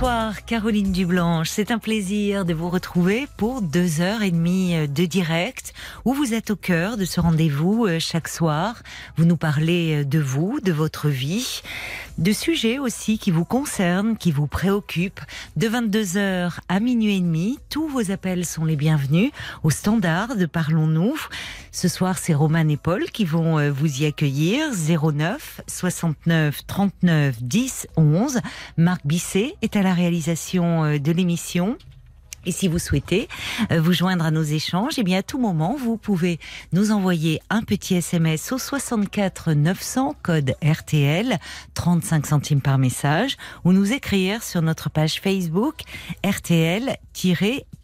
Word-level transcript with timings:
Bonsoir 0.00 0.44
Caroline 0.44 0.92
Dublanche, 0.92 1.48
c'est 1.50 1.72
un 1.72 1.78
plaisir 1.78 2.44
de 2.44 2.54
vous 2.54 2.70
retrouver 2.70 3.26
pour 3.36 3.62
deux 3.62 4.00
heures 4.00 4.22
et 4.22 4.30
demie 4.30 4.86
de 4.86 5.06
direct 5.06 5.74
où 6.04 6.14
vous 6.14 6.34
êtes 6.34 6.52
au 6.52 6.56
cœur 6.56 6.96
de 6.96 7.04
ce 7.04 7.18
rendez-vous 7.18 7.84
euh, 7.84 7.98
chaque 7.98 8.28
soir. 8.28 8.84
Vous 9.16 9.24
nous 9.24 9.36
parlez 9.36 10.04
de 10.04 10.20
vous, 10.20 10.60
de 10.60 10.70
votre 10.70 11.08
vie, 11.08 11.62
de 12.18 12.32
sujets 12.32 12.78
aussi 12.78 13.18
qui 13.18 13.30
vous 13.30 13.44
concernent, 13.44 14.16
qui 14.16 14.32
vous 14.32 14.46
préoccupent. 14.46 15.20
De 15.56 15.68
22h 15.68 16.58
à 16.68 16.80
minuit 16.80 17.16
et 17.16 17.20
demi, 17.20 17.58
tous 17.70 17.88
vos 17.88 18.10
appels 18.10 18.44
sont 18.44 18.64
les 18.64 18.76
bienvenus 18.76 19.30
au 19.62 19.70
standard 19.70 20.36
de 20.36 20.44
Parlons-nous. 20.44 21.16
Ce 21.70 21.86
soir, 21.88 22.18
c'est 22.18 22.34
Roman 22.34 22.68
et 22.68 22.76
Paul 22.76 23.04
qui 23.10 23.24
vont 23.24 23.58
euh, 23.58 23.70
vous 23.70 24.02
y 24.02 24.06
accueillir. 24.06 24.70
09 24.72 25.60
69 25.68 26.66
39 26.66 27.42
10 27.42 27.86
11. 27.96 28.40
Marc 28.76 29.06
Bisset 29.06 29.54
est 29.62 29.76
à 29.76 29.82
la 29.82 29.94
réalisation 29.94 30.84
euh, 30.84 30.98
de 30.98 31.12
l'émission. 31.12 31.78
Et 32.48 32.52
si 32.52 32.66
vous 32.66 32.78
souhaitez 32.78 33.28
euh, 33.70 33.78
vous 33.78 33.92
joindre 33.92 34.24
à 34.24 34.30
nos 34.30 34.42
échanges, 34.42 34.94
eh 34.96 35.02
bien 35.02 35.18
à 35.18 35.22
tout 35.22 35.38
moment, 35.38 35.76
vous 35.78 35.98
pouvez 35.98 36.40
nous 36.72 36.92
envoyer 36.92 37.42
un 37.50 37.62
petit 37.62 37.96
SMS 37.96 38.52
au 38.52 38.58
64 38.58 39.52
900 39.52 40.16
code 40.22 40.54
RTL, 40.64 41.38
35 41.74 42.26
centimes 42.26 42.62
par 42.62 42.78
message, 42.78 43.36
ou 43.66 43.72
nous 43.72 43.92
écrire 43.92 44.42
sur 44.42 44.62
notre 44.62 44.88
page 44.88 45.20
Facebook 45.20 45.82
RTL 46.24 46.96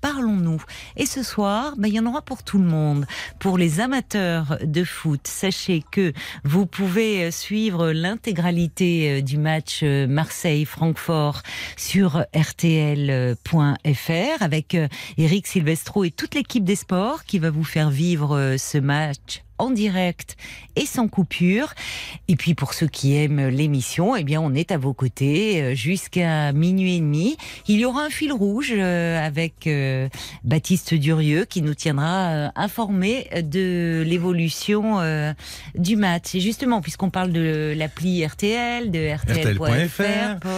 parlons-nous. 0.01 0.63
Et 0.97 1.07
ce 1.07 1.23
soir, 1.23 1.75
ben, 1.77 1.89
il 1.89 1.95
y 1.95 2.01
en 2.01 2.07
aura 2.07 2.23
pour 2.23 2.43
tout 2.43 2.59
le 2.59 2.65
monde. 2.65 3.07
Pour 3.41 3.59
les 3.59 3.81
amateurs 3.81 4.59
de 4.63 4.85
foot, 4.85 5.21
sachez 5.25 5.83
que 5.91 6.13
vous 6.45 6.67
pouvez 6.67 7.31
suivre 7.31 7.91
l'intégralité 7.91 9.19
euh, 9.19 9.23
du 9.23 9.39
match 9.39 9.81
euh, 9.83 10.07
Marseille-Francfort 10.07 11.43
sur 11.77 12.25
rtl.fr 12.37 13.35
avec 14.55 14.77
Eric 15.19 15.47
Silvestro 15.47 16.05
et 16.05 16.11
toute 16.11 16.35
l'équipe 16.35 16.65
des 16.65 16.77
sports 16.77 17.25
qui 17.25 17.39
va 17.39 17.51
vous 17.51 17.65
faire 17.65 17.91
vivre 17.91 18.57
ce 18.57 18.79
match 18.79 19.44
en 19.59 19.71
direct 19.71 20.37
et 20.77 20.87
sans 20.87 21.09
coupure. 21.09 21.75
Et 22.29 22.37
puis 22.37 22.55
pour 22.55 22.75
ceux 22.75 22.87
qui 22.87 23.17
aiment 23.17 23.49
l'émission, 23.49 24.17
eh 24.17 24.25
bien 24.25 24.41
on 24.41 24.55
est 24.55 24.73
à 24.73 24.79
vos 24.79 24.93
côtés 24.93 25.63
euh, 25.63 25.75
jusqu'à 25.75 26.53
minuit 26.53 26.97
et 26.97 27.01
demi. 27.01 27.37
Il 27.69 27.79
y 27.79 27.85
aura 27.85 28.05
un 28.05 28.11
fil 28.11 28.33
rouge 28.33 28.73
euh, 28.77 29.25
avec 29.25 29.67
euh, 29.67 30.09
Baptiste 30.43 30.95
Durieux 30.95 31.45
qui 31.45 31.63
nous 31.63 31.75
tiendra 31.75 32.51
informés 32.57 33.29
de 33.43 34.03
l'évolution 34.07 34.99
du 35.75 35.97
match. 35.97 36.35
Et 36.35 36.41
justement, 36.41 36.81
puisqu'on 36.81 37.11
parle 37.11 37.33
de 37.33 37.75
l'appli 37.77 38.25
RTL, 38.25 38.91
de 38.91 39.15
RTL.fr, 39.15 40.49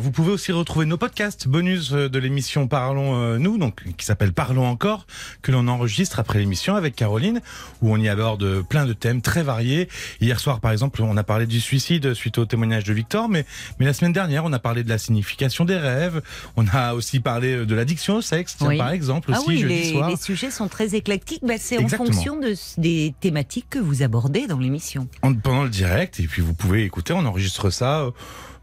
vous 0.00 0.10
pouvez 0.10 0.32
aussi 0.32 0.52
retrouver 0.52 0.86
nos 0.86 0.96
podcasts 0.96 1.48
bonus 1.48 1.92
de 1.92 2.18
l'émission 2.18 2.66
Parlons 2.68 3.38
nous, 3.38 3.58
donc 3.58 3.82
qui 3.96 4.04
s'appelle 4.04 4.32
Parlons 4.32 4.66
encore, 4.66 5.06
que 5.42 5.52
l'on 5.52 5.68
enregistre 5.68 6.18
après 6.18 6.38
l'émission 6.38 6.74
avec 6.74 6.96
Caroline, 6.96 7.40
où 7.82 7.92
on 7.92 7.96
y 7.96 8.08
aborde 8.08 8.25
de 8.34 8.62
plein 8.68 8.84
de 8.84 8.92
thèmes 8.92 9.22
très 9.22 9.44
variés. 9.44 9.88
Hier 10.20 10.40
soir, 10.40 10.58
par 10.58 10.72
exemple, 10.72 11.00
on 11.02 11.16
a 11.16 11.22
parlé 11.22 11.46
du 11.46 11.60
suicide 11.60 12.14
suite 12.14 12.38
au 12.38 12.46
témoignage 12.46 12.82
de 12.82 12.92
Victor, 12.92 13.28
mais, 13.28 13.46
mais 13.78 13.86
la 13.86 13.92
semaine 13.92 14.12
dernière, 14.12 14.44
on 14.44 14.52
a 14.52 14.58
parlé 14.58 14.82
de 14.82 14.88
la 14.88 14.98
signification 14.98 15.64
des 15.64 15.76
rêves. 15.76 16.20
On 16.56 16.66
a 16.72 16.94
aussi 16.94 17.20
parlé 17.20 17.64
de 17.64 17.74
l'addiction 17.74 18.16
au 18.16 18.22
sexe, 18.22 18.56
par 18.56 18.90
exemple, 18.90 19.30
ah 19.32 19.38
aussi 19.38 19.48
oui, 19.48 19.58
jeudi 19.58 19.74
les, 19.74 19.92
soir. 19.92 20.10
les 20.10 20.16
sujets 20.16 20.50
sont 20.50 20.68
très 20.68 20.96
éclectiques. 20.96 21.42
Bah, 21.44 21.54
c'est 21.58 21.78
en 21.78 21.88
fonction 21.88 22.40
de, 22.40 22.54
des 22.78 23.14
thématiques 23.20 23.66
que 23.70 23.78
vous 23.78 24.02
abordez 24.02 24.46
dans 24.48 24.58
l'émission. 24.58 25.06
Pendant 25.20 25.62
le 25.62 25.70
direct, 25.70 26.18
et 26.18 26.26
puis 26.26 26.42
vous 26.42 26.54
pouvez 26.54 26.82
écouter, 26.82 27.12
on 27.12 27.24
enregistre 27.24 27.70
ça 27.70 28.00
euh, 28.00 28.10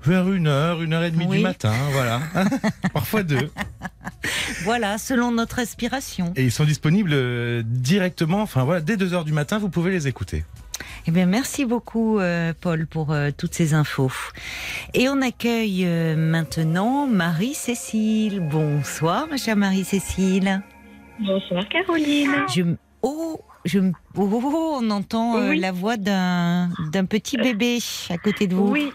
vers 0.06 0.32
une 0.32 0.48
heure, 0.48 0.82
une 0.82 0.94
heure 0.94 1.04
et 1.04 1.12
demie 1.12 1.26
Oui. 1.28 1.38
du 1.38 1.44
matin, 1.44 1.74
voilà. 1.92 2.22
Parfois 2.94 3.24
deux. 3.24 3.50
Voilà, 4.64 4.98
selon 4.98 5.32
notre 5.32 5.60
aspiration. 5.60 6.34
Et 6.36 6.44
ils 6.44 6.52
sont 6.52 6.66
disponibles 6.66 7.12
euh, 7.14 7.62
directement, 7.66 8.42
enfin 8.42 8.64
voilà, 8.64 8.82
dès 8.82 8.98
2 8.98 9.14
heures 9.14 9.26
du 9.26 9.34
matin, 9.34 9.58
vous 9.60 9.70
pouvez 9.70 9.92
les 9.92 10.08
écouter. 10.08 10.46
Eh 11.06 11.12
bien, 11.12 11.26
merci 11.26 11.66
beaucoup, 11.66 12.20
euh, 12.20 12.54
Paul, 12.60 12.88
pour 12.88 13.12
euh, 13.12 13.30
toutes 13.38 13.54
ces 13.54 13.74
infos. 13.74 14.12
Et 14.94 15.10
on 15.10 15.22
accueille 15.22 15.86
euh, 15.86 16.16
maintenant 16.16 17.08
Marie-Cécile. 17.08 18.40
Bonsoir, 18.40 19.28
ma 19.30 19.38
chère 19.38 19.58
Marie-Cécile. 19.58 20.62
Bonsoir 21.20 21.68
Caroline. 21.70 22.32
Je, 22.54 22.64
oh, 23.02 23.40
je, 23.66 23.80
oh, 23.80 23.92
oh, 24.16 24.42
oh, 24.44 24.80
on 24.82 24.90
entend 24.92 25.50
Oui. 25.50 25.60
la 25.60 25.72
voix 25.72 25.98
d'un 25.98 26.70
d'un 26.92 27.06
petit 27.06 27.38
bébé 27.38 27.80
à 28.10 28.18
côté 28.18 28.48
de 28.48 28.56
vous. 28.56 28.68
Oui, 28.70 28.92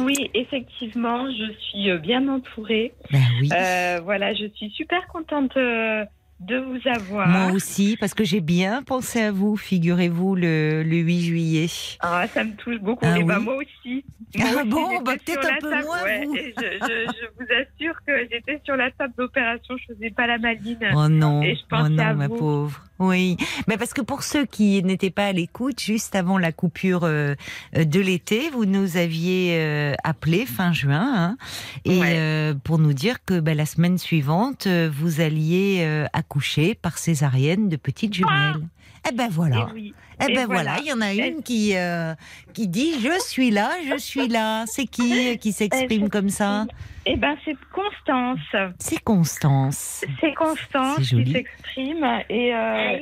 oui, 0.00 0.30
effectivement, 0.34 1.26
je 1.30 1.52
suis 1.70 1.90
euh, 1.90 1.98
bien 1.98 2.26
entourée. 2.28 2.92
Ben 3.10 3.20
oui. 3.40 3.48
Euh, 3.52 4.00
voilà, 4.02 4.32
je 4.34 4.46
suis 4.54 4.70
super 4.70 5.06
contente 5.08 5.56
euh, 5.56 6.04
de 6.40 6.56
vous 6.56 6.80
avoir. 6.88 7.28
Moi 7.28 7.52
aussi, 7.52 7.96
parce 8.00 8.14
que 8.14 8.24
j'ai 8.24 8.40
bien 8.40 8.82
pensé 8.82 9.20
à 9.22 9.30
vous, 9.32 9.56
figurez-vous, 9.56 10.34
le, 10.34 10.82
le 10.82 10.96
8 10.96 11.20
juillet. 11.20 11.66
Ah, 12.00 12.26
ça 12.32 12.42
me 12.44 12.54
touche 12.56 12.78
beaucoup. 12.80 13.04
Ah 13.06 13.18
et 13.18 13.22
moi 13.24 13.54
aussi. 13.56 14.04
Ah 14.40 14.44
Moi 14.52 14.62
aussi, 14.62 14.68
bon, 14.70 15.00
bah, 15.02 15.12
peut-être 15.24 15.46
un 15.46 15.54
peu 15.60 15.70
table, 15.70 15.84
moins, 15.84 16.02
ouais, 16.02 16.24
vous. 16.24 16.36
et 16.36 16.54
je, 16.56 16.62
je- 16.62 17.12
je 17.12 17.26
vous 17.38 17.46
assure 17.52 17.94
que 18.06 18.12
j'étais 18.30 18.60
sur 18.64 18.76
la 18.76 18.90
table 18.92 19.12
d'opération, 19.18 19.76
je 19.76 19.94
faisais 19.94 20.10
pas 20.10 20.26
la 20.26 20.38
maline. 20.38 20.78
Oh 20.96 21.08
non, 21.08 21.42
Et 21.42 21.54
je 21.54 21.60
oh 21.72 21.88
non, 21.88 22.02
à 22.02 22.14
ma 22.14 22.28
vous. 22.28 22.36
pauvre. 22.36 22.84
Oui, 23.04 23.36
mais 23.66 23.76
parce 23.76 23.92
que 23.94 24.00
pour 24.00 24.22
ceux 24.22 24.46
qui 24.46 24.82
n'étaient 24.82 25.10
pas 25.10 25.26
à 25.26 25.32
l'écoute, 25.32 25.80
juste 25.80 26.14
avant 26.14 26.38
la 26.38 26.52
coupure 26.52 27.00
euh, 27.02 27.34
de 27.74 28.00
l'été, 28.00 28.48
vous 28.50 28.64
nous 28.64 28.96
aviez 28.96 29.56
euh, 29.58 29.94
appelé 30.04 30.46
fin 30.46 30.72
juin, 30.72 31.12
hein, 31.14 31.36
et 31.84 31.98
Ouais. 32.00 32.14
euh, 32.16 32.54
pour 32.62 32.78
nous 32.78 32.92
dire 32.92 33.24
que 33.24 33.40
bah, 33.40 33.54
la 33.54 33.66
semaine 33.66 33.98
suivante, 33.98 34.66
vous 34.68 35.20
alliez 35.20 36.06
accoucher 36.12 36.74
par 36.74 36.98
césarienne 36.98 37.68
de 37.68 37.76
petites 37.76 38.14
jumelles. 38.14 38.62
Eh 39.08 39.12
ben 39.12 39.28
voilà. 39.30 39.68
Et 39.70 39.74
oui. 39.74 39.94
Eh 40.20 40.30
Et 40.30 40.34
ben 40.36 40.46
voilà, 40.46 40.76
voilà. 40.76 40.78
il 40.80 40.86
y 40.86 40.92
en 40.92 41.00
a 41.00 41.12
une 41.12 41.42
qui 41.42 41.72
euh, 41.76 42.14
qui 42.54 42.68
dit 42.68 42.92
je 43.00 43.20
suis 43.26 43.50
là, 43.50 43.72
je 43.90 43.98
suis 43.98 44.28
là. 44.28 44.64
C'est 44.68 44.86
qui 44.86 45.36
qui 45.38 45.52
s'exprime 45.52 46.08
comme 46.08 46.28
ça? 46.28 46.66
Eh 47.04 47.16
ben, 47.16 47.36
c'est 47.44 47.56
Constance. 47.72 48.38
C'est 48.78 49.02
Constance. 49.02 50.04
C'est 50.20 50.34
Constance 50.34 50.98
qui 51.08 51.32
s'exprime 51.32 52.06
et 52.28 52.54
euh, 52.54 52.98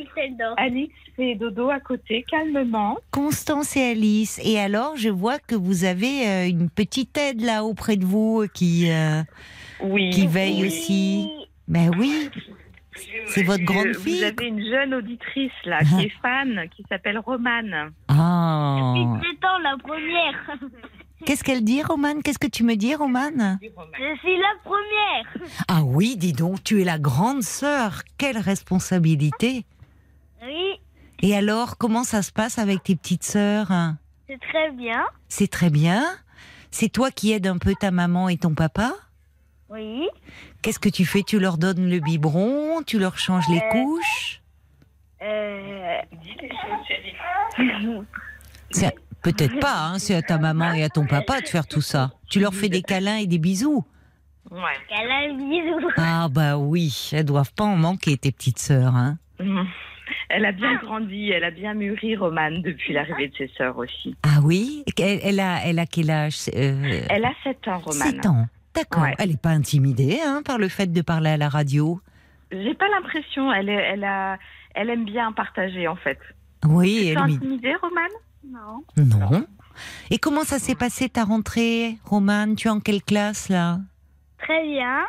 Alix 0.57 0.95
fait 1.17 1.35
dodo 1.35 1.69
à 1.69 1.81
côté, 1.81 2.25
calmement. 2.31 2.97
Constance 3.11 3.77
et 3.77 3.91
Alice. 3.91 4.41
Et 4.43 4.59
alors, 4.59 4.97
je 4.97 5.11
vois 5.11 5.39
que 5.39 5.55
vous 5.55 5.85
avez 5.85 6.27
euh, 6.27 6.49
une 6.49 6.71
petite 6.71 7.17
aide 7.19 7.43
là 7.43 7.63
auprès 7.65 7.97
de 7.97 8.07
vous 8.07 8.43
euh, 8.43 8.47
qui 8.47 8.91
euh, 8.91 9.23
Oui. 9.83 10.09
qui 10.11 10.27
veille 10.27 10.63
Oui. 10.63 10.67
aussi. 10.69 11.31
Ben 11.69 11.91
oui, 11.99 12.31
c'est 13.27 13.43
votre 13.43 13.63
grande 13.65 13.95
fille. 13.95 14.19
Vous 14.19 14.25
avez 14.25 14.47
une 14.47 14.65
jeune 14.65 14.95
auditrice 14.95 15.53
là 15.67 15.79
Ah. 15.83 15.85
qui 15.85 16.07
est 16.07 16.13
fan, 16.23 16.69
qui 16.75 16.85
s'appelle 16.89 17.19
Romane. 17.19 17.93
Ah. 18.09 18.95
J'étends 19.23 19.59
la 19.63 19.77
première. 19.77 20.57
Qu'est-ce 21.27 21.45
qu'elle 21.45 21.63
dit, 21.65 21.83
Romane? 21.83 22.23
Qu'est-ce 22.23 22.39
que 22.39 22.47
tu 22.47 22.65
me 22.65 22.77
dis, 22.77 22.95
Romane? 22.95 23.59
Je 23.63 24.19
suis 24.21 24.37
la 24.39 24.55
première. 24.65 25.49
Ah 25.69 25.83
oui, 25.85 26.17
dis 26.17 26.33
donc, 26.33 26.63
tu 26.65 26.81
es 26.81 26.85
la 26.85 26.99
grande 26.99 27.43
sœur. 27.43 28.03
Quelle 28.19 28.39
responsabilité. 28.39 29.65
Oui, 30.43 30.81
Et 31.23 31.37
alors, 31.37 31.77
comment 31.77 32.05
ça 32.05 32.23
se 32.23 32.33
passe 32.33 32.59
avec 32.59 32.83
tes 32.83 32.97
petites 32.97 33.25
sœurs? 33.25 33.71
C'est 34.27 34.41
très 34.41 34.71
bien. 34.73 35.05
C'est 35.29 35.51
très 35.51 35.71
bien. 35.71 36.05
C'est 36.71 36.89
toi 36.89 37.11
qui 37.11 37.33
aides 37.33 37.47
un 37.47 37.59
peu 37.59 37.75
ta 37.79 37.91
maman 37.91 38.29
et 38.29 38.37
ton 38.39 38.55
papa? 38.55 38.93
Oui. 39.69 40.09
Qu'est-ce 40.63 40.79
que 40.79 40.89
tu 40.89 41.05
fais? 41.05 41.23
Tu 41.23 41.39
leur 41.39 41.59
donnes 41.59 41.89
le 41.91 42.01
biberon? 42.01 42.83
Tu 42.87 42.99
leur 42.99 43.19
changes 43.19 43.49
les 43.49 43.59
Euh, 43.59 43.71
couches? 43.73 44.41
Euh... 45.23 46.01
Peut-être 49.23 49.59
pas, 49.61 49.87
hein, 49.89 49.99
c'est 49.99 50.15
à 50.15 50.23
ta 50.23 50.39
maman 50.39 50.73
et 50.73 50.83
à 50.83 50.89
ton 50.89 51.07
papa 51.07 51.41
de 51.41 51.47
faire 51.49 51.67
tout 51.67 51.81
ça. 51.83 52.11
Tu 52.29 52.41
leur 52.41 52.55
fais 52.55 52.69
des 52.69 52.83
câlins 52.83 53.17
et 53.17 53.27
des 53.27 53.39
bisous. 53.39 53.85
Ouais. 54.51 54.59
Câlin, 54.89 55.35
bisous. 55.37 55.89
Ah 55.97 56.29
bah 56.31 56.57
oui, 56.57 57.11
elles 57.13 57.25
doivent 57.25 57.53
pas 57.55 57.65
en 57.65 57.77
manquer 57.77 58.17
tes 58.17 58.33
petites 58.33 58.59
sœurs. 58.59 58.97
Hein. 58.97 59.19
Mhm. 59.39 59.67
Elle 60.29 60.45
a 60.45 60.53
bien 60.53 60.75
grandi, 60.77 61.31
elle 61.31 61.45
a 61.45 61.51
bien 61.53 61.75
mûri, 61.75 62.17
Romane, 62.17 62.63
depuis 62.63 62.93
l'arrivée 62.93 63.29
de 63.29 63.37
ses 63.37 63.51
sœurs 63.57 63.77
aussi. 63.79 64.17
Ah 64.23 64.41
oui? 64.43 64.85
Elle, 64.99 65.21
elle 65.23 65.41
a, 65.41 65.65
elle 65.65 65.79
a 65.79 65.87
quel 65.87 66.11
âge 66.11 66.49
euh, 66.55 67.01
Elle 67.09 67.25
a 67.25 67.33
7 67.45 67.69
ans, 67.69 67.79
Romane. 67.79 68.11
7 68.11 68.27
ans. 68.27 68.47
D'accord. 68.75 69.03
Ouais. 69.05 69.15
Elle 69.19 69.31
n'est 69.31 69.37
pas 69.37 69.51
intimidée 69.51 70.19
hein, 70.25 70.43
par 70.45 70.59
le 70.59 70.69
fait 70.69 70.93
de 70.93 71.03
parler 71.03 71.31
à 71.31 71.37
la 71.37 71.49
radio? 71.49 72.01
J'ai 72.51 72.75
pas 72.75 72.89
l'impression, 72.89 73.53
elle, 73.53 73.69
est- 73.69 73.73
elle, 73.93 74.05
a, 74.05 74.37
elle 74.75 74.91
aime 74.91 75.05
bien 75.05 75.31
partager 75.33 75.87
en 75.87 75.97
fait. 75.97 76.19
Oui, 76.65 76.99
Tu 77.03 77.07
elle 77.09 77.19
es 77.19 77.27
m'y- 77.27 77.35
intimidée, 77.37 77.75
Romane? 77.81 78.11
Non. 78.47 78.85
Non. 78.97 79.47
Et 80.11 80.19
comment 80.19 80.45
ça 80.45 80.59
s'est 80.59 80.75
passé 80.75 81.09
ta 81.09 81.25
rentrée, 81.25 81.99
Romane? 82.05 82.57
Tu 82.57 82.69
es 82.69 82.71
en 82.71 82.81
quelle 82.81 83.03
classe 83.03 83.49
là? 83.49 83.79
Très 84.39 84.63
bien. 84.67 85.07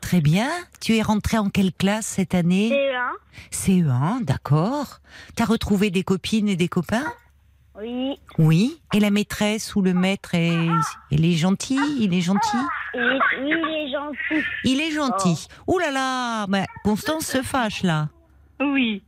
Très 0.00 0.20
bien. 0.20 0.48
Tu 0.80 0.96
es 0.96 1.02
rentrée 1.02 1.38
en 1.38 1.50
quelle 1.50 1.72
classe 1.72 2.06
cette 2.06 2.34
année? 2.34 2.68
C'est 3.50 3.82
un. 3.82 4.18
CE1, 4.20 4.24
d'accord. 4.24 5.00
T'as 5.34 5.44
retrouvé 5.44 5.90
des 5.90 6.02
copines 6.02 6.48
et 6.48 6.56
des 6.56 6.68
copains? 6.68 7.04
Oui. 7.80 8.18
Oui. 8.38 8.80
Et 8.92 9.00
la 9.00 9.10
maîtresse 9.10 9.76
ou 9.76 9.82
le 9.82 9.94
maître, 9.94 10.34
est... 10.34 10.68
il 11.10 11.24
est 11.24 11.36
gentil? 11.36 11.78
Il 12.00 12.14
est 12.14 12.20
gentil? 12.20 12.56
Il 12.94 13.00
est, 13.00 13.20
oui, 13.42 13.52
il 13.68 13.86
est 13.86 13.92
gentil. 13.92 14.46
Il 14.64 14.80
est 14.80 14.90
gentil. 14.90 15.48
Ouh 15.66 15.78
là 15.78 15.90
là 15.90 16.46
bah, 16.48 16.64
Constance 16.82 17.26
se 17.26 17.42
fâche 17.42 17.82
là. 17.82 18.08
Oui, 18.60 19.02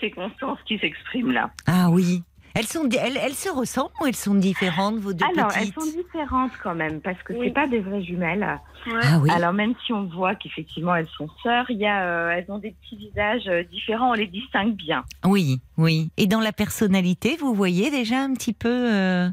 c'est 0.00 0.10
Constance 0.10 0.58
qui 0.66 0.78
s'exprime 0.78 1.32
là. 1.32 1.50
Ah 1.66 1.88
oui. 1.90 2.22
Elles, 2.54 2.66
sont, 2.66 2.88
elles, 2.90 3.16
elles 3.22 3.34
se 3.34 3.48
ressemblent 3.48 3.90
ou 4.00 4.06
elles 4.06 4.16
sont 4.16 4.34
différentes, 4.34 4.96
vos 4.96 5.12
deux 5.12 5.24
Alors, 5.36 5.52
elles 5.56 5.72
sont 5.72 5.84
différentes 5.96 6.52
quand 6.62 6.74
même, 6.74 7.00
parce 7.00 7.22
que 7.22 7.32
Oui. 7.32 7.46
c'est 7.48 7.54
pas 7.54 7.66
des 7.68 7.78
vraies 7.80 8.02
jumelles. 8.02 8.58
Ah 9.02 9.18
oui. 9.22 9.30
Alors, 9.30 9.52
même 9.52 9.74
si 9.86 9.92
on 9.92 10.04
voit 10.06 10.34
qu'effectivement 10.34 10.94
elles 10.94 11.08
sont 11.16 11.28
sœurs, 11.42 11.66
il 11.70 11.78
y 11.78 11.86
a, 11.86 12.02
euh, 12.04 12.30
elles 12.30 12.46
ont 12.50 12.58
des 12.58 12.72
petits 12.82 12.96
visages 12.96 13.46
euh, 13.48 13.62
différents, 13.64 14.10
on 14.10 14.14
les 14.14 14.26
distingue 14.26 14.74
bien. 14.74 15.04
Oui, 15.24 15.60
oui. 15.76 16.10
Et 16.16 16.26
dans 16.26 16.40
la 16.40 16.52
personnalité, 16.52 17.36
vous 17.38 17.54
voyez 17.54 17.90
déjà 17.90 18.20
un 18.20 18.32
petit 18.34 18.52
peu. 18.52 18.68
euh, 18.92 19.28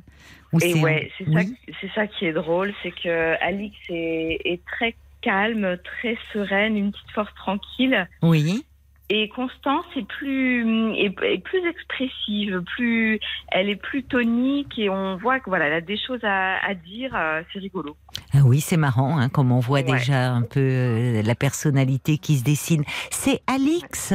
ou 0.54 0.60
Et 0.60 0.74
c'est- 0.74 0.82
ouais, 0.82 1.12
c'est 1.18 1.26
ça, 1.26 1.32
oui. 1.34 1.56
c'est 1.82 1.92
ça 1.94 2.08
qui 2.08 2.26
est 2.26 2.34
drôle, 2.34 2.74
c'est 2.84 2.92
que 2.92 3.36
Alix 3.44 3.76
est, 3.90 4.40
est 4.46 4.62
très 4.66 4.96
calme, 5.22 5.78
très 5.84 6.18
sereine, 6.34 6.78
une 6.78 6.92
petite 6.92 7.12
force 7.12 7.34
tranquille. 7.36 8.08
Oui. 8.22 8.64
Et 9.10 9.30
Constance 9.30 9.86
est 9.96 10.06
plus, 10.06 10.92
est, 10.96 11.16
est 11.24 11.42
plus 11.42 11.66
expressive, 11.66 12.62
plus, 12.76 13.20
elle 13.54 13.70
est 13.70 13.78
plus 13.78 14.04
tonique 14.04 14.78
et 14.78 14.90
on 14.90 15.16
voit 15.16 15.40
que 15.40 15.50
voilà, 15.50 15.68
elle 15.68 15.74
a 15.74 15.82
des 15.82 15.98
choses 15.98 16.24
à, 16.24 16.58
à 16.58 16.74
dire. 16.74 17.16
euh, 17.16 17.42
c'est 17.54 17.60
rigolo. 17.60 17.96
Ah 18.34 18.40
oui, 18.44 18.60
c'est 18.60 18.76
marrant, 18.76 19.18
hein, 19.18 19.30
comme 19.30 19.54
on 19.54 19.60
voit 19.62 19.80
Ouais. 19.80 19.98
déjà 19.98 20.34
un 20.34 20.42
peu 20.42 20.60
euh, 20.60 21.22
la 21.22 21.36
personnalité 21.36 22.18
qui 22.18 22.36
se 22.38 22.44
dessine. 22.44 22.84
C'est 23.10 23.40
Alix? 23.48 24.14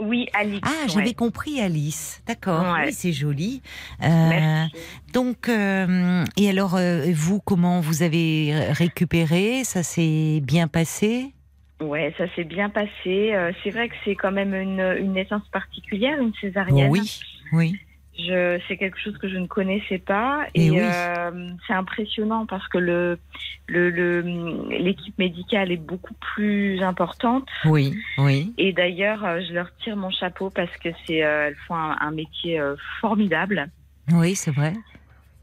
Oui, 0.00 0.26
Alix. 0.32 0.66
Ah, 0.66 0.86
j'avais 0.88 1.08
ouais. 1.08 1.12
compris 1.14 1.60
Alice. 1.60 2.22
D'accord. 2.26 2.72
Ouais. 2.72 2.86
Oui, 2.86 2.92
c'est 2.94 3.12
joli. 3.12 3.60
Euh, 4.02 4.06
Merci. 4.30 4.72
donc, 5.12 5.50
euh, 5.50 6.24
et 6.38 6.48
alors, 6.48 6.76
euh, 6.76 7.04
vous, 7.12 7.40
comment 7.40 7.80
vous 7.80 8.02
avez 8.02 8.54
récupéré? 8.70 9.64
Ça 9.64 9.82
s'est 9.82 10.40
bien 10.42 10.68
passé? 10.68 11.34
Ouais, 11.80 12.14
ça 12.18 12.24
s'est 12.34 12.44
bien 12.44 12.68
passé. 12.68 13.32
Euh, 13.32 13.52
c'est 13.62 13.70
vrai 13.70 13.88
que 13.88 13.94
c'est 14.04 14.14
quand 14.14 14.32
même 14.32 14.54
une, 14.54 14.80
une 14.98 15.12
naissance 15.12 15.46
particulière, 15.48 16.20
une 16.20 16.34
césarienne. 16.34 16.90
Oui, 16.90 17.20
oui. 17.52 17.76
Je, 18.18 18.60
c'est 18.68 18.76
quelque 18.76 18.98
chose 19.00 19.16
que 19.16 19.28
je 19.30 19.38
ne 19.38 19.46
connaissais 19.46 19.96
pas 19.98 20.46
et 20.54 20.70
oui. 20.70 20.78
euh, 20.82 21.50
c'est 21.66 21.72
impressionnant 21.72 22.44
parce 22.44 22.66
que 22.68 22.76
le, 22.76 23.18
le, 23.66 23.88
le- 23.88 24.68
l'équipe 24.68 25.16
médicale 25.16 25.72
est 25.72 25.78
beaucoup 25.78 26.12
plus 26.34 26.82
importante 26.82 27.48
Oui, 27.64 27.96
oui. 28.18 28.52
et 28.58 28.74
d'ailleurs 28.74 29.24
euh, 29.24 29.40
je 29.48 29.54
leur 29.54 29.74
tire 29.76 29.96
mon 29.96 30.10
chapeau 30.10 30.50
parce 30.50 30.76
que 30.78 30.90
c'est 31.06 31.24
euh, 31.24 31.46
elles 31.48 31.56
font 31.66 31.76
un, 31.76 31.96
un 31.98 32.10
métier 32.10 32.60
formidable 33.00 33.70
Oui, 34.12 34.34
c'est 34.34 34.50
vrai. 34.50 34.74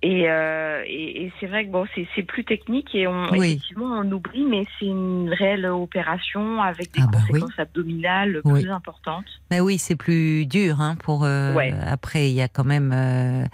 Et, 0.03 0.29
euh, 0.29 0.83
et, 0.85 1.23
et 1.23 1.31
c'est 1.39 1.47
vrai 1.47 1.65
que 1.65 1.71
bon 1.71 1.85
c'est, 1.95 2.23
plus 2.23 2.43
technique 2.45 2.93
et 2.93 3.07
on 3.07 3.31
Oui. 3.31 3.47
effectivement 3.53 3.99
on 3.99 4.11
oublie 4.11 4.45
mais 4.45 4.63
c'est 4.79 4.85
une 4.85 5.29
réelle 5.33 5.65
opération 5.65 6.61
avec 6.61 6.93
des 6.93 6.99
Ah 7.03 7.07
bah 7.11 7.17
oui. 7.31 7.39
conséquences 7.41 7.59
abdominales 7.59 8.41
Oui. 8.45 8.61
plus 8.61 8.71
importantes. 8.71 9.25
Mais 9.49 9.59
oui, 9.59 9.77
c'est 9.77 9.95
plus 9.95 10.45
dur 10.45 10.81
hein, 10.81 10.95
pour. 11.03 11.23
euh, 11.23 11.53
Ouais. 11.55 11.73
Après, 11.85 12.29
il 12.29 12.33
y 12.35 12.41
a 12.41 12.47
quand 12.47 12.63
même. 12.65 12.91
euh, 12.93 13.45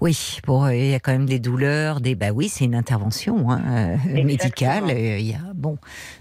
oui, 0.00 0.38
pour 0.44 0.70
il 0.70 0.90
y 0.90 0.94
a 0.94 1.00
quand 1.00 1.12
même 1.12 1.26
des 1.26 1.38
douleurs, 1.40 2.00
des. 2.00 2.14
Bah 2.14 2.30
oui, 2.32 2.48
c'est 2.48 2.64
une 2.64 2.74
intervention 2.74 3.50
hein, 3.50 3.96
euh, 4.08 4.22
médicale. 4.24 4.84
euh, 4.90 5.18
Il 5.18 5.26
y 5.26 5.34
a 5.34 5.52
bon. 5.54 5.76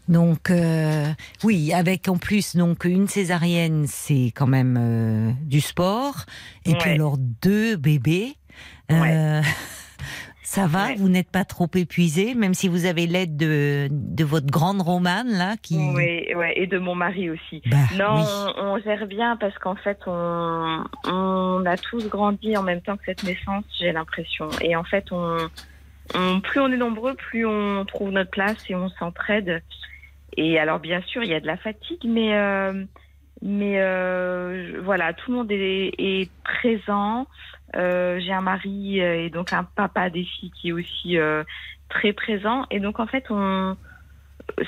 Donc 0.07 0.50
euh, 0.50 1.06
oui, 1.44 1.71
avec 1.74 2.07
en 2.07 2.18
plus 2.18 2.56
donc 2.56 2.86
une 2.86 3.07
césarienne, 3.07 3.86
c'est 3.88 4.31
quand 4.36 4.48
même 4.48 4.77
euh, 4.80 5.31
du 5.44 5.62
sport. 5.62 6.25
Et 6.66 6.74
puis 6.75 6.89
Ouais. 6.89 6.95
alors 6.95 7.18
deux 7.18 7.75
bébés. 7.75 8.33
Euh, 8.91 9.41
Ça 10.41 10.65
va, 10.65 10.88
Ouais. 10.88 10.95
vous 10.95 11.09
n'êtes 11.09 11.30
pas 11.30 11.45
trop 11.45 11.69
épuisé, 11.75 12.33
même 12.33 12.56
si 12.56 12.69
vous 12.69 12.86
avez 12.86 13.06
l'aide 13.06 13.38
de, 13.38 13.88
de 13.91 14.24
votre 14.24 14.47
grande 14.47 14.81
romane 14.81 15.27
là 15.30 15.56
qui. 15.62 15.77
Oui, 15.77 16.33
ouais, 16.33 16.53
et 16.56 16.65
de 16.65 16.80
mon 16.80 16.95
mari 16.95 17.30
aussi. 17.30 17.62
Bah, 17.68 17.77
Non, 17.95 18.15
oui. 18.15 18.24
on, 18.57 18.63
on 18.65 18.80
gère 18.80 19.06
bien 19.06 19.38
parce 19.38 19.56
qu'en 19.59 19.75
fait, 19.75 20.00
on, 20.07 20.83
on 21.06 21.63
a 21.68 21.77
tous 21.77 22.09
grandi 22.09 22.57
en 22.57 22.63
même 22.63 22.81
temps 22.81 22.97
que 22.97 23.03
cette 23.06 23.21
naissance, 23.24 23.63
j'ai 23.80 23.91
l'impression. 23.91 24.50
Et 24.62 24.75
en 24.75 24.83
fait, 24.83 25.12
on, 25.12 25.38
on, 26.15 26.42
plus 26.42 26.59
on 26.59 26.71
est 26.71 26.77
nombreux, 26.77 27.13
plus 27.13 27.45
on 27.45 27.85
trouve 27.85 28.09
notre 28.09 28.31
place 28.31 28.57
et 28.69 28.75
on 28.75 28.89
s'entraide. 28.89 29.62
Et 30.35 30.57
alors, 30.57 30.80
bien 30.80 31.01
sûr, 31.03 31.21
il 31.24 31.30
y 31.30 31.35
a 31.35 31.39
de 31.39 31.45
la 31.47 31.57
fatigue, 31.57 32.01
mais, 32.06 32.33
euh, 32.35 32.85
mais 33.44 33.75
euh, 33.81 34.80
voilà, 34.83 35.13
tout 35.13 35.30
le 35.31 35.38
monde 35.38 35.51
est, 35.51 35.92
est 36.00 36.31
présent. 36.44 37.27
Euh, 37.75 38.19
j'ai 38.19 38.33
un 38.33 38.42
mari 38.42 39.01
euh, 39.01 39.25
et 39.25 39.30
donc 39.30 39.54
un 39.54 39.63
papa 39.63 40.10
des 40.10 40.24
filles 40.24 40.51
qui 40.51 40.69
est 40.69 40.71
aussi 40.71 41.18
euh, 41.18 41.44
très 41.89 42.13
présent. 42.13 42.66
Et 42.71 42.80
donc, 42.80 43.00
en 43.00 43.07
fait, 43.07 43.25
on, 43.30 43.77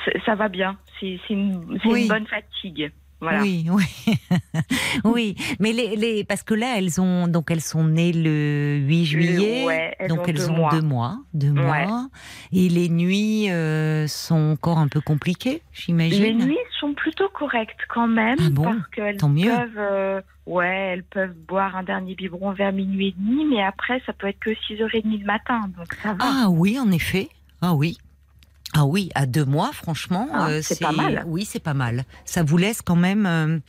ça, 0.06 0.12
ça 0.26 0.36
va 0.36 0.50
bien. 0.50 0.78
C'est 1.00 1.20
une, 1.30 1.80
Oui. 1.86 2.04
une 2.04 2.08
bonne 2.08 2.28
fatigue. 2.28 2.92
Voilà. 3.22 3.42
Oui, 3.44 3.68
oui, 3.70 4.16
oui. 5.04 5.36
Mais 5.60 5.74
les, 5.74 5.96
les, 5.96 6.24
parce 6.24 6.42
que 6.44 6.54
là, 6.56 6.78
elles 6.78 7.00
ont 7.00 7.28
donc 7.28 7.52
elles 7.52 7.62
sont 7.62 7.84
nées 7.84 8.12
le 8.14 8.78
8 8.78 9.06
juillet, 9.06 9.66
ouais, 9.66 9.96
elles 10.00 10.10
donc 10.10 10.22
ont 10.22 10.24
elles 10.26 10.36
deux 10.36 10.50
ont 10.50 10.56
mois. 10.56 10.72
deux 10.72 10.82
mois, 10.82 11.18
deux 11.34 11.52
Ouais. 11.52 11.86
mois. 11.86 12.08
Et 12.52 12.68
les 12.68 12.90
nuits 12.90 13.52
euh, 13.52 14.08
sont 14.08 14.52
encore 14.54 14.80
un 14.80 14.88
peu 14.88 15.02
compliquées, 15.02 15.62
j'imagine. 15.72 16.24
Les 16.24 16.34
nuits 16.34 16.58
sont 16.80 16.94
plutôt 16.96 17.30
correctes 17.30 17.80
quand 17.90 18.08
même 18.08 18.38
Ah 18.42 18.50
bon? 18.50 18.64
parce 18.64 18.88
qu'elles 18.96 19.18
Tant 19.18 19.30
mieux. 19.30 19.52
peuvent, 19.52 19.78
euh, 19.78 20.22
ouais, 20.48 20.94
elles 20.94 21.04
peuvent 21.04 21.36
boire 21.48 21.76
un 21.76 21.84
dernier 21.84 22.16
biberon 22.16 22.54
vers 22.54 22.74
minuit 22.74 23.10
et 23.10 23.16
demi, 23.18 23.46
mais 23.46 23.62
après 23.64 24.02
ça 24.08 24.14
peut 24.14 24.28
être 24.28 24.40
que 24.40 24.50
6h30 24.50 25.20
le 25.20 25.26
matin, 25.26 25.62
donc 25.78 25.88
ça 26.02 26.14
va. 26.14 26.18
Ah 26.22 26.48
oui, 26.50 26.80
en 26.80 26.90
effet. 26.92 27.30
Ah 27.62 27.76
oui. 27.76 27.98
Ah 28.74 28.86
oui, 28.86 29.10
à 29.16 29.26
deux 29.26 29.46
mois, 29.46 29.72
franchement, 29.74 30.28
Ah, 30.34 30.48
euh, 30.50 30.60
c'est 30.62 30.80
pas 30.80 30.92
mal. 30.94 31.24
Oui, 31.28 31.46
c'est 31.46 31.62
pas 31.64 31.74
mal. 31.74 32.06
Ça 32.26 32.44
vous 32.44 32.58
laisse 32.58 32.82
quand 32.82 32.96
même 32.96 33.26
euh, 33.26 33.60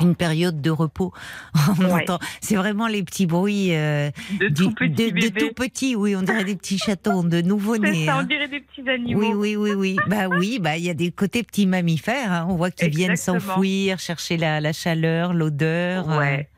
une 0.00 0.14
période 0.16 0.60
de 0.60 0.70
repos. 0.70 1.12
On 1.78 1.84
Ouais. 1.84 2.02
entend- 2.02 2.18
C'est 2.40 2.56
vraiment 2.56 2.88
les 2.88 3.02
petits 3.04 3.26
bruits 3.26 3.74
euh, 3.76 4.10
de 4.40 4.48
du- 4.48 4.54
tout 4.54 4.72
petits 4.74 5.12
de, 5.12 5.28
tout 5.38 5.54
petits. 5.54 5.94
Oui, 5.96 6.16
on 6.16 6.22
dirait 6.22 6.44
des 6.44 6.56
petits 6.56 6.78
chatons, 6.78 7.22
de 7.22 7.40
nouveau-nés. 7.42 8.06
ça, 8.06 8.16
hein. 8.16 8.20
on 8.22 8.26
dirait 8.26 8.48
des 8.48 8.60
petits 8.60 8.88
animaux. 8.90 9.20
Oui, 9.20 9.32
oui, 9.34 9.56
oui, 9.56 9.72
oui. 9.72 9.96
Bah 10.08 10.26
oui, 10.28 10.58
bah 10.60 10.76
il 10.76 10.84
y 10.84 10.90
a 10.90 10.94
des 10.94 11.12
côtés 11.12 11.42
petits 11.44 11.66
mammifères. 11.66 12.32
hein. 12.32 12.46
On 12.48 12.56
voit 12.56 12.70
qu'ils 12.72 12.90
viennent 12.90 13.16
s'enfouir, 13.16 13.98
chercher 14.00 14.36
la, 14.36 14.60
la 14.60 14.72
chaleur, 14.72 15.32
l'odeur. 15.32 16.10
euh. 16.10 16.18
Ouais, 16.18 16.48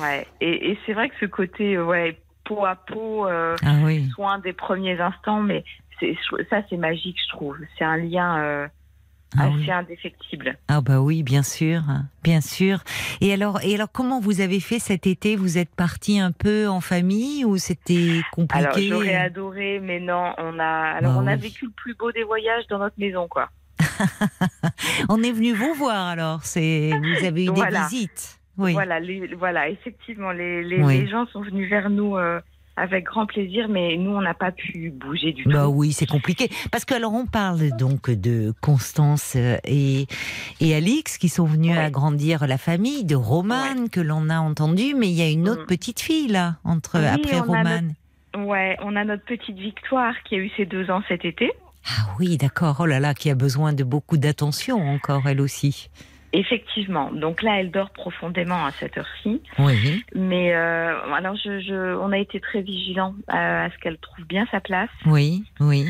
ouais. 0.00 0.26
Et, 0.42 0.70
et 0.72 0.78
c'est 0.84 0.92
vrai 0.92 1.08
que 1.08 1.14
ce 1.20 1.26
côté, 1.26 1.78
ouais, 1.78 2.18
peau 2.44 2.64
à 2.66 2.76
peau, 2.76 3.26
euh, 3.26 3.56
Ah 3.64 3.76
oui. 3.82 4.06
soin 4.14 4.38
des 4.38 4.52
premiers 4.52 5.00
instants, 5.00 5.40
mais 5.40 5.64
ça 6.50 6.62
c'est 6.70 6.76
magique, 6.76 7.16
je 7.24 7.28
trouve. 7.36 7.56
C'est 7.78 7.84
un 7.84 7.96
lien 7.96 8.38
euh, 8.40 8.66
Ah 9.36 9.44
assez 9.44 9.54
oui. 9.56 9.70
indéfectible. 9.70 10.56
Ah 10.68 10.80
bah 10.80 11.00
oui, 11.00 11.22
bien 11.22 11.42
sûr, 11.42 11.82
bien 12.22 12.40
sûr. 12.40 12.78
Et 13.20 13.32
alors, 13.32 13.60
et 13.62 13.74
alors, 13.74 13.90
comment 13.92 14.20
vous 14.20 14.40
avez 14.40 14.60
fait 14.60 14.78
cet 14.78 15.06
été? 15.06 15.36
Vous 15.36 15.58
êtes 15.58 15.74
parti 15.74 16.18
un 16.18 16.32
peu 16.32 16.66
en 16.68 16.80
famille 16.80 17.44
ou 17.44 17.56
c'était 17.58 18.20
compliqué? 18.32 18.64
Alors 18.64 18.78
j'aurais 18.78 19.14
adoré, 19.14 19.80
mais 19.80 20.00
non, 20.00 20.32
on 20.38 20.58
a, 20.58 20.64
alors 20.96 21.14
Bah 21.14 21.20
on 21.22 21.26
a 21.26 21.36
vécu 21.36 21.66
le 21.66 21.72
plus 21.72 21.94
beau 21.94 22.10
des 22.12 22.24
voyages 22.24 22.66
dans 22.68 22.78
notre 22.78 22.98
maison, 22.98 23.28
quoi. 23.28 23.50
On 25.08 25.22
est 25.22 25.32
venu 25.32 25.52
vous 25.52 25.74
voir 25.74 26.06
alors. 26.08 26.44
C'est 26.44 26.90
vous 26.90 27.24
avez 27.26 27.44
eu 27.44 27.48
Voilà. 27.54 27.82
des 27.82 27.96
visites. 27.96 28.38
Oui. 28.56 28.72
Voilà, 28.72 28.98
les, 28.98 29.34
voilà, 29.36 29.68
effectivement, 29.68 30.32
les, 30.32 30.64
les, 30.64 30.82
Oui. 30.82 31.00
les 31.02 31.08
gens 31.08 31.26
sont 31.26 31.42
venus 31.42 31.68
vers 31.70 31.90
nous 31.90 32.16
euh, 32.16 32.40
avec 32.78 33.04
grand 33.04 33.26
plaisir, 33.26 33.68
mais 33.68 33.96
nous, 33.96 34.10
on 34.12 34.20
n'a 34.20 34.34
pas 34.34 34.52
pu 34.52 34.90
bouger 34.90 35.32
du 35.32 35.44
Bah 35.44 35.64
tout. 35.64 35.70
oui, 35.70 35.92
c'est 35.92 36.06
compliqué. 36.06 36.48
Parce 36.70 36.84
que 36.84 36.94
alors 36.94 37.12
on 37.14 37.26
parle 37.26 37.70
donc 37.76 38.10
de 38.10 38.52
Constance 38.60 39.34
euh, 39.36 39.56
et, 39.64 40.06
et 40.60 40.74
Alix 40.74 41.18
qui 41.18 41.28
sont 41.28 41.44
venus 41.44 41.72
Ouais. 41.72 41.78
agrandir 41.78 42.46
la 42.46 42.58
famille, 42.58 43.04
de 43.04 43.14
Romane 43.16 43.88
que 43.90 44.00
l'on 44.00 44.28
a 44.30 44.38
entendu, 44.38 44.94
mais 44.96 45.08
il 45.08 45.14
y 45.14 45.22
a 45.22 45.28
une 45.28 45.48
autre 45.48 45.62
Mm. 45.64 45.66
petite 45.66 46.00
fille 46.00 46.28
là, 46.28 46.56
entre 46.64 46.98
Oui, 46.98 47.06
après 47.06 47.40
Romane. 47.40 47.94
Ouais, 48.36 48.76
on 48.82 48.94
a 48.96 49.04
notre 49.04 49.24
petite 49.24 49.56
Victoire 49.58 50.14
qui 50.24 50.34
a 50.36 50.38
eu 50.38 50.50
ses 50.56 50.66
deux 50.66 50.90
ans 50.90 51.02
cet 51.08 51.24
été. 51.24 51.50
Ah 51.86 52.10
oui, 52.18 52.36
d'accord. 52.36 52.76
Oh 52.80 52.86
là 52.86 53.00
là, 53.00 53.14
qui 53.14 53.30
a 53.30 53.34
besoin 53.34 53.72
de 53.72 53.82
beaucoup 53.84 54.18
d'attention 54.18 54.78
encore, 54.86 55.26
elle 55.26 55.40
aussi. 55.40 55.88
Effectivement. 56.32 57.10
Donc 57.10 57.42
là, 57.42 57.58
elle 57.60 57.70
dort 57.70 57.90
profondément 57.90 58.66
à 58.66 58.70
cette 58.72 58.98
heure-ci. 58.98 59.40
Oui, 59.58 60.04
Mais 60.14 60.54
euh, 60.54 61.12
alors, 61.12 61.34
je, 61.36 61.58
je, 61.60 61.96
on 61.96 62.12
a 62.12 62.18
été 62.18 62.38
très 62.40 62.60
vigilants 62.60 63.14
à, 63.28 63.64
à 63.64 63.70
ce 63.70 63.78
qu'elle 63.78 63.96
trouve 63.98 64.24
bien 64.26 64.46
sa 64.50 64.60
place. 64.60 64.90
oui, 65.06 65.44
oui. 65.60 65.86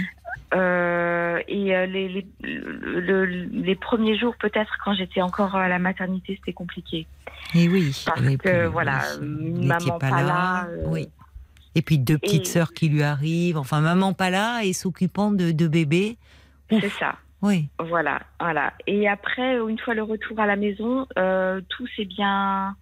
Euh, 0.54 1.40
et 1.49 1.75
euh, 1.76 1.85
les, 1.87 2.09
les, 2.09 2.26
le- 2.42 3.26
le- 3.26 3.45
les 3.52 3.75
premiers 3.75 4.16
jours, 4.16 4.35
peut-être, 4.38 4.78
quand 4.85 4.95
j'étais 4.95 5.21
encore 5.21 5.54
à 5.57 5.68
la 5.68 5.78
maternité, 5.78 6.37
c'était 6.38 6.52
compliqué. 6.54 7.07
Et 7.54 7.68
oui. 7.68 7.92
Parce 8.07 8.23
et 8.23 8.37
que, 8.38 8.62
puis, 8.64 8.73
voilà, 8.73 9.00
maman 9.21 9.99
pas 9.99 10.23
là, 10.23 10.66
euh, 10.71 10.85
oui. 10.87 11.09
Et 11.75 11.83
puis 11.83 11.99
deux 11.99 12.16
petites 12.18 12.42
Et- 12.47 12.50
sœurs 12.50 12.73
qui 12.73 12.88
lui 12.88 13.02
arrivent. 13.02 13.59
Enfin, 13.59 13.80
maman 13.80 14.14
pas 14.14 14.30
là 14.30 14.62
et 14.64 14.73
s'occupant 14.73 15.30
de 15.33 15.50
deux 15.50 15.68
bébés. 15.68 16.16
C'est 16.71 16.88
ça. 16.90 17.16
Oui, 17.42 17.68
Voilà, 17.78 18.21
voilà. 18.40 18.73
Et 18.87 19.09
après, 19.09 19.59
une 19.59 19.78
fois 19.78 19.95
le 19.95 20.02
retour 20.02 20.40
à 20.40 20.47
la 20.47 20.57
maison, 20.57 21.07
euh, 21.18 21.61
tout 21.68 21.87
s'est 21.97 22.04
bien 22.04 22.75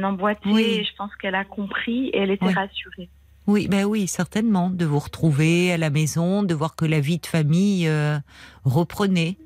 emboîté. 0.00 0.48
Oui. 0.48 0.62
Et 0.62 0.84
je 0.84 0.94
pense 0.96 1.14
qu'elle 1.16 1.34
a 1.34 1.44
compris 1.44 2.08
et 2.10 2.18
elle 2.18 2.30
était 2.30 2.46
Oui. 2.46 2.54
rassurée. 2.54 3.08
oui, 3.48 3.66
ben 3.68 3.84
oui, 3.84 4.06
certainement. 4.06 4.70
De 4.70 4.84
vous 4.84 5.00
retrouver 5.00 5.72
à 5.72 5.76
la 5.76 5.90
maison, 5.90 6.44
de 6.44 6.54
voir 6.54 6.76
que 6.76 6.84
la 6.84 7.00
vie 7.00 7.18
de 7.18 7.26
famille 7.26 7.88
euh, 7.88 8.18
reprenait. 8.64 9.36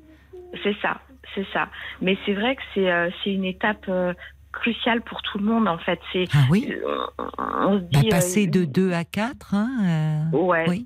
C'est 0.63 0.75
ça, 0.81 1.01
c'est 1.33 1.47
ça. 1.51 1.69
Mais 2.01 2.15
c'est 2.25 2.33
vrai 2.35 2.55
que 2.55 2.61
c'est 2.75 2.91
euh, 2.91 3.09
une 3.25 3.45
étape 3.45 3.85
euh, 3.89 4.13
cruciale 4.51 5.01
pour 5.01 5.21
tout 5.23 5.39
le 5.39 5.45
monde 5.45 5.67
en 5.67 5.79
fait. 5.79 5.99
C'est 6.13 6.25
Ah 6.33 6.45
oui, 6.51 6.71
on, 7.17 7.79
se 7.79 7.83
bah, 7.91 7.99
dit 7.99 8.07
euh, 8.07 8.11
passer 8.11 8.45
de 8.47 8.63
2 8.63 8.91
à 8.93 9.03
4. 9.03 9.53
Hein, 9.55 10.29
euh, 10.33 10.37
ouais. 10.37 10.65
Oui, 10.69 10.85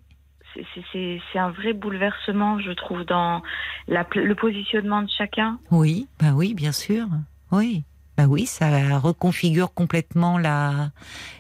C'est- 0.56 1.38
un 1.40 1.52
vrai 1.52 1.74
bouleversement, 1.74 2.60
je 2.60 2.72
trouve, 2.72 3.04
dans 3.06 3.42
la, 3.88 4.06
le 4.16 4.36
positionnement 4.36 5.02
de 5.02 5.10
chacun. 5.18 5.60
oui, 5.72 6.08
bah 6.20 6.32
oui, 6.34 6.54
bien 6.54 6.72
sûr. 6.72 7.08
Oui. 7.52 7.84
Bah 8.18 8.26
oui, 8.28 8.46
ça 8.48 9.00
reconfigure 9.00 9.74
complètement 9.74 10.38
la 10.38 10.92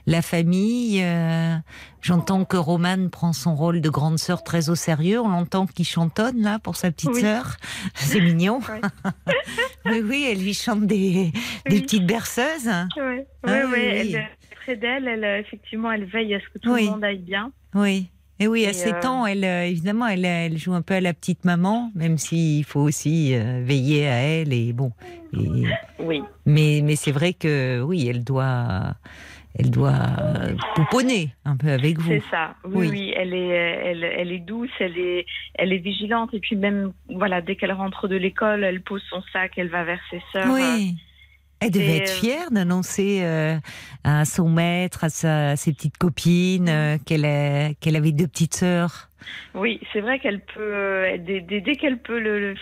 la 0.05 0.21
famille. 0.21 1.01
euh, 1.03 1.55
J'entends 2.01 2.45
que 2.45 2.55
Romane 2.55 3.09
prend 3.09 3.33
son 3.33 3.53
rôle 3.53 3.81
de 3.81 3.89
grande 3.89 4.17
sœur 4.17 4.45
très 4.45 4.69
au 4.69 4.75
sérieux. 4.75 5.19
On 5.19 5.27
l'entend 5.27 5.65
qui 5.67 5.83
chantonne 5.83 6.41
là 6.41 6.57
pour 6.57 6.77
sa 6.77 6.89
petite 6.91 7.09
Oui. 7.15 7.19
sœur. 7.19 7.57
C'est 7.95 8.21
mignon. 8.21 8.59
Oui, 9.85 10.01
oui, 10.03 10.27
elle 10.31 10.41
lui 10.41 10.53
chante 10.53 10.85
des, 10.87 11.31
petites 11.65 12.05
berceuses. 12.05 12.69
Oui, 12.95 13.23
Ah 13.45 13.51
oui, 13.71 13.79
Elle 13.79 14.07
oui. 14.07 14.15
est 14.15 14.29
près 14.63 14.75
d'elle, 14.77 15.07
elle, 15.07 15.23
euh, 15.25 15.39
effectivement, 15.39 15.91
elle 15.91 16.05
veille 16.05 16.33
à 16.35 16.39
ce 16.39 16.45
que 16.53 16.59
tout 16.59 16.73
le 16.75 16.83
monde 16.85 17.03
aille 17.03 17.17
bien. 17.19 17.51
Oui. 17.75 18.09
Et 18.41 18.47
oui, 18.47 18.65
à 18.65 18.69
Et, 18.69 18.73
7 18.73 18.93
euh, 19.03 19.07
ans, 19.07 19.25
elle, 19.25 19.43
euh, 19.43 19.65
évidemment, 19.65 20.07
elle, 20.07 20.23
elle 20.25 20.57
joue 20.57 20.73
un 20.73 20.81
peu 20.81 20.93
à 20.93 21.01
la 21.01 21.13
petite 21.13 21.43
maman, 21.45 21.91
même 21.95 22.17
s'il 22.17 22.63
faut 22.63 22.79
aussi 22.81 23.35
euh, 23.35 23.61
veiller 23.63 24.07
à 24.07 24.15
elle. 24.15 24.53
Et 24.53 24.71
bon, 24.73 24.91
et- 25.33 25.65
Oui, 25.99 26.21
mais, 26.45 26.81
mais 26.83 26.95
c'est 26.95 27.11
vrai 27.11 27.33
que 27.33 27.81
oui, 27.81 28.07
elle 28.07 28.23
doit, 28.23 28.95
elle 29.57 29.69
doit 29.71 29.99
pouponner 30.75 31.29
un 31.43 31.57
peu 31.57 31.69
avec 31.69 31.99
vous. 31.99 32.09
c'est 32.09 32.23
ça. 32.31 32.55
Oui, 32.63 32.71
Oui. 32.75 32.87
oui, 32.91 33.13
elle 33.17 33.33
est, 33.33 33.47
elle, 33.49 34.03
elle 34.05 34.31
est 34.31 34.39
douce, 34.39 34.69
elle 34.79 34.97
est, 34.97 35.25
elle 35.55 35.73
est 35.73 35.77
vigilante. 35.79 36.33
Et 36.33 36.39
puis 36.39 36.55
même, 36.55 36.93
voilà, 37.13 37.41
dès 37.41 37.57
qu'elle 37.57 37.73
rentre 37.73 38.07
de 38.07 38.15
l'école, 38.15 38.63
elle 38.63 38.81
pose 38.81 39.03
son 39.09 39.21
sac, 39.33 39.51
elle 39.57 39.69
va 39.69 39.83
vers 39.83 39.99
ses 40.09 40.21
sœurs. 40.31 40.47
Oui. 40.53 40.95
Elle 41.61 41.71
devait 41.71 41.97
Et, 41.97 41.97
être 41.97 42.09
euh, 42.11 42.19
fière 42.19 42.51
d'annoncer 42.51 43.19
euh, 43.23 43.57
à 44.03 44.25
son 44.25 44.49
maître, 44.49 45.03
à, 45.03 45.09
sa, 45.09 45.49
à 45.51 45.55
ses 45.55 45.73
petites 45.73 45.97
copines, 45.97 46.69
euh, 46.69 46.97
qu'elle 47.05 47.25
avait 47.25 48.11
deux 48.11 48.27
petites 48.27 48.55
sœurs. 48.55 49.09
Oui, 49.53 49.81
c'est 49.91 49.99
vrai 50.01 50.19
qu'elle 50.19 50.39
peut, 50.39 51.03
dès, 51.19 51.75
qu'elle 51.75 51.97
peut 51.99 52.19
le- 52.19 52.55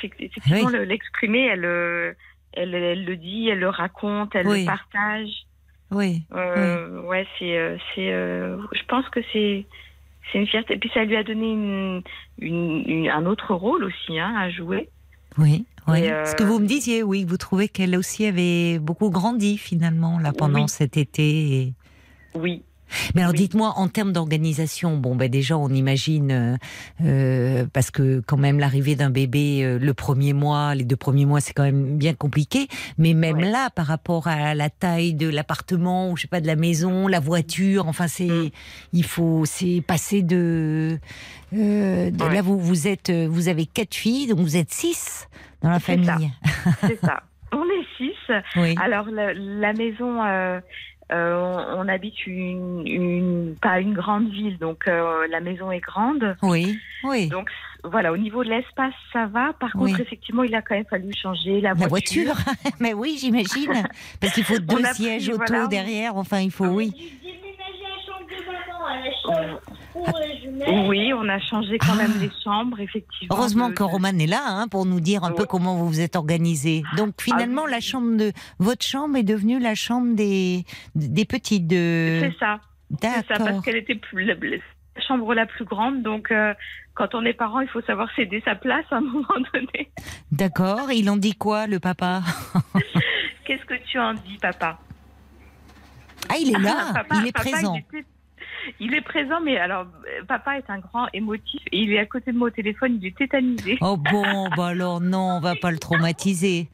Oui. 0.50 0.66
l'exprimer, 0.88 1.46
elle, 1.46 2.16
elle, 2.54 2.74
elle 2.74 3.06
le 3.06 3.16
dit, 3.16 3.50
elle 3.50 3.60
le 3.60 3.70
raconte, 3.70 4.34
elle 4.36 4.48
Oui. 4.48 4.62
le 4.62 4.66
partage. 4.66 5.30
Oui. 5.92 6.24
Euh, 6.34 7.01
Ouais, 7.04 7.25
c'est, 7.39 7.77
c'est, 7.96 8.08
je 8.10 8.84
pense 8.88 9.08
que 9.10 9.20
c'est, 9.32 9.66
c'est 10.32 10.39
une 10.39 10.48
fierté. 10.48 10.74
Et 10.74 10.77
puis 10.77 10.89
ça 10.94 11.06
lui 11.06 11.16
a 11.16 11.24
donné 11.24 11.51
une, 11.54 12.01
une, 12.39 12.84
une- 12.86 13.10
un 13.10 13.25
autre 13.27 13.54
rôle 13.54 13.84
aussi 13.86 14.20
hein, 14.20 14.34
à 14.38 14.50
jouer. 14.50 14.89
Oui, 15.38 15.66
oui. 15.88 16.00
Et, 16.00 16.12
euh, 16.12 16.25
Ce 16.25 16.36
que 16.36 16.44
vous 16.44 16.60
me 16.60 16.67
disiez, 16.67 17.03
oui, 17.03 17.24
que 17.25 17.29
vous 17.29 17.38
trouvez 17.38 17.67
qu'elle 17.70 17.96
aussi 17.98 18.25
avait 18.25 18.79
beaucoup 18.79 19.10
grandi 19.10 19.58
finalement 19.58 20.20
là 20.20 20.34
pendant 20.34 20.63
Oui. 20.63 20.70
cet 20.70 20.98
été. 20.98 21.24
et- 21.62 21.74
Oui, 22.36 22.63
Mais 23.15 23.22
alors 23.22 23.34
Oui. 23.34 23.39
dites-moi, 23.39 23.74
en 23.75 23.89
termes 23.89 24.13
d'organisation, 24.13 24.96
bon 24.96 25.17
ben 25.17 25.29
déjà 25.29 25.58
on 25.58 25.67
imagine, 25.67 26.32
euh, 26.32 26.56
euh, 27.03 27.65
parce 27.74 27.91
que 27.91 28.22
quand 28.25 28.38
même 28.38 28.60
l'arrivée 28.60 28.96
d'un 28.96 29.10
bébé 29.10 29.62
euh, 29.65 29.77
le 29.77 29.94
premier 29.94 30.32
mois, 30.32 30.74
les 30.74 30.86
deux 30.86 30.96
premiers 30.96 31.25
mois 31.25 31.41
c'est 31.41 31.51
quand 31.51 31.63
même 31.63 31.98
bien 31.98 32.13
compliqué, 32.13 32.70
mais 32.98 33.13
même 33.13 33.39
Ouais. 33.39 33.51
là 33.51 33.70
par 33.72 33.88
rapport 33.88 34.27
à 34.27 34.56
la 34.56 34.70
taille 34.70 35.13
de 35.15 35.27
l'appartement 35.27 36.12
ou 36.12 36.15
je 36.15 36.22
sais 36.22 36.27
pas 36.29 36.39
de 36.39 36.48
la 36.48 36.56
maison, 36.56 37.10
la 37.10 37.20
voiture, 37.20 37.89
enfin 37.89 38.08
c'est, 38.08 38.25
Mm. 38.29 38.50
il 38.94 39.03
faut, 39.03 39.44
c'est 39.44 39.82
passer 39.86 40.22
de, 40.22 40.98
euh, 41.53 42.10
de- 42.10 42.24
Ouais. 42.24 42.34
là 42.36 42.41
vous 42.41 42.58
vous 42.58 42.88
êtes, 42.88 43.12
vous 43.12 43.50
avez 43.50 43.65
quatre 43.65 43.96
filles, 43.96 44.27
donc 44.27 44.39
vous 44.39 44.56
êtes 44.56 44.72
six 44.74 45.27
dans 45.62 45.70
la 45.70 45.80
famille. 45.80 46.32
c'est 46.82 47.00
ça. 47.02 47.24
On 47.52 47.64
est 47.64 47.86
six. 47.98 48.32
Oui. 48.58 48.76
Alors 48.82 49.06
la, 49.10 49.34
la 49.34 49.74
maison, 49.74 50.22
euh, 50.24 50.60
euh, 51.14 51.36
on, 51.76 51.80
on 51.86 51.88
habite 51.88 52.28
une, 52.28 52.86
une, 52.86 53.56
pas 53.62 53.80
une 53.80 53.94
grande 53.94 54.30
ville, 54.30 54.58
donc 54.58 54.88
euh, 54.88 55.26
la 55.32 55.40
maison 55.40 55.72
est 55.72 55.80
grande. 55.80 56.36
Oui, 56.42 56.78
oui. 57.06 57.30
Donc 57.30 57.50
voilà, 57.84 58.12
au 58.12 58.18
niveau 58.18 58.44
de 58.44 58.50
l'espace, 58.50 58.94
ça 59.14 59.28
va. 59.28 59.54
Par 59.54 59.70
Oui. 59.76 59.92
contre, 59.92 60.02
effectivement, 60.02 60.44
il 60.44 60.54
a 60.56 60.62
quand 60.62 60.76
même 60.76 60.86
fallu 60.90 61.14
changer 61.14 61.62
la, 61.62 61.74
La 61.74 61.88
voiture, 61.88 62.36
mais 62.82 62.94
oui, 62.94 63.18
j'imagine. 63.20 63.72
Parce 64.20 64.34
qu'il 64.34 64.44
faut 64.44 64.60
deux 64.60 64.84
a 64.84 64.90
pris, 64.90 65.04
sièges 65.04 65.30
auto 65.30 65.44
voilà. 65.48 65.68
derrière. 65.68 66.18
Enfin, 66.18 66.40
il 66.42 66.52
faut, 66.52 66.66
oui. 66.66 66.92
J'ai 67.24 67.38
mets. 70.51 70.88
Oui, 70.88 71.13
on 71.13 71.27
a 71.30 71.39
changé 71.39 71.77
quand 71.77 71.96
même 71.96 72.12
Ah. 72.16 72.20
les 72.22 72.32
chambres, 72.44 72.80
effectivement. 72.80 73.36
Heureusement 73.36 73.70
de- 73.70 73.74
que 73.74 73.84
Romane 73.84 74.20
est 74.22 74.27
là 74.27 74.44
hein, 74.46 74.68
pour 74.68 74.86
nous 74.86 75.00
dire 75.00 75.24
un 75.24 75.32
peu 75.32 75.46
comment 75.46 75.75
vous 75.75 75.88
vous 75.88 76.00
êtes 76.01 76.16
organisé. 76.16 76.84
Donc 76.98 77.22
finalement, 77.22 77.63
oui. 77.66 77.72
la 77.72 77.80
chambre 77.80 78.18
de 78.18 78.32
votre 78.60 78.86
chambre 78.86 79.18
est 79.18 79.24
devenue 79.24 79.60
la 79.60 79.75
chambre 79.75 80.16
des 80.16 80.66
des 80.96 81.25
petites. 81.25 81.68
De... 81.68 82.20
C'est 82.22 82.38
ça, 82.39 82.60
c'est 83.01 83.08
ça, 83.08 83.24
parce 83.27 83.44
D'accord. 83.44 83.63
qu'elle 83.63 83.75
était 83.77 83.96
plus 83.96 84.25
la, 84.25 84.34
la 84.36 85.01
chambre 85.08 85.34
la 85.34 85.46
plus 85.46 85.66
grande. 85.66 86.01
Donc, 86.01 86.32
euh, 86.32 86.54
quand 86.94 87.13
on 87.13 87.24
est 87.25 87.34
parent, 87.34 87.60
il 87.60 87.68
faut 87.68 87.82
savoir 87.82 88.10
céder 88.16 88.42
sa 88.46 88.56
place 88.56 88.86
à 88.92 88.98
un 88.98 89.01
moment 89.13 89.27
donné. 89.54 89.92
D'accord. 90.32 90.92
Il 90.92 91.10
en 91.10 91.18
dit 91.18 91.34
quoi, 91.36 91.68
le 91.68 91.80
papa? 91.80 92.22
Qu'est-ce 93.46 93.66
que 93.66 93.75
tu 93.86 94.00
en 94.00 94.13
dis, 94.13 94.38
papa? 94.42 94.80
Ah, 96.30 96.36
il 96.42 96.50
est 96.50 96.60
là. 96.60 96.92
Papa- 96.94 97.16
il 97.22 97.27
est 97.27 97.32
papa, 97.32 97.50
présent. 97.50 97.75
Il, 97.75 97.98
était- 98.00 98.08
il 98.80 98.94
est 98.94 99.02
présent, 99.02 99.40
mais 99.44 99.58
alors, 99.58 99.86
euh, 99.86 100.24
papa 100.28 100.58
est 100.58 100.70
un 100.70 100.80
grand 100.80 101.08
émotif 101.14 101.62
et 101.72 101.80
il 101.80 101.94
est 101.94 102.00
à 102.00 102.06
côté 102.06 102.32
de 102.32 102.38
moi 102.38 102.48
au 102.48 102.52
téléphone, 102.52 103.00
il 103.02 103.08
est 103.08 103.18
tétanisé. 103.18 103.78
Oh 103.82 103.98
bon, 103.98 104.50
bah 104.56 104.68
alors 104.68 105.02
non, 105.02 105.38
on 105.38 105.40
va 105.40 105.56
pas 105.56 105.72
le 105.72 105.80
traumatiser. 105.80 106.70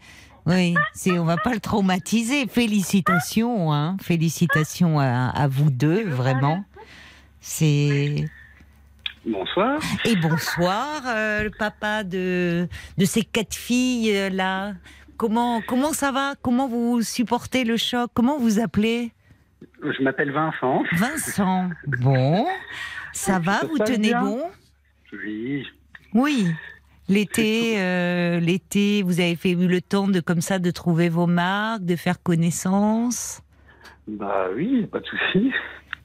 Oui, 0.45 0.75
c'est 0.93 1.17
on 1.17 1.23
va 1.25 1.37
pas 1.37 1.53
le 1.53 1.59
traumatiser. 1.59 2.47
Félicitations, 2.47 3.71
hein. 3.71 3.95
Félicitations 4.01 4.99
à, 4.99 5.29
à 5.29 5.47
vous 5.47 5.71
deux, 5.71 6.03
vraiment. 6.03 6.65
C'est 7.39 8.25
Bonsoir. 9.25 9.79
et 10.03 10.17
bonsoir, 10.17 11.01
euh, 11.07 11.43
le 11.43 11.49
papa 11.49 12.03
de 12.03 12.67
de 12.97 13.05
ces 13.05 13.23
quatre 13.23 13.55
filles 13.55 14.15
euh, 14.15 14.29
là. 14.29 14.73
Comment 15.15 15.61
comment 15.65 15.93
ça 15.93 16.11
va? 16.11 16.33
Comment 16.41 16.67
vous 16.67 17.01
supportez 17.01 17.63
le 17.63 17.77
choc? 17.77 18.11
Comment 18.13 18.37
vous 18.37 18.59
appelez? 18.59 19.13
Je 19.81 20.03
m'appelle 20.03 20.31
Vincent. 20.31 20.83
Vincent. 20.93 21.69
Bon, 21.87 22.45
ça 23.11 23.39
va 23.39 23.61
Vous 23.65 23.77
tenez 23.79 24.09
bien 24.09 24.23
bon? 24.23 24.51
Oui. 25.13 25.67
Oui. 26.13 26.47
L'été, 27.09 27.81
euh, 27.81 28.39
l'été, 28.39 29.03
vous 29.03 29.19
avez 29.19 29.35
fait 29.35 29.51
eu 29.51 29.67
le 29.67 29.81
temps 29.81 30.07
de 30.07 30.21
comme 30.21 30.39
ça 30.39 30.57
de 30.57 30.71
trouver 30.71 31.09
vos 31.09 31.27
marques, 31.27 31.83
de 31.83 31.97
faire 31.97 32.21
connaissance? 32.23 33.41
Bah 34.07 34.47
oui, 34.55 34.85
pas 34.87 34.99
de 34.99 35.05
souci. 35.05 35.51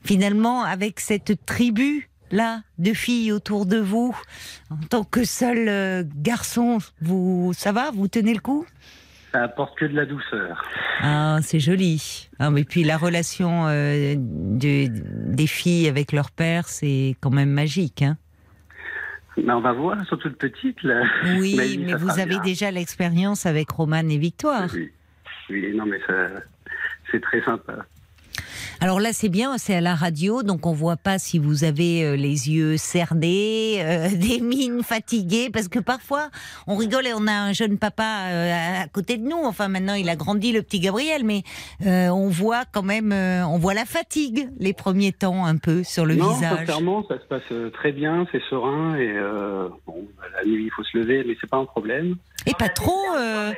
Finalement, 0.02 0.62
avec 0.62 0.98
cette 1.00 1.44
tribu 1.46 2.08
là 2.30 2.62
de 2.78 2.92
filles 2.92 3.32
autour 3.32 3.64
de 3.64 3.78
vous, 3.78 4.14
en 4.70 4.76
tant 4.88 5.04
que 5.04 5.24
seul 5.24 5.68
euh, 5.68 6.02
garçon, 6.16 6.78
vous, 7.00 7.52
ça 7.54 7.72
va, 7.72 7.90
vous 7.90 8.08
tenez 8.08 8.34
le 8.34 8.40
coup? 8.40 8.66
Ça 9.32 9.42
apporte 9.42 9.78
que 9.78 9.85
de 9.85 9.94
la 9.94 10.06
douceur. 10.06 10.64
Ah, 11.02 11.38
c'est 11.42 11.61
joli. 11.61 12.28
Ah, 12.38 12.50
mais 12.50 12.64
puis 12.64 12.82
la 12.85 12.97
relation 12.97 13.66
euh, 13.68 14.14
de- 14.16 14.88
des 15.35 15.47
filles 15.47 15.87
avec 15.88 16.12
leur 16.12 16.30
père, 16.30 16.66
c'est 16.68 17.14
quand 17.20 17.30
même 17.30 17.50
magique. 17.50 18.00
Hein 18.02 18.16
Mais 19.37 19.52
on 19.52 19.61
va 19.61 19.73
voir, 19.73 19.97
sont 20.06 20.16
toutes 20.16 20.38
petites 20.38 20.82
là. 20.82 21.02
oui, 21.38 21.54
Mais 21.78 21.85
mais 21.92 21.94
vous 21.94 22.11
avez 22.18 22.30
bien. 22.37 22.42
déjà 22.42 22.70
l'expérience 22.70 23.44
avec 23.44 23.70
Romane 23.70 24.11
et 24.11 24.18
Victoire. 24.18 24.68
Oui. 24.75 24.90
oui, 25.50 25.76
non 25.76 25.85
mais 25.87 26.00
c'est 27.12 27.20
très 27.20 27.42
sympa. 27.44 27.85
Alors 28.80 29.00
là, 29.00 29.12
c'est 29.12 29.28
bien, 29.28 29.58
c'est 29.58 29.75
à 29.75 29.80
la 29.80 29.97
radio, 29.97 30.44
donc 30.44 30.64
on 30.64 30.73
voit 30.73 30.97
pas 30.97 31.18
si 31.18 31.40
vous 31.40 31.64
avez 31.64 32.04
euh, 32.04 32.14
les 32.14 32.49
yeux 32.49 32.76
cernés, 32.76 33.78
euh, 33.82 34.08
des 34.14 34.40
mines 34.40 34.85
fatiguées, 34.85 35.50
parce 35.52 35.66
que 35.66 35.80
parfois 35.80 36.28
on 36.68 36.76
rigole 36.76 37.06
et 37.08 37.12
on 37.12 37.26
a 37.26 37.32
un 37.32 37.52
jeune 37.52 37.76
papa 37.76 38.26
euh, 38.28 38.82
à 38.85 38.87
côté 38.87 39.16
de 39.16 39.25
nous. 39.25 39.40
Enfin, 39.44 39.66
maintenant 39.66 39.94
il 39.94 40.08
a 40.08 40.14
grandi, 40.14 40.52
le 40.52 40.62
petit 40.62 40.78
Gabriel, 40.78 41.25
mais 41.25 41.42
euh, 41.87 42.08
on 42.11 42.28
voit 42.28 42.64
quand 42.70 42.85
même, 42.85 43.12
on 43.12 43.58
voit 43.58 43.75
la 43.75 43.85
fatigue 43.85 44.49
les 44.61 44.73
premiers 44.73 45.12
temps 45.12 45.44
un 45.44 45.56
peu 45.56 45.82
sur 45.82 46.06
le 46.06 46.14
non, 46.14 46.32
visage. 46.32 46.58
sincèrement, 46.61 47.04
ça 47.08 47.18
se 47.18 47.25
passe 47.26 47.73
très 47.73 47.90
bien, 47.90 48.26
c'est 48.30 48.42
serein 48.49 48.94
et 48.97 49.12
bon, 49.87 50.06
la 50.37 50.44
nuit 50.49 50.66
il 50.66 50.70
faut 50.70 50.85
se 50.85 50.97
lever, 50.97 51.25
mais 51.26 51.37
c'est 51.40 51.50
pas 51.50 51.56
un 51.56 51.64
problème. 51.64 52.14
Et 52.47 52.54
pas 52.54 52.68
trop. 52.68 53.04
euh, 53.16 53.52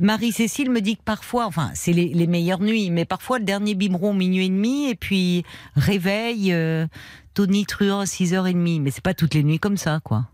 Marie-Cécile 0.00 0.70
me 0.70 0.80
dit 0.80 0.96
que 0.96 1.02
parfois, 1.02 1.46
enfin, 1.46 1.70
c'est 1.74 1.92
les, 1.92 2.08
les 2.08 2.26
meilleures 2.26 2.60
nuits, 2.60 2.90
mais 2.90 3.04
parfois 3.04 3.38
le 3.38 3.44
dernier 3.44 3.74
biberon 3.74 4.12
minuit 4.12 4.46
et 4.46 4.48
demi, 4.48 4.63
6h30 4.64 4.90
et 4.90 4.94
puis 4.94 5.44
réveil 5.76 6.52
euh, 6.52 6.86
Tony 7.34 7.66
Truant 7.66 8.00
à 8.00 8.04
6h30. 8.04 8.80
Mais 8.82 8.90
c'est 8.90 9.04
pas 9.04 9.14
toutes 9.14 9.34
les 9.34 9.42
nuits 9.44 9.58
comme 9.58 9.76
ça, 9.76 10.00
quoi. 10.02 10.24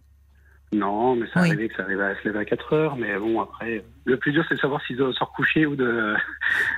Non, 0.72 1.16
mais 1.16 1.26
ça 1.34 1.42
Oui. 1.42 1.48
arrivait 1.48 1.68
que 1.68 1.74
ça 1.74 1.82
arrivait 1.82 2.04
à 2.04 2.14
se 2.22 2.28
lever 2.28 2.38
à 2.38 2.44
4 2.44 2.72
heures. 2.74 2.96
Mais 2.96 3.18
bon, 3.18 3.40
après, 3.40 3.84
le 4.04 4.16
plus 4.18 4.30
dur, 4.30 4.44
c'est 4.48 4.54
de 4.54 4.60
savoir 4.60 4.80
s'ils 4.86 4.96
doivent 4.96 5.14
se 5.14 5.24
recoucher 5.24 5.66
ou 5.66 5.74
de, 5.74 6.14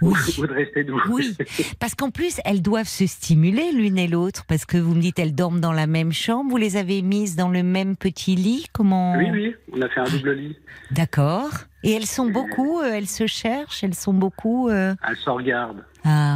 Oui. 0.01 0.15
ou 0.39 0.47
de 0.47 0.53
rester 0.55 0.83
debout. 0.85 0.99
Oui, 1.11 1.37
parce 1.79 1.95
qu'en 1.95 2.11
plus, 2.11 2.41
elles 2.47 2.63
doivent 2.63 2.89
se 2.89 3.07
stimuler 3.07 3.71
l'une 3.71 3.99
et 3.99 4.09
l'autre, 4.09 4.47
parce 4.49 4.65
que 4.65 4.79
vous 4.79 4.95
me 4.95 5.01
dites 5.03 5.19
elles 5.19 5.35
dorment 5.35 5.61
dans 5.61 5.73
la 5.75 5.87
même 5.87 6.11
chambre, 6.11 6.49
vous 6.51 6.57
les 6.57 6.79
avez 6.79 7.03
mises 7.03 7.37
dans 7.37 7.51
le 7.51 7.63
même 7.63 7.97
petit 7.97 8.35
lit, 8.35 8.65
comment 8.73 9.15
Oui, 9.19 9.27
oui, 9.31 9.55
on 9.75 9.83
a 9.83 9.89
fait 9.91 10.01
un 10.01 10.05
double 10.09 10.33
lit. 10.33 10.57
D'accord. 10.91 11.51
Et 11.85 11.93
elles 11.93 12.07
sont 12.07 12.31
beaucoup, 12.31 12.81
euh, 12.81 12.93
elles 12.95 13.09
se 13.09 13.27
cherchent, 13.27 13.85
elles 13.85 13.95
sont 13.95 14.15
beaucoup. 14.15 14.71
euh, 14.71 14.95
Elle 15.07 15.17
se 15.17 15.29
regarde. 15.29 15.85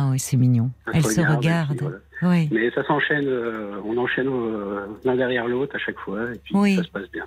Ah 0.07 0.11
oui, 0.13 0.19
c'est 0.19 0.37
mignon. 0.37 0.71
Elle 0.87 0.97
Elles 0.97 1.05
se 1.07 1.21
puis 1.21 1.25
regardent. 1.25 1.81
voilà. 1.81 1.97
Oui. 2.23 2.49
Mais 2.53 2.71
ça 2.71 2.83
s'enchaîne, 2.87 3.27
euh, 3.29 3.81
on 3.85 3.97
enchaîne 3.99 4.29
euh, 4.29 4.87
l'un 5.05 5.17
derrière 5.17 5.47
l'autre 5.47 5.77
à 5.77 5.79
chaque 5.79 5.99
fois, 5.99 6.33
et 6.35 6.39
puis 6.43 6.55
Oui. 6.57 6.77
ça 6.77 6.83
se 6.85 6.89
passe 6.91 7.11
bien. 7.13 7.25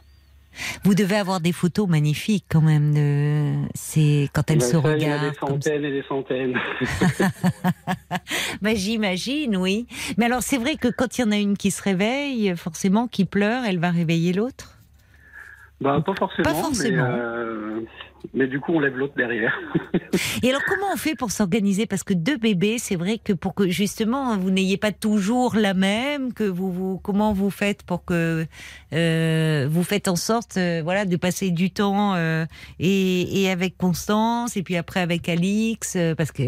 Vous 0.83 0.95
devez 0.95 1.15
avoir 1.15 1.39
des 1.41 1.51
photos 1.53 1.87
magnifiques 1.87 2.45
quand 2.49 2.61
même. 2.61 2.93
De... 2.93 3.67
C'est 3.75 4.29
quand 4.33 4.49
elles 4.49 4.57
Ben, 4.57 4.65
se 4.65 4.71
ça, 4.71 4.77
Il 4.97 5.03
y 5.03 5.05
en 5.05 5.11
a 5.11 5.13
regardent. 5.17 5.29
des 5.29 5.35
ça. 5.39 5.47
centaines 5.47 5.85
et 5.85 5.91
des 5.91 6.03
centaines. 6.03 6.57
Bah, 8.61 8.73
J'imagine, 8.73 9.55
oui. 9.57 9.87
Mais 10.17 10.25
alors 10.25 10.41
c'est 10.41 10.57
vrai 10.57 10.75
que 10.75 10.87
quand 10.89 11.17
il 11.17 11.21
y 11.21 11.23
en 11.23 11.31
a 11.31 11.37
une 11.37 11.55
qui 11.55 11.71
se 11.71 11.81
réveille, 11.83 12.53
forcément, 12.57 13.07
qui 13.07 13.25
pleure, 13.25 13.63
elle 13.65 13.79
va 13.79 13.91
réveiller 13.91 14.33
l'autre? 14.33 14.75
bah, 15.81 16.01
pas 16.05 16.13
forcément. 16.15 16.43
Pas 16.49 16.55
forcément. 16.55 17.03
Mais, 17.03 17.19
euh, 17.19 17.81
mais 18.33 18.47
du 18.47 18.59
coup, 18.59 18.73
on 18.73 18.79
lève 18.79 18.97
l'autre 18.97 19.15
derrière. 19.15 19.57
Et 20.43 20.49
alors, 20.49 20.61
comment 20.67 20.87
on 20.93 20.97
fait 20.97 21.15
pour 21.15 21.31
s'organiser? 21.31 21.85
Parce 21.85 22.03
que 22.03 22.13
deux 22.13 22.37
bébés, 22.37 22.77
c'est 22.77 22.95
vrai 22.95 23.17
que 23.17 23.33
pour 23.33 23.55
que 23.55 23.67
justement 23.69 24.37
vous 24.37 24.51
n'ayez 24.51 24.77
pas 24.77 24.91
toujours 24.91 25.55
la 25.55 25.73
même, 25.73 26.33
que 26.33 26.43
vous, 26.43 26.71
vous 26.71 26.99
comment 26.99 27.33
vous 27.33 27.49
faites 27.49 27.83
pour 27.83 28.05
que 28.05 28.45
euh, 28.93 29.67
vous 29.69 29.83
faites 29.83 30.07
en 30.07 30.15
sorte, 30.15 30.57
euh, 30.57 30.81
voilà, 30.83 31.05
de 31.05 31.15
passer 31.15 31.51
du 31.51 31.71
temps 31.71 32.15
euh, 32.15 32.45
et, 32.79 33.43
et 33.43 33.49
avec 33.49 33.77
Constance 33.77 34.57
et 34.57 34.63
puis 34.63 34.75
après 34.75 34.99
avec 34.99 35.27
Alix, 35.29 35.97
parce 36.17 36.31
que 36.31 36.43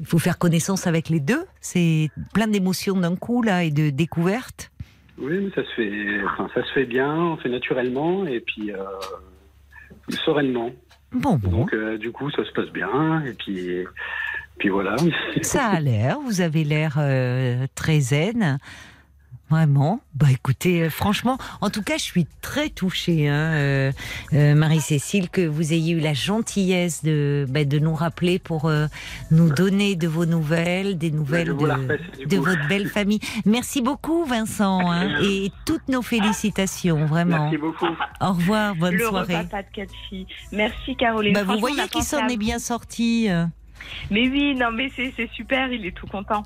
il 0.00 0.06
faut 0.06 0.18
faire 0.18 0.38
connaissance 0.38 0.86
avec 0.86 1.08
les 1.08 1.20
deux. 1.20 1.44
C'est 1.60 2.08
plein 2.34 2.48
d'émotions 2.48 2.96
d'un 2.96 3.16
coup 3.16 3.42
là 3.42 3.64
et 3.64 3.70
de 3.70 3.90
découvertes. 3.90 4.70
Oui, 5.18 5.38
mais 5.40 5.50
ça 5.54 5.62
se 5.68 5.74
fait, 5.74 6.24
enfin, 6.24 6.48
ça 6.54 6.64
se 6.64 6.72
fait 6.72 6.86
bien, 6.86 7.14
on 7.14 7.36
fait 7.36 7.50
naturellement 7.50 8.26
et 8.26 8.40
puis 8.40 8.72
sereinement. 10.24 10.70
Bon, 11.12 11.36
bon, 11.36 11.48
Donc, 11.50 11.74
euh, 11.74 11.98
du 11.98 12.10
coup, 12.10 12.30
ça 12.30 12.44
se 12.44 12.52
passe 12.52 12.70
bien 12.70 13.22
et 13.26 13.34
puis, 13.34 13.84
puis 14.58 14.68
voilà. 14.68 14.96
ça 15.42 15.66
a 15.66 15.80
l'air. 15.80 16.18
Vous 16.20 16.40
avez 16.40 16.64
l'air 16.64 16.96
euh, 16.98 17.66
très 17.74 18.00
zen. 18.00 18.58
Vraiment. 19.52 20.00
Bah 20.14 20.28
écoutez, 20.30 20.84
euh, 20.84 20.88
franchement, 20.88 21.36
en 21.60 21.68
tout 21.68 21.82
cas, 21.82 21.98
je 21.98 22.02
suis 22.04 22.26
très 22.40 22.70
touchée, 22.70 23.28
hein, 23.28 23.52
euh, 23.52 23.92
euh, 24.32 24.54
Marie-Cécile, 24.54 25.28
que 25.28 25.46
vous 25.46 25.74
ayez 25.74 25.92
eu 25.92 26.00
la 26.00 26.14
gentillesse 26.14 27.04
de, 27.04 27.44
bah, 27.50 27.66
de 27.66 27.78
nous 27.78 27.94
rappeler 27.94 28.38
pour 28.38 28.64
euh, 28.64 28.86
nous 29.30 29.50
donner 29.50 29.94
de 29.94 30.08
vos 30.08 30.24
nouvelles, 30.24 30.96
des 30.96 31.10
nouvelles 31.10 31.48
de, 31.48 32.36
votre 32.38 32.66
belle 32.66 32.88
famille. 32.88 33.20
Merci 33.44 33.82
beaucoup, 33.82 34.24
Vincent, 34.24 34.90
hein, 34.90 35.20
et 35.22 35.52
toutes 35.66 35.86
nos 35.88 36.00
félicitations, 36.00 37.04
vraiment. 37.04 37.50
Merci 37.50 37.58
beaucoup. 37.58 37.94
Au 38.22 38.32
revoir, 38.32 38.74
bonne 38.74 38.94
le 38.94 39.04
soirée. 39.04 39.36
repas 39.36 39.48
pas 39.48 39.62
de 39.62 39.70
quatre 39.70 39.94
filles. 40.08 40.26
Merci 40.50 40.96
Caroline. 40.96 41.34
Bah, 41.34 41.44
vous 41.44 41.58
voyez 41.58 41.86
qu'il 41.88 42.04
s'en 42.04 42.26
à 42.26 42.32
est 42.32 42.38
bien 42.38 42.58
sorti. 42.58 43.28
Mais 44.10 44.28
oui, 44.30 44.54
non, 44.54 44.70
mais 44.72 44.90
c'est 44.96 45.28
super, 45.34 45.70
il 45.70 45.84
est 45.84 45.94
tout 45.94 46.06
content. 46.06 46.42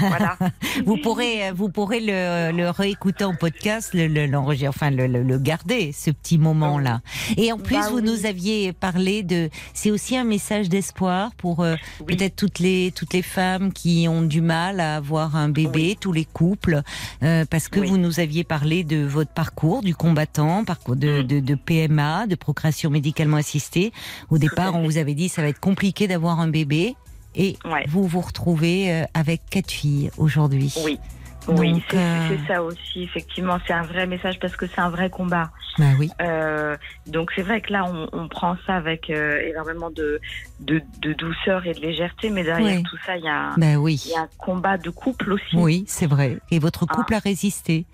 Voilà. 0.00 0.36
Vous 0.86 0.96
pourrez, 0.96 1.52
vous 1.52 1.68
pourrez 1.68 2.00
le, 2.00 2.50
le 2.52 2.70
réécouter 2.70 3.24
en 3.24 3.34
podcast, 3.34 3.90
le, 3.94 4.06
le, 4.08 4.28
enfin 4.68 4.90
le, 4.90 5.06
le, 5.06 5.22
le 5.22 5.38
garder, 5.38 5.92
ce 5.92 6.10
petit 6.10 6.36
moment-là. 6.38 7.00
Et 7.36 7.52
en 7.52 7.58
plus, 7.58 7.76
Bah 7.76 7.88
vous 7.90 7.96
oui. 7.98 8.02
nous 8.02 8.26
aviez 8.26 8.72
parlé 8.72 9.22
de, 9.22 9.50
c'est 9.72 9.90
aussi 9.90 10.16
un 10.16 10.24
message 10.24 10.68
d'espoir 10.68 11.32
pour 11.36 11.60
euh, 11.60 11.76
Oui. 12.00 12.16
peut-être 12.16 12.34
toutes 12.36 12.58
les 12.58 12.92
toutes 12.94 13.12
les 13.12 13.22
femmes 13.22 13.72
qui 13.72 14.06
ont 14.08 14.22
du 14.22 14.40
mal 14.40 14.80
à 14.80 14.96
avoir 14.96 15.36
un 15.36 15.48
bébé, 15.48 15.96
tous 16.00 16.12
les 16.12 16.24
couples, 16.24 16.82
euh, 17.22 17.44
parce 17.48 17.68
que 17.68 17.80
vous 17.80 17.96
nous 17.98 18.18
aviez 18.20 18.42
parlé 18.44 18.82
de 18.84 19.04
votre 19.04 19.30
parcours 19.32 19.82
du 19.82 19.94
combattant, 19.94 20.64
parcours 20.64 20.96
de, 20.96 21.22
Mm. 21.22 21.26
de, 21.26 21.40
de 21.40 21.54
PMA, 21.54 22.26
de 22.26 22.34
procréation 22.34 22.90
médicalement 22.90 23.36
assistée. 23.36 23.92
Au 24.30 24.38
départ, 24.38 24.74
on 24.74 24.82
vous 24.84 24.98
avait 24.98 25.14
dit 25.14 25.28
ça 25.28 25.42
va 25.42 25.48
être 25.48 25.60
compliqué 25.60 26.08
d'avoir 26.08 26.40
un 26.40 26.48
bébé. 26.48 26.96
Et 27.34 27.56
Ouais. 27.64 27.84
vous 27.88 28.06
vous 28.06 28.20
retrouvez 28.20 28.92
euh, 28.92 29.04
avec 29.14 29.42
quatre 29.50 29.70
filles 29.70 30.10
aujourd'hui. 30.18 30.72
Oui. 30.84 30.98
Oui, 31.46 31.82
c'est 31.90 31.98
euh, 31.98 32.28
c'est 32.30 32.46
ça 32.54 32.62
aussi, 32.62 33.02
effectivement, 33.02 33.58
c'est 33.66 33.74
un 33.74 33.82
vrai 33.82 34.06
message 34.06 34.38
parce 34.40 34.56
que 34.56 34.66
c'est 34.66 34.80
un 34.80 34.88
vrai 34.88 35.10
combat. 35.10 35.50
Bah 35.78 35.90
oui. 35.98 36.08
Euh, 36.22 36.74
donc 37.06 37.32
c'est 37.36 37.42
vrai 37.42 37.60
que 37.60 37.70
là, 37.70 37.84
on, 37.84 38.08
on 38.14 38.28
prend 38.28 38.56
ça 38.66 38.76
avec 38.76 39.10
euh, 39.10 39.42
énormément 39.46 39.90
de, 39.90 40.20
de, 40.60 40.80
de 41.02 41.12
douceur 41.12 41.66
et 41.66 41.74
de 41.74 41.80
légèreté, 41.80 42.30
mais 42.30 42.44
derrière 42.44 42.76
Oui. 42.78 42.82
tout 42.84 42.96
ça, 43.04 43.18
il 43.18 43.24
y, 43.24 43.28
a, 43.28 43.50
un- 43.50 43.56
Bah 43.58 43.74
oui. 43.76 44.02
il 44.06 44.12
y 44.12 44.16
a 44.16 44.22
un 44.22 44.28
combat 44.38 44.78
de 44.78 44.88
couple 44.88 45.32
aussi. 45.32 45.54
Oui, 45.54 45.84
c'est 45.86 46.06
vrai. 46.06 46.38
Et 46.50 46.58
votre 46.58 46.86
couple 46.86 47.12
a 47.12 47.18
résisté. 47.18 47.84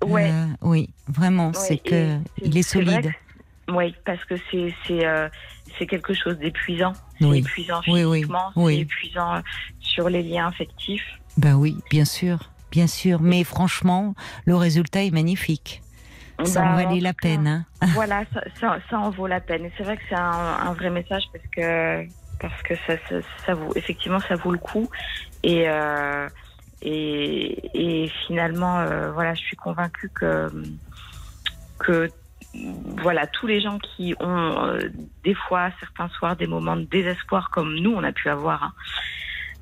Ah. 0.00 0.06
Ouais. 0.06 0.32
Oui, 0.62 0.88
vraiment. 1.06 1.48
Ouais, 1.48 1.52
c'est 1.54 1.76
que 1.76 2.16
il 2.42 2.56
est 2.56 2.62
solide. 2.62 3.12
Oui, 3.68 3.94
parce 4.06 4.24
que 4.24 4.34
c'est 4.50 5.86
quelque 5.86 6.14
chose 6.14 6.38
d'épuisant. 6.38 6.94
C'est 7.18 7.26
Oui. 7.26 7.38
épuisant 7.38 7.80
Oui, 7.88 8.04
oui, 8.04 8.18
physiquement, 8.18 8.52
oui. 8.56 8.74
c'est 8.76 8.80
épuisant 8.82 9.34
euh, 9.36 9.40
sur 9.80 10.08
les 10.08 10.22
liens 10.22 10.48
affectifs. 10.48 11.04
Bah 11.36 11.54
oui, 11.54 11.76
bien 11.90 12.04
sûr, 12.04 12.50
bien 12.70 12.86
sûr. 12.86 13.20
Mais 13.20 13.44
franchement, 13.44 14.14
le 14.46 14.56
résultat 14.56 15.02
est 15.04 15.10
magnifique. 15.10 15.80
Ça 16.44 16.62
Bah, 16.62 16.70
en 16.70 16.74
valait 16.74 17.00
la 17.00 17.12
cas, 17.12 17.18
peine. 17.22 17.46
Hein. 17.46 17.64
Voilà, 17.94 18.24
ça, 18.32 18.40
ça, 18.60 18.78
ça 18.90 18.98
en 18.98 19.10
vaut 19.10 19.26
la 19.28 19.40
peine. 19.40 19.64
Et 19.66 19.72
c'est 19.76 19.84
vrai 19.84 19.96
que 19.96 20.02
c'est 20.08 20.16
un, 20.16 20.20
un 20.20 20.72
vrai 20.72 20.90
message 20.90 21.22
parce 21.32 21.44
que 21.54 22.06
parce 22.40 22.62
que 22.62 22.74
ça, 22.86 22.94
ça, 23.08 23.16
ça 23.46 23.54
vaut 23.54 23.72
effectivement 23.76 24.18
ça 24.20 24.34
vaut 24.34 24.50
le 24.50 24.58
coup. 24.58 24.90
Et 25.44 25.68
euh, 25.68 26.28
et, 26.82 28.02
et 28.04 28.10
finalement, 28.26 28.80
euh, 28.80 29.12
voilà, 29.12 29.34
je 29.34 29.40
suis 29.40 29.56
convaincue 29.56 30.10
que 30.12 30.50
que 31.78 32.10
voilà, 33.02 33.26
tous 33.26 33.46
les 33.46 33.60
gens 33.60 33.78
qui 33.78 34.14
ont 34.20 34.64
euh, 34.64 34.78
des 35.24 35.34
fois, 35.34 35.70
certains 35.80 36.08
soirs, 36.08 36.36
des 36.36 36.46
moments 36.46 36.76
de 36.76 36.84
désespoir 36.84 37.50
comme 37.50 37.74
nous, 37.74 37.92
on 37.92 38.02
a 38.02 38.12
pu 38.12 38.28
avoir, 38.28 38.62
hein, 38.62 38.72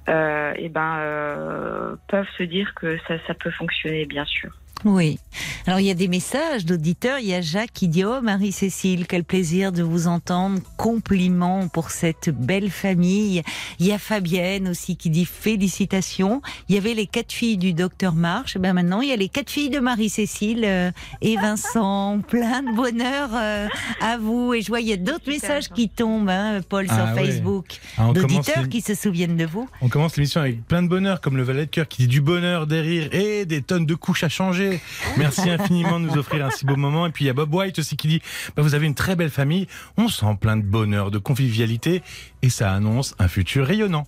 euh, 0.09 0.53
et 0.57 0.69
ben, 0.69 0.99
euh, 0.99 1.97
peuvent 2.09 2.29
se 2.37 2.43
dire 2.43 2.75
que 2.75 2.99
ça, 3.09 3.15
ça 3.27 3.35
peut 3.35 3.51
fonctionner, 3.51 4.07
bien 4.07 4.25
sûr. 4.25 4.51
Oui. 4.85 5.19
Alors 5.67 5.79
il 5.81 5.87
y 5.87 5.91
a 5.91 5.95
des 5.95 6.09
messages 6.09 6.65
d'auditeurs. 6.65 7.19
Il 7.21 7.27
y 7.29 7.35
a 7.35 7.41
Jacques 7.41 7.73
qui 7.73 7.89
dit 7.89 8.05
Oh 8.05 8.21
Marie-Cécile, 8.21 9.07
quel 9.07 9.25
plaisir 9.25 9.73
de 9.73 9.83
vous 9.83 10.09
entendre. 10.09 10.61
Compliments 10.77 11.69
pour 11.69 11.91
cette 11.91 12.31
belle 12.31 12.71
famille. 12.71 13.43
Il 13.79 13.87
y 13.87 13.93
a 13.93 13.99
Fabienne 13.99 14.69
aussi 14.69 14.97
qui 14.97 15.11
dit 15.11 15.25
félicitations. 15.25 16.43
Il 16.69 16.75
y 16.75 16.79
avait 16.79 16.95
les 16.95 17.07
quatre 17.07 17.33
filles 17.33 17.59
du 17.59 17.73
docteur 17.75 18.15
March. 18.15 18.59
Ben 18.59 18.73
maintenant 18.73 19.01
il 19.01 19.09
y 19.09 19.13
a 19.13 19.17
les 19.17 19.29
quatre 19.29 19.51
filles 19.51 19.71
de 19.71 19.79
Marie-Cécile 19.79 20.65
euh, 20.65 20.91
et 21.21 21.37
Vincent. 21.37 22.21
Plein 22.29 22.63
de 22.63 22.75
bonheur 22.75 23.31
euh, 23.35 23.69
à 24.01 24.19
vous. 24.19 24.55
Et 24.55 24.63
je 24.63 24.69
vois 24.69 24.81
il 24.81 24.89
y 24.89 24.93
a 24.93 24.97
d'autres 24.97 25.29
messages 25.29 25.69
qui 25.69 25.89
tombent, 25.89 26.29
hein, 26.29 26.61
Paul, 26.69 26.87
Ah 26.89 26.95
sur 26.95 27.15
ouais. 27.15 27.27
Facebook, 27.27 27.67
Ah, 27.97 28.09
on, 28.09 28.13
commence 28.15 28.31
d'auditeurs 28.31 28.69
qui 28.69 28.81
se 28.81 28.95
souviennent 28.95 29.37
de 29.37 29.47
vous. 29.47 29.69
on 29.81 29.89
commence 29.89 30.17
l'émission 30.17 30.41
avec 30.41 30.67
plein 30.67 30.83
de 30.83 30.89
bonheur, 30.89 31.21
comme 31.21 31.37
le 31.37 31.43
valet 31.43 31.67
de 31.67 31.71
cœur 31.71 31.87
qui 31.87 32.03
dit 32.03 32.09
du 32.09 32.21
bonheur, 32.21 32.67
des 32.67 32.81
rires 32.81 33.09
et 33.13 33.45
des 33.45 33.63
tonnes 33.63 33.87
de 33.87 33.95
couches 33.95 34.25
à 34.25 34.29
changer. 34.29 34.62
Merci 35.17 35.51
infiniment 35.51 36.01
de 36.01 36.07
nous 36.07 36.17
offrir 36.17 36.45
un 36.45 36.51
si 36.51 36.65
beau 36.65 36.77
moment. 36.77 37.07
Et 37.07 37.11
puis 37.11 37.25
il 37.25 37.29
y 37.29 37.31
a 37.31 37.35
Bob 37.35 37.53
White 37.55 37.79
aussi 37.79 37.97
qui 37.97 38.09
dit 38.09 38.23
bah, 38.57 38.63
Vous 38.63 38.75
avez 38.75 38.87
une 38.87 38.95
très 38.95 39.17
belle 39.17 39.31
famille, 39.31 39.67
on 39.97 40.09
sent 40.09 40.37
plein 40.41 40.57
de 40.57 40.63
bonheur, 40.63 41.11
de 41.11 41.19
convivialité 41.19 42.03
et 42.43 42.51
ça 42.51 42.73
annonce 42.73 43.15
un 43.19 43.29
futur 43.29 43.67
rayonnant. 43.67 44.07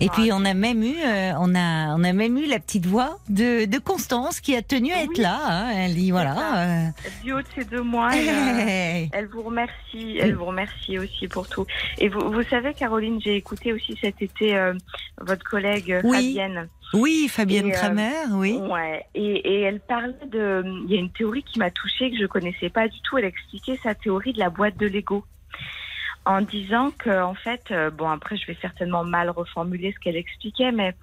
Et 0.00 0.08
puis 0.08 0.30
on 0.32 0.44
a 0.44 0.54
même 0.54 0.82
eu, 0.82 0.94
euh, 1.04 1.32
on 1.38 1.54
a, 1.54 1.94
on 1.96 2.04
a 2.04 2.12
même 2.12 2.36
eu 2.38 2.46
la 2.46 2.58
petite 2.58 2.86
voix 2.86 3.18
de, 3.28 3.64
de 3.66 3.78
Constance 3.78 4.40
qui 4.40 4.56
a 4.56 4.62
tenu 4.62 4.92
à 4.92 5.02
être 5.02 5.10
Oui. 5.10 5.20
là. 5.22 5.38
hein. 5.48 5.70
Elle 5.76 5.94
dit 5.94 6.10
voilà. 6.10 6.86
euh, 6.86 6.86
Du 7.22 7.32
haut 7.32 7.40
de 7.42 7.46
ces 7.54 7.64
deux 7.64 7.82
mois, 7.82 8.10
elle, 8.14 9.08
Elle 9.12 9.26
vous 9.26 9.42
remercie, 9.42 10.16
elle 10.20 10.34
vous 10.34 10.44
remercie 10.46 10.98
aussi 10.98 11.28
pour 11.28 11.48
tout. 11.48 11.66
Et 11.98 12.08
vous, 12.08 12.30
vous 12.32 12.42
savez, 12.44 12.74
Caroline, 12.74 13.20
j'ai 13.22 13.36
écouté 13.36 13.72
aussi 13.72 13.96
cet 14.00 14.22
été 14.22 14.56
euh, 14.56 14.74
votre 15.20 15.44
collègue 15.44 16.00
Oui. 16.04 16.16
Fabienne. 16.34 16.68
oui, 16.94 17.28
Fabienne 17.28 17.66
Et, 17.68 17.72
euh, 17.72 17.76
Kramer, 17.76 18.12
oui. 18.32 18.52
Ouais. 18.56 19.04
Et, 19.14 19.22
et 19.36 19.60
elle 19.62 19.80
parlait 19.80 20.14
de. 20.30 20.62
Il 20.86 20.92
y 20.94 20.96
a 20.96 21.00
une 21.00 21.10
théorie 21.12 21.42
qui 21.42 21.58
m'a 21.58 21.70
touchée 21.70 22.10
que 22.10 22.16
je 22.18 22.26
connaissais 22.26 22.70
pas 22.70 22.88
du 22.88 23.00
tout. 23.02 23.18
Elle 23.18 23.24
expliquait 23.26 23.78
sa 23.82 23.94
théorie 23.94 24.32
de 24.32 24.38
la 24.38 24.50
boîte 24.50 24.76
de 24.78 24.86
Lego. 24.86 25.24
En 26.26 26.42
disant 26.42 26.90
que, 26.90 27.22
en 27.22 27.34
fait, 27.34 27.62
euh, 27.70 27.90
bon, 27.90 28.08
après, 28.08 28.36
je 28.36 28.46
vais 28.46 28.56
certainement 28.60 29.04
mal 29.04 29.30
reformuler 29.30 29.92
ce 29.92 29.98
qu'elle 29.98 30.16
expliquait, 30.16 30.70
mais 30.70 30.94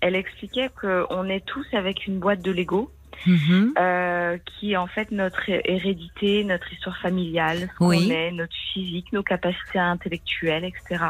elle 0.00 0.14
expliquait 0.14 0.70
qu'on 0.80 1.24
est 1.28 1.44
tous 1.44 1.66
avec 1.72 2.06
une 2.06 2.18
boîte 2.18 2.40
de 2.42 2.52
Lego. 2.52 2.90
Mhm. 3.26 3.74
euh, 3.78 4.38
qui 4.46 4.72
est 4.72 4.76
en 4.78 4.86
fait 4.86 5.10
notre 5.10 5.46
hé- 5.50 5.60
hérédité, 5.66 6.42
notre 6.42 6.72
histoire 6.72 6.96
familiale, 6.98 7.68
ce 7.78 7.84
Oui. 7.84 8.06
qu'on 8.08 8.14
est, 8.14 8.30
notre 8.30 8.54
physique, 8.72 9.12
nos 9.12 9.22
capacités 9.22 9.78
intellectuelles, 9.78 10.64
etc. 10.64 11.04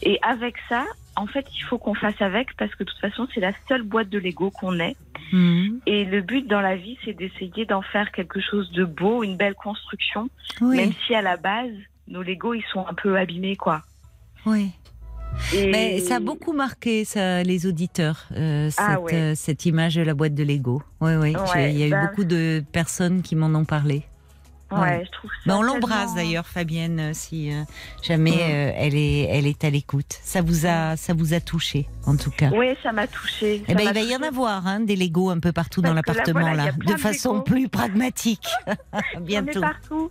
Et 0.00 0.18
avec 0.22 0.54
ça, 0.70 0.86
en 1.16 1.26
fait, 1.26 1.44
il 1.54 1.62
faut 1.64 1.76
qu'on 1.76 1.92
fasse 1.94 2.18
avec 2.22 2.56
parce 2.56 2.74
que 2.74 2.82
de 2.84 2.88
toute 2.88 3.00
façon, 3.00 3.28
c'est 3.34 3.40
la 3.40 3.52
seule 3.68 3.82
boîte 3.82 4.08
de 4.08 4.18
Lego 4.18 4.50
qu'on 4.50 4.80
ait. 4.80 4.96
Mhm. 5.32 5.80
Et 5.84 6.06
le 6.06 6.22
but 6.22 6.46
dans 6.46 6.62
la 6.62 6.76
vie, 6.76 6.96
c'est 7.04 7.12
d'essayer 7.12 7.66
d'en 7.66 7.82
faire 7.82 8.10
quelque 8.12 8.40
chose 8.40 8.70
de 8.72 8.84
beau, 8.86 9.22
une 9.22 9.36
belle 9.36 9.54
construction, 9.54 10.30
Oui, 10.62 10.78
même 10.78 10.92
si 11.06 11.14
à 11.14 11.20
la 11.20 11.36
base, 11.36 11.74
nos 12.08 12.22
Lego, 12.22 12.54
ils 12.54 12.64
sont 12.72 12.86
un 12.86 12.94
peu 12.94 13.16
abîmés, 13.18 13.56
quoi. 13.56 13.82
oui. 14.46 14.70
Et... 15.54 15.70
Mais 15.70 16.00
ça 16.00 16.16
a 16.16 16.20
beaucoup 16.20 16.52
marqué 16.54 17.04
ça, 17.04 17.42
les 17.42 17.66
auditeurs, 17.66 18.24
euh, 18.34 18.70
Ah 18.78 18.98
ouais. 18.98 19.14
euh, 19.14 19.34
cette 19.34 19.66
image 19.66 19.94
de 19.96 20.02
la 20.02 20.14
boîte 20.14 20.34
de 20.34 20.42
Lego. 20.42 20.82
Oui, 21.02 21.12
oui. 21.16 21.36
Ouais, 21.54 21.70
Il 21.72 21.78
y 21.78 21.82
a 21.82 21.86
eu 21.86 21.90
bah- 21.90 22.06
beaucoup 22.06 22.24
de 22.24 22.64
personnes 22.72 23.20
qui 23.20 23.36
m'en 23.36 23.54
ont 23.54 23.66
parlé. 23.66 24.04
Ouais, 24.70 24.78
ouais. 24.80 25.02
je 25.06 25.10
trouve 25.12 25.30
ça. 25.30 25.36
Mais 25.46 25.52
on 25.54 25.62
l'embrasse 25.62 25.98
tellement- 25.98 26.14
d'ailleurs, 26.16 26.46
Fabienne, 26.46 27.00
euh, 27.00 27.10
si 27.14 27.52
euh, 27.52 27.62
jamais 28.02 28.32
Ouais. 28.32 28.38
euh, 28.42 28.72
elle 28.76 28.94
est, 28.96 29.22
elle 29.30 29.46
est 29.46 29.64
à 29.64 29.70
l'écoute. 29.70 30.18
Ça 30.22 30.42
vous 30.42 30.66
a, 30.66 30.96
ça 30.96 31.14
vous 31.14 31.32
a 31.34 31.40
touché, 31.40 31.88
en 32.06 32.16
tout 32.16 32.30
cas. 32.30 32.50
Oui, 32.54 32.66
ça 32.82 32.92
m'a 32.92 33.06
touché. 33.06 33.62
Eh 33.66 33.74
ben, 33.74 33.84
il 33.88 33.94
va 33.94 34.00
y 34.00 34.14
en 34.14 34.22
avoir 34.22 34.66
hein, 34.66 34.80
des 34.80 34.94
Legos 34.96 35.30
un 35.30 35.40
peu 35.40 35.52
partout 35.52 35.80
dans 35.80 35.90
là, 35.94 36.02
l'appartement, 36.06 36.40
voilà, 36.40 36.66
là, 36.66 36.72
de 36.72 36.96
façon 36.98 37.40
plus 37.40 37.68
pragmatique. 37.68 38.46
Bientôt. 39.20 39.60
partout. 39.60 40.10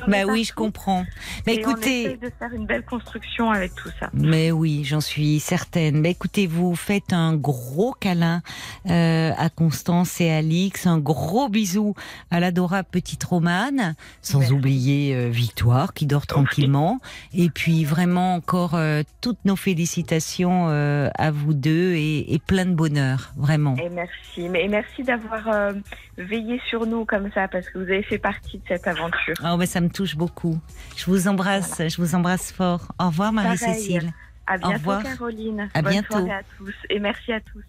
J'en 0.00 0.06
ai 0.06 0.10
Bah 0.10 0.32
oui, 0.32 0.44
je 0.44 0.50
partout. 0.52 0.64
comprends. 0.64 1.06
Mais 1.46 1.54
on 1.64 1.70
écoutez, 1.70 2.02
essaye 2.02 2.18
de 2.18 2.30
faire 2.38 2.52
une 2.52 2.66
belle 2.66 2.84
construction 2.84 3.50
avec 3.50 3.74
tout 3.74 3.90
ça. 4.00 4.10
Mais 4.12 4.50
oui, 4.52 4.84
j'en 4.84 5.00
suis 5.00 5.40
certaine. 5.40 6.00
Mais 6.00 6.10
écoutez, 6.10 6.46
vous 6.46 6.74
faites 6.76 7.12
un 7.12 7.34
gros 7.34 7.92
câlin 7.98 8.42
euh, 8.90 9.32
à 9.36 9.48
Constance 9.50 10.20
et 10.20 10.30
à 10.30 10.36
Alix, 10.38 10.86
un 10.86 10.98
gros 10.98 11.48
bisou 11.48 11.94
à 12.30 12.40
l'adorable 12.40 12.88
petite 12.90 13.24
Romane, 13.24 13.93
sans 14.22 14.52
oublier 14.52 15.14
euh, 15.14 15.28
Victoire 15.28 15.94
qui 15.94 16.06
dort 16.06 16.26
tranquillement. 16.26 17.00
Et 17.32 17.50
puis 17.50 17.84
vraiment 17.84 18.34
encore 18.34 18.74
euh, 18.74 19.02
toutes 19.20 19.44
nos 19.44 19.56
félicitations 19.56 20.68
euh, 20.68 21.08
à 21.16 21.30
vous 21.30 21.54
deux 21.54 21.92
et, 21.94 22.34
et 22.34 22.38
plein 22.38 22.66
de 22.66 22.74
bonheur, 22.74 23.32
vraiment. 23.36 23.76
Et 23.76 23.88
merci. 23.88 24.48
Mais 24.48 24.64
et 24.64 24.68
merci 24.68 25.02
d'avoir 25.02 25.48
euh, 25.48 25.72
veillé 26.18 26.60
sur 26.68 26.86
nous 26.86 27.04
comme 27.04 27.30
ça 27.32 27.48
parce 27.48 27.68
que 27.68 27.78
vous 27.78 27.84
avez 27.84 28.02
fait 28.02 28.18
partie 28.18 28.58
de 28.58 28.62
cette 28.68 28.86
aventure. 28.86 29.34
Oh, 29.44 29.56
mais 29.56 29.66
ça 29.66 29.80
me 29.80 29.88
touche 29.88 30.16
beaucoup. 30.16 30.58
Je 30.96 31.06
vous 31.06 31.28
embrasse, 31.28 31.82
je 31.86 31.96
vous 32.00 32.14
embrasse 32.14 32.52
fort. 32.52 32.92
Au 32.98 33.06
revoir 33.06 33.32
Marie-Cécile. 33.32 34.12
À 34.46 34.58
bientôt, 34.58 34.74
revoir. 34.74 35.02
Caroline. 35.02 35.68
À 35.74 35.82
Bonne 35.82 35.92
bientôt. 35.92 36.12
soirée 36.18 36.32
à 36.32 36.42
tous. 36.58 36.74
Et 36.90 36.98
merci 36.98 37.32
à 37.32 37.40
tous. 37.40 37.62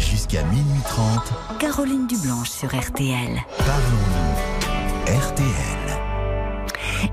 Jusqu'à 0.00 0.42
minuit 0.44 0.80
30, 0.84 1.58
Caroline 1.58 2.06
Dublanche 2.06 2.50
sur 2.50 2.68
RTL. 2.68 3.36
parlons-nous. 3.58 4.25
RTL. 5.06 5.85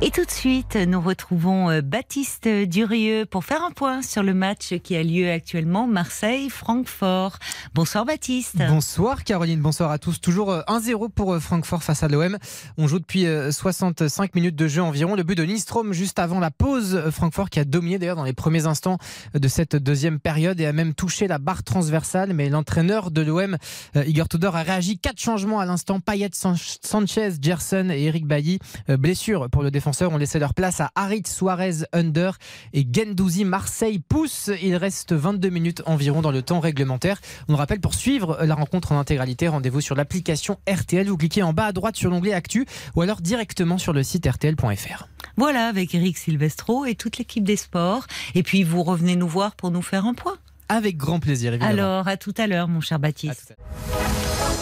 Et 0.02 0.12
tout 0.12 0.26
de 0.26 0.32
suite, 0.32 0.76
nous 0.76 1.00
retrouvons 1.00 1.70
euh, 1.70 1.82
Baptiste 1.82 2.48
Durieux 2.48 3.26
pour 3.26 3.46
faire 3.46 3.64
un 3.64 3.72
point 3.72 4.02
sur 4.02 4.22
le 4.24 4.34
match 4.34 4.74
qui 4.84 4.96
a 4.96 5.04
lieu 5.04 5.32
actuellement 5.32 5.88
Marseille-Francfort. 5.88 7.38
Bonsoir 7.74 8.06
Baptiste. 8.06 8.58
Bonsoir 8.68 9.24
Caroline, 9.24 9.62
bonsoir 9.62 9.92
à 9.92 9.98
tous. 10.00 10.20
Toujours 10.20 10.52
euh, 10.52 10.62
1-0 10.68 11.10
pour 11.10 11.34
euh, 11.34 11.40
Francfort 11.40 11.84
face 11.84 12.04
à 12.04 12.08
l'OM. 12.08 12.38
On 12.78 12.88
joue 12.88 13.00
depuis 13.00 13.26
euh, 13.28 13.52
65 13.52 14.36
minutes 14.36 14.56
de 14.56 14.68
jeu 14.68 14.82
environ. 14.82 15.16
Le 15.16 15.24
but 15.24 15.36
de 15.38 15.44
Lindstrom 15.44 15.94
juste 15.94 16.20
avant 16.20 16.40
la 16.40 16.52
pause. 16.52 16.96
Euh, 16.96 17.12
Francfort 17.12 17.50
qui 17.50 17.60
a 17.60 17.66
dominé 17.66 17.98
d'ailleurs 17.98 18.18
dans 18.18 18.24
les 18.26 18.34
premiers 18.34 18.66
instants 18.66 18.98
de 19.34 19.48
cette 19.48 19.76
deuxième 19.76 20.20
période 20.20 20.60
et 20.60 20.66
a 20.66 20.74
même 20.74 20.94
touché 20.94 21.28
la 21.28 21.38
barre 21.38 21.64
transversale. 21.64 22.34
Mais 22.34 22.50
l'entraîneur 22.50 23.10
de 23.12 23.22
l'OM, 23.22 23.58
euh, 23.96 24.04
Igor 24.06 24.28
Tudor, 24.28 24.56
a 24.56 24.64
réagi. 24.64 24.98
Quatre 24.98 25.20
changements 25.20 25.60
à 25.60 25.66
l'instant. 25.66 26.00
Payet, 26.00 26.30
San- 26.34 26.56
Sanchez, 26.82 27.32
Gerson 27.42 27.90
et 27.90 28.04
Eric 28.04 28.26
Bailly. 28.28 28.60
Euh, 28.90 28.98
Blessure 28.98 29.50
pour 29.50 29.64
le 29.64 29.72
défenseur 29.74 30.14
ont 30.14 30.18
laissé 30.18 30.40
leur 30.40 30.54
place 30.54 30.80
à 30.80 30.92
Harit, 30.96 31.24
Suarez, 31.28 31.84
Under 31.92 32.38
et 32.72 32.88
Gendouzi. 32.90 33.44
Marseille 33.44 34.00
pousse. 34.00 34.50
Il 34.62 34.78
reste 34.78 35.12
22 35.12 35.50
minutes 35.50 35.84
environ 35.86 36.22
dans 36.22 36.32
le 36.32 36.42
temps 36.42 36.62
réglementaire. 36.62 37.20
On 37.50 37.54
le 37.54 37.58
rappelle, 37.58 37.82
pour 37.82 37.94
suivre 37.94 38.40
la 38.42 38.56
rencontre 38.56 38.94
en 38.94 39.00
intégralité, 39.00 39.50
rendez-vous 39.50 39.82
sur 39.82 39.96
l'application 39.96 40.60
RTL. 40.70 41.08
Vous 41.10 41.18
cliquez 41.18 41.44
en 41.44 41.52
bas 41.52 41.66
à 41.66 41.72
droite 41.74 41.98
sur 41.98 42.10
l'onglet 42.10 42.34
Actu 42.34 42.66
ou 42.96 43.02
alors 43.02 43.20
directement 43.20 43.78
sur 43.78 43.92
le 43.92 44.04
site 44.04 44.26
rtl.fr. 44.26 45.08
Voilà, 45.36 45.68
avec 45.68 45.94
Eric 45.96 46.18
Silvestro 46.18 46.86
et 46.86 46.96
toute 46.96 47.18
l'équipe 47.18 47.44
des 47.44 47.58
sports. 47.58 48.06
Et 48.36 48.44
puis 48.44 48.64
vous 48.64 48.84
revenez 48.84 49.16
nous 49.16 49.28
voir 49.28 49.56
pour 49.56 49.72
nous 49.72 49.82
faire 49.82 50.06
un 50.06 50.14
point. 50.14 50.38
Avec 50.70 50.98
grand 50.98 51.20
plaisir, 51.20 51.54
évidemment. 51.54 51.74
Alors, 51.74 52.08
à 52.08 52.18
tout 52.18 52.34
à 52.38 52.48
l'heure, 52.48 52.68
mon 52.68 52.82
cher 52.82 53.00
Baptiste. 53.00 53.56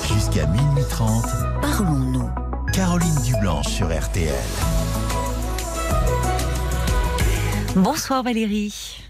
Jusqu'à 0.07 0.47
minuit 0.47 0.83
30, 0.89 1.25
Parlons-nous. 1.61 2.29
Caroline 2.73 3.15
Dublanche 3.25 3.67
sur 3.67 3.87
RTL. 3.87 4.33
Bonsoir 7.75 8.23
Valérie. 8.23 9.03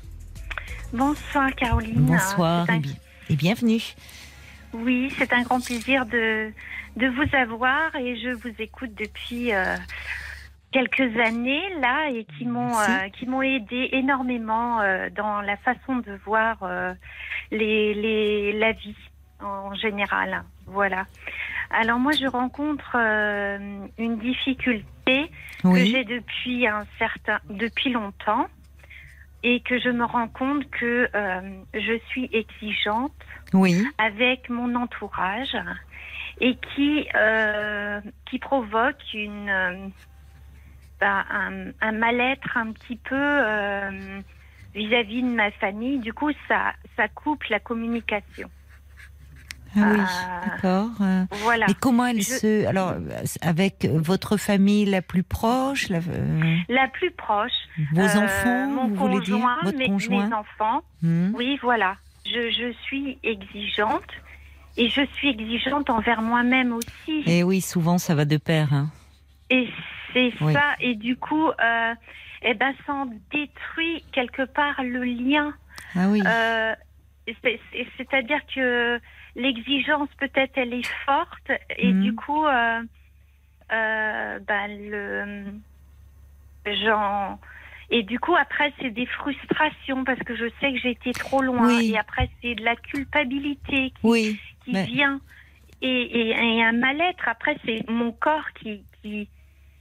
Bonsoir 0.93 1.53
Caroline. 1.55 1.93
Bonsoir 2.05 2.69
et, 2.69 2.73
un- 2.73 2.77
bi- 2.79 2.97
et 3.29 3.35
bienvenue. 3.35 3.81
Oui, 4.73 5.11
c'est 5.17 5.33
un 5.33 5.41
grand 5.43 5.59
plaisir 5.63 6.05
de, 6.05 6.51
de 6.95 7.07
vous 7.07 7.35
avoir 7.35 7.95
et 7.95 8.15
je 8.17 8.29
vous 8.29 8.53
écoute 8.59 8.91
depuis 8.97 9.53
euh, 9.53 9.75
quelques 10.71 11.17
années 11.19 11.63
là 11.79 12.09
et 12.09 12.25
qui 12.37 12.45
m'ont 12.45 12.77
euh, 12.79 13.09
qui 13.17 13.25
m'ont 13.25 13.41
aidé 13.41 13.89
énormément 13.93 14.79
euh, 14.81 15.09
dans 15.09 15.41
la 15.41 15.57
façon 15.57 15.97
de 15.97 16.13
voir 16.25 16.57
les, 17.51 17.93
les 17.93 18.53
la 18.59 18.71
vie 18.73 18.95
en 19.41 19.73
général. 19.73 20.43
Voilà. 20.67 21.05
Alors 21.71 21.99
moi 21.99 22.11
je 22.11 22.27
rencontre 22.27 22.95
une 23.97 24.19
difficulté 24.19 24.85
que 25.61 25.67
Oui. 25.69 25.91
j'ai 25.91 26.03
depuis 26.03 26.67
un 26.67 26.85
certain 26.97 27.39
depuis 27.49 27.91
longtemps 27.91 28.47
et 29.43 29.59
que 29.61 29.79
je 29.79 29.89
me 29.89 30.05
rends 30.05 30.27
compte 30.27 30.69
que 30.69 31.09
euh, 31.13 31.63
je 31.73 31.99
suis 32.09 32.29
exigeante 32.31 33.13
Oui. 33.53 33.83
avec 33.97 34.49
mon 34.49 34.75
entourage 34.75 35.57
et 36.39 36.55
qui 36.55 37.07
euh, 37.15 38.01
qui 38.27 38.39
provoque 38.39 39.03
une 39.13 39.49
euh, 39.49 39.87
bah, 40.99 41.25
un, 41.31 41.71
un 41.81 41.91
mal-être 41.91 42.57
un 42.57 42.71
petit 42.73 42.97
peu 42.97 43.15
euh, 43.15 44.21
vis-à-vis 44.75 45.23
de 45.23 45.33
ma 45.35 45.51
famille. 45.51 45.99
Du 45.99 46.13
coup, 46.13 46.31
ça 46.47 46.73
ça 46.95 47.07
coupe 47.07 47.43
la 47.45 47.59
communication. 47.59 48.49
Ah 49.75 49.79
oui, 49.93 49.99
Ah. 50.01 50.41
d'accord. 50.47 50.89
Voilà. 51.43 51.65
Et 51.69 51.73
comment 51.73 52.05
elle 52.05 52.17
Je- 52.21 52.23
se... 52.23 52.65
Alors, 52.67 52.93
avec 53.41 53.85
votre 53.85 54.37
famille 54.37 54.85
la 54.85 55.01
plus 55.01 55.23
proche, 55.23 55.87
la- 55.89 55.99
euh, 55.99 56.55
La 56.69 56.87
plus 56.89 57.11
proche. 57.11 57.51
vos 57.93 58.01
euh, 58.01 58.23
enfants, 58.25 58.67
mon 58.67 58.87
vous 58.87 58.95
voulez 58.95 59.19
dire 59.21 59.35
conjoint, 59.35 59.57
Votre 59.63 59.77
mes, 59.77 59.87
conjoint 59.87 60.27
mes 60.27 60.33
enfants. 60.33 60.81
Hmm. 61.01 61.31
Oui, 61.35 61.57
voilà. 61.61 61.95
Je, 62.25 62.49
je 62.51 62.73
suis 62.83 63.17
exigeante 63.23 64.03
et 64.77 64.89
je 64.89 65.01
suis 65.15 65.29
exigeante 65.29 65.89
envers 65.89 66.21
moi-même 66.21 66.73
aussi. 66.73 67.23
Et 67.25 67.43
oui, 67.43 67.61
souvent 67.61 67.97
ça 67.97 68.13
va 68.15 68.25
de 68.25 68.37
pair. 68.37 68.73
hein. 68.73 68.89
Et 69.49 69.69
c'est 70.13 70.31
Oui. 70.41 70.53
ça. 70.53 70.75
Et 70.79 70.95
du 70.95 71.15
coup, 71.15 71.47
euh, 71.47 71.93
eh 72.43 72.53
ben, 72.53 72.73
ça 72.85 72.93
en 72.93 73.05
détruit 73.31 74.03
quelque 74.11 74.43
part 74.43 74.81
le 74.83 75.03
lien. 75.03 75.53
Ah 75.95 76.07
oui. 76.09 76.21
Euh, 76.25 76.73
c'est- 77.43 77.59
c'est- 77.71 77.87
C'est-à-dire 77.97 78.39
que 78.53 78.99
l'exigence, 79.35 80.09
peut-être, 80.19 80.51
elle 80.55 80.73
est 80.73 80.87
forte. 81.05 81.51
Et 81.77 81.91
Mhm. 81.93 82.03
du 82.03 82.15
coup, 82.15 82.45
euh, 82.45 82.81
euh, 83.71 84.39
ben, 84.39 84.67
le, 84.89 85.45
Et 87.93 88.03
du 88.03 88.19
coup, 88.19 88.35
après, 88.35 88.71
c'est 88.79 88.91
des 88.91 89.05
frustrations 89.05 90.03
parce 90.05 90.19
que 90.19 90.35
je 90.35 90.45
sais 90.61 90.71
que 90.71 90.79
j'ai 90.79 90.91
été 90.91 91.11
trop 91.11 91.41
loin. 91.41 91.67
Oui. 91.77 91.91
Et 91.91 91.97
après, 91.97 92.29
c'est 92.41 92.55
de 92.55 92.63
la 92.63 92.75
culpabilité 92.77 93.89
qui 93.91 93.93
oui. 94.03 94.39
qui 94.63 94.71
Mais- 94.71 94.85
vient 94.85 95.19
et, 95.81 95.87
et, 95.89 96.29
et 96.29 96.63
un 96.63 96.71
mal-être. 96.71 97.27
Après, 97.27 97.57
c'est 97.65 97.87
mon 97.89 98.11
corps 98.13 98.47
qui 98.61 98.81
qui 99.01 99.27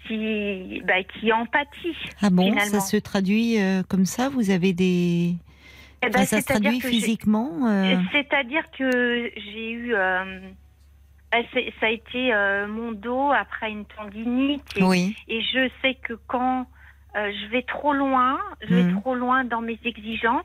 qui, 0.08 0.82
bah, 0.86 1.02
qui 1.04 1.30
empathie. 1.30 1.94
Ah 2.22 2.30
bon, 2.30 2.44
finalement. 2.50 2.80
ça 2.80 2.80
se 2.80 2.96
traduit 2.96 3.60
euh, 3.60 3.82
comme 3.88 4.06
ça? 4.06 4.30
Vous 4.30 4.50
avez 4.50 4.72
des... 4.72 5.34
Eh 6.02 6.08
ben, 6.10 6.24
ça 6.24 6.40
se 6.40 6.42
c'est-à-dire 6.46 6.70
traduit 6.70 6.80
physiquement 6.80 7.50
euh, 7.66 7.96
C'est-à-dire 8.12 8.62
que 8.76 9.30
j'ai 9.36 9.70
eu, 9.72 9.94
euh, 9.94 10.40
ça 11.32 11.86
a 11.86 11.90
été 11.90 12.32
euh, 12.32 12.66
mon 12.66 12.92
dos 12.92 13.30
après 13.32 13.70
une 13.70 13.84
tendinite 13.84 14.64
et, 14.76 14.82
Oui. 14.82 15.14
et 15.28 15.42
je 15.42 15.68
sais 15.82 15.94
que 16.02 16.14
quand 16.26 16.66
je 17.14 17.50
vais 17.50 17.62
trop 17.62 17.92
loin, 17.92 18.38
je 18.62 18.74
vais 18.74 18.84
Mhm. 18.84 19.00
trop 19.00 19.14
loin 19.14 19.44
dans 19.44 19.60
mes 19.60 19.78
exigences, 19.84 20.44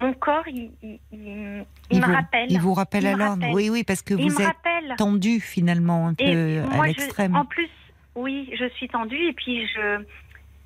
mon 0.00 0.12
corps 0.14 0.46
il, 0.48 0.72
il, 0.82 0.98
il- 1.12 1.18
il 1.20 1.64
Il 1.92 2.00
me 2.00 2.06
vous, 2.06 2.12
rappelle. 2.12 2.46
Il 2.50 2.60
vous 2.60 2.74
rappelle 2.74 3.06
rappelle. 3.14 3.54
Oui, 3.54 3.70
oui, 3.70 3.84
parce 3.84 4.02
que 4.02 4.14
vous 4.14 4.40
êtes 4.40 4.46
rappelle. 4.46 4.94
tendu 4.98 5.38
finalement 5.40 6.08
un 6.08 6.14
peu 6.14 6.24
Et 6.24 6.58
à 6.58 6.82
l'extrême. 6.86 7.36
en 7.36 7.44
plus, 7.44 7.70
oui, 8.16 8.50
je 8.58 8.68
suis 8.70 8.88
tendue 8.88 9.28
et 9.28 9.32
puis 9.32 9.66
je 9.68 10.04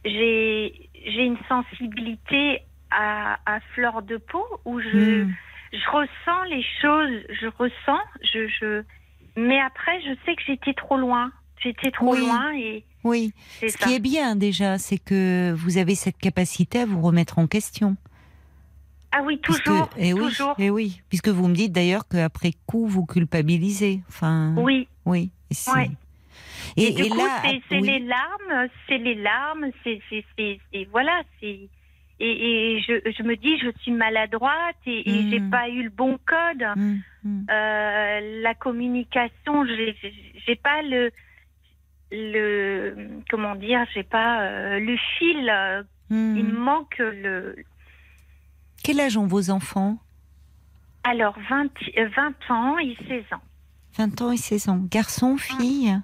j'ai 0.04 1.24
une 1.24 1.36
sensibilité 1.48 2.62
à, 2.90 3.38
à 3.46 3.60
fleur 3.74 4.02
de 4.02 4.16
peau 4.16 4.44
où 4.64 4.80
je 4.80 5.24
Hmm. 5.24 5.32
je 5.72 5.90
ressens 5.90 6.42
les 6.48 6.64
choses, 6.80 7.22
je 7.40 7.46
ressens, 7.58 8.00
je 8.22 8.46
je 8.48 8.82
mais 9.36 9.60
après 9.60 10.00
je 10.02 10.14
sais 10.24 10.34
que 10.36 10.42
j'étais 10.46 10.72
trop 10.74 10.96
loin, 10.96 11.30
j'étais 11.62 11.90
trop 11.90 12.12
Oui. 12.14 12.20
loin 12.20 12.52
et 12.54 12.84
Oui. 13.04 13.32
Ce 13.60 13.68
ça. 13.68 13.78
qui 13.86 13.94
est 13.94 14.00
bien 14.00 14.36
déjà, 14.36 14.78
c'est 14.78 14.98
que 14.98 15.52
vous 15.52 15.78
avez 15.78 15.94
cette 15.94 16.18
capacité 16.18 16.80
à 16.80 16.86
vous 16.86 17.00
remettre 17.00 17.38
en 17.38 17.46
question. 17.46 17.96
Ah 19.12 19.22
oui, 19.24 19.38
Puisque- 19.38 19.64
toujours. 19.64 19.88
et 19.96 20.12
oui, 20.12 20.20
toujours. 20.20 20.54
et 20.58 20.70
oui, 20.70 21.00
puisque 21.08 21.28
vous 21.28 21.48
me 21.48 21.54
dites 21.54 21.72
d'ailleurs 21.72 22.06
qu'après 22.08 22.50
coup 22.66 22.86
vous 22.86 23.06
culpabilisez. 23.06 24.00
Enfin, 24.08 24.54
Oui. 24.58 24.88
oui. 25.06 25.30
Et, 25.50 25.70
Ouais. 25.70 25.90
et, 26.76 26.88
Et, 26.88 26.92
du 26.92 27.08
coup, 27.10 27.18
là, 27.18 27.40
c'est 27.42 27.80
oui. 27.80 27.86
les 27.86 27.98
larmes, 28.00 28.68
c'est 28.88 28.98
les 28.98 29.14
larmes, 29.14 29.66
c'est 29.84 30.00
c'est- 30.10 30.24
c'est- 30.36 30.58
c'est- 30.72 30.84
voilà, 30.90 31.22
c'est 31.40 31.60
et, 32.20 32.76
et 32.76 32.80
je, 32.80 33.12
je 33.16 33.22
me 33.22 33.36
dis 33.36 33.58
je 33.58 33.68
suis 33.82 33.92
maladroite 33.92 34.76
et, 34.86 35.08
et 35.08 35.22
Mm. 35.24 35.30
j'ai 35.30 35.40
pas 35.50 35.68
eu 35.68 35.82
le 35.84 35.90
bon 35.90 36.18
code. 36.26 36.64
Mm, 36.76 36.96
mm. 37.24 37.46
Euh, 37.50 38.42
la 38.42 38.54
communication, 38.54 39.64
j'ai 39.66 40.56
pas 40.56 40.82
le 40.82 41.10
le 42.12 42.94
comment 43.30 43.54
dire, 43.56 43.84
j'ai 43.94 44.02
pas 44.04 44.42
euh, 44.42 44.78
le 44.78 44.96
fil. 45.18 45.48
euh, 45.50 45.82
Mm. 46.08 46.36
Il 46.36 46.44
me 46.44 46.58
manque 46.60 46.98
le. 46.98 47.56
Quel 48.84 49.00
âge 49.00 49.16
ont 49.16 49.26
vos 49.26 49.50
enfants? 49.50 49.98
Alors 51.02 51.36
20, 51.50 51.64
euh, 51.98 52.08
20 52.14 52.50
ans 52.50 52.78
et 52.78 52.96
16 53.08 53.24
ans. 53.32 53.42
20 53.98 54.22
ans 54.22 54.30
et 54.30 54.36
16 54.36 54.68
ans. 54.68 54.78
Garçon, 54.88 55.36
fille? 55.36 55.98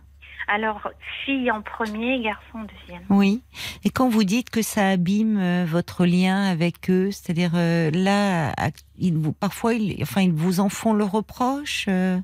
Alors 0.48 0.88
fille 1.24 1.50
en 1.50 1.62
premier, 1.62 2.20
garçon 2.20 2.64
deuxième. 2.64 3.04
Oui. 3.10 3.42
Et 3.84 3.90
quand 3.90 4.08
vous 4.08 4.24
dites 4.24 4.50
que 4.50 4.60
ça 4.62 4.88
abîme 4.88 5.38
euh, 5.38 5.64
votre 5.66 6.04
lien 6.04 6.44
avec 6.44 6.90
eux, 6.90 7.10
c'est-à-dire 7.10 7.52
euh, 7.54 7.90
là, 7.92 8.52
ils 8.98 9.16
vous, 9.16 9.32
parfois, 9.32 9.74
ils, 9.74 10.02
enfin, 10.02 10.22
ils 10.22 10.32
vous 10.32 10.60
en 10.60 10.68
font 10.68 10.92
le 10.94 11.04
reproche. 11.04 11.86
euh, 11.88 12.18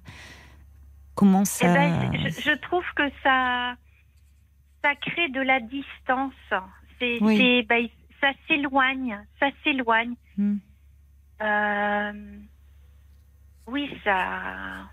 comment 1.15 1.43
Eh 1.43 1.45
ça 1.47 1.73
ben, 1.75 2.11
je, 2.15 2.29
je 2.43 2.53
trouve 2.61 2.85
que 2.97 3.09
ça, 3.23 3.75
ça 4.83 4.95
crée 4.97 5.29
de 5.29 5.41
la 5.41 5.61
distance. 5.61 6.33
C'est, 6.99 7.19
Oui. 7.21 7.37
c'est- 7.37 7.63
ben, 7.69 7.87
ça 8.21 8.33
s'éloigne, 8.49 9.19
ça 9.39 9.47
s'éloigne. 9.63 10.15
Hmm. 10.37 10.57
Euh, 11.41 12.13
oui, 13.69 13.89
ça. 14.03 14.89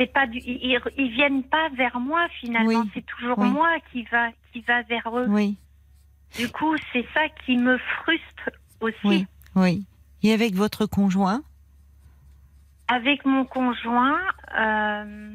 C'est 0.00 0.10
pas 0.14 0.26
du, 0.26 0.38
ils, 0.38 1.10
viennent 1.10 1.42
pas 1.42 1.68
vers 1.76 2.00
moi 2.00 2.26
finalement. 2.40 2.80
Oui. 2.80 2.90
C'est 2.94 3.04
toujours 3.04 3.38
Oui. 3.38 3.50
moi 3.50 3.68
qui 3.92 4.02
va, 4.04 4.30
qui 4.50 4.62
va 4.62 4.80
vers 4.84 5.06
eux. 5.14 5.26
Oui, 5.28 5.58
Du 6.38 6.48
coup, 6.48 6.74
c'est 6.90 7.04
ça 7.12 7.28
qui 7.44 7.58
me 7.58 7.76
frustre 7.76 8.50
aussi. 8.80 8.96
oui, 9.04 9.26
oui. 9.56 9.84
Et 10.22 10.32
avec 10.32 10.54
votre 10.54 10.86
conjoint? 10.86 11.42
Avec 12.88 13.26
mon 13.26 13.44
conjoint, 13.44 14.18
euh, 14.58 15.34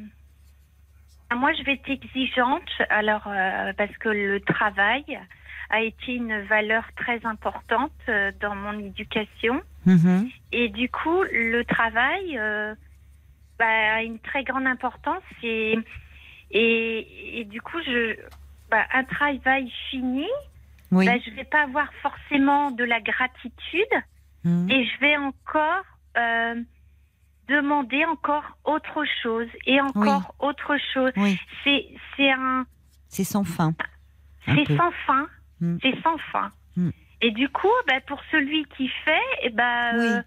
moi 1.32 1.52
je 1.52 1.62
vais 1.62 1.74
être 1.74 1.88
exigeante, 1.88 2.68
alors 2.90 3.22
euh, 3.28 3.72
parce 3.74 3.96
que 3.98 4.08
le 4.08 4.40
travail 4.40 5.04
a 5.70 5.80
été 5.80 6.14
une 6.14 6.40
valeur 6.42 6.82
très 6.96 7.24
importante 7.24 7.92
euh, 8.08 8.32
dans 8.40 8.56
mon 8.56 8.76
éducation. 8.80 9.62
Mhm. 9.84 10.28
Et 10.50 10.70
du 10.70 10.88
coup, 10.88 11.22
le 11.30 11.62
travail 11.64 12.36
bah, 13.58 14.02
une 14.02 14.18
très 14.20 14.44
grande 14.44 14.66
importance. 14.66 15.22
Et, 15.42 15.78
et, 16.50 17.40
et 17.40 17.44
du 17.44 17.60
coup, 17.60 17.78
je, 17.84 18.16
bah, 18.70 18.84
un 18.92 19.04
travail 19.04 19.70
fini, 19.90 20.26
Oui. 20.92 21.06
bah, 21.06 21.14
je 21.24 21.30
vais 21.32 21.44
pas 21.44 21.62
avoir 21.62 21.92
forcément 22.02 22.70
de 22.70 22.84
la 22.84 23.00
gratitude 23.00 23.96
Mhm. 24.44 24.70
et 24.70 24.86
je 24.86 25.00
vais 25.00 25.16
encore 25.16 25.82
euh, 26.16 26.54
demander 27.48 28.04
encore 28.04 28.44
autre 28.64 29.04
chose 29.22 29.48
et 29.66 29.80
encore 29.80 30.34
autre 30.38 30.76
chose. 30.94 31.10
Oui. 31.16 31.36
C'est 31.64 31.88
c'est 32.16 32.30
un 32.30 32.64
C'est 33.08 33.24
sans 33.24 33.42
fin. 33.44 33.74
Un 34.46 34.54
c'est 34.56 34.76
sans 34.76 34.92
fin, 35.06 35.26
c'est 35.82 36.00
sans 36.02 36.16
fin. 36.32 36.52
Et 37.22 37.30
du 37.32 37.48
coup, 37.48 37.72
bah, 37.88 38.00
pour 38.06 38.20
celui 38.30 38.64
qui 38.76 38.88
fait, 39.04 39.50
ben, 39.52 39.98
euh, 39.98 40.22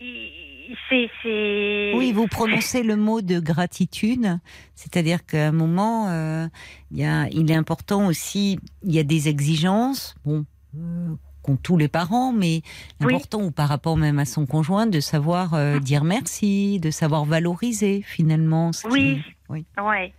il- 0.00 0.51
c'est 0.88 1.10
c'est 1.22 1.92
Oui, 1.94 2.12
vous 2.12 2.26
prononcez 2.26 2.82
le 2.82 2.96
mot 2.96 3.20
de 3.22 3.40
gratitude, 3.40 4.38
c'est-à-dire 4.74 5.24
qu'à 5.26 5.48
un 5.48 5.52
moment, 5.52 6.08
euh, 6.10 6.46
il 6.90 6.98
y 6.98 7.04
a, 7.04 7.28
il 7.30 7.50
est 7.50 7.54
important 7.54 8.06
aussi, 8.06 8.58
il 8.82 8.92
y 8.94 8.98
a 8.98 9.02
des 9.02 9.28
exigences, 9.28 10.14
bon, 10.24 10.44
euh, 10.76 11.08
qu'ont 11.42 11.56
tous 11.56 11.76
les 11.76 11.88
parents, 11.88 12.32
mais 12.32 12.62
Oui. 13.00 13.14
important 13.14 13.42
ou 13.42 13.50
par 13.50 13.68
rapport 13.68 13.96
même 13.96 14.18
à 14.18 14.24
son 14.24 14.46
conjoint 14.46 14.86
de 14.86 15.00
savoir 15.00 15.54
euh, 15.54 15.78
dire 15.80 16.04
merci, 16.04 16.78
de 16.80 16.90
savoir 16.90 17.24
valoriser 17.24 18.02
finalement. 18.02 18.72
Ce 18.72 18.82
qui- 18.86 18.92
Oui. 18.92 19.22
oui. 19.48 19.64
ouais. 19.82 20.12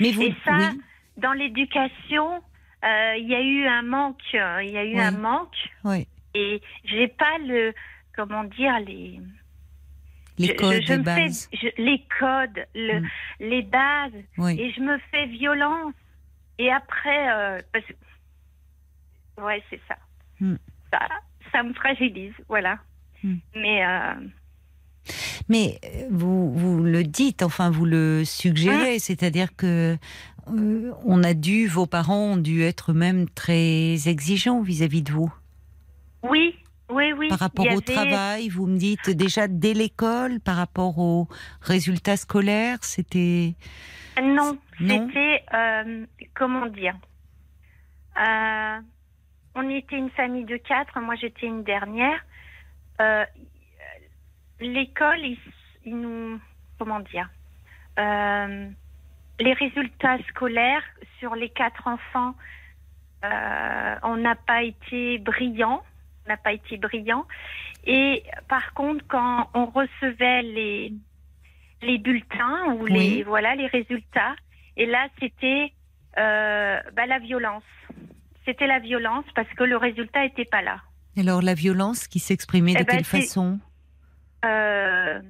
Mais 0.00 0.10
vous, 0.12 0.22
Et 0.22 0.34
ça, 0.44 0.56
oui, 0.58 0.80
dans 1.16 1.32
l'éducation, 1.32 2.42
il 2.82 3.26
y 3.28 3.34
a 3.34 3.40
eu 3.40 3.66
un 3.66 3.82
manque, 3.82 4.20
il 4.32 4.70
y 4.70 4.76
a 4.76 4.84
eu 4.84 4.94
Oui. 4.94 5.00
un 5.00 5.12
manque, 5.12 5.56
oui. 5.84 6.06
et 6.34 6.60
j'ai 6.84 7.08
pas 7.08 7.38
le 7.46 7.72
comment 8.16 8.44
dire 8.44 8.78
les 8.86 9.20
les 10.38 10.56
codes, 10.56 10.74
je, 10.74 10.86
je 10.86 10.92
les 10.92 10.98
me 10.98 11.02
bases. 11.04 11.48
fais 11.50 11.56
je- 11.76 11.82
les 11.82 12.04
codes, 12.18 12.66
le, 12.74 13.00
Mm. 13.00 13.08
les 13.40 13.62
bases, 13.62 14.12
Oui. 14.38 14.60
et 14.60 14.72
je 14.72 14.80
me 14.80 14.98
fais 15.10 15.26
violence. 15.26 15.94
Et 16.58 16.70
après, 16.70 17.32
euh, 17.32 17.60
parce 17.72 17.84
ouais, 19.46 19.62
c'est 19.70 19.80
ça. 19.88 19.96
Mm. 20.40 20.56
ça. 20.92 21.00
Ça 21.52 21.62
me 21.62 21.72
fragilise, 21.74 22.32
voilà. 22.48 22.78
Mm. 23.22 23.34
Mais 23.56 23.86
euh, 23.86 24.14
Mais 25.48 25.78
euh, 25.84 26.06
vous, 26.10 26.52
vous 26.52 26.82
le 26.82 27.04
dites, 27.04 27.42
enfin 27.42 27.70
vous 27.70 27.84
le 27.84 28.24
suggérez, 28.24 28.98
c'est-à-dire 28.98 29.54
que 29.56 29.96
euh, 30.48 30.92
on 31.04 31.22
a 31.22 31.34
dû, 31.34 31.66
vos 31.68 31.86
parents 31.86 32.32
ont 32.32 32.36
dû 32.36 32.62
être 32.62 32.92
même 32.92 33.28
très 33.28 34.08
exigeants 34.08 34.62
vis-à-vis 34.62 35.02
de 35.02 35.12
vous. 35.12 35.32
oui, 36.22 36.56
oui, 36.90 37.12
oui. 37.16 37.28
Par 37.28 37.38
rapport 37.38 37.66
au 37.74 37.80
travail, 37.80 38.48
vous 38.48 38.66
me 38.66 38.76
dites 38.76 39.10
déjà 39.10 39.48
dès 39.48 39.72
l'école, 39.72 40.40
par 40.40 40.56
rapport 40.56 40.98
aux 40.98 41.28
résultats 41.62 42.16
scolaires, 42.16 42.78
c'était 42.82 43.54
Non, 44.22 44.58
c'était 44.78 45.42
euh, 45.54 46.04
comment 46.34 46.66
dire. 46.66 46.94
Euh, 48.20 48.80
on 49.54 49.68
était 49.70 49.96
une 49.96 50.10
famille 50.10 50.44
de 50.44 50.58
quatre. 50.58 51.00
Moi, 51.00 51.14
j'étais 51.16 51.46
une 51.46 51.64
dernière. 51.64 52.20
Euh, 53.00 53.24
L'école, 54.60 55.18
ils, 55.20 55.96
nous 55.98 56.38
comment 56.78 57.00
dire. 57.00 57.28
Les 57.96 59.52
résultats 59.52 60.18
scolaires 60.28 60.82
sur 61.18 61.34
les 61.34 61.48
quatre 61.48 61.88
enfants, 61.88 62.34
on 63.22 64.16
n'a 64.16 64.34
pas 64.34 64.62
été 64.62 65.18
brillant, 65.18 65.82
on 65.82 65.93
n'a 66.28 66.36
pas 66.36 66.52
été 66.52 66.76
brillant. 66.76 67.24
Et 67.86 68.22
par 68.48 68.72
contre, 68.74 69.04
quand 69.08 69.48
on 69.54 69.66
recevait 69.66 70.42
les 70.42 70.92
les 71.82 71.98
bulletins 71.98 72.74
ou 72.78 72.86
les 72.86 72.98
Oui. 72.98 73.22
voilà 73.24 73.54
les 73.54 73.66
résultats, 73.66 74.34
et 74.76 74.86
là 74.86 75.06
c'était 75.20 75.72
euh, 76.18 76.80
bah, 76.94 77.06
la 77.06 77.18
violence. 77.18 77.62
C'était 78.46 78.66
la 78.66 78.78
violence 78.78 79.24
parce 79.34 79.48
que 79.54 79.64
le 79.64 79.76
résultat 79.76 80.22
n'était 80.22 80.44
pas 80.44 80.62
là. 80.62 80.78
alors 81.18 81.42
la 81.42 81.54
violence 81.54 82.06
qui 82.08 82.20
s'exprimait 82.20 82.74
de 82.74 82.80
Eh 82.80 82.84
ben, 82.84 82.92
quelle 82.96 83.04
façon? 83.04 83.58
Euh, 84.44 85.20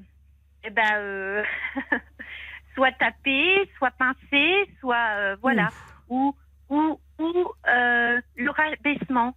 eh 0.64 0.70
ben, 0.70 0.94
euh, 0.96 1.42
soit 2.74 2.92
tapé, 2.92 3.68
soit 3.78 3.92
pincé, 3.92 4.68
soit 4.80 5.36
voilà, 5.40 5.68
ou 6.08 6.34
ou 6.68 6.98
ou 7.18 7.32
le 7.66 8.50
rabaissement. 8.50 9.34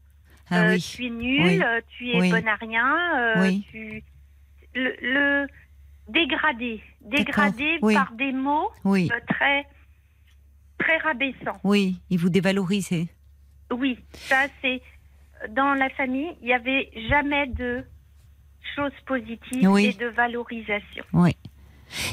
Ah 0.49 0.61
Euh, 0.61 0.73
oui, 0.73 0.79
Tu 0.95 1.05
es 1.05 1.09
nul, 1.09 1.41
Oui. 1.43 1.61
euh, 1.63 1.81
tu 1.97 2.09
es 2.09 2.19
Oui. 2.19 2.31
bon 2.31 2.47
à 2.47 2.55
rien, 2.55 3.19
euh, 3.19 3.51
tu 3.71 4.03
le, 4.75 4.95
le 5.01 5.47
dégradé, 6.09 6.81
dégradé 7.01 7.79
par 7.81 8.11
des 8.13 8.31
mots 8.31 8.71
très 9.27 9.65
très 10.77 10.97
rabaissants. 10.99 11.59
oui, 11.63 11.99
il 12.09 12.17
vous 12.19 12.29
dévalorisait. 12.29 13.07
Oui, 13.71 13.99
ça 14.13 14.45
c'est 14.61 14.81
dans 15.49 15.73
la 15.73 15.89
famille, 15.91 16.31
il 16.41 16.45
n'y 16.45 16.53
avait 16.53 16.89
jamais 17.09 17.47
de 17.47 17.83
choses 18.75 18.93
positives 19.05 19.67
et 19.79 19.93
de 19.93 20.07
valorisation. 20.07 21.03
Oui. 21.13 21.35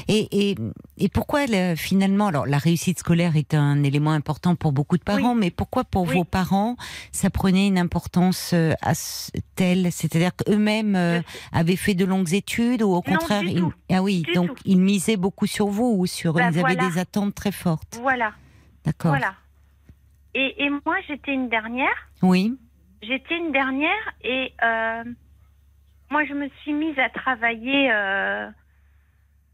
Et, 0.07 0.49
et, 0.51 0.55
et 0.97 1.09
pourquoi 1.09 1.45
le- 1.47 1.75
finalement, 1.75 2.27
alors 2.27 2.45
la 2.45 2.57
réussite 2.57 2.99
scolaire 2.99 3.35
est 3.35 3.53
un 3.53 3.83
élément 3.83 4.11
important 4.11 4.55
pour 4.55 4.71
beaucoup 4.71 4.97
de 4.97 5.03
parents, 5.03 5.35
mais 5.35 5.51
pourquoi 5.51 5.83
pour 5.83 6.03
Oui. 6.07 6.15
vos 6.15 6.23
parents 6.23 6.75
ça 7.11 7.29
prenait 7.29 7.67
une 7.67 7.77
importance 7.77 8.51
euh, 8.53 8.73
telle, 9.55 9.91
c'est-à-dire 9.91 10.31
qu'eux-mêmes 10.35 10.95
euh, 10.95 11.21
avaient 11.51 11.75
fait 11.75 11.93
de 11.93 12.05
longues 12.05 12.33
études 12.33 12.81
ou 12.83 12.93
au 12.93 13.01
contraire, 13.01 13.41
du 13.41 13.49
ils, 13.49 13.59
tout. 13.59 13.73
ah 13.91 14.01
oui, 14.01 14.21
Du 14.23 14.33
donc 14.33 14.49
tout. 14.55 14.63
ils 14.65 14.79
misaient 14.79 15.17
beaucoup 15.17 15.47
sur 15.47 15.67
vous 15.67 15.95
ou 15.97 16.05
sur, 16.05 16.33
Bah, 16.33 16.49
ils 16.51 16.59
avaient 16.59 16.75
des 16.75 16.97
attentes 16.97 17.35
très 17.35 17.51
fortes? 17.51 17.99
Voilà, 18.01 18.33
D'accord. 18.85 19.11
voilà. 19.11 19.33
Et, 20.33 20.63
et 20.65 20.69
moi, 20.69 20.95
j'étais 21.07 21.33
une 21.33 21.49
dernière. 21.49 22.09
Oui. 22.21 22.57
J'étais 23.01 23.37
une 23.37 23.51
dernière 23.51 24.13
et 24.23 24.51
euh, 24.63 25.03
moi, 26.09 26.25
je 26.25 26.33
me 26.33 26.49
suis 26.61 26.73
mise 26.73 26.97
à 26.99 27.09
travailler 27.09 27.91
euh, 27.91 28.49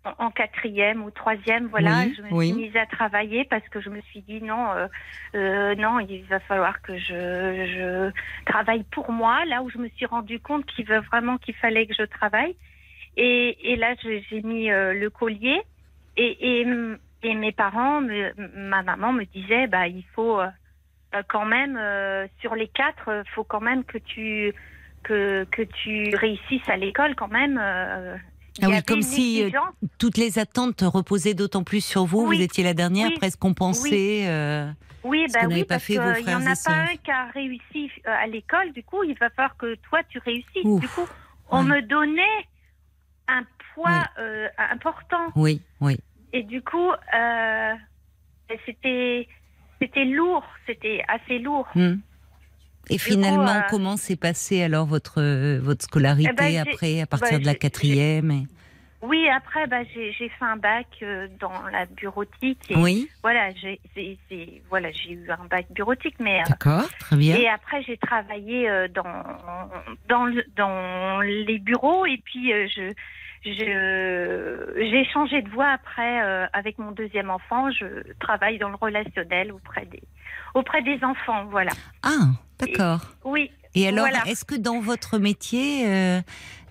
en, 0.06 0.26
en 0.26 0.32
quatrième 0.32 1.04
ou 1.04 1.12
troisième, 1.12 1.68
voilà, 1.68 2.06
Oui, 2.06 2.14
je 2.18 2.22
me 2.24 2.32
oui. 2.32 2.48
suis 2.48 2.56
mise 2.56 2.76
à 2.78 2.86
travailler 2.86 3.46
parce 3.46 3.68
que 3.70 3.82
je 3.82 3.90
me 3.90 4.02
suis 4.02 4.22
dit 4.22 4.42
non, 4.42 4.72
euh, 4.72 4.88
euh, 5.36 5.76
non, 5.76 6.00
il 6.00 6.24
va 6.26 6.40
falloir 6.42 6.82
que 6.82 6.98
je, 6.98 7.06
je 7.06 8.12
travaille 8.46 8.84
pour 8.92 9.12
moi. 9.12 9.46
Là 9.46 9.62
où 9.64 9.70
je 9.70 9.78
me 9.78 9.90
suis 9.90 10.06
rendu 10.06 10.40
compte 10.40 10.66
qu'il 10.66 10.86
veut 10.86 11.00
vraiment 11.12 11.38
qu'il 11.38 11.56
fallait 11.56 11.88
que 11.88 11.94
je 11.94 12.04
travaille. 12.04 12.56
Et, 13.18 13.74
et 13.74 13.76
là, 13.76 13.96
j'ai 14.04 14.42
mis 14.44 14.72
euh, 14.72 14.94
le 14.94 15.10
collier 15.10 15.62
et, 16.18 16.62
et, 16.62 16.68
et 17.24 17.36
mes 17.36 17.52
parents, 17.52 18.02
me- 18.02 18.34
ma 18.56 18.84
maman 18.84 19.14
me 19.14 19.26
disait, 19.26 19.68
bah 19.68 19.88
il 19.88 20.04
faut 20.16 20.40
euh, 20.42 21.24
quand 21.30 21.46
même 21.46 21.78
euh, 21.78 22.28
sur 22.40 22.56
les 22.56 22.68
quatre, 22.68 23.10
euh, 23.10 23.24
faut 23.36 23.44
quand 23.44 23.62
même 23.62 23.84
que 23.84 23.98
tu 23.98 24.54
que 25.04 25.46
que 25.52 25.64
tu 25.64 26.16
réussisses 26.16 26.68
à 26.70 26.78
l'école 26.78 27.16
quand 27.16 27.28
même. 27.30 27.60
euh, 27.62 28.18
Ah 28.62 28.68
oui, 28.70 28.84
comme 28.84 29.02
si 29.02 29.44
euh, 29.44 29.50
toutes 29.98 30.18
les 30.18 30.40
attentes 30.40 30.82
reposaient 30.82 31.34
d'autant 31.34 31.64
plus 31.64 31.84
sur 31.84 32.06
vous. 32.06 32.26
Oui, 32.28 32.38
Vous 32.38 32.44
étiez 32.44 32.64
la 32.64 32.74
dernière, 32.74 33.08
oui, 33.10 33.18
presque 33.18 33.40
compensée. 33.40 34.26
euh, 34.28 34.70
Oui, 35.04 35.26
bah 35.34 35.40
oui, 35.48 35.64
parce 35.64 35.86
qu'il 35.86 35.96
n'y 35.96 36.00
en 36.36 36.46
a 36.46 36.56
pas 36.66 36.74
un 36.74 36.96
qui 36.98 37.12
a 37.12 37.26
réussi 37.34 37.90
euh, 38.06 38.12
à 38.12 38.28
l'école. 38.28 38.72
Du 38.74 38.84
coup, 38.84 39.04
il 39.04 39.18
va 39.18 39.30
falloir 39.30 39.56
que 39.58 39.76
toi, 39.76 40.02
tu 40.10 40.20
réussisses. 40.20 40.66
Ouf, 40.66 40.82
Du 40.82 40.88
coup, 40.90 41.08
on 41.50 41.64
me 41.64 41.82
donnait 41.82 42.46
un 43.28 43.44
poids 43.74 44.06
euh, 44.20 44.48
important. 44.58 45.28
Oui, 45.36 45.62
oui. 45.80 45.98
Et 46.34 46.44
du 46.44 46.62
coup, 46.62 46.92
euh, 46.92 47.74
c'était 48.66 49.28
c'était 49.80 50.06
lourd, 50.06 50.44
c'était 50.68 51.04
assez 51.08 51.40
lourd. 51.40 51.68
Hmm. 51.76 51.96
Et 52.90 52.98
coup, 52.98 53.04
finalement, 53.04 53.48
euh, 53.58 53.62
comment 53.70 53.96
s'est 53.98 54.16
passée 54.16 54.64
alors 54.64 54.86
votre 54.86 55.22
euh, 55.22 55.60
votre 55.62 55.84
scolarité 55.84 56.30
Eh 56.32 56.36
ben, 56.36 56.50
j'ai- 56.50 56.58
après, 56.60 57.02
à 57.02 57.06
partir 57.06 57.38
bah, 57.38 57.40
de 57.40 57.46
la 57.46 57.56
quatrième 57.56 58.32
et... 58.32 58.48
Oui, 59.04 59.28
après, 59.30 59.66
bah, 59.66 59.78
j'ai 59.96 60.12
fait 60.14 60.30
un 60.46 60.58
bac 60.58 60.86
euh, 61.02 61.28
dans 61.40 61.64
la 61.72 61.88
bureautique. 61.88 62.60
Et 62.70 62.76
Oui. 62.76 63.10
Voilà, 63.24 63.50
j'ai 63.64 63.80
voilà, 64.70 64.92
j'ai 64.92 65.14
eu 65.14 65.28
un 65.32 65.46
bac 65.50 65.66
bureautique, 65.72 66.16
mais 66.20 66.44
D'accord, 66.48 66.88
très 67.00 67.16
bien. 67.16 67.36
Et 67.36 67.48
après, 67.48 67.82
j'ai 67.84 67.98
travaillé 67.98 68.70
dans, 68.94 69.24
dans, 70.08 70.26
le- 70.26 70.46
dans 70.56 71.20
les 71.22 71.58
bureaux 71.58 72.06
et 72.06 72.22
puis 72.24 72.52
je, 72.52 72.94
j'ai 73.44 75.06
changé 75.14 75.42
de 75.42 75.50
voie 75.50 75.70
après 75.70 76.24
euh, 76.24 76.46
avec 76.54 76.78
mon 76.78 76.92
deuxième 76.92 77.30
enfant. 77.30 77.72
Je 77.72 77.86
travaille 78.20 78.60
dans 78.60 78.70
le 78.70 78.76
relationnel 78.76 79.52
auprès 79.52 79.86
des, 79.86 80.04
auprès 80.54 80.82
des 80.84 81.04
enfants. 81.04 81.46
Voilà. 81.46 81.72
Ah, 82.04 82.30
d'accord. 82.60 83.02
Oui. 83.24 83.52
Et 83.74 83.88
alors, 83.88 84.06
voilà. 84.08 84.24
est-ce 84.28 84.44
que 84.44 84.56
dans 84.56 84.82
votre 84.82 85.18
métier, 85.18 85.88
euh, 85.88 86.20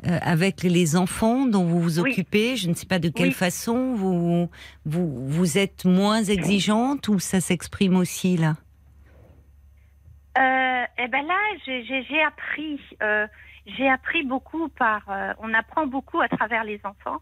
euh, 0.07 0.19
avec 0.21 0.63
les 0.63 0.97
enfants 0.97 1.47
dont 1.47 1.65
vous 1.65 1.81
vous 1.81 1.99
Oui. 1.99 2.11
occupez, 2.11 2.57
je 2.57 2.69
ne 2.69 2.75
sais 2.75 2.87
pas 2.87 2.99
de 2.99 3.09
quelle 3.09 3.29
Oui. 3.29 3.33
façon, 3.35 3.95
vous, 3.95 4.51
vous, 4.85 5.27
vous 5.29 5.59
êtes 5.59 5.87
moins 5.87 6.23
exigeante 6.23 7.09
ou 7.09 7.19
ça 7.19 7.41
s'exprime 7.41 7.97
aussi 7.97 8.37
là? 8.37 8.57
Euh, 10.39 10.85
eh 10.99 11.09
ben 11.09 11.23
là, 11.27 11.39
j'ai- 11.67 12.23
appris, 12.23 12.79
euh, 13.03 13.27
j'ai 13.77 13.89
appris 13.89 14.23
beaucoup 14.25 14.69
par. 14.69 15.03
euh, 15.09 15.33
on 15.39 15.53
apprend 15.55 15.87
beaucoup 15.87 16.21
à 16.21 16.29
travers 16.29 16.65
les 16.65 16.81
enfants. 16.85 17.19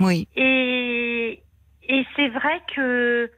Oui. 0.00 0.28
Et, 0.36 1.42
et 1.88 2.06
c'est 2.16 2.28
vrai 2.28 2.60
que 2.74 3.30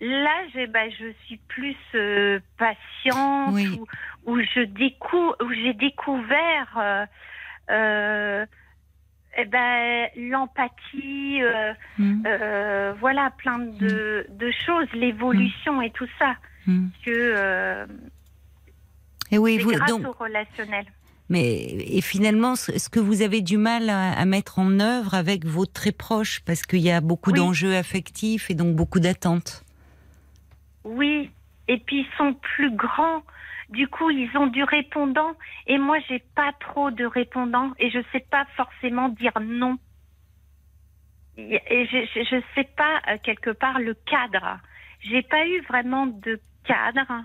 là, 0.00 0.34
j'ai- 0.52 0.66
bah, 0.66 0.88
je 0.90 1.12
suis 1.24 1.38
plus 1.48 1.76
euh, 1.94 2.40
patiente, 2.58 3.54
Oui. 3.54 3.78
où, 3.78 3.86
où 4.32 4.40
je 4.40 4.60
décou 4.60 5.32
où 5.42 5.52
j'ai 5.52 5.72
découvert 5.74 7.06
euh, 7.70 8.44
eh 9.38 9.44
ben, 9.46 10.08
l'empathie, 10.16 11.40
euh, 11.42 11.72
euh, 12.26 12.92
voilà, 13.00 13.30
plein 13.38 13.58
de, 13.60 14.26
de 14.28 14.50
choses, 14.50 14.86
l'évolution 14.92 15.80
et 15.80 15.90
tout 15.90 16.08
ça. 16.18 16.36
Que 16.66 17.10
euh, 17.10 17.86
Et 19.30 19.38
oui, 19.38 19.58
vous, 19.58 19.70
grâce 19.72 19.88
donc, 19.90 20.06
au 20.06 20.12
relationnel. 20.12 20.84
Mais 21.32 21.48
et 21.96 22.00
finalement, 22.02 22.54
ce 22.56 22.88
que 22.88 23.00
vous 23.00 23.22
avez 23.22 23.40
du 23.40 23.56
mal 23.56 23.88
à, 23.90 24.12
à 24.12 24.24
mettre 24.26 24.58
en 24.58 24.78
œuvre 24.78 25.14
avec 25.14 25.44
vos 25.44 25.66
très 25.66 25.92
proches, 25.92 26.40
parce 26.46 26.62
qu'il 26.62 26.80
y 26.80 26.90
a 26.90 27.00
beaucoup 27.00 27.30
Oui. 27.32 27.38
d'enjeux 27.38 27.74
affectifs 27.74 28.50
et 28.50 28.54
donc 28.54 28.76
beaucoup 28.76 29.00
d'attentes. 29.00 29.64
Oui, 30.84 31.30
et 31.68 31.78
puis 31.78 32.00
ils 32.00 32.16
sont 32.18 32.34
plus 32.34 32.70
grands. 32.74 33.22
Du 33.70 33.88
coup, 33.88 34.10
ils 34.10 34.30
ont 34.36 34.48
du 34.48 34.62
répondant. 34.64 35.32
Et 35.66 35.78
moi, 35.78 35.96
j'ai 36.08 36.22
pas 36.34 36.52
trop 36.60 36.90
de 36.90 37.06
répondants. 37.06 37.70
Et 37.78 37.90
je 37.90 38.00
sais 38.12 38.24
pas 38.30 38.44
forcément 38.56 39.08
dire 39.08 39.32
non. 39.40 39.78
Et 41.38 41.86
je, 41.90 42.24
je 42.30 42.42
sais 42.54 42.68
pas, 42.76 43.00
euh, 43.08 43.16
quelque 43.22 43.50
part, 43.50 43.78
le 43.78 43.94
cadre. 43.94 44.58
J'ai 45.00 45.22
pas 45.22 45.46
eu 45.46 45.62
vraiment 45.62 46.06
de 46.06 46.38
cadre. 46.64 47.24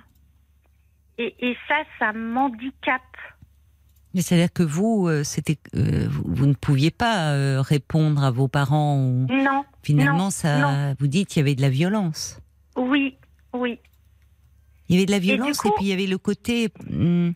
Et, 1.18 1.36
et 1.50 1.58
ça, 1.68 1.76
ça 2.00 2.14
m'handicape. 2.14 3.18
Mais 4.14 4.22
c'est-à-dire 4.22 4.52
que 4.52 4.64
vous, 4.64 5.08
euh, 5.08 5.24
c'était, 5.24 5.58
euh, 5.76 6.08
vous, 6.10 6.24
vous 6.28 6.46
ne 6.46 6.54
pouviez 6.54 6.92
pas 6.92 7.32
euh, 7.34 7.62
répondre 7.62 8.24
à 8.24 8.32
vos 8.32 8.48
parents. 8.48 8.98
Ou... 8.98 9.28
Non. 9.30 9.64
Finalement, 9.84 10.18
non, 10.26 10.30
ça, 10.30 10.60
non. 10.60 10.96
vous 11.00 11.08
dites, 11.08 11.36
il 11.36 11.40
y 11.40 11.42
avait 11.42 11.56
de 11.56 11.62
la 11.62 11.70
violence. 11.70 12.40
Oui, 12.76 13.18
oui. 13.54 13.80
Il 14.90 14.96
y 14.96 15.00
avait 15.00 15.06
de 15.06 15.12
la 15.12 15.20
violence 15.20 15.60
et, 15.66 15.70
coup- 15.70 15.76
puis 15.76 15.86
il 15.86 15.90
y 15.90 15.94
avait 15.94 16.08
le 16.08 16.18
côté 16.18 16.70
hum, 16.90 17.34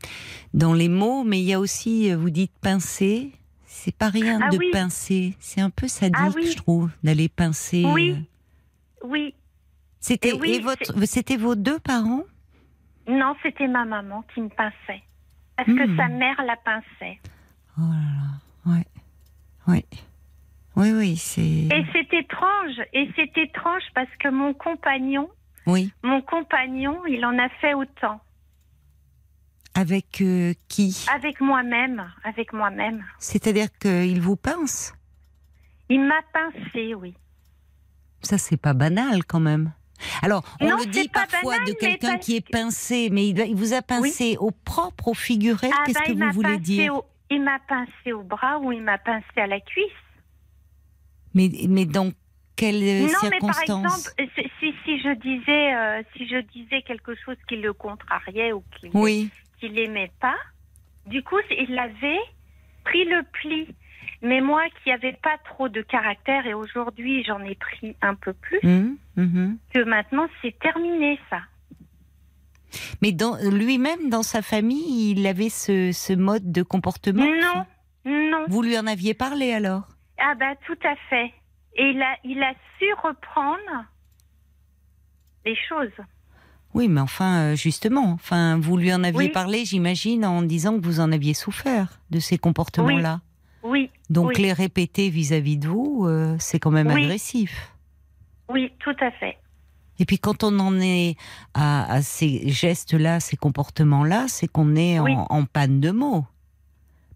dans 0.54 0.74
les 0.74 0.88
mots, 0.88 1.24
mais 1.24 1.40
il 1.42 1.46
y 1.46 1.54
a 1.54 1.60
aussi, 1.60 2.14
vous 2.14 2.30
dites 2.30 2.54
pincer. 2.62 3.32
C'est 3.66 3.96
pas 3.96 4.10
rien 4.10 4.40
Ah 4.42 4.50
de 4.50 4.58
oui. 4.58 4.70
pincer. 4.72 5.36
C'est 5.40 5.60
un 5.62 5.70
peu 5.70 5.88
sadique, 5.88 6.16
Ah 6.18 6.30
oui. 6.36 6.48
je 6.52 6.56
trouve, 6.56 6.90
d'aller 7.04 7.30
pincer. 7.30 7.84
Oui. 7.86 8.16
Oui. 9.04 9.34
C'était 10.00 10.30
Et 10.30 10.34
oui, 10.34 10.52
et 10.54 10.60
votre, 10.62 10.94
c'était 11.06 11.38
vos 11.38 11.56
deux 11.56 11.80
parents? 11.80 12.24
Non, 13.08 13.34
c'était 13.44 13.68
ma 13.68 13.86
maman 13.86 14.24
qui 14.34 14.42
me 14.42 14.50
pinçait. 14.50 15.04
Parce 15.58 15.68
que 15.68 15.88
Hmm. 15.88 15.98
sa 15.98 16.08
mère 16.08 16.42
la 16.44 16.56
pinçait. 16.58 17.20
Oh 17.78 17.82
là 17.82 18.12
là, 18.18 18.72
ouais, 18.74 18.86
ouais, 19.68 19.86
oui, 20.76 20.92
oui, 20.92 21.18
c'est. 21.18 21.42
Et 21.42 21.86
c'est 21.94 22.14
étrange, 22.14 22.82
et 22.94 23.10
c'est 23.16 23.38
étrange 23.38 23.84
parce 23.94 24.10
que 24.20 24.30
mon 24.30 24.54
compagnon, 24.54 25.30
Oui, 25.68 25.94
mon 26.04 26.22
compagnon, 26.22 27.06
il 27.06 27.24
en 27.26 27.38
a 27.38 27.48
fait 27.62 27.74
autant. 27.74 28.20
avec 29.74 30.22
euh, 30.22 30.54
qui? 30.68 31.06
Avec 31.14 31.40
moi-même, 31.40 32.12
avec 32.24 32.52
moi-même. 32.54 33.06
C'est-à-dire 33.20 33.68
qu'il 33.80 34.20
vous 34.20 34.36
pince? 34.36 34.94
Il 35.90 36.02
m'a 36.06 36.22
pincé, 36.34 36.94
oui. 36.96 37.14
Ça, 38.22 38.38
c'est 38.38 38.58
pas 38.58 38.74
banal 38.74 39.24
quand 39.26 39.40
même. 39.40 39.72
Alors, 40.22 40.44
on 40.60 40.70
Non, 40.70 40.78
le 40.78 40.86
dit 40.88 41.08
parfois 41.10 41.54
banal, 41.60 41.68
de 41.68 41.74
quelqu'un 41.74 42.18
qui 42.18 42.36
est 42.36 42.50
pincé, 42.50 43.10
mais 43.12 43.28
il, 43.28 43.40
il 43.40 43.56
vous 43.56 43.74
a 43.74 43.82
pincé 43.82 44.38
au 44.40 44.52
propre, 44.52 45.10
au 45.10 45.14
figuré. 45.14 45.70
Ah 45.74 45.84
Qu'est-ce 45.86 46.00
bah, 46.00 46.06
que 46.06 46.12
vous 46.14 46.32
voulez 46.32 46.58
dire? 46.58 46.96
au- 46.96 47.06
Il 47.30 47.42
m'a 47.44 47.60
pincé 47.60 48.12
au 48.14 48.24
bras 48.24 48.60
ou 48.60 48.72
il 48.72 48.82
m'a 48.82 48.98
pincé 48.98 49.26
à 49.38 49.48
la 49.48 49.60
cuisse. 49.60 49.86
mais, 51.34 51.50
mais 51.70 51.86
dans 51.86 52.12
quelles 52.56 53.04
non, 53.04 53.08
mais 53.24 53.40
par 53.40 53.56
circonstances? 53.56 54.14
exemple, 54.18 54.32
si, 54.60 54.74
si, 54.86 55.00
je 55.00 55.14
disais, 55.16 55.74
euh, 55.74 56.04
si 56.16 56.28
je 56.28 56.42
disais 56.52 56.82
quelque 56.84 57.16
chose 57.16 57.38
qui 57.48 57.56
le 57.56 57.74
contrariait 57.74 58.52
ou 58.52 58.64
qui 58.78 58.90
Oui, 58.94 59.30
qu'il 59.60 59.78
aimait 59.80 60.12
pas, 60.20 60.36
du 61.06 61.24
coup, 61.24 61.38
il 61.50 61.78
avait 61.80 62.20
pris 62.84 63.06
le 63.06 63.24
pli. 63.32 63.68
Mais 64.22 64.40
moi, 64.42 64.64
qui 64.84 64.90
n'avais 64.90 65.14
pas 65.14 65.38
trop 65.46 65.68
de 65.68 65.82
caractère, 65.82 66.46
et 66.46 66.54
aujourd'hui, 66.54 67.24
j'en 67.24 67.40
ai 67.44 67.56
pris 67.56 67.96
un 68.02 68.14
peu 68.16 68.34
plus, 68.34 68.60
hum, 68.64 68.98
mhm. 69.16 69.58
que 69.74 69.84
maintenant, 69.84 70.28
c'est 70.42 70.58
terminé, 70.60 71.20
ça. 71.30 71.40
mais 73.02 73.16
lui-même, 73.50 74.10
dans 74.10 74.24
sa 74.24 74.42
famille, 74.42 75.12
il 75.12 75.26
avait 75.26 75.50
ce, 75.50 75.92
ce 75.92 76.14
mode 76.14 76.52
de 76.52 76.62
comportement. 76.62 77.26
Non, 77.26 77.66
non. 78.06 78.46
Vous 78.48 78.62
lui 78.62 78.78
en 78.78 78.86
aviez 78.88 79.14
parlé 79.14 79.54
alors? 79.54 79.88
Ah 80.20 80.36
bah, 80.36 80.54
tout 80.68 80.78
à 80.84 80.96
fait. 81.10 81.34
Et 81.76 81.90
il 81.90 82.02
a, 82.02 82.16
il 82.24 82.42
a 82.44 82.54
su 82.78 82.86
reprendre 83.04 83.86
les 85.46 85.56
choses. 85.68 85.90
Oui, 86.74 86.88
mais 86.88 87.02
enfin, 87.02 87.40
euh, 87.40 87.56
justement, 87.56 88.12
enfin, 88.14 88.58
vous 88.60 88.78
lui 88.78 88.94
en 88.94 89.04
aviez 89.04 89.18
Oui. 89.18 89.30
parlé, 89.30 89.66
j'imagine, 89.66 90.26
en 90.26 90.42
disant 90.42 90.80
que 90.80 90.86
vous 90.86 91.00
en 91.00 91.12
aviez 91.12 91.34
souffert 91.34 92.00
de 92.12 92.20
ces 92.20 92.38
comportements-là. 92.38 93.20
Oui, 93.64 93.90
Donc 94.10 94.30
oui. 94.30 94.42
les 94.42 94.54
répéter 94.54 95.10
vis-à-vis 95.10 95.58
de 95.58 95.68
vous, 95.68 96.06
euh, 96.08 96.36
c'est 96.40 96.60
quand 96.60 96.72
même 96.72 96.88
Oui. 96.88 97.04
agressif. 97.06 97.72
oui, 98.50 98.72
tout 98.80 98.96
à 99.00 99.12
fait. 99.12 99.38
Et 100.00 100.06
puis 100.06 100.18
quand 100.18 100.44
on 100.44 100.58
en 100.60 100.80
est 100.80 101.16
à, 101.54 101.92
à 101.92 102.02
ces 102.02 102.50
gestes-là, 102.50 103.20
ces 103.20 103.38
comportements-là, 103.38 104.26
c'est 104.28 104.48
qu'on 104.48 104.76
est 104.76 104.98
en, 105.00 105.04
Oui. 105.06 105.14
en 105.16 105.46
panne 105.46 105.80
de 105.80 105.92
mots. 105.92 106.26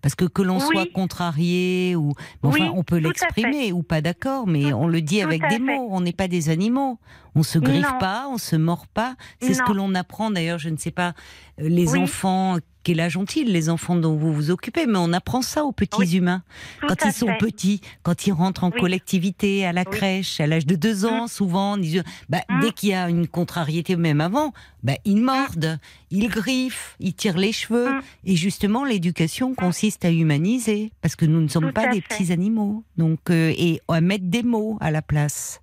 Parce 0.02 0.14
que 0.14 0.26
que 0.26 0.44
l'on 0.44 0.60
soit 0.60 0.86
contrarié 0.94 1.96
ou 1.96 2.14
enfin 2.44 2.70
on 2.76 2.84
peut 2.84 2.98
l'exprimer 2.98 3.72
ou 3.72 3.82
pas 3.82 4.02
d'accord, 4.02 4.46
mais 4.46 4.72
on 4.72 4.88
le 4.88 5.02
dit 5.02 5.20
avec 5.24 5.42
des 5.42 5.56
fait. 5.56 5.60
mots. 5.60 5.88
On 5.90 6.00
n'est 6.02 6.14
pas 6.14 6.28
des 6.28 6.50
animaux. 6.50 7.00
On 7.34 7.42
se 7.42 7.58
griffe 7.58 7.92
Non. 7.92 7.98
pas, 7.98 8.28
on 8.30 8.38
se 8.38 8.56
mord 8.56 8.86
pas. 8.86 9.16
C'est 9.42 9.56
ce 9.56 9.64
que 9.64 9.72
l'on 9.74 9.96
apprend 9.96 10.30
d'ailleurs. 10.30 10.60
Je 10.60 10.70
ne 10.70 10.78
sais 10.78 10.92
pas 10.92 11.16
euh, 11.60 11.68
les 11.70 11.96
enfants 11.98 12.58
quel 12.86 13.00
âge 13.02 13.18
ont-ils 13.18 13.52
les 13.52 13.70
enfants 13.70 13.96
dont 13.96 14.16
vous 14.16 14.32
vous 14.32 14.52
occupez? 14.52 14.86
Mais 14.86 15.00
on 15.00 15.12
apprend 15.12 15.42
ça 15.42 15.64
aux 15.66 15.72
petits 15.72 15.98
Oui, 16.00 16.16
humains 16.18 16.44
Tout 16.80 16.88
quand 16.88 17.04
ils 17.06 17.12
sont 17.12 17.26
fait. 17.28 17.38
petits, 17.40 17.82
quand 18.04 18.28
ils 18.28 18.32
rentrent 18.32 18.64
en 18.64 18.70
Oui. 18.72 18.80
collectivité, 18.80 19.66
à 19.66 19.74
la 19.74 19.82
Oui. 19.82 19.92
crèche, 19.98 20.40
à 20.40 20.46
l'âge 20.48 20.68
de 20.68 20.76
deux 20.76 21.04
ans, 21.06 21.28
souvent, 21.28 21.78
ils- 21.78 22.04
bah, 22.30 22.42
Mm. 22.48 22.60
dès 22.62 22.72
qu'il 22.72 22.90
y 22.90 22.94
a 22.94 23.10
une 23.10 23.28
contrariété, 23.28 23.96
même 23.96 24.22
avant, 24.22 24.54
bah, 24.84 24.94
ils 25.04 25.18
mordent, 25.18 25.80
ils 26.12 26.30
griffent, 26.30 26.96
ils 27.00 27.16
tirent 27.16 27.38
les 27.40 27.52
cheveux. 27.52 27.92
Mm. 27.92 28.02
Et 28.26 28.36
justement, 28.36 28.86
l'éducation 28.86 29.56
consiste 29.56 30.06
à 30.06 30.12
humaniser, 30.12 30.92
parce 31.02 31.16
que 31.16 31.26
nous 31.26 31.42
ne 31.42 31.48
sommes 31.48 31.68
Tout 31.68 31.74
pas 31.74 31.88
des 31.88 32.02
fait. 32.02 32.08
petits 32.08 32.32
animaux, 32.32 32.84
donc 32.98 33.32
euh, 33.32 33.52
et 33.58 33.82
à 33.88 34.00
mettre 34.00 34.26
des 34.26 34.44
mots 34.44 34.78
à 34.80 34.92
la 34.92 35.02
place. 35.02 35.60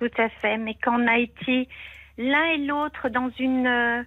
Tout 0.00 0.10
à 0.18 0.30
fait. 0.40 0.56
Mais 0.56 0.76
quand 0.82 0.98
on 0.98 1.06
a 1.06 1.18
été 1.18 1.68
l'un 2.16 2.44
et 2.54 2.58
l'autre 2.66 3.08
dans 3.10 3.30
une 3.38 3.66
euh, 3.66 4.02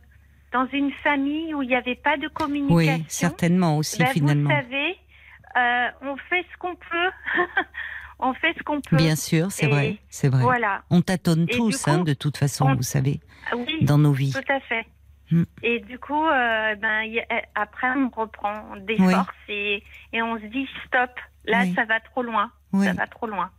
dans 0.53 0.65
une 0.73 0.91
famille 1.03 1.53
où 1.53 1.61
il 1.61 1.67
n'y 1.69 1.75
avait 1.75 1.95
pas 1.95 2.17
de 2.17 2.27
communication, 2.29 2.75
Oui, 2.75 3.05
certainement 3.07 3.77
aussi 3.77 3.99
ben, 3.99 4.07
finalement. 4.07 4.49
vous 4.49 4.55
savez, 4.55 4.97
euh, 5.57 5.87
on 6.03 6.15
fait 6.29 6.45
ce 6.51 6.57
qu'on 6.57 6.75
peut. 6.75 7.11
on 8.19 8.33
fait 8.33 8.53
ce 8.57 8.63
qu'on 8.63 8.81
peut. 8.81 8.95
Bien 8.97 9.15
sûr, 9.15 9.51
c'est 9.51 9.67
vrai, 9.67 9.97
c'est 10.09 10.29
vrai. 10.29 10.41
Voilà. 10.43 10.83
On 10.89 11.01
tâtonne 11.01 11.45
Et 11.49 11.55
tous, 11.55 11.87
hein, 11.87 11.99
de 12.03 12.13
toute 12.13 12.37
façon, 12.37 12.65
on- 12.69 12.75
vous 12.75 12.81
savez, 12.83 13.19
Oui, 13.53 13.79
dans 13.81 13.97
nos 13.97 14.11
vies. 14.13 14.33
tout 14.33 14.51
à 14.53 14.59
fait. 14.61 14.85
Mm. 15.31 15.43
Et 15.63 15.79
du 15.81 15.99
coup, 15.99 16.25
euh, 16.25 16.75
ben, 16.75 17.03
a- 17.29 17.61
après, 17.61 17.89
on 17.97 18.09
reprend 18.09 18.75
des 18.77 18.95
Oui. 18.99 19.13
forces 19.13 19.35
et, 19.49 19.83
et 20.13 20.21
on 20.21 20.39
se 20.39 20.45
dit 20.45 20.67
stop, 20.85 21.11
là, 21.45 21.61
Oui. 21.63 21.73
ça 21.75 21.83
va 21.85 21.99
trop 21.99 22.23
loin. 22.23 22.51
Ça 22.83 22.93
va 22.93 23.07
trop 23.07 23.27
loin. 23.27 23.49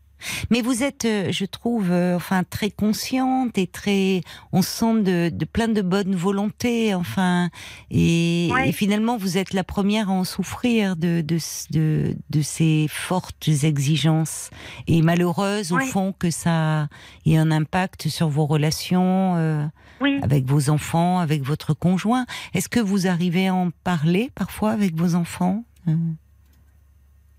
Mais 0.51 0.61
vous 0.63 0.83
êtes, 0.83 1.05
euh, 1.05 1.31
je 1.33 1.45
trouve, 1.45 1.91
euh, 1.93 2.17
enfin 2.17 2.43
très 2.45 2.71
consciente 2.71 3.57
et 3.59 3.67
très, 3.67 4.23
on 4.53 4.63
sent 4.63 5.03
de, 5.03 5.29
de 5.33 5.45
plein 5.45 5.69
de 5.69 5.83
bonne 5.83 6.15
volonté, 6.15 6.95
enfin, 6.95 7.51
et, 7.91 8.51
Ouais. 8.53 8.69
et 8.69 8.73
finalement 8.73 9.17
vous 9.17 9.39
êtes 9.39 9.53
la 9.55 9.65
première 9.65 10.09
à 10.11 10.13
en 10.13 10.25
souffrir 10.25 10.97
de 10.97 11.21
de, 11.21 11.39
de, 11.71 12.17
de 12.31 12.43
ces 12.43 12.87
fortes 12.89 13.49
exigences 13.49 14.51
et 14.87 15.03
malheureuse 15.03 15.73
au 15.73 15.79
fond 15.81 16.13
que 16.19 16.31
ça 16.31 16.89
ait 17.27 17.37
un 17.37 17.51
impact 17.51 18.09
sur 18.09 18.29
vos 18.29 18.47
relations 18.47 19.35
euh, 19.37 19.65
Oui. 20.01 20.19
avec 20.23 20.45
vos 20.47 20.71
enfants, 20.71 21.19
avec 21.19 21.43
votre 21.43 21.75
conjoint. 21.75 22.27
Est-ce 22.55 22.69
que 22.69 22.81
vous 22.81 23.07
arrivez 23.07 23.49
à 23.49 23.55
en 23.55 23.71
parler 23.85 24.31
parfois 24.35 24.71
avec 24.73 24.95
vos 24.97 25.15
enfants, 25.15 25.65
euh, 25.89 25.95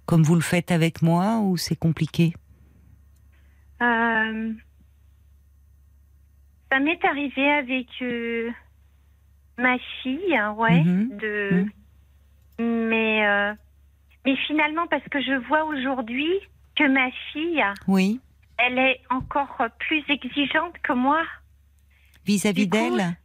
comme 0.06 0.24
vous 0.24 0.36
le 0.36 0.42
faites 0.42 0.72
avec 0.72 1.02
moi, 1.02 1.40
ou 1.40 1.58
c'est 1.58 1.76
compliqué? 1.76 2.34
Euh, 3.82 4.54
ça 6.72 6.80
m'est 6.80 7.04
arrivé 7.06 7.50
avec 7.52 7.88
euh, 8.02 8.52
ma 9.58 9.78
fille, 10.02 10.36
hein, 10.36 10.52
ouais, 10.54 10.84
Mhm. 10.84 11.18
de, 11.18 11.66
mais 12.60 13.26
euh, 13.28 13.54
mais 14.26 14.36
finalement 14.48 14.86
parce 14.88 15.04
que 15.10 15.22
je 15.22 15.34
vois 15.48 15.64
aujourd'hui 15.64 16.32
que 16.76 16.88
ma 16.88 17.10
fille, 17.32 17.64
Oui. 17.88 18.20
elle 18.58 18.78
est 18.78 19.02
encore 19.10 19.58
plus 19.80 20.04
exigeante 20.10 20.78
que 20.84 20.94
moi, 20.94 21.24
Vis-à-vis 22.26 22.68
d'elle? 22.68 23.18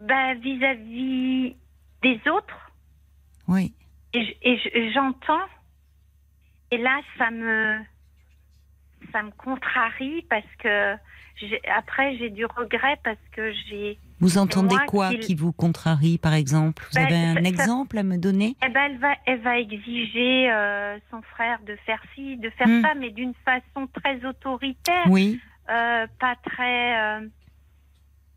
bah, 0.00 0.34
vis-à-vis 0.34 1.56
des 2.02 2.20
autres, 2.30 2.70
Oui. 3.48 3.74
et 4.14 4.90
j'entends, 4.94 5.44
et 6.70 6.78
là 6.78 7.00
ça 7.18 7.30
me 7.30 7.78
ça 9.12 9.22
me 9.22 9.30
contrarie 9.32 10.24
parce 10.30 10.44
que 10.58 10.94
après 11.76 12.16
j'ai 12.16 12.30
du 12.30 12.44
regret 12.46 12.96
parce 13.04 13.16
que 13.32 13.52
j'ai 13.68 13.98
Vous 14.20 14.38
entendez 14.38 14.74
quoi 14.88 15.10
qui- 15.10 15.20
qui 15.20 15.34
vous 15.36 15.52
contrarie, 15.52 16.18
par 16.18 16.34
exemple? 16.34 16.82
Vous 16.90 16.96
Ben, 16.96 17.04
avez 17.06 17.14
un 17.16 17.34
ça- 17.34 17.40
exemple 17.48 17.96
à 17.98 18.02
me 18.02 18.16
donner? 18.18 18.56
Eh 18.66 18.68
ben, 18.70 18.80
elle 18.90 18.98
va, 18.98 19.14
elle 19.26 19.40
va 19.42 19.58
exiger 19.58 20.50
euh, 20.50 20.98
son 21.12 21.22
frère 21.22 21.60
de 21.64 21.76
faire 21.86 22.02
ci, 22.14 22.36
de 22.38 22.50
faire 22.50 22.66
Hmm. 22.66 22.82
ça, 22.82 22.94
mais 22.96 23.10
d'une 23.10 23.34
façon 23.44 23.86
très 23.94 24.24
autoritaire, 24.26 25.06
Oui. 25.08 25.38
euh, 25.70 26.06
pas 26.18 26.34
très, 26.44 27.00
euh, 27.20 27.28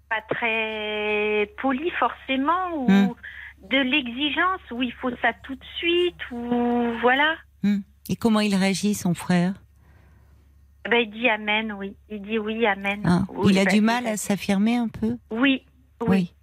pas 0.09 0.21
très 0.29 1.49
polie 1.61 1.91
forcément, 1.99 2.75
ou 2.75 2.87
Hmm. 2.91 3.13
de 3.69 3.77
l'exigence 3.77 4.61
où 4.71 4.83
il 4.83 4.93
faut 4.93 5.09
ça 5.21 5.33
tout 5.43 5.55
de 5.55 5.65
suite, 5.77 6.21
ou 6.31 6.91
voilà. 7.01 7.35
Hmm. 7.63 7.79
Et 8.09 8.15
comment 8.15 8.39
il 8.41 8.53
réagit, 8.55 8.93
son 8.93 9.13
frère? 9.15 9.53
Ben, 10.89 10.97
il 11.05 11.11
dit 11.11 11.29
amen, 11.29 11.71
oui. 11.73 11.95
Il 12.09 12.21
dit 12.21 12.39
oui, 12.39 12.65
amen. 12.65 13.01
Ah, 13.05 13.23
Oui, 13.29 13.53
Il 13.53 13.59
a 13.59 13.65
ben, 13.65 13.73
du 13.73 13.81
mal 13.81 14.07
à 14.07 14.17
s'affirmer 14.17 14.75
un 14.77 14.87
peu? 14.87 15.17
Oui, 15.29 15.63
oui. 16.07 16.33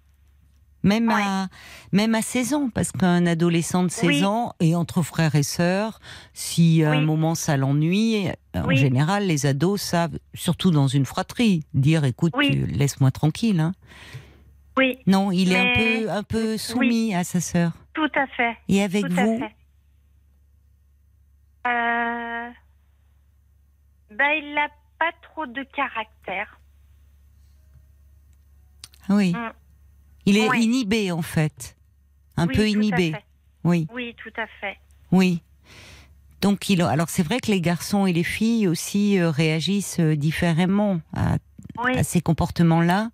Même, 0.81 1.09
Ouais. 1.09 1.21
à, 1.21 1.47
même 1.91 2.15
à 2.15 2.21
16 2.21 2.53
ans, 2.53 2.69
parce 2.73 2.93
qu'un 2.93 3.25
adolescent 3.25 3.83
de 3.83 3.89
16 3.89 4.07
Oui. 4.07 4.23
ans, 4.23 4.53
et 4.61 4.75
entre 4.75 5.01
frères 5.01 5.35
et 5.35 5.43
sœurs, 5.43 5.99
si 6.31 6.85
à 6.85 6.91
un 6.91 7.01
moment 7.01 7.35
ça 7.35 7.57
l'ennuie, 7.57 8.27
en 8.55 8.71
général, 8.71 9.27
les 9.27 9.45
ados 9.45 9.81
savent, 9.81 10.17
surtout 10.33 10.71
dans 10.71 10.87
une 10.87 11.05
fratrie, 11.05 11.63
dire 11.73 12.05
écoute, 12.05 12.33
tu- 12.41 12.65
laisse-moi 12.65 13.11
tranquille. 13.11 13.59
hein. 13.59 13.73
Oui, 14.77 14.99
Non, 15.05 15.33
il 15.33 15.51
est 15.51 15.57
un 15.59 15.73
peu, 15.75 16.09
un 16.11 16.23
peu 16.23 16.57
soumis 16.57 17.13
à 17.13 17.25
sa 17.25 17.41
sœur. 17.41 17.73
tout 17.93 18.09
à 18.15 18.25
fait. 18.27 18.55
Et 18.69 18.81
avec 18.81 19.05
Tout 19.05 19.13
vous? 19.15 19.41
à 19.43 19.49
fait. 19.49 19.55
Euh... 21.67 22.49
Ben, 24.11 24.31
il 24.41 24.53
n'a 24.53 24.67
pas 24.97 25.11
trop 25.21 25.45
de 25.45 25.63
caractère. 25.75 26.59
Oui. 29.09 29.33
Mm. 29.33 29.51
Il 30.25 30.37
est 30.37 30.47
inhibé, 30.61 31.11
en 31.11 31.21
fait. 31.21 31.75
Un 32.37 32.47
Oui, 32.47 32.55
peu 32.55 32.67
inhibé. 32.69 33.15
Oui, 33.63 33.87
Oui, 33.93 34.15
tout 34.21 34.31
à 34.39 34.47
fait. 34.61 34.77
oui. 35.11 35.41
Donc, 36.41 36.69
il, 36.69 36.81
alors 36.81 37.09
c'est 37.09 37.23
vrai 37.23 37.41
que 37.41 37.51
les 37.51 37.59
garçons 37.59 38.05
et 38.05 38.13
les 38.13 38.23
filles 38.23 38.69
aussi 38.69 39.19
euh, 39.19 39.29
réagissent 39.29 39.99
euh, 39.99 40.15
différemment 40.15 41.01
à, 41.13 41.35
Oui. 41.83 41.97
à 41.97 42.03
ces 42.03 42.21
comportements-là. 42.21 43.09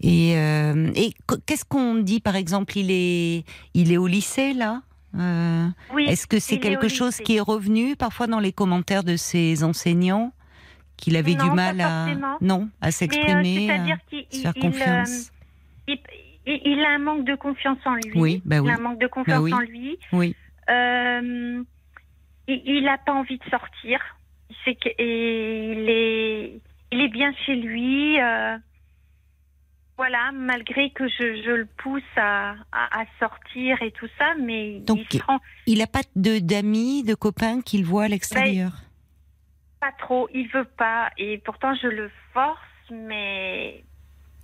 Et, 0.00 0.36
euh, 0.36 0.90
et 0.96 1.12
qu- 1.28 1.38
qu'est-ce 1.46 1.64
qu'on 1.64 1.94
dit, 1.94 2.18
par 2.18 2.34
exemple, 2.34 2.76
il 2.76 2.90
est, 2.90 3.44
il 3.74 3.92
est 3.92 3.96
au 3.96 4.08
lycée 4.08 4.54
là? 4.54 4.82
Euh, 5.18 5.66
oui. 5.92 6.06
Est-ce 6.06 6.26
que 6.26 6.38
c'est 6.38 6.58
quelque 6.58 6.88
chose 6.88 7.16
qui 7.18 7.36
est 7.36 7.40
revenu 7.40 7.96
parfois 7.96 8.26
dans 8.26 8.40
les 8.40 8.52
commentaires 8.52 9.04
de 9.04 9.16
ses 9.16 9.62
enseignants 9.62 10.32
qu'il 10.96 11.16
avait 11.16 11.34
Non, 11.34 11.44
du 11.44 11.50
mal 11.50 11.80
à 11.80 12.06
non 12.40 12.68
à 12.80 12.88
euh, 12.88 12.90
s'exprimer, 12.90 13.66
C'est-à-dire 13.66 13.96
à 13.96 14.08
faire 14.42 14.52
il, 14.56 14.60
confiance? 14.60 15.32
euh, 15.88 15.94
il, 16.46 16.84
a 16.84 16.90
un 16.90 16.98
manque 16.98 17.24
de 17.24 17.34
confiance 17.34 17.78
en 17.84 17.94
lui. 17.94 18.12
Oui, 18.14 18.42
bah 18.44 18.60
oui. 18.60 18.68
Il 18.68 18.70
a 18.70 18.74
un 18.78 18.82
manque 18.82 19.00
de 19.00 19.06
confiance 19.06 19.40
oui. 19.42 19.52
en 19.52 19.60
lui. 19.60 19.98
Oui, 20.12 20.36
Euh, 20.70 21.62
il 22.46 22.84
n'a 22.84 22.98
pas 22.98 23.12
envie 23.12 23.38
de 23.38 23.44
sortir. 23.50 24.00
Est, 24.66 26.60
il 26.92 27.00
est 27.00 27.08
bien 27.08 27.32
chez 27.44 27.54
lui. 27.56 28.18
Voilà, 29.96 30.32
malgré 30.32 30.90
que 30.90 31.06
je, 31.08 31.42
je 31.44 31.50
le 31.50 31.66
pousse 31.66 32.02
à, 32.16 32.54
à, 32.72 33.02
à 33.02 33.04
sortir 33.18 33.80
et 33.82 33.92
tout 33.92 34.08
ça, 34.18 34.34
mais 34.40 34.80
Donc, 34.80 35.00
il 35.12 35.20
se 35.20 35.24
rend 35.24 35.38
il 35.66 35.78
n'a 35.78 35.86
pas 35.86 36.02
de 36.16 36.38
d'amis, 36.40 37.04
de 37.04 37.14
copains 37.14 37.60
qu'il 37.60 37.84
voit 37.84 38.04
à 38.04 38.08
l'extérieur? 38.08 38.72
pas 39.80 39.92
trop. 39.98 40.28
Il 40.32 40.48
veut 40.48 40.64
pas. 40.64 41.10
Et 41.18 41.38
pourtant, 41.38 41.74
je 41.74 41.88
le 41.88 42.10
force, 42.32 42.58
mais 42.90 43.84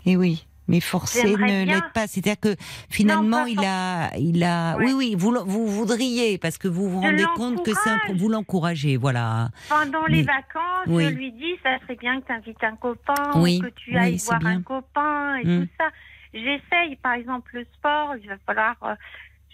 Et 0.04 0.12
Eh 0.12 0.16
oui, 0.16 0.46
mais 0.70 0.80
forcer 0.80 1.22
J'aimerais 1.26 1.64
ne 1.66 1.70
l'aide 1.72 1.92
pas. 1.92 2.06
C'est-à-dire 2.06 2.40
que 2.40 2.54
finalement, 2.88 3.44
il 3.44 3.58
a, 3.64 4.16
il 4.16 4.42
a. 4.44 4.76
Ouais. 4.76 4.86
Oui, 4.86 4.92
oui, 4.92 5.14
vous, 5.18 5.36
vous 5.44 5.66
voudriez 5.66 6.38
parce 6.38 6.56
que 6.56 6.68
vous 6.68 6.88
vous 6.88 7.00
rendez 7.00 7.26
compte 7.36 7.64
que 7.64 7.72
c'est 7.74 7.90
un- 7.90 8.00
vous 8.14 8.28
l'encouragez, 8.28 8.96
voilà. 8.96 9.48
pendant 9.68 10.04
Mais- 10.08 10.14
les 10.18 10.22
vacances, 10.22 10.86
oui. 10.86 11.04
je 11.04 11.10
lui 11.10 11.32
dis, 11.32 11.54
ça 11.62 11.78
serait 11.80 11.96
bien 11.96 12.20
que 12.20 12.26
tu 12.26 12.32
invites 12.32 12.64
un 12.64 12.76
copain 12.76 13.30
Oui, 13.36 13.58
ou 13.60 13.64
que 13.66 13.74
tu 13.74 13.96
ailles 13.96 14.16
voir 14.24 14.38
bien. 14.38 14.50
un 14.50 14.62
copain 14.62 15.36
et 15.36 15.44
Mm. 15.46 15.60
tout 15.66 15.72
ça. 15.78 15.88
J'essaye, 16.32 16.94
par 17.02 17.14
exemple, 17.14 17.50
le 17.54 17.66
sport, 17.76 18.14
il 18.22 18.28
va 18.28 18.36
falloir. 18.46 18.76
euh, 18.84 18.94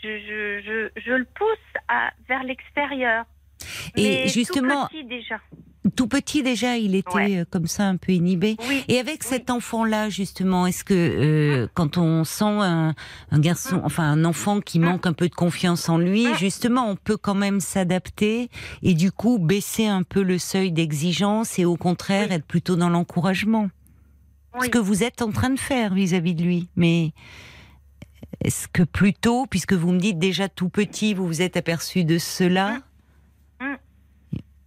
je, 0.02 0.08
je, 0.18 0.60
je, 0.94 1.00
je 1.00 1.12
le 1.12 1.24
pousse 1.24 1.82
à, 1.88 2.10
vers 2.28 2.42
l'extérieur. 2.44 3.24
Et 3.96 4.02
Mais 4.24 4.28
justement- 4.28 4.82
Tout 4.88 4.96
petit 4.98 5.04
déjà. 5.04 5.40
Tout 5.94 6.08
petit 6.08 6.42
déjà, 6.42 6.76
il 6.78 6.94
était 6.94 7.14
Ouais. 7.14 7.36
euh, 7.38 7.44
comme 7.48 7.66
ça 7.66 7.86
un 7.86 7.96
peu 7.96 8.12
inhibé. 8.12 8.56
Oui. 8.68 8.84
Et 8.88 8.98
avec 8.98 9.22
cet 9.22 9.50
enfant-là, 9.50 10.08
justement, 10.08 10.66
est-ce 10.66 10.82
que 10.84 10.94
euh, 10.94 11.68
quand 11.74 11.96
on 11.98 12.24
sent 12.24 12.44
un, 12.44 12.94
un 13.30 13.38
garçon, 13.38 13.80
enfin 13.84 14.04
un 14.10 14.24
enfant 14.24 14.60
qui 14.60 14.78
manque 14.80 15.06
un 15.06 15.12
peu 15.12 15.28
de 15.28 15.34
confiance 15.34 15.88
en 15.88 15.98
lui, 15.98 16.26
justement, 16.38 16.88
on 16.90 16.96
peut 16.96 17.16
quand 17.16 17.34
même 17.34 17.60
s'adapter 17.60 18.50
et 18.82 18.94
du 18.94 19.12
coup 19.12 19.38
baisser 19.38 19.86
un 19.86 20.02
peu 20.02 20.22
le 20.22 20.38
seuil 20.38 20.72
d'exigence 20.72 21.58
et 21.58 21.64
au 21.64 21.76
contraire 21.76 22.26
Oui. 22.30 22.34
être 22.36 22.46
plutôt 22.46 22.76
dans 22.76 22.88
l'encouragement. 22.88 23.68
Ce 24.62 24.68
que 24.68 24.78
vous 24.78 25.02
êtes 25.04 25.20
en 25.20 25.30
train 25.32 25.50
de 25.50 25.58
faire 25.60 25.92
vis-à-vis 25.92 26.34
de 26.34 26.42
lui. 26.42 26.68
Mais 26.76 27.12
est-ce 28.40 28.68
que 28.68 28.82
plutôt, 28.82 29.46
puisque 29.46 29.74
vous 29.74 29.92
me 29.92 29.98
dites 30.00 30.18
déjà 30.18 30.48
tout 30.48 30.68
petit, 30.70 31.12
vous 31.14 31.26
vous 31.26 31.42
êtes 31.42 31.56
aperçu 31.56 32.04
de 32.04 32.16
cela 32.18 32.70
Mm. 32.72 32.80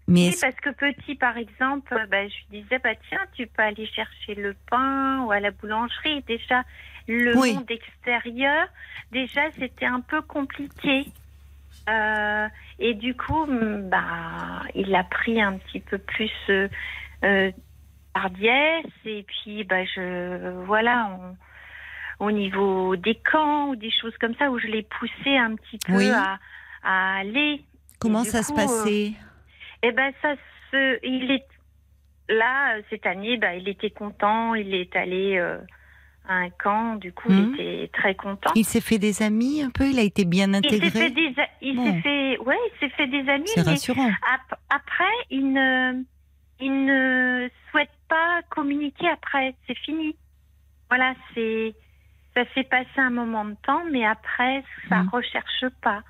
Mais 0.10 0.30
Oui, 0.30 0.36
parce 0.42 0.56
que 0.56 0.72
petit, 0.72 1.14
par 1.14 1.38
exemple, 1.38 1.94
bah, 2.10 2.28
je 2.28 2.34
lui 2.52 2.64
disais, 2.64 2.80
bah, 2.80 2.96
tiens, 3.08 3.22
tu 3.34 3.46
peux 3.46 3.62
aller 3.62 3.86
chercher 3.86 4.34
le 4.34 4.56
pain 4.72 5.22
ou 5.22 5.32
à 5.32 5.40
la 5.40 5.52
boulangerie. 5.52 6.24
Déjà, 6.24 6.64
le 7.08 7.36
Oui. 7.36 7.54
monde 7.54 7.70
extérieur, 7.70 8.68
déjà 9.12 9.42
c'était 9.60 9.86
un 9.86 10.02
peu 10.02 10.22
compliqué. 10.24 11.06
Euh, 11.88 12.48
et 12.80 12.96
du 12.96 13.16
coup, 13.16 13.46
mm, 13.46 13.88
bah, 13.90 14.64
il 14.74 14.94
a 14.96 15.04
pris 15.04 15.40
un 15.40 15.60
petit 15.60 15.80
peu 15.80 16.00
plus 16.00 16.32
euh, 16.50 16.68
euh. 17.24 17.52
Et 19.06 19.24
puis, 19.24 19.64
bah, 19.64 19.86
je, 19.86 20.50
voilà, 20.66 21.18
on- 22.20 22.26
au 22.26 22.32
niveau 22.32 22.96
des 22.96 23.16
camps 23.16 23.70
ou 23.70 23.76
des 23.76 23.92
choses 23.92 24.18
comme 24.18 24.34
ça, 24.36 24.50
où 24.50 24.58
je 24.60 24.68
l'ai 24.68 24.84
poussé 24.84 25.38
un 25.38 25.56
petit 25.56 25.78
peu 25.78 25.94
Oui. 25.94 26.10
à, 26.10 26.40
à 26.84 27.20
aller. 27.20 27.64
Comment 28.00 28.24
ça 28.24 28.42
se 28.44 28.52
coup, 28.52 28.60
euh, 28.60 28.64
passait? 28.64 29.14
Eh 29.84 29.92
ben, 29.92 30.12
ça 30.22 30.36
se, 30.72 31.00
il 31.06 31.32
est 31.32 31.46
là 32.30 32.76
euh, 32.78 32.82
cette 32.90 33.06
année. 33.06 33.38
Bah, 33.38 33.56
il 33.56 33.68
était 33.68 33.90
content. 33.92 34.56
Il 34.56 34.74
est 34.76 34.96
allé 34.96 35.38
euh, 35.38 35.58
à 36.28 36.36
un 36.36 36.50
camp. 36.50 36.96
Du 36.96 37.12
coup, 37.14 37.30
il 37.32 37.54
était 37.54 37.90
très 37.94 38.16
content. 38.16 38.52
Il 38.56 38.66
s'est 38.66 38.82
fait 38.82 39.00
des 39.00 39.22
amis 39.24 39.62
un 39.64 39.70
peu? 39.70 39.86
Il 39.90 40.00
a 40.00 40.04
été 40.04 40.26
bien 40.26 40.48
Il 40.54 40.56
s'est 40.70 40.80
fait 40.80 40.88
intégré 40.88 41.10
des, 41.12 41.36
il 41.62 41.76
Bon. 41.76 41.86
s'est 41.86 42.02
fait, 42.02 42.38
ouais, 42.40 42.58
il 42.74 42.80
s'est 42.80 42.96
fait 42.96 43.08
des 43.08 43.30
amis. 43.30 43.48
C'est 43.48 43.62
rassurant. 43.62 44.08
ap- 44.34 44.60
après, 44.70 45.14
il 45.30 45.54
ne, 45.54 46.04
il 46.60 46.86
ne 46.86 47.50
souhaite 47.72 47.90
pas 48.10 48.42
communiquer 48.50 49.08
après. 49.10 49.56
C'est 49.68 49.78
fini. 49.78 50.16
Voilà, 50.90 51.14
c'est, 51.34 51.74
ça 52.36 52.44
s'est 52.54 52.64
passé 52.64 52.90
un 52.98 53.10
moment 53.10 53.46
de 53.46 53.56
temps, 53.66 53.82
mais 53.92 54.06
après, 54.06 54.64
ça 54.88 55.04
Mhm. 55.04 55.10
recherche 55.10 55.66
pas. 55.82 56.04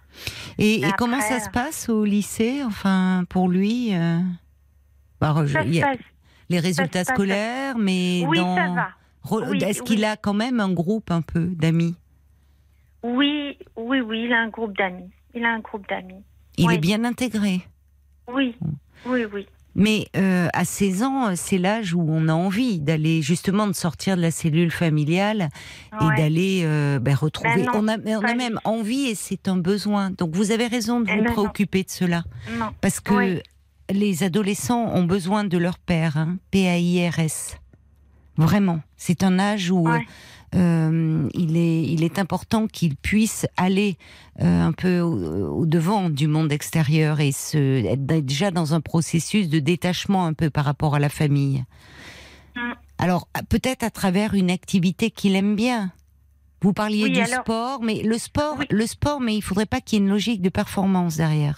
Et, 0.58 0.80
et 0.82 0.84
Après, 0.86 0.98
comment 0.98 1.22
ça 1.22 1.40
se 1.40 1.48
euh, 1.48 1.52
passe 1.52 1.90
au 1.90 2.04
lycée 2.06 2.64
Enfin, 2.64 3.24
pour 3.30 3.48
lui 3.50 3.96
euh, 3.96 4.20
bah, 5.22 5.34
je- 5.46 5.58
il 5.60 5.74
se 5.74 5.80
y 5.80 5.82
a 5.84 5.94
les 6.50 6.60
résultats 6.60 7.04
passe. 7.06 7.14
scolaires, 7.16 7.78
mais 7.78 8.24
Oui, 8.28 8.38
dans... 8.38 8.56
ça 8.56 8.68
va. 8.74 8.90
Oui, 9.32 9.58
Est-ce 9.64 9.84
qu'il 9.84 10.04
a 10.06 10.16
quand 10.18 10.34
même 10.34 10.60
un 10.60 10.72
groupe 10.72 11.12
un 11.12 11.22
peu 11.22 11.46
d'amis? 11.46 11.96
Oui, 13.04 13.58
oui, 13.76 14.02
oui, 14.02 14.24
il 14.26 14.34
a 14.34 14.42
un 14.42 14.50
groupe 14.50 14.76
d'amis. 14.78 15.10
Il 15.34 15.46
a 15.46 15.50
un 15.54 15.60
groupe 15.60 15.88
d'amis. 15.88 16.24
Il 16.58 16.68
Oui. 16.68 16.76
est 16.76 16.80
bien 16.80 17.04
intégré. 17.06 17.62
Oui, 18.28 18.56
oui, 19.06 19.26
oui. 19.32 19.48
Mais 19.82 20.08
euh, 20.18 20.50
à 20.52 20.66
16 20.66 21.04
ans, 21.04 21.36
c'est 21.36 21.58
l'âge 21.58 21.94
où 21.94 22.06
on 22.06 22.28
a 22.28 22.34
envie 22.34 22.80
d'aller 22.82 23.22
justement 23.22 23.66
de 23.66 23.72
sortir 23.72 24.18
de 24.18 24.22
la 24.22 24.30
cellule 24.30 24.72
familiale 24.72 25.50
et 26.02 26.04
Ouais. 26.06 26.18
d'aller 26.18 26.62
euh, 26.66 27.00
ben, 27.00 27.16
retrouver. 27.16 27.64
Ben 27.64 27.72
on 27.74 27.88
a, 27.88 27.98
on 27.98 28.18
a 28.20 28.22
pas 28.22 28.36
même 28.36 28.60
envie 28.66 29.06
et 29.08 29.16
c'est 29.16 29.48
un 29.48 29.56
besoin. 29.56 30.12
Donc 30.12 30.36
vous 30.36 30.52
avez 30.52 30.68
raison 30.68 31.00
de 31.00 31.10
vous 31.10 31.16
ben 31.16 31.24
non. 31.24 31.32
préoccuper 31.32 31.84
de 31.84 31.90
cela 31.90 32.24
Non. 32.60 32.72
parce 32.82 33.00
que 33.00 33.14
Oui. 33.14 33.40
les 33.90 34.24
adolescents 34.24 34.92
ont 34.94 35.06
besoin 35.06 35.46
de 35.46 35.58
leur 35.58 35.80
père, 35.80 36.18
hein, 36.18 36.36
P-A-I-R-S. 36.52 37.56
Vraiment, 38.38 38.82
c'est 38.98 39.24
un 39.24 39.40
âge 39.40 39.72
où 39.72 39.88
Ouais. 39.90 40.06
Euh, 40.56 41.30
il 41.34 41.58
est 41.58 41.84
il 41.84 42.04
est 42.04 42.18
important 42.20 42.68
qu'ils 42.68 42.96
puissent 42.96 43.48
aller 43.58 43.98
euh, 44.42 44.64
un 44.64 44.72
peu 44.72 45.00
au, 45.00 45.60
au 45.60 45.66
devant 45.66 46.10
du 46.10 46.28
monde 46.28 46.52
extérieur 46.52 47.20
et 47.20 47.32
se 47.32 47.86
être 47.86 48.06
déjà 48.06 48.52
dans 48.52 48.74
un 48.74 48.82
processus 48.82 49.50
de 49.50 49.60
détachement 49.60 50.26
un 50.26 50.34
peu 50.34 50.50
par 50.50 50.66
rapport 50.66 50.96
à 50.96 51.00
la 51.00 51.10
famille. 51.10 51.64
Mm. 52.56 52.72
Alors 52.98 53.28
peut-être 53.50 53.84
à 53.84 53.90
travers 53.92 54.34
une 54.34 54.50
activité 54.52 55.12
qu'il 55.12 55.36
aime 55.36 55.56
bien. 55.56 55.92
Vous 56.62 56.74
parliez 56.74 57.04
Oui, 57.06 57.12
du 57.12 57.22
alors- 57.22 57.44
sport, 57.46 57.82
mais 57.82 58.02
le 58.04 58.18
sport, 58.18 58.56
Oui. 58.60 58.66
le 58.70 58.86
sport, 58.86 59.22
mais 59.22 59.36
il 59.36 59.42
faudrait 59.42 59.66
pas 59.66 59.80
qu'il 59.80 60.00
y 60.00 60.02
ait 60.02 60.06
une 60.06 60.12
logique 60.12 60.42
de 60.42 60.50
performance 60.50 61.16
derrière. 61.16 61.56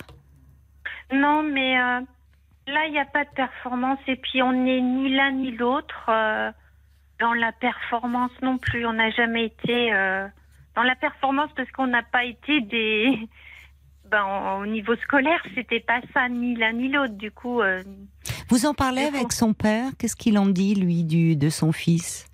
Non, 1.11 1.41
mais 1.43 1.75
euh, 1.75 2.01
là, 2.67 2.85
il 2.87 2.91
n'y 2.91 2.99
a 2.99 3.05
pas 3.05 3.23
de 3.25 3.29
performance. 3.35 3.97
Et 4.07 4.15
puis, 4.15 4.41
on 4.43 4.51
n'est 4.53 4.79
ni 4.79 5.09
l'un 5.13 5.31
ni 5.31 5.51
l'autre 5.51 6.05
euh, 6.09 6.51
dans 7.21 7.33
la 7.33 7.53
performance 7.53 8.31
non 8.41 8.57
plus. 8.57 8.85
On 8.85 8.93
n'a 8.93 9.09
jamais 9.11 9.45
été 9.45 9.93
euh, 9.93 10.27
dans 10.75 10.83
la 10.83 10.95
performance 10.95 11.49
parce 11.55 11.71
qu'on 11.71 11.87
n'a 11.87 12.03
pas 12.03 12.25
été 12.25 12.59
des. 12.61 13.17
Ben, 14.11 14.57
au 14.61 14.65
niveau 14.65 14.93
scolaire, 14.97 15.41
c'était 15.55 15.79
pas 15.79 16.01
ça, 16.13 16.27
ni 16.27 16.53
l'un 16.57 16.73
ni 16.73 16.89
l'autre. 16.89 17.13
Du 17.13 17.31
coup, 17.31 17.61
euh, 17.61 17.81
Vous 18.49 18.65
en 18.65 18.73
parlez 18.73 19.03
avec 19.05 19.31
son 19.31 19.53
père? 19.53 19.85
Qu'est-ce 19.97 20.17
qu'il 20.17 20.37
en 20.37 20.47
dit 20.47 20.75
lui 20.75 21.05
du 21.05 21.37
de 21.37 21.49
son 21.49 21.71
fils? 21.71 22.27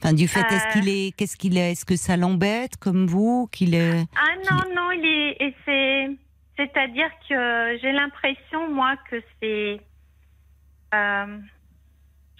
Enfin, 0.00 0.12
du 0.12 0.28
fait, 0.28 0.42
est-ce 0.52 0.64
Euh. 0.68 0.70
qu'il 0.74 0.88
est, 0.88 1.16
qu'est-ce 1.16 1.36
qu'il 1.36 1.58
est, 1.58 1.72
est-ce 1.72 1.84
que 1.84 1.96
ça 1.96 2.16
l'embête 2.16 2.76
comme 2.76 3.06
vous 3.08 3.48
qu'il 3.50 3.74
est 3.74 4.04
Ah 4.14 4.36
non, 4.48 4.74
non, 4.76 4.90
il 4.92 5.04
est. 5.04 5.42
Et 5.42 5.54
c'est. 5.64 6.16
C'est-à-dire 6.56 7.10
que 7.28 7.76
j'ai 7.82 7.90
l'impression, 7.90 8.72
moi, 8.72 8.94
que 9.10 9.16
c'est. 9.42 9.80
euh, 10.94 11.38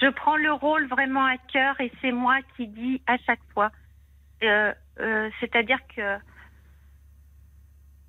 je 0.00 0.08
prends 0.08 0.36
le 0.36 0.52
rôle 0.52 0.86
vraiment 0.88 1.24
à 1.24 1.36
cœur 1.52 1.80
et 1.80 1.90
c'est 2.00 2.12
moi 2.12 2.38
qui 2.56 2.66
dis 2.68 3.02
à 3.06 3.16
chaque 3.26 3.40
fois. 3.52 3.70
Euh, 4.42 4.72
euh, 5.00 5.30
C'est-à-dire 5.40 5.78
que. 5.94 6.16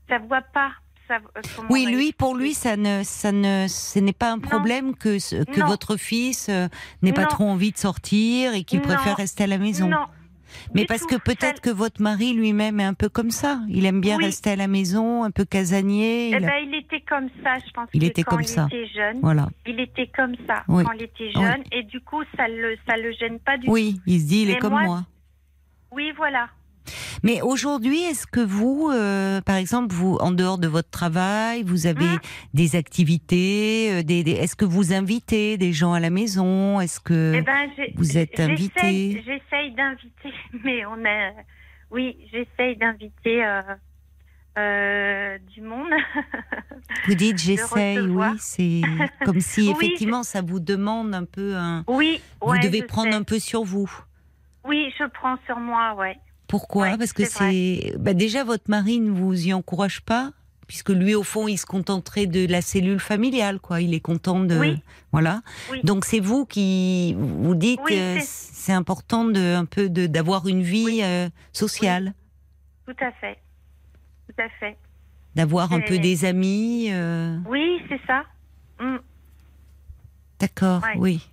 Ça 0.08 0.18
voit 0.20 0.42
pas. 0.42 0.72
Ça, 1.08 1.16
euh, 1.16 1.42
Oui, 1.70 1.86
lui, 1.86 2.14
pour 2.14 2.36
lui, 2.36 2.54
ça 2.54 2.78
ne, 2.78 3.02
ça 3.04 3.32
ne, 3.32 3.66
ce 3.68 4.00
n'est 4.00 4.14
pas 4.14 4.32
un 4.32 4.40
problème 4.40 4.96
que 4.96 5.18
que 5.46 5.60
Non. 5.60 5.66
votre 5.68 5.98
fils 5.98 6.50
euh, 6.50 6.68
n'ait 7.02 7.14
pas 7.14 7.26
trop 7.26 7.46
envie 7.46 7.72
de 7.72 7.78
sortir 7.78 8.54
et 8.54 8.64
qu'il 8.64 8.82
préfère 8.82 9.18
rester 9.18 9.44
à 9.46 9.48
la 9.48 9.58
maison. 9.58 9.88
Non. 9.88 10.06
Mais 10.74 10.86
parce 10.86 11.02
tout. 11.02 11.08
que 11.08 11.16
peut-être 11.16 11.62
que 11.62 11.70
votre 11.70 12.02
mari 12.02 12.34
lui-même 12.34 12.80
est 12.80 12.84
un 12.86 12.94
peu 12.94 13.10
comme 13.10 13.32
ça. 13.32 13.60
Il 13.70 13.86
aime 13.86 14.02
bien 14.02 14.18
Oui. 14.18 14.26
rester 14.26 14.52
à 14.52 14.56
la 14.56 14.68
maison, 14.68 15.24
un 15.24 15.32
peu 15.32 15.46
casanier. 15.46 16.30
Eh 16.32 16.36
il 16.36 16.40
ben, 16.42 16.52
il 16.66 16.76
était 16.76 17.02
comme 17.02 17.30
ça, 17.44 17.58
je 17.66 17.72
pense. 17.72 17.88
Il 17.94 18.02
que 18.02 18.06
était 18.06 18.24
quand 18.24 18.32
comme 18.38 18.42
il 18.42 18.48
ça. 18.48 18.68
était 18.72 18.88
jeune, 18.88 19.20
Voilà. 19.22 19.50
il 19.66 19.80
était 19.80 20.08
comme 20.08 20.36
ça 20.48 20.64
Oui. 20.68 20.84
quand 20.84 20.92
il 20.94 21.04
était 21.04 21.32
Oui. 21.36 21.44
jeune, 21.44 21.64
et 21.72 21.84
du 21.84 22.00
coup, 22.02 22.24
ça 22.38 22.48
le, 22.48 22.76
ça 22.88 22.98
le 22.98 23.12
gêne 23.12 23.40
pas 23.40 23.58
du 23.58 23.66
tout. 23.68 23.72
Oui, 23.72 24.00
il 24.06 24.20
se 24.22 24.26
dit, 24.28 24.42
il 24.44 24.50
est 24.50 24.54
Mais 24.54 24.60
comme 24.60 24.74
moi, 24.74 24.84
moi. 24.84 25.04
Oui, 25.92 26.12
voilà. 26.18 26.50
Mais 27.24 27.42
aujourd'hui, 27.42 28.00
est-ce 28.04 28.26
que 28.28 28.40
vous, 28.40 28.90
euh, 28.94 29.42
par 29.42 29.56
exemple, 29.56 29.94
vous, 29.94 30.16
en 30.22 30.32
dehors 30.32 30.58
de 30.58 30.68
votre 30.68 30.90
travail, 30.90 31.64
vous 31.64 31.88
avez 31.88 32.06
Hein 32.06 32.20
des 32.54 32.76
activités, 32.76 33.92
euh, 33.92 34.04
des, 34.04 34.24
des- 34.24 34.32
est-ce 34.32 34.56
que 34.56 34.66
vous 34.66 34.94
invitez 34.94 35.58
des 35.58 35.74
gens 35.74 35.94
à 35.94 36.00
la 36.00 36.10
maison? 36.10 36.80
Est-ce 36.82 37.00
que 37.00 37.34
Eh 37.36 37.42
ben, 37.42 37.70
vous 37.96 38.18
êtes 38.18 38.40
invité? 38.40 39.24
J'essaye 39.26 39.72
d'inviter, 39.72 40.34
mais 40.64 40.86
on 40.86 41.04
a. 41.06 41.32
Oui, 41.92 42.18
j'essaye 42.32 42.78
d'inviter 42.78 43.44
euh, 44.58 45.38
du 45.54 45.62
monde. 45.62 45.90
vous 47.08 47.16
dites 47.16 47.38
j'essaye. 47.38 48.00
Oui, 48.00 48.26
c'est 48.40 48.82
comme 49.26 49.40
si 49.40 49.62
Oui, 49.62 49.72
effectivement 49.72 50.24
ça 50.24 50.42
vous 50.42 50.60
demande 50.60 51.14
un 51.14 51.26
peu 51.26 51.56
un. 51.56 51.84
oui, 51.88 52.22
Vous 52.42 52.58
devez 52.60 52.84
prendre 52.84 53.10
sais. 53.12 53.16
un 53.16 53.24
peu 53.24 53.40
sur 53.40 53.64
vous. 53.64 53.90
Oui, 54.66 54.92
je 55.00 55.06
prends 55.06 55.38
sur 55.46 55.58
moi, 55.58 55.96
ouais. 55.96 56.18
Pourquoi 56.50 56.90
Ouais, 56.92 56.98
Parce 56.98 57.14
que 57.14 57.24
c'est 57.26 57.94
bah, 58.00 58.14
déjà 58.14 58.44
votre 58.44 58.70
mari 58.70 59.00
ne 59.00 59.12
vous 59.12 59.48
y 59.48 59.54
encourage 59.54 60.02
pas, 60.02 60.32
puisque 60.68 60.90
lui 60.90 61.14
au 61.16 61.24
fond 61.24 61.48
il 61.48 61.58
se 61.58 61.66
contenterait 61.66 62.26
de 62.26 62.46
la 62.52 62.62
cellule 62.62 63.00
familiale, 63.00 63.60
quoi. 63.60 63.82
Il 63.82 63.94
est 63.94 64.00
content 64.02 64.40
de 64.40 64.58
Oui. 64.58 64.82
voilà. 65.12 65.42
Oui. 65.72 65.80
Donc 65.84 66.06
c'est 66.06 66.20
vous 66.20 66.46
qui 66.46 67.16
vous 67.18 67.56
dites 67.56 67.80
Oui, 67.86 67.98
c'est- 68.22 68.74
important 68.74 69.26
de 69.26 69.56
un 69.56 69.66
peu 69.66 69.90
d'avoir 69.90 70.48
une 70.48 70.62
vie 70.62 71.00
euh, 71.04 71.30
sociale, 71.54 72.14
Tout 72.88 72.96
à 73.00 73.12
fait. 73.14 73.38
Tout 74.28 74.42
à 74.42 74.50
fait. 74.60 74.76
d'avoir 75.36 75.72
un 75.74 75.80
peu 75.82 75.98
des 76.00 76.26
amis. 76.26 76.88
euh, 76.92 77.38
Oui, 77.48 77.80
c'est 77.90 78.02
ça. 78.08 78.24
Mm. 78.80 78.98
D'accord, 80.40 80.82
Ouais. 80.84 80.94
oui. 80.98 81.30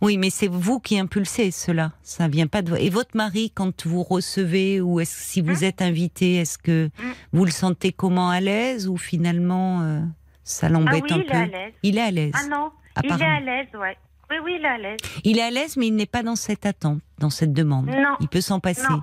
Oui, 0.00 0.16
mais 0.16 0.30
c'est 0.30 0.46
vous 0.48 0.78
qui 0.78 0.98
impulsez 0.98 1.50
cela. 1.50 1.92
Ça 2.02 2.28
vient 2.28 2.46
pas 2.46 2.62
de 2.62 2.70
vous. 2.70 2.76
Et 2.76 2.88
votre 2.90 3.16
mari, 3.16 3.50
quand 3.52 3.84
vous 3.86 4.02
recevez 4.04 4.80
ou 4.80 5.00
est-ce 5.00 5.16
si 5.20 5.40
vous 5.40 5.64
êtes 5.64 5.82
invité, 5.82 6.36
est-ce 6.36 6.56
que 6.58 6.86
Mm. 6.98 7.12
vous 7.32 7.44
le 7.44 7.50
sentez 7.50 7.92
comment 7.92 8.30
à 8.30 8.40
l'aise 8.40 8.86
ou 8.88 8.96
finalement 8.96 9.82
euh, 9.82 10.00
ça 10.44 10.66
Ah 10.66 10.70
l'embête 10.70 11.02
oui, 11.04 11.12
un 11.12 11.16
il 11.18 11.26
peu 11.26 11.34
est. 11.36 11.74
Il 11.82 11.98
est 11.98 12.02
à 12.02 12.10
l'aise. 12.12 12.32
Ah 12.36 12.46
non, 12.48 12.70
il 13.02 13.10
est 13.10 13.24
à 13.24 13.40
l'aise, 13.40 13.68
ouais. 13.74 13.96
Oui, 14.30 14.36
oui, 14.44 14.52
il 14.58 14.64
est 14.64 14.68
à 14.68 14.78
l'aise. 14.78 14.98
Il 15.24 15.38
est 15.38 15.42
à 15.42 15.50
l'aise, 15.50 15.76
mais 15.76 15.86
il 15.88 15.94
n'est 15.96 16.06
pas 16.06 16.22
dans 16.22 16.36
cette 16.36 16.64
attente, 16.66 17.00
dans 17.18 17.30
cette 17.30 17.52
demande. 17.52 17.86
Non. 17.86 18.14
Il 18.20 18.28
peut 18.28 18.40
s'en 18.42 18.60
passer. 18.60 18.82
Non. 18.88 19.02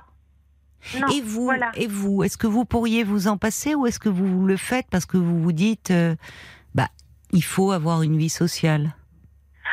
Non, 1.01 1.07
et 1.07 1.19
vous, 1.21 1.45
voilà. 1.45 1.71
et 1.75 1.87
vous, 1.87 2.23
est-ce 2.23 2.37
que 2.37 2.45
vous 2.45 2.63
pourriez 2.63 3.03
vous 3.03 3.27
en 3.27 3.37
passer 3.37 3.73
ou 3.73 3.87
est-ce 3.87 3.97
que 3.99 4.07
vous 4.07 4.45
le 4.45 4.55
faites 4.55 4.85
parce 4.91 5.07
que 5.07 5.17
vous 5.17 5.41
vous 5.41 5.51
dites, 5.51 5.89
euh, 5.89 6.15
bah, 6.75 6.89
il 7.31 7.43
faut 7.43 7.71
avoir 7.71 8.03
une 8.03 8.17
vie 8.17 8.29
sociale? 8.29 8.93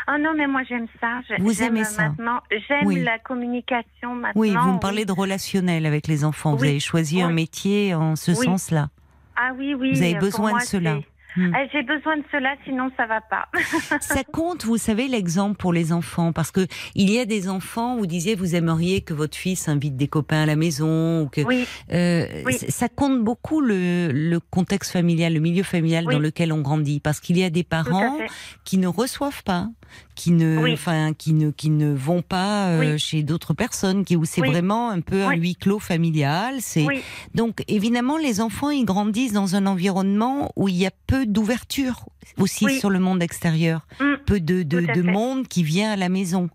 Ah 0.06 0.18
non, 0.18 0.34
mais 0.36 0.46
moi 0.46 0.62
j'aime 0.68 0.86
ça. 1.00 1.20
Vous 1.38 1.62
aimez 1.62 1.84
ça 1.84 2.08
maintenant. 2.08 2.40
J'aime 2.68 2.86
Oui. 2.86 3.02
la 3.02 3.18
communication 3.18 4.14
maintenant. 4.14 4.40
Oui, 4.40 4.54
vous 4.54 4.72
me 4.72 4.78
parlez 4.78 5.04
de 5.04 5.12
relationnel 5.12 5.86
avec 5.86 6.06
les 6.08 6.24
enfants. 6.24 6.54
Vous 6.54 6.62
Oui. 6.62 6.68
avez 6.70 6.80
choisi 6.80 7.22
un 7.22 7.30
métier 7.30 7.94
en 7.94 8.16
ce 8.16 8.32
Oui. 8.32 8.44
sens-là. 8.46 8.88
Ah 9.36 9.52
oui, 9.56 9.74
oui. 9.74 9.92
Vous 9.94 10.02
avez 10.02 10.12
pour 10.14 10.20
besoin 10.22 10.50
moi, 10.50 10.60
de 10.60 10.64
cela. 10.64 10.96
Hmm. 11.34 11.50
Ah, 11.54 11.60
J'ai 11.72 11.82
besoin 11.82 12.18
de 12.18 12.24
cela, 12.30 12.54
sinon 12.66 12.90
ça 12.94 13.06
va 13.06 13.22
pas. 13.22 13.48
Ça 14.02 14.22
compte, 14.22 14.66
vous 14.66 14.76
savez, 14.76 15.08
l'exemple 15.08 15.56
pour 15.56 15.72
les 15.72 15.90
enfants, 15.94 16.30
parce 16.30 16.50
que 16.50 16.66
il 16.94 17.08
y 17.10 17.18
a 17.18 17.24
des 17.24 17.48
enfants. 17.48 17.96
Vous 17.96 18.06
disiez, 18.06 18.34
vous 18.34 18.54
aimeriez 18.54 19.00
que 19.00 19.14
votre 19.14 19.34
fils 19.38 19.66
invite 19.66 19.96
des 19.96 20.08
copains 20.08 20.42
à 20.42 20.46
la 20.46 20.56
maison, 20.56 21.22
ou 21.22 21.28
que 21.30 21.40
Oui, 21.40 21.66
Euh, 21.90 22.26
Oui. 22.44 22.58
ça 22.68 22.90
compte 22.90 23.24
beaucoup 23.24 23.62
le, 23.62 24.10
le 24.12 24.40
contexte 24.40 24.92
familial, 24.92 25.32
le 25.32 25.40
milieu 25.40 25.62
familial 25.62 26.04
Oui. 26.06 26.12
dans 26.12 26.20
lequel 26.20 26.52
on 26.52 26.60
grandit, 26.60 27.00
parce 27.00 27.18
qu'il 27.18 27.38
y 27.38 27.44
a 27.44 27.48
des 27.48 27.64
parents 27.64 28.18
qui 28.64 28.76
ne 28.76 28.86
reçoivent 28.86 29.42
pas, 29.42 29.68
qui 30.14 30.30
ne, 30.30 30.58
Oui. 30.58 30.72
enfin, 30.74 31.12
qui 31.14 31.32
ne, 31.32 31.50
qui 31.50 31.70
ne 31.70 31.92
vont 31.92 32.22
pas 32.22 32.68
euh, 32.68 32.80
Oui. 32.80 32.98
chez 32.98 33.22
d'autres 33.22 33.54
personnes, 33.54 34.04
qui 34.04 34.16
où 34.16 34.24
c'est 34.24 34.40
Oui. 34.42 34.48
vraiment 34.48 34.90
un 34.90 35.00
peu 35.00 35.24
un 35.24 35.34
huis 35.34 35.56
clos 35.56 35.78
familial. 35.78 36.56
C'est 36.60 36.86
donc 37.34 37.64
évidemment 37.68 38.16
les 38.18 38.40
enfants 38.40 38.70
ils 38.70 38.84
grandissent 38.84 39.32
dans 39.32 39.56
un 39.56 39.66
environnement 39.66 40.52
où 40.56 40.68
il 40.68 40.76
y 40.76 40.86
a 40.86 40.90
peu 41.06 41.26
d'ouverture 41.26 42.06
aussi 42.38 42.68
sur 42.78 42.90
le 42.90 42.98
monde 42.98 43.22
extérieur, 43.22 43.86
Mm. 44.00 44.04
peu 44.26 44.40
de, 44.40 44.62
de, 44.62 45.02
monde 45.02 45.48
qui 45.48 45.62
vient 45.62 45.92
à 45.92 45.96
la 45.96 46.08
maison. 46.08 46.48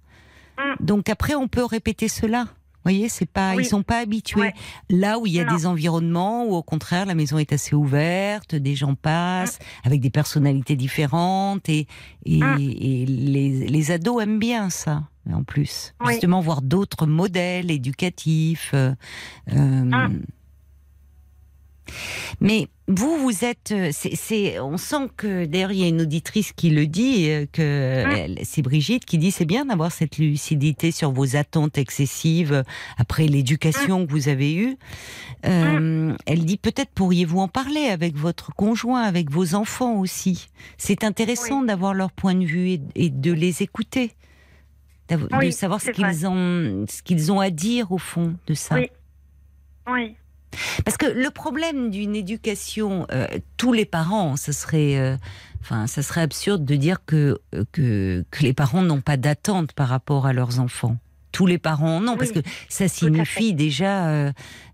Mm. 0.58 0.86
Donc 0.86 1.10
après 1.10 1.36
on 1.36 1.48
peut 1.48 1.66
répéter 1.66 2.08
cela. 2.08 2.46
Vous 2.88 2.94
voyez, 2.94 3.10
c'est 3.10 3.26
pas, 3.30 3.54
Oui. 3.56 3.64
ils 3.64 3.66
sont 3.68 3.84
pas 3.84 4.00
habitués. 4.00 4.40
Ouais. 4.42 4.54
Là 4.90 5.20
où 5.20 5.28
il 5.28 5.34
y 5.34 5.40
a 5.42 5.44
Non. 5.46 5.54
des 5.56 5.66
environnements 5.66 6.46
où 6.46 6.56
au 6.56 6.64
contraire 6.64 7.06
la 7.06 7.16
maison 7.16 7.38
est 7.38 7.52
assez 7.52 7.76
ouverte, 7.76 8.56
des 8.56 8.76
gens 8.76 8.96
passent 8.96 9.60
Mm. 9.60 9.88
avec 9.88 10.02
des 10.02 10.10
personnalités 10.10 10.76
différentes 10.78 11.68
et 11.70 11.86
et, 12.26 12.40
Mm. 12.42 12.58
et 12.60 13.06
les, 13.06 13.68
les 13.68 13.92
ados 13.92 14.22
aiment 14.24 14.40
bien 14.40 14.70
ça 14.70 15.04
en 15.32 15.44
plus. 15.44 15.94
Oui. 16.02 16.14
Justement 16.14 16.40
voir 16.40 16.62
d'autres 16.62 17.06
modèles 17.08 17.72
éducatifs. 17.72 18.72
euh, 18.74 18.94
euh, 19.54 19.56
Mm. 19.84 20.22
Mais 22.42 22.68
vous, 22.90 23.18
vous 23.18 23.44
êtes, 23.44 23.72
euh, 23.74 23.90
c'est, 23.92 24.60
on 24.60 24.78
sent 24.78 25.10
que 25.18 25.46
d'ailleurs 25.46 25.72
il 25.74 25.80
y 25.80 25.84
a 25.84 25.88
une 25.88 26.02
auditrice 26.02 26.54
qui 26.54 26.70
le 26.70 26.88
dit, 26.88 27.30
euh, 27.30 27.46
que 27.52 27.62
elle- 27.62 28.40
c'est 28.44 28.62
Brigitte 28.62 29.04
qui 29.06 29.18
dit 29.18 29.32
c'est 29.32 29.46
bien 29.46 29.66
d'avoir 29.66 29.92
cette 29.92 30.18
lucidité 30.18 30.92
sur 30.92 31.12
vos 31.12 31.36
attentes 31.36 31.78
excessives 31.78 32.54
euh, 32.54 32.64
après 32.98 33.28
l'éducation 33.28 34.06
que 34.06 34.12
vous 34.12 34.30
avez 34.30 34.56
eue. 34.56 34.78
Euh, 35.46 36.16
Elle 36.26 36.46
dit 36.46 36.58
peut-être 36.58 36.92
pourriez-vous 36.92 37.40
en 37.40 37.48
parler 37.50 37.88
avec 37.88 38.16
votre 38.16 38.54
conjoint, 38.56 39.02
avec 39.02 39.30
vos 39.32 39.54
enfants 39.56 39.96
aussi. 40.00 40.48
C'est 40.78 41.04
intéressant 41.04 41.62
d'avoir 41.64 41.94
leur 41.94 42.12
point 42.12 42.36
de 42.36 42.46
vue 42.46 42.70
et, 42.70 42.82
et 42.96 43.10
de 43.10 43.34
les 43.34 43.62
écouter, 43.64 44.12
de 45.10 45.18
Oui, 45.38 45.52
savoir 45.52 45.82
ce 45.82 45.92
qu'ils 45.92 46.26
ont, 46.28 46.86
ce 46.90 47.02
qu'ils 47.04 47.32
ont 47.32 47.40
à 47.40 47.50
dire 47.50 47.92
au 47.92 47.98
fond 47.98 48.36
de 48.48 48.54
ça. 48.54 48.76
Oui. 48.76 48.90
oui, 49.92 50.16
Parce 50.86 50.98
que 50.98 51.06
le 51.06 51.30
problème 51.30 51.92
d'une 51.92 52.16
éducation, 52.16 53.06
euh, 53.12 53.28
tous 53.58 53.74
les 53.74 53.86
parents, 53.86 54.38
ce 54.38 54.52
serait, 54.52 54.98
euh, 54.98 55.18
enfin, 55.62 55.88
ça 55.88 56.02
serait 56.02 56.22
absurde 56.22 56.66
de 56.66 56.76
dire 56.76 57.06
que 57.06 57.40
euh, 57.54 57.66
que, 57.72 58.26
que 58.32 58.44
les 58.44 58.54
parents 58.54 58.82
n'ont 58.82 59.02
pas 59.02 59.18
d'attente 59.18 59.74
par 59.74 59.90
rapport 59.90 60.26
à 60.26 60.34
leurs 60.34 60.60
enfants. 60.60 60.98
Tous 61.32 61.46
les 61.46 61.58
parents 61.58 62.00
non, 62.02 62.18
parce 62.18 62.32
que 62.32 62.40
Oui, 62.40 62.46
ça 62.70 62.88
signifie 62.88 63.54
déjà 63.54 64.08
euh, 64.08 64.32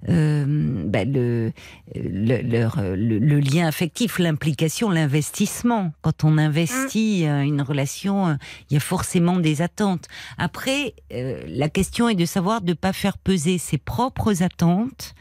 euh, 0.10 0.46
bah, 0.88 1.04
le, 1.04 1.52
le, 1.96 2.42
leur- 2.42 2.80
le, 2.82 3.20
le 3.20 3.40
lien 3.40 3.68
affectif, 3.68 4.20
l'implication, 4.20 4.90
l'investissement. 4.90 5.92
Quand 6.02 6.24
on 6.24 6.38
investit 6.38 7.26
euh, 7.28 7.42
une 7.42 7.62
relation, 7.62 8.28
euh, 8.28 8.34
il 8.70 8.76
y 8.76 8.78
a 8.78 8.80
forcément 8.80 9.38
des 9.40 9.62
attentes. 9.62 10.08
Après, 10.38 10.94
euh, 11.12 11.42
la 11.48 11.70
question 11.70 12.08
est 12.10 12.16
de 12.16 12.26
savoir 12.26 12.62
de 12.62 12.70
ne 12.70 12.74
pas 12.76 12.94
faire 12.94 13.18
peser 13.18 13.58
ses 13.58 13.78
propres 13.78 14.44
attentes 14.44 15.16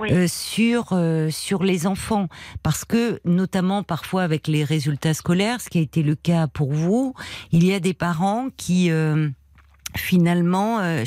oui. 0.00 0.08
euh, 0.12 0.26
sur 0.28 0.88
euh, 0.92 1.30
sur 1.30 1.62
les 1.62 1.86
enfants 1.86 2.28
parce 2.62 2.84
que 2.84 3.20
notamment 3.24 3.82
parfois 3.82 4.22
avec 4.22 4.48
les 4.48 4.64
résultats 4.64 5.14
scolaires 5.14 5.60
ce 5.60 5.68
qui 5.68 5.78
a 5.78 5.82
été 5.82 6.02
le 6.02 6.14
cas 6.14 6.46
pour 6.46 6.72
vous 6.72 7.14
il 7.52 7.64
y 7.64 7.72
a 7.74 7.80
des 7.80 7.94
parents 7.94 8.48
qui 8.56 8.90
euh, 8.90 9.28
finalement 9.96 10.80
euh, 10.80 11.04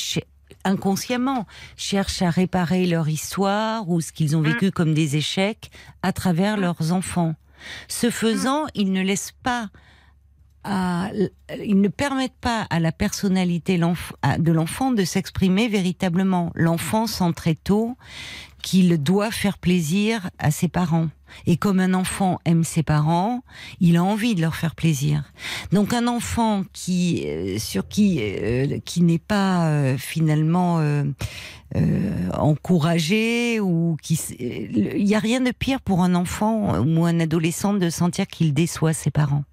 inconsciemment 0.66 1.46
cherchent 1.76 2.22
à 2.22 2.30
réparer 2.30 2.86
leur 2.86 3.10
histoire 3.10 3.90
ou 3.90 4.02
ce 4.02 4.12
qu'ils 4.12 4.36
ont 4.38 4.42
vécu 4.42 4.72
comme 4.72 4.94
des 4.94 5.16
échecs 5.18 5.72
à 6.02 6.14
travers 6.14 6.58
leurs 6.58 6.92
enfants 6.94 7.36
ce 7.88 8.10
faisant 8.10 8.66
ils 8.74 8.92
ne 8.92 9.02
laissent 9.02 9.34
pas 9.44 9.70
à- 10.64 11.10
ils 11.62 11.80
ne 11.82 11.88
permettent 11.90 12.40
pas 12.40 12.62
à 12.70 12.80
la 12.80 12.92
personnalité 12.94 13.78
de 13.78 14.52
l'enfant 14.54 14.92
de 14.92 15.04
s'exprimer 15.04 15.68
véritablement. 15.68 16.52
L'enfant 16.56 17.06
sent 17.08 17.34
très 17.36 17.56
tôt 17.56 17.98
qu'il 18.62 18.98
doit 19.04 19.32
faire 19.32 19.58
plaisir 19.58 20.30
à 20.40 20.52
ses 20.52 20.70
parents. 20.70 21.10
Et 21.46 21.58
comme 21.58 21.80
un 21.80 21.94
enfant 21.94 22.40
aime 22.46 22.64
ses 22.64 22.84
parents, 22.84 23.44
il 23.80 23.98
a 23.98 24.04
envie 24.04 24.36
de 24.36 24.42
leur 24.42 24.56
faire 24.56 24.76
plaisir. 24.76 25.24
Donc 25.72 25.94
un 25.94 26.08
enfant 26.08 26.64
qui 26.74 27.24
euh, 27.28 27.58
sur 27.60 27.88
qui 27.88 28.20
euh, 28.22 28.80
qui 28.86 29.02
n'est 29.02 29.20
pas 29.20 29.68
euh, 29.68 29.98
finalement 29.98 30.82
encouragé 32.38 33.60
ou 33.60 33.98
qui 34.02 34.20
il 34.40 35.08
y 35.08 35.16
a 35.16 35.20
rien 35.20 35.42
de 35.42 35.52
pire 35.52 35.82
pour 35.82 36.04
un 36.04 36.14
enfant 36.14 36.80
ou 36.80 37.06
un 37.06 37.20
adolescent 37.20 37.74
de 37.74 37.90
sentir 37.90 38.28
qu'il 38.28 38.54
déçoit 38.54 38.94
ses 38.94 39.10
parents. 39.10 39.44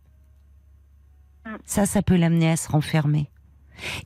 Ça, 1.65 1.87
ça 1.87 2.03
peut 2.03 2.17
l'amener 2.17 2.51
à 2.51 2.57
se 2.57 2.69
renfermer. 2.69 3.31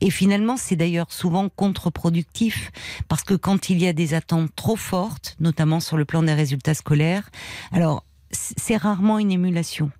Et 0.01 0.09
finalement, 0.09 0.57
c'est 0.57 0.75
d'ailleurs 0.75 1.11
souvent 1.11 1.49
contre-productif 1.49 2.71
parce 3.07 3.23
que 3.23 3.33
quand 3.33 3.69
il 3.69 3.81
y 3.81 3.87
a 3.87 3.93
des 3.93 4.13
attentes 4.13 4.49
trop 4.55 4.75
fortes, 4.75 5.35
notamment 5.39 5.79
sur 5.79 5.97
le 5.97 6.05
plan 6.05 6.23
des 6.23 6.33
résultats 6.33 6.73
scolaires, 6.73 7.29
alors 7.71 8.05
c'est 8.31 8.77
rarement 8.77 9.19
une 9.19 9.31
émulation. 9.31 9.91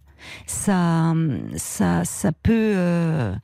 Ça, 0.46 1.14
ça, 1.56 2.06
ça 2.06 2.32
peut, 2.32 2.74
euh, 2.76 3.36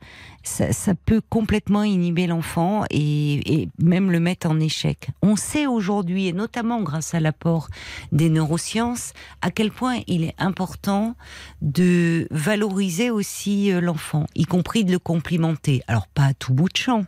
ça, 0.42 0.94
peut 0.94 1.20
complètement 1.28 1.82
inhiber 1.82 2.26
l'enfant 2.26 2.84
et, 2.90 3.60
et 3.62 3.68
même 3.78 4.10
le 4.10 4.20
mettre 4.20 4.48
en 4.48 4.58
échec. 4.60 5.08
On 5.22 5.36
sait 5.36 5.66
aujourd'hui, 5.66 6.28
et 6.28 6.32
notamment 6.32 6.82
grâce 6.82 7.14
à 7.14 7.20
l'apport 7.20 7.68
des 8.10 8.28
neurosciences, 8.28 9.12
à 9.40 9.50
quel 9.50 9.70
point 9.70 10.00
il 10.06 10.24
est 10.24 10.34
important 10.38 11.14
de 11.60 12.26
valoriser 12.30 13.10
aussi 13.10 13.72
euh, 13.72 13.80
l'enfant, 13.80 14.26
y 14.34 14.44
compris 14.44 14.84
de 14.84 14.92
le 14.92 14.98
complimenter. 14.98 15.82
Alors 15.86 16.08
pas 16.08 16.26
à 16.26 16.34
tout 16.34 16.54
bout 16.54 16.68
de 16.68 16.76
champ, 16.76 17.04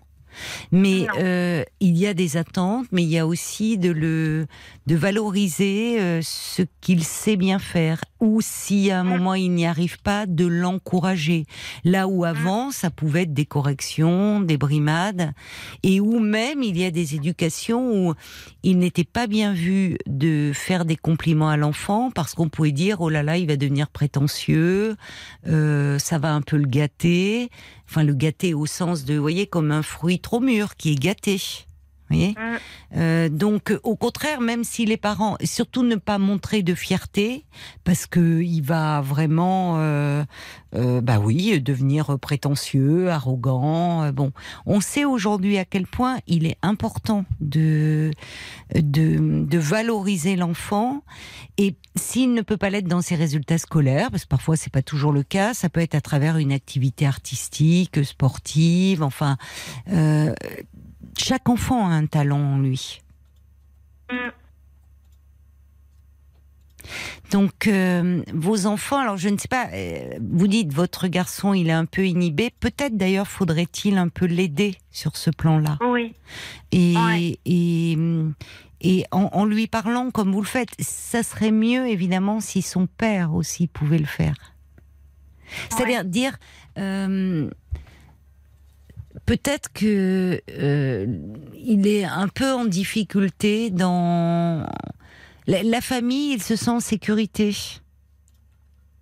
mais 0.73 1.07
euh, 1.19 1.65
il 1.81 1.97
y 1.97 2.07
a 2.07 2.15
des 2.15 2.37
attentes, 2.37 2.87
mais 2.93 3.03
il 3.03 3.09
y 3.09 3.19
a 3.19 3.27
aussi 3.27 3.79
de 3.79 3.91
le 3.91 4.47
de 4.87 4.97
valoriser 4.97 5.99
euh, 5.99 6.21
ce 6.23 6.63
qu'il 6.81 7.05
sait 7.05 7.37
bien 7.37 7.59
faire, 7.59 8.05
ou 8.21 8.41
si 8.43 8.91
à 8.91 9.01
un 9.01 9.05
moment 9.05 9.35
il 9.35 9.51
n'y 9.51 9.67
arrive 9.67 10.01
pas, 10.03 10.27
de 10.27 10.47
l'encourager. 10.47 11.47
Là 11.85 12.07
où 12.07 12.25
avant 12.25 12.71
ça 12.71 12.91
pouvait 12.91 13.23
être 13.23 13.35
des 13.35 13.47
corrections, 13.47 14.41
des 14.41 14.59
brimades, 14.59 15.33
et 15.83 16.01
où 16.01 16.19
même 16.19 16.63
il 16.63 16.79
y 16.79 16.85
a 16.85 16.91
des 16.91 17.15
éducations 17.15 18.09
où 18.09 18.15
il 18.63 18.79
n'était 18.79 19.05
pas 19.05 19.27
bien 19.27 19.53
vu 19.53 19.97
de 20.07 20.53
faire 20.55 20.85
des 20.85 20.97
compliments 20.97 21.49
à 21.49 21.57
l'enfant 21.57 22.11
parce 22.11 22.35
qu'on 22.35 22.49
pouvait 22.49 22.73
dire 22.73 23.01
oh 23.01 23.09
là 23.09 23.23
là 23.23 23.37
il 23.39 23.47
va 23.47 23.57
devenir 23.57 23.89
prétentieux, 23.89 24.97
euh, 25.47 25.99
ça 25.99 26.19
va 26.19 26.35
un 26.35 26.43
peu 26.43 26.57
le 26.57 26.67
gâter, 26.67 27.51
enfin 27.89 28.03
le 28.03 28.15
gâter 28.15 28.55
au 28.55 28.67
sens 28.67 29.05
de 29.05 29.15
vous 29.15 29.23
voyez 29.23 29.47
comme 29.47 29.71
un 29.71 29.83
fruit 29.83 30.21
trop 30.21 30.41
mûr 30.41 30.77
qui 30.77 30.93
est 30.93 31.01
gâté. 31.01 31.41
Voyez 32.15 32.35
Mm. 32.45 32.57
Euh, 32.97 33.29
donc, 33.29 33.71
euh, 33.71 33.81
au 33.83 33.97
contraire, 33.97 34.41
même 34.41 34.65
si 34.65 34.87
les 34.87 34.97
parents, 34.97 35.37
surtout 35.43 35.83
ne 35.83 35.97
pas 35.97 36.19
montrer 36.19 36.63
de 36.63 36.75
fierté, 36.75 37.45
parce 37.83 38.07
que 38.07 38.41
il 38.41 38.61
va 38.61 39.01
vraiment, 39.01 39.79
euh, 39.79 40.25
euh, 40.75 41.01
bah 41.01 41.19
oui, 41.19 41.61
devenir 41.61 42.19
prétentieux, 42.19 43.11
arrogant. 43.11 44.13
bon, 44.13 44.33
on 44.67 44.81
sait 44.81 45.05
aujourd'hui 45.05 45.59
à 45.59 45.65
quel 45.65 45.87
point 45.87 46.19
il 46.27 46.47
est 46.47 46.57
important 46.63 47.25
de 47.41 48.11
de, 48.75 49.45
de 49.45 49.59
valoriser 49.59 50.37
l'enfant. 50.37 51.03
Et 51.59 51.77
s'il 51.97 52.35
ne 52.35 52.43
peut 52.43 52.57
pas 52.57 52.71
l'être 52.71 52.89
dans 52.89 53.03
ses 53.03 53.15
résultats 53.15 53.59
scolaires, 53.59 54.11
parce 54.11 54.25
que 54.25 54.29
parfois 54.29 54.57
c'est 54.57 54.73
pas 54.73 54.83
toujours 54.83 55.13
le 55.13 55.23
cas, 55.23 55.55
ça 55.55 55.69
peut 55.69 55.81
être 55.81 55.95
à 55.95 56.01
travers 56.01 56.37
une 56.39 56.53
activité 56.53 57.07
artistique, 57.07 58.05
sportive, 58.05 59.03
enfin. 59.03 59.37
Chaque 61.19 61.49
enfant 61.49 61.87
a 61.87 61.91
un 61.93 62.07
talent 62.07 62.41
en 62.55 62.59
lui. 62.59 63.01
Donc, 67.31 67.67
euh, 67.67 68.23
vos 68.33 68.67
enfants, 68.67 68.99
alors 68.99 69.17
je 69.17 69.29
ne 69.29 69.39
sais 69.39 69.49
pas, 69.49 69.69
euh, 69.73 70.19
vous 70.21 70.47
dites 70.47 70.73
votre 70.73 71.09
garçon, 71.09 71.55
il 71.55 71.69
est 71.69 71.73
un 71.73 71.87
peu 71.87 72.07
inhibé. 72.07 72.51
Peut-être 72.61 72.97
d'ailleurs 72.97 73.27
faudrait-il 73.27 73.97
un 73.97 74.09
peu 74.09 74.27
l'aider 74.27 74.77
sur 74.91 75.17
ce 75.17 75.31
plan-là. 75.31 75.79
Oui, 75.81 76.15
Et, 76.71 76.95
Ouais. 76.97 77.39
et, 77.47 77.97
et 78.83 79.05
en, 79.11 79.31
en 79.33 79.45
lui 79.47 79.67
parlant 79.67 80.11
comme 80.11 80.31
vous 80.33 80.43
le 80.43 80.47
faites, 80.47 80.69
ça 80.79 81.23
serait 81.23 81.51
mieux 81.51 81.89
évidemment 81.89 82.41
si 82.41 82.61
son 82.63 82.87
père 82.87 83.35
aussi 83.35 83.67
pouvait 83.67 83.99
le 83.99 84.05
faire. 84.07 84.37
C'est-à-dire 85.71 86.05
dire, 86.05 86.37
euh, 86.79 87.49
peut-être 89.27 89.73
que 89.73 90.41
euh, 90.51 91.07
il 91.55 91.87
est 91.87 92.05
un 92.05 92.29
peu 92.29 92.53
en 92.53 92.65
difficulté 92.65 93.71
dans 93.71 94.67
la, 95.47 95.63
la 95.63 95.81
famille, 95.81 96.35
il 96.35 96.43
se 96.43 96.57
sent 96.57 96.71
en 96.71 96.81
sécurité. 96.81 97.53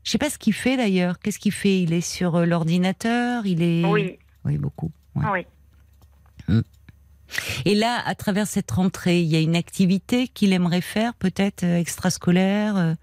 Je 0.04 0.10
sais 0.10 0.18
pas 0.18 0.30
ce 0.30 0.38
qu'il 0.38 0.52
fait 0.54 0.76
d'ailleurs. 0.76 1.18
Qu'est-ce 1.20 1.38
qu'il 1.38 1.52
fait? 1.52 1.80
Il 1.82 1.92
est 1.92 2.00
sur 2.00 2.36
euh, 2.36 2.44
l'ordinateur? 2.46 3.46
Il 3.46 3.62
est. 3.62 3.84
oui, 3.84 4.18
Oui, 4.44 4.58
beaucoup. 4.58 4.90
ouais. 5.14 5.46
oui. 6.48 6.62
Et 7.64 7.74
là, 7.74 7.98
à 8.04 8.14
travers 8.14 8.46
cette 8.46 8.70
rentrée, 8.70 9.20
il 9.20 9.26
y 9.28 9.36
a 9.36 9.40
une 9.40 9.56
activité 9.56 10.28
qu'il 10.28 10.52
aimerait 10.52 10.82
faire, 10.82 11.14
peut-être 11.14 11.62
euh, 11.64 11.78
extrascolaire, 11.78 12.76
euh, 12.76 12.94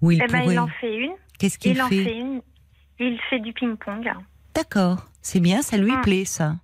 où 0.00 0.10
il 0.10 0.22
Eh 0.22 0.26
ben, 0.32 0.40
pourrait. 0.42 0.54
il 0.54 0.58
en 0.58 0.68
fait 0.68 0.96
une. 0.96 1.12
Qu'est-ce 1.38 1.58
qu'il 1.58 1.72
Il 1.72 1.82
en 1.82 1.88
fait, 1.88 2.18
une. 2.18 2.40
Il 2.98 3.18
fait 3.28 3.40
du 3.40 3.52
ping-pong. 3.52 4.08
D'accord. 4.54 5.04
C'est 5.20 5.40
bien, 5.40 5.60
ça 5.62 5.76
lui 5.76 5.90
Mm. 5.92 6.00
plaît, 6.02 6.24
ça. 6.24 6.56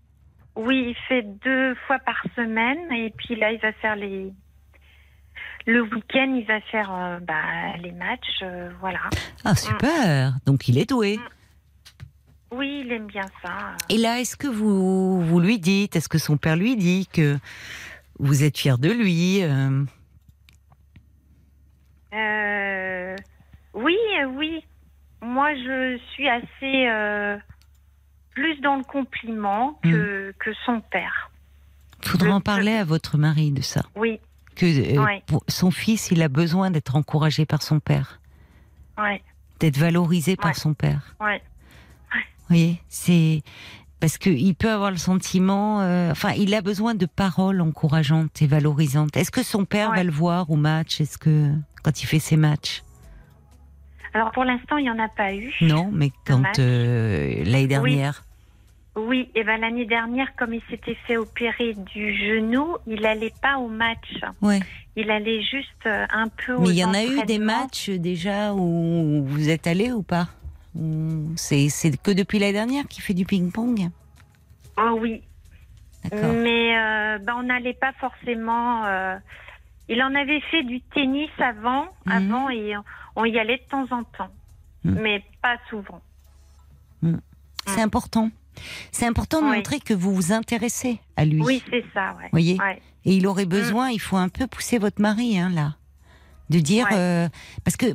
Oui, 0.57 0.87
il 0.89 0.97
fait 1.09 1.23
deux 1.23 1.75
fois 1.87 1.99
par 2.01 2.23
semaine 2.37 2.91
et 2.93 3.11
puis 3.17 3.37
là, 3.37 3.53
il 3.53 3.61
va 3.61 3.73
faire 3.73 3.97
les. 3.97 4.33
Le 5.67 5.83
week-end, 5.83 6.35
il 6.35 6.47
va 6.47 6.61
faire 6.63 6.91
euh, 6.93 7.19
bah, 7.21 7.77
les 7.83 7.93
matchs, 7.93 8.41
euh, 8.43 8.71
voilà. 8.81 9.01
Ah, 9.45 9.55
super. 9.55 10.33
Donc, 10.47 10.69
il 10.69 10.79
est 10.79 10.89
doué. 10.89 11.19
Oui, 12.51 12.83
il 12.85 12.93
aime 12.93 13.07
bien 13.07 13.27
ça. 13.43 13.77
Et 13.89 13.99
là, 13.99 14.21
est-ce 14.21 14.37
que 14.37 14.49
vous, 14.49 15.21
vous 15.21 15.41
lui 15.41 15.59
dites, 15.59 15.95
est-ce 15.95 16.09
que 16.09 16.19
son 16.19 16.37
père 16.37 16.57
lui 16.57 16.77
dit 16.77 17.07
que 17.13 17.39
vous 18.19 18.43
êtes 18.43 18.59
fier 18.59 18.79
de 18.79 18.91
lui 18.91 19.43
euh, 19.43 19.85
Euh, 22.13 23.17
oui, 23.75 23.97
euh, 24.21 24.27
oui. 24.27 24.65
Moi, 25.23 25.55
je 25.55 25.99
suis 26.13 26.29
assez 26.29 26.89
euh, 26.89 27.37
plus 28.41 28.61
dans 28.61 28.77
le 28.77 28.85
compliment 28.85 29.79
que, 29.83 30.35
que 30.39 30.51
son 30.65 30.81
père. 30.81 31.31
Faudra 32.03 32.29
Le- 32.29 32.35
en 32.35 32.41
parler 32.41 32.73
à 32.73 32.85
votre 32.85 33.19
mari 33.19 33.51
de 33.53 33.61
ça. 33.63 33.83
Oui, 33.97 34.19
Que 34.57 34.67
euh, 34.97 35.05
Ouais. 35.05 35.23
pour- 35.27 35.45
son 35.49 35.71
fils, 35.71 36.11
il 36.11 36.23
a 36.23 36.29
besoin 36.29 36.71
d'être 36.71 36.97
encouragé 36.97 37.45
par 37.47 37.63
son 37.63 37.79
père, 37.81 38.21
ouais, 38.99 39.23
d'être 39.61 39.77
valorisé 39.79 40.37
par 40.37 40.55
son 40.57 40.75
père. 40.75 41.15
ouais. 41.21 41.43
Vous 42.13 42.57
voyez, 42.57 42.81
c'est 42.89 43.43
parce 44.01 44.19
que 44.19 44.29
il 44.31 44.55
peut 44.55 44.71
avoir 44.71 44.91
le 44.91 44.97
sentiment, 44.97 45.83
euh, 45.83 46.11
enfin, 46.11 46.33
il 46.33 46.53
a 46.55 46.63
besoin 46.63 46.95
de 46.97 47.07
paroles 47.07 47.61
encourageantes 47.61 48.43
et 48.43 48.47
valorisantes. 48.49 49.17
Est-ce 49.17 49.31
que 49.31 49.43
son 49.45 49.65
père 49.65 49.91
Ouais. 49.91 49.97
va 49.99 50.03
le 50.05 50.11
voir 50.11 50.51
au 50.51 50.57
match? 50.57 51.01
Est-ce 51.01 51.17
que 51.17 51.53
quand 51.85 52.03
il 52.03 52.07
fait 52.07 52.19
ses 52.19 52.37
matchs? 52.37 52.83
Alors 54.15 54.33
pour 54.33 54.45
l'instant, 54.45 54.79
il 54.79 54.83
n'y 54.85 54.91
en 54.91 54.99
a 54.99 55.09
pas 55.09 55.33
eu. 55.33 55.53
Non, 55.61 55.91
mais 55.93 56.11
quand 56.27 56.59
euh, 56.59 57.45
l'année 57.45 57.69
dernière. 57.69 58.25
Oui, 58.97 59.31
et 59.35 59.45
ben 59.45 59.61
l'année 59.61 59.87
dernière, 59.87 60.35
comme 60.37 60.53
il 60.53 60.63
s'était 60.69 60.97
fait 61.07 61.17
opérer 61.17 61.75
du 61.75 62.13
genou, 62.15 62.77
il 62.87 63.07
allait 63.07 63.33
pas 63.41 63.57
au 63.59 63.69
match. 63.69 64.21
Ouais. 64.43 64.61
Il 64.97 65.11
allait 65.11 65.43
juste 65.43 65.87
euh, 65.87 66.07
un 66.11 66.29
peu 66.29 66.55
au 66.55 66.61
Mais 66.63 66.71
il 66.71 66.77
y 66.79 66.85
en 66.85 66.93
a 66.93 67.05
eu 67.05 67.23
des 67.25 67.39
matchs 67.39 67.91
déjà 67.91 68.53
où 68.53 69.25
vous 69.25 69.49
êtes 69.49 69.67
allé 69.69 69.93
ou 69.93 70.03
pas? 70.03 70.29
C'est 71.37 71.69
c'est 71.69 71.97
que 72.01 72.11
depuis 72.11 72.39
l'année 72.39 72.53
dernière 72.53 72.87
qu'il 72.89 73.03
fait 73.03 73.15
du 73.15 73.25
ping-pong? 73.25 73.91
Oh 74.77 74.99
oui, 75.01 75.23
D'accord. 76.05 76.33
mais 76.33 76.77
euh, 76.79 77.19
ben, 77.19 77.35
on 77.37 77.43
n'allait 77.45 77.75
pas 77.75 77.93
forcément. 77.95 78.85
euh, 78.87 79.17
Il 79.89 80.03
en 80.03 80.15
avait 80.15 80.41
fait 80.53 80.63
du 80.65 80.81
tennis 80.81 81.31
avant, 81.39 81.87
Mhm. 82.07 82.13
avant 82.13 82.51
et 82.51 82.75
on 83.17 83.25
y 83.25 83.39
allait 83.39 83.59
de 83.59 83.69
temps 83.71 83.87
en 83.91 84.05
temps, 84.05 84.31
Mhm. 84.85 84.99
mais 85.01 85.25
pas 85.43 85.57
souvent. 85.69 86.01
C'est 87.67 87.83
important. 87.83 88.31
C'est 88.93 89.07
important 89.07 89.41
de 89.43 89.49
Oui. 89.51 89.57
montrer 89.57 89.81
que 89.81 89.95
vous 89.95 90.15
vous 90.15 90.33
intéressez 90.33 90.99
à 91.17 91.25
lui. 91.25 91.43
Oui, 91.43 91.63
c'est 91.71 91.85
ça, 91.95 92.15
ouais. 92.19 92.29
Voyez 92.33 92.59
Ouais. 92.59 92.81
Et 93.05 93.15
il 93.15 93.27
aurait 93.27 93.47
besoin, 93.47 93.91
il 93.91 94.01
faut 94.01 94.17
un 94.17 94.29
peu 94.29 94.47
pousser 94.47 94.79
votre 94.79 95.01
mari, 95.01 95.39
hein, 95.39 95.51
là. 95.55 95.77
De 96.51 96.59
dire, 96.59 96.87
Ouais. 96.91 96.97
euh, 96.97 97.29
parce 97.65 97.77
que 97.77 97.87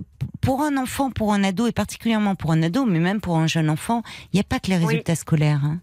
pour 0.42 0.62
un 0.62 0.78
enfant, 0.78 1.12
pour 1.12 1.34
un 1.34 1.44
ado, 1.44 1.68
et 1.68 1.72
particulièrement 1.74 2.36
pour 2.36 2.52
un 2.54 2.64
ado, 2.64 2.86
mais 2.86 3.00
même 3.00 3.20
pour 3.22 3.38
un 3.38 3.48
jeune 3.48 3.70
enfant, 3.70 4.02
il 4.32 4.38
n'y 4.38 4.40
a 4.40 4.44
pas 4.44 4.60
que 4.60 4.70
les 4.72 4.78
Oui. 4.78 4.86
résultats 4.86 5.16
scolaires. 5.16 5.62
hein. 5.66 5.80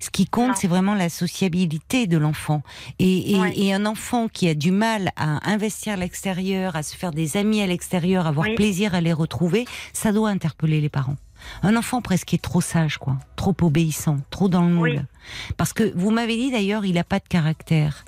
Ce 0.00 0.08
qui 0.10 0.24
compte, 0.26 0.56
c'est 0.56 0.68
vraiment 0.68 0.94
la 0.94 1.08
sociabilité 1.10 2.06
de 2.06 2.16
l'enfant. 2.16 2.62
Et, 2.98 3.32
et, 3.32 3.38
Ouais. 3.40 3.52
et 3.56 3.74
un 3.74 3.84
enfant 3.84 4.26
qui 4.26 4.48
a 4.48 4.54
du 4.54 4.70
mal 4.70 5.12
à 5.16 5.50
investir 5.50 5.92
à 5.92 5.96
l'extérieur, 5.96 6.76
à 6.76 6.82
se 6.82 6.96
faire 6.96 7.10
des 7.10 7.36
amis 7.36 7.60
à 7.60 7.66
l'extérieur, 7.66 8.24
à 8.26 8.30
avoir 8.30 8.46
Oui. 8.46 8.54
plaisir 8.54 8.94
à 8.94 9.00
les 9.02 9.12
retrouver, 9.12 9.66
ça 9.92 10.12
doit 10.12 10.30
interpeller 10.30 10.80
les 10.80 10.88
parents. 10.88 11.16
Un 11.62 11.76
enfant 11.76 12.00
presque 12.02 12.34
est 12.34 12.42
trop 12.42 12.60
sage, 12.60 12.98
quoi, 12.98 13.16
trop 13.36 13.54
obéissant, 13.62 14.18
trop 14.30 14.48
dans 14.48 14.62
le 14.62 14.72
moule. 14.74 14.90
Oui. 14.90 15.00
Parce 15.56 15.72
que 15.72 15.92
vous 15.96 16.10
m'avez 16.10 16.36
dit 16.36 16.50
d'ailleurs, 16.50 16.84
il 16.84 16.94
n'a 16.94 17.04
pas 17.04 17.18
de 17.18 17.26
caractère. 17.28 18.04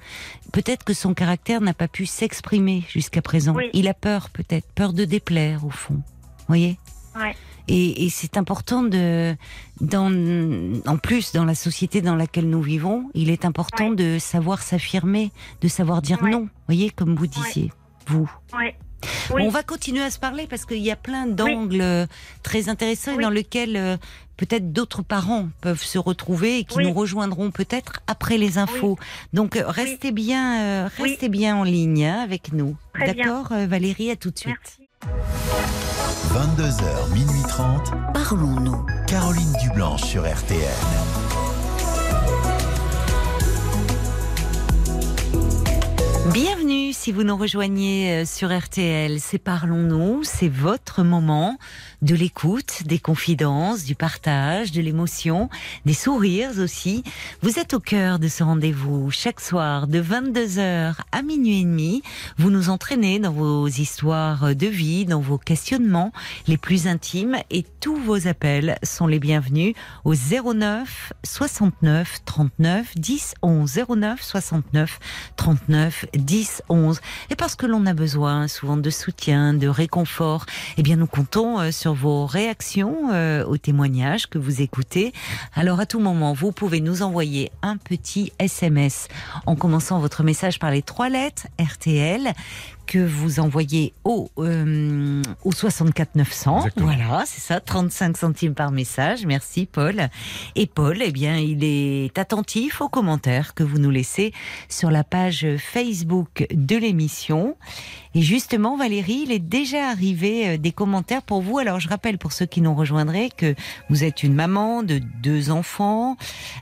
Peut-être 0.53 0.85
que 0.85 0.95
son 0.95 1.15
caractère 1.15 1.61
n'a 1.61 1.75
pas 1.75 1.89
pu 1.89 2.07
s'exprimer 2.07 2.85
jusqu'à 2.89 3.23
présent. 3.23 3.55
Oui. 3.55 3.71
Il 3.73 3.89
a 3.89 3.95
peur, 3.95 4.31
peut-être, 4.31 4.67
peur 4.75 4.93
de 4.93 5.05
déplaire 5.05 5.65
au 5.65 5.71
fond. 5.71 6.01
Voyez? 6.47 6.79
Ouais. 7.17 7.35
Et, 7.71 8.07
et 8.07 8.09
c'est 8.11 8.39
important 8.39 8.83
de, 8.83 9.37
dans, 9.83 10.11
en 10.87 10.97
plus 10.97 11.33
dans 11.33 11.45
la 11.45 11.55
société 11.55 12.01
dans 12.01 12.17
laquelle 12.17 12.49
nous 12.49 12.63
vivons, 12.63 13.11
il 13.13 13.29
est 13.29 13.45
important 13.45 13.91
Ouais. 13.91 13.97
de 13.97 14.19
savoir 14.19 14.63
s'affirmer, 14.63 15.33
de 15.61 15.69
savoir 15.69 16.01
dire 16.01 16.23
Ouais. 16.23 16.31
non. 16.31 16.49
Voyez, 16.67 16.89
comme 16.91 17.15
vous 17.15 17.27
disiez, 17.27 17.71
vous. 18.07 18.31
Oui. 19.33 19.43
On 19.45 19.49
va 19.51 19.63
continuer 19.63 20.03
à 20.03 20.11
se 20.11 20.19
parler 20.19 20.47
parce 20.49 20.65
qu'il 20.65 20.79
y 20.79 20.91
a 20.91 20.97
plein 20.97 21.27
d'angles 21.27 21.81
euh, 21.81 22.07
très 22.43 22.69
intéressants 22.69 23.13
et 23.13 23.17
Oui. 23.17 23.23
dans 23.25 23.31
lesquels 23.31 23.77
euh, 23.77 23.97
peut-être 24.37 24.73
d'autres 24.73 25.03
parents 25.03 25.49
peuvent 25.61 25.83
se 25.83 25.99
retrouver 25.99 26.59
et 26.59 26.65
qui 26.65 26.79
Oui. 26.79 26.85
nous 26.87 26.93
rejoindront 26.93 27.51
peut-être 27.51 28.01
après 28.07 28.39
les 28.39 28.59
infos. 28.59 28.99
Donc 29.33 29.57
euh, 29.57 29.65
restez 29.67 30.11
bien, 30.13 30.61
euh, 30.63 30.89
restez 30.99 31.29
bien 31.29 31.57
en 31.57 31.63
ligne 31.65 32.05
hein, 32.07 32.21
avec 32.23 32.53
nous. 32.53 32.77
D'accord, 32.99 33.49
Valérie, 33.51 34.11
à 34.11 34.17
tout 34.17 34.31
de 34.31 34.39
suite. 34.39 34.57
Merci. 34.57 34.89
22h, 36.35 37.13
minuit 37.15 37.43
30. 37.49 37.93
Parlons-nous. 38.15 38.85
Caroline 39.07 39.53
Dublanche 39.63 40.03
sur 40.03 40.23
RTN. 40.25 41.38
Bienvenue 46.33 46.93
si 46.93 47.11
vous 47.11 47.23
nous 47.23 47.37
rejoignez 47.37 48.13
euh, 48.13 48.25
sur 48.27 48.57
RTL. 48.57 49.19
C'est 49.19 49.39
Parlons-nous, 49.39 50.25
c'est 50.25 50.51
votre 50.51 51.03
moment 51.03 51.57
de 52.03 52.15
l'écoute, 52.15 52.83
des 52.85 52.99
confidences, 52.99 53.85
du 53.85 53.95
partage, 53.95 54.71
de 54.71 54.83
l'émotion, 54.83 55.49
des 55.87 55.95
sourires 55.95 56.59
aussi. 56.59 57.03
Vous 57.41 57.59
êtes 57.59 57.73
au 57.73 57.81
cœur 57.81 58.19
de 58.19 58.29
ce 58.29 58.43
rendez-vous 58.43 59.11
chaque 59.11 59.41
soir 59.41 59.87
de 59.87 60.03
22h 60.03 60.97
à 61.13 61.23
minuit 61.23 61.61
et 61.61 61.65
demi. 61.65 62.03
Vous 62.37 62.51
nous 62.51 62.69
entraînez 62.69 63.19
dans 63.19 63.33
vos 63.33 63.67
histoires 63.67 64.55
de 64.55 64.67
vie, 64.67 65.07
dans 65.07 65.21
vos 65.21 65.39
questionnements 65.39 66.13
les 66.47 66.59
plus 66.59 66.89
intimes 66.89 67.37
et 67.51 67.65
tous 67.81 67.97
vos 67.97 68.29
appels 68.29 68.77
sont 68.83 69.07
les 69.07 69.19
bienvenus 69.19 69.75
au 70.05 70.15
09 70.15 71.13
69 71.25 72.19
39 72.27 72.95
10 72.97 73.35
11 73.43 73.81
09 73.89 74.23
69 74.23 75.01
39 75.37 76.07
10 76.19 76.63
11 76.69 77.01
et 77.31 77.37
parce 77.37 77.55
que 77.55 77.67
l'on 77.67 77.87
a 77.87 77.95
besoin 77.95 78.49
souvent 78.49 78.77
de 78.77 78.91
soutien, 78.91 79.55
de 79.55 79.69
réconfort, 79.69 80.47
eh 80.77 80.83
bien 80.83 80.97
nous 80.97 81.07
comptons 81.07 81.59
euh, 81.59 81.71
sur 81.71 81.95
vos 81.95 82.27
réactions 82.27 83.11
euh, 83.13 83.45
aux 83.45 83.57
témoignages 83.57 84.27
que 84.27 84.39
vous 84.39 84.61
écoutez. 84.63 85.13
Alors 85.55 85.81
à 85.81 85.87
tout 85.87 86.01
moment, 86.01 86.33
vous 86.33 86.53
pouvez 86.53 86.81
nous 86.81 87.03
envoyer 87.03 87.51
un 87.63 87.77
petit 87.77 88.33
SMS 88.39 89.09
en 89.47 89.57
commençant 89.57 89.99
votre 89.99 90.23
message 90.23 90.59
par 90.59 90.71
les 90.71 90.83
trois 90.83 91.09
lettres 91.09 91.47
RTL 91.61 92.33
que 92.89 92.99
vous 92.99 93.39
envoyez 93.39 93.93
au, 94.05 94.31
euh, 94.39 95.23
au 95.45 95.53
64 95.53 96.15
900. 96.17 96.57
Exactement. 96.59 96.87
Voilà, 96.87 97.25
c'est 97.27 97.41
ça, 97.41 97.61
35 97.61 98.17
centimes 98.17 98.55
par 98.55 98.73
message. 98.73 99.27
Merci 99.27 99.67
Paul. 99.71 100.09
Et 100.57 100.67
Paul, 100.67 100.97
eh 101.05 101.13
bien, 101.13 101.37
il 101.37 101.63
est 101.63 102.17
attentif 102.19 102.81
aux 102.81 102.89
commentaires 102.89 103.53
que 103.55 103.63
vous 103.63 103.79
nous 103.79 103.91
laissez 103.91 104.33
sur 104.71 104.91
la 104.91 105.05
page 105.05 105.47
Facebook 105.59 106.47
de 106.51 106.77
l'émission. 106.77 107.57
Et 108.15 108.23
justement, 108.23 108.77
Valérie, 108.79 109.25
il 109.27 109.33
est 109.33 109.39
déjà 109.39 109.91
arrivé 109.91 110.49
euh, 110.49 110.57
des 110.57 110.73
commentaires 110.73 111.23
pour 111.23 111.43
vous. 111.43 111.59
Alors, 111.59 111.79
je 111.79 111.89
rappelle 111.91 112.17
pour 112.17 112.33
ceux 112.33 112.47
qui 112.47 112.63
nous 112.63 112.75
rejoindraient 112.75 113.29
que 113.37 113.55
vous 113.91 114.03
êtes 114.03 114.23
une 114.23 114.33
maman 114.35 114.83
de 114.83 114.99
deux 115.23 115.51
enfants. 115.51 116.17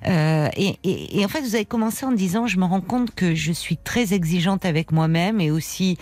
Euh, 0.06 0.48
et, 0.56 0.76
et- 0.82 1.20
et 1.20 1.24
en 1.24 1.28
fait, 1.28 1.40
vous 1.42 1.54
avez 1.54 1.64
commencé 1.64 2.04
en 2.04 2.10
disant, 2.12 2.48
je 2.48 2.58
me 2.58 2.64
rends 2.64 2.80
compte 2.80 3.14
que 3.14 3.34
je 3.36 3.52
suis 3.52 3.76
très 3.76 4.12
exigeante 4.12 4.64
avec 4.64 4.90
moi-même 4.90 5.40
et 5.40 5.52
aussi 5.52 5.96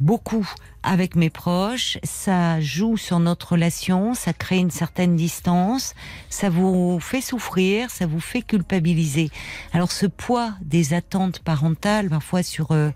beaucoup 0.00 0.48
avec 0.82 1.16
mes 1.16 1.30
proches. 1.30 1.98
Ça 2.02 2.60
joue 2.60 2.96
sur 2.96 3.18
notre 3.18 3.52
relation, 3.52 4.14
ça 4.14 4.32
crée 4.32 4.58
une 4.58 4.70
certaine 4.70 5.16
distance, 5.16 5.94
ça 6.28 6.50
vous 6.50 7.00
fait 7.00 7.20
souffrir, 7.20 7.90
ça 7.90 8.06
vous 8.06 8.20
fait 8.20 8.42
culpabiliser. 8.42 9.30
Alors 9.72 9.90
ce 9.90 10.06
poids 10.06 10.52
des 10.60 10.94
attentes 10.94 11.38
parentales, 11.38 12.10
parfois 12.10 12.42
sur 12.42 12.72
euh, 12.72 12.90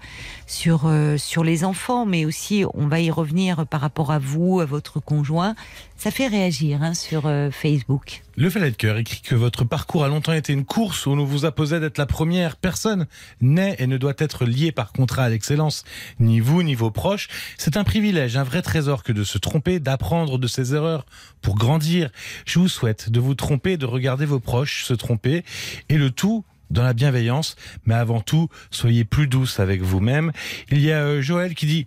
sur 0.47 0.83
euh, 0.85 1.17
sur 1.17 1.45
les 1.45 1.65
enfants, 1.65 2.05
mais 2.05 2.25
aussi 2.25 2.65
on 2.75 2.87
va 2.87 3.01
y 3.01 3.11
revenir 3.11 3.67
par 3.67 3.81
rapport 3.81 4.13
à 4.13 4.19
vous, 4.19 4.61
à 4.61 4.67
votre 4.67 5.01
conjoint, 5.01 5.55
ça 5.99 6.13
fait 6.13 6.29
réagir 6.29 6.83
hein, 6.83 6.95
sur 6.95 7.27
euh, 7.27 7.51
Facebook. 7.51 8.23
Le 8.37 8.49
Valet 8.49 8.71
de 8.71 8.77
Cœur 8.77 8.97
écrit 8.99 9.21
que 9.21 9.35
votre 9.35 9.65
parcours 9.65 10.05
a 10.05 10.09
longtemps 10.09 10.33
été 10.33 10.53
une 10.53 10.65
course 10.65 11.07
où 11.07 11.11
on 11.11 11.25
vous 11.25 11.45
imposait 11.45 11.81
d'être 11.81 11.99
la 11.99 12.07
première 12.07 12.57
personne, 12.57 13.07
n'est 13.41 13.75
et 13.81 13.89
ne 13.89 13.99
doit 13.99 14.15
être 14.19 14.45
liée 14.45 14.71
par 14.71 14.93
contrat 14.93 15.25
à 15.25 15.29
l'excellence, 15.29 15.85
ni 16.21 16.39
vous 16.39 16.63
ni 16.63 16.77
vos 16.77 16.93
proches. 16.93 17.29
C'est 17.59 17.77
un 17.77 17.83
privilège, 17.83 18.37
un 18.37 18.45
vrai 18.45 18.63
trésor 18.63 19.03
que 19.03 19.13
de 19.13 19.25
se 19.25 19.39
tromper, 19.39 19.81
d'apprendre 19.81 20.39
de 20.39 20.47
ses 20.47 20.73
erreurs 20.73 21.05
pour 21.43 21.57
grandir. 21.57 22.11
Je 22.47 22.61
vous 22.61 22.69
souhaite 22.69 23.11
de 23.11 23.19
vous 23.19 23.35
tromper, 23.35 23.77
de 23.77 23.87
regarder 23.87 24.25
vos 24.25 24.41
proches 24.41 24.85
se 24.85 24.95
tromper, 24.95 25.45
et 25.89 25.99
le 25.99 26.11
tout 26.11 26.45
dans 26.71 26.83
la 26.83 26.93
bienveillance, 26.93 27.57
mais 27.87 27.95
avant 27.95 28.21
tout, 28.21 28.49
soyez 28.71 29.05
plus 29.05 29.27
douce 29.27 29.61
avec 29.61 29.81
vous-même. 29.83 30.33
Il 30.71 30.81
y 30.81 30.93
a 30.93 30.99
euh, 31.03 31.23
Joël 31.23 31.55
qui 31.55 31.67
dit, 31.67 31.87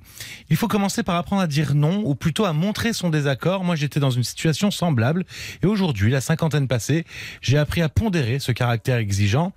il 0.49 0.57
faut 0.57 0.67
commencer 0.67 1.03
par 1.03 1.15
apprendre 1.15 1.41
à 1.41 1.47
dire 1.47 1.75
non, 1.75 2.01
ou 2.05 2.15
plutôt 2.15 2.45
à 2.45 2.53
montrer 2.53 2.93
son 2.93 3.09
désaccord. 3.09 3.63
Moi, 3.63 3.75
j'étais 3.75 3.99
dans 3.99 4.09
une 4.11 4.23
situation 4.23 4.71
semblable, 4.71 5.23
et 5.61 5.67
aujourd'hui, 5.67 6.11
la 6.11 6.21
cinquantaine 6.21 6.67
passée, 6.67 7.05
j'ai 7.41 7.57
appris 7.57 7.81
à 7.81 7.89
pondérer 7.89 8.39
ce 8.39 8.51
caractère 8.51 8.97
exigeant. 8.97 9.53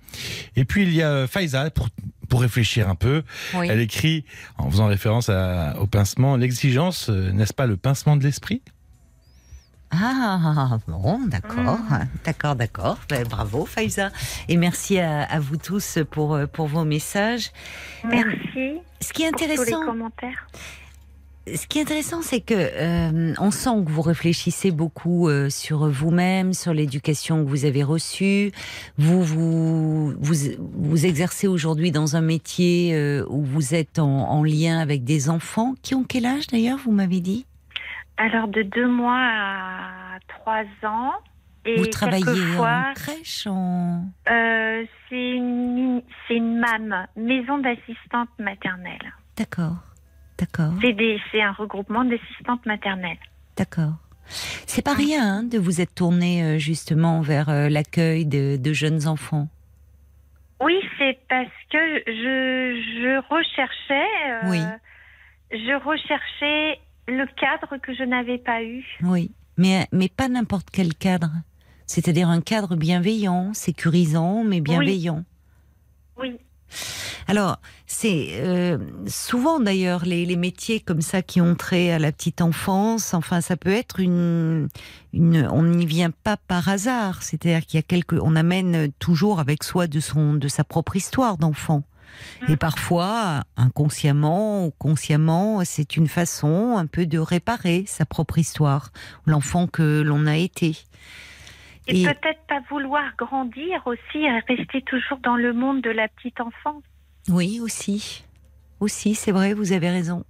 Et 0.55 0.65
puis, 0.65 0.83
il 0.83 0.93
y 0.93 1.01
a 1.01 1.09
euh, 1.09 1.27
Faiza, 1.27 1.69
pour, 1.71 1.89
pour 2.29 2.41
réfléchir 2.41 2.89
un 2.89 2.95
peu, 2.95 3.23
Oui. 3.53 3.67
elle 3.69 3.79
écrit, 3.79 4.25
en 4.57 4.69
faisant 4.69 4.87
référence 4.87 5.29
à- 5.29 5.75
au 5.79 5.87
pincement, 5.87 6.37
l'exigence, 6.37 7.09
euh, 7.09 7.31
n'est-ce 7.31 7.53
pas 7.53 7.65
le 7.67 7.77
pincement 7.77 8.15
de 8.15 8.23
l'esprit? 8.23 8.61
Ah, 10.01 10.77
bon, 10.87 11.19
d'accord, 11.27 11.79
d'accord, 12.25 12.55
d'accord. 12.55 12.97
Ben, 13.09 13.23
bravo, 13.27 13.65
Faiza. 13.65 14.11
Et 14.49 14.57
merci 14.57 14.99
à, 14.99 15.23
à 15.23 15.39
vous 15.39 15.57
tous 15.57 15.99
pour, 16.11 16.33
euh, 16.35 16.47
pour 16.47 16.67
vos 16.67 16.83
messages. 16.85 17.51
Merci 18.03 18.79
Ce 19.01 19.13
qui 19.13 19.23
est 19.23 19.31
pour 19.31 19.39
tous 19.41 19.45
les 19.47 19.51
intéressant, 19.53 19.85
commentaires. 19.85 20.47
ce 21.53 21.67
qui 21.67 21.79
est 21.79 21.83
intéressant, 21.83 22.21
c'est 22.21 22.41
que 22.41 22.53
euh, 22.55 23.33
on 23.39 23.51
sent 23.51 23.83
que 23.85 23.91
vous 23.91 24.01
réfléchissez 24.01 24.71
beaucoup 24.71 25.29
euh, 25.29 25.49
sur 25.49 25.87
vous-même, 25.89 26.53
sur 26.53 26.73
l'éducation 26.73 27.43
que 27.43 27.49
vous 27.49 27.65
avez 27.65 27.83
reçue. 27.83 28.51
Vous 28.97 29.23
vous 29.23 30.11
vous, 30.19 30.35
vous 30.57 31.05
exercez 31.05 31.47
aujourd'hui 31.47 31.91
dans 31.91 32.15
un 32.15 32.21
métier 32.21 32.95
euh, 32.95 33.25
où 33.29 33.43
vous 33.43 33.73
êtes 33.75 33.99
en, 33.99 34.29
en 34.29 34.43
lien 34.43 34.79
avec 34.79 35.03
des 35.03 35.29
enfants 35.29 35.75
qui 35.81 35.93
ont 35.95 36.03
quel 36.03 36.25
âge 36.25 36.47
d'ailleurs 36.47 36.79
Vous 36.83 36.91
m'avez 36.91 37.19
dit? 37.21 37.45
Alors, 38.17 38.47
de 38.47 38.61
deux 38.63 38.87
mois 38.87 39.17
à 39.19 40.17
trois 40.27 40.63
ans. 40.87 41.13
Et 41.67 41.77
vous 41.77 41.87
travaillez 41.87 42.23
en 42.59 42.93
crèche, 42.93 43.47
en 43.47 44.03
euh, 44.29 44.85
c'est 45.09 45.31
une, 45.31 46.03
c'est 46.27 46.35
une 46.35 46.59
MAM, 46.59 47.07
maison 47.15 47.57
d'assistante 47.57 48.29
maternelle. 48.37 49.13
d'accord, 49.35 49.77
d'accord. 50.37 50.73
C'est 50.79 50.93
des- 50.93 51.19
c'est 51.31 51.41
un 51.41 51.53
regroupement 51.53 52.05
d'assistantes 52.05 52.63
maternelles. 52.67 53.17
D'accord. 53.57 53.93
C'est 54.27 54.83
pas 54.85 54.93
rien 54.93 55.37
hein, 55.39 55.43
de 55.43 55.57
vous 55.57 55.81
être 55.81 55.95
tourné 55.95 56.43
euh, 56.43 56.57
justement 56.59 57.21
vers 57.21 57.49
euh, 57.49 57.67
l'accueil 57.67 58.27
de, 58.27 58.57
de 58.57 58.73
jeunes 58.73 59.07
enfants. 59.07 59.47
Oui, 60.61 60.79
c'est 60.99 61.17
parce 61.27 61.47
que 61.71 61.79
je, 62.05 62.81
je 63.01 63.27
recherchais, 63.27 64.09
euh, 64.29 64.49
Oui. 64.51 64.61
je 65.51 65.83
recherchais 65.83 66.79
le 67.07 67.25
cadre 67.39 67.77
que 67.81 67.93
je 67.93 68.03
n'avais 68.03 68.37
pas 68.37 68.63
eu. 68.63 68.83
Oui, 69.01 69.31
mais 69.57 69.87
mais 69.91 70.09
pas 70.09 70.27
n'importe 70.27 70.69
quel 70.71 70.93
cadre. 70.93 71.31
C'est-à-dire 71.87 72.29
un 72.29 72.41
cadre 72.41 72.75
bienveillant, 72.75 73.53
sécurisant, 73.53 74.43
mais 74.43 74.59
bienveillant. 74.59 75.23
Oui, 76.17 76.37
Alors, 77.27 77.59
c'est 77.85 78.29
euh, 78.41 78.77
souvent 79.07 79.59
d'ailleurs 79.59 80.05
les, 80.05 80.25
les 80.25 80.35
métiers 80.35 80.79
comme 80.79 81.01
ça 81.01 81.21
qui 81.21 81.41
ont 81.41 81.55
trait 81.55 81.91
à 81.91 81.99
la 81.99 82.11
petite 82.11 82.41
enfance. 82.41 83.13
Enfin, 83.13 83.41
ça 83.41 83.57
peut 83.57 83.71
être 83.71 83.99
une, 83.99 84.69
une 85.13 85.47
on 85.51 85.63
n'y 85.63 85.85
vient 85.85 86.11
pas 86.11 86.37
par 86.37 86.69
hasard. 86.69 87.21
C'est-à-dire 87.21 87.65
qu'il 87.65 87.77
y 87.77 87.79
a 87.79 87.83
quelque, 87.83 88.15
on 88.15 88.35
amène 88.35 88.91
toujours 88.99 89.39
avec 89.39 89.63
soi 89.63 89.87
de 89.87 89.99
son, 89.99 90.33
de 90.33 90.47
sa 90.47 90.63
propre 90.63 90.95
histoire 90.95 91.37
d'enfant. 91.37 91.83
Et 92.47 92.57
parfois, 92.57 93.41
inconsciemment 93.57 94.65
ou 94.65 94.71
consciemment, 94.71 95.63
c'est 95.65 95.95
une 95.97 96.07
façon 96.07 96.77
un 96.77 96.85
peu 96.85 97.05
de 97.05 97.17
réparer 97.19 97.83
sa 97.87 98.05
propre 98.05 98.37
histoire, 98.37 98.91
l'enfant 99.25 99.67
que 99.67 100.01
l'on 100.01 100.25
a 100.27 100.35
été. 100.37 100.77
et, 101.87 102.01
Et- 102.01 102.05
peut-être 102.05 102.41
pas 102.47 102.61
vouloir 102.69 103.03
grandir 103.17 103.81
aussi, 103.85 104.17
et 104.19 104.39
rester 104.55 104.81
toujours 104.81 105.19
dans 105.19 105.35
le 105.35 105.53
monde 105.53 105.81
de 105.81 105.89
la 105.91 106.07
petite 106.07 106.39
enfance. 106.41 106.83
Oui, 107.29 107.59
aussi. 107.61 108.23
Aussi, 108.79 109.15
c'est 109.15 109.31
vrai, 109.31 109.53
vous 109.53 109.71
avez 109.71 109.89
raison. 109.89 110.25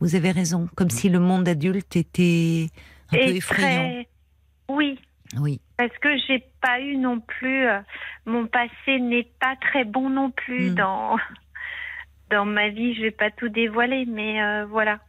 Vous 0.00 0.14
avez 0.14 0.30
raison. 0.30 0.68
Comme 0.76 0.90
si 0.90 1.08
le 1.08 1.18
monde 1.18 1.48
adulte 1.48 1.96
était 1.96 2.68
un 3.10 3.16
peu 3.16 3.22
effrayant. 3.36 3.88
très, 3.90 4.08
oui, 4.68 4.98
Oui. 5.36 5.60
parce 5.76 5.96
que 5.98 6.08
j'ai 6.26 6.42
pas 6.62 6.80
eu 6.80 6.96
non 6.96 7.20
plus, 7.20 7.66
euh, 7.66 7.80
mon 8.26 8.46
passé 8.46 8.98
n'est 8.98 9.28
pas 9.40 9.56
très 9.56 9.84
bon 9.84 10.08
non 10.08 10.30
plus 10.30 10.70
Mm. 10.70 10.74
dans 10.74 11.16
dans 12.30 12.44
ma 12.46 12.68
vie. 12.70 12.94
Je 12.94 13.02
vais 13.02 13.10
pas 13.10 13.30
tout 13.30 13.48
dévoiler, 13.48 14.06
mais 14.06 14.42
euh, 14.42 14.64
voilà, 14.66 15.00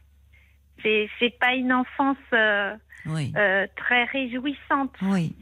c'est 0.82 1.08
c'est 1.18 1.38
pas 1.38 1.54
une 1.54 1.72
enfance 1.72 2.16
euh, 2.34 2.74
Oui. 3.06 3.32
très 3.76 4.04
réjouissante. 4.04 4.94
Oui. 5.02 5.34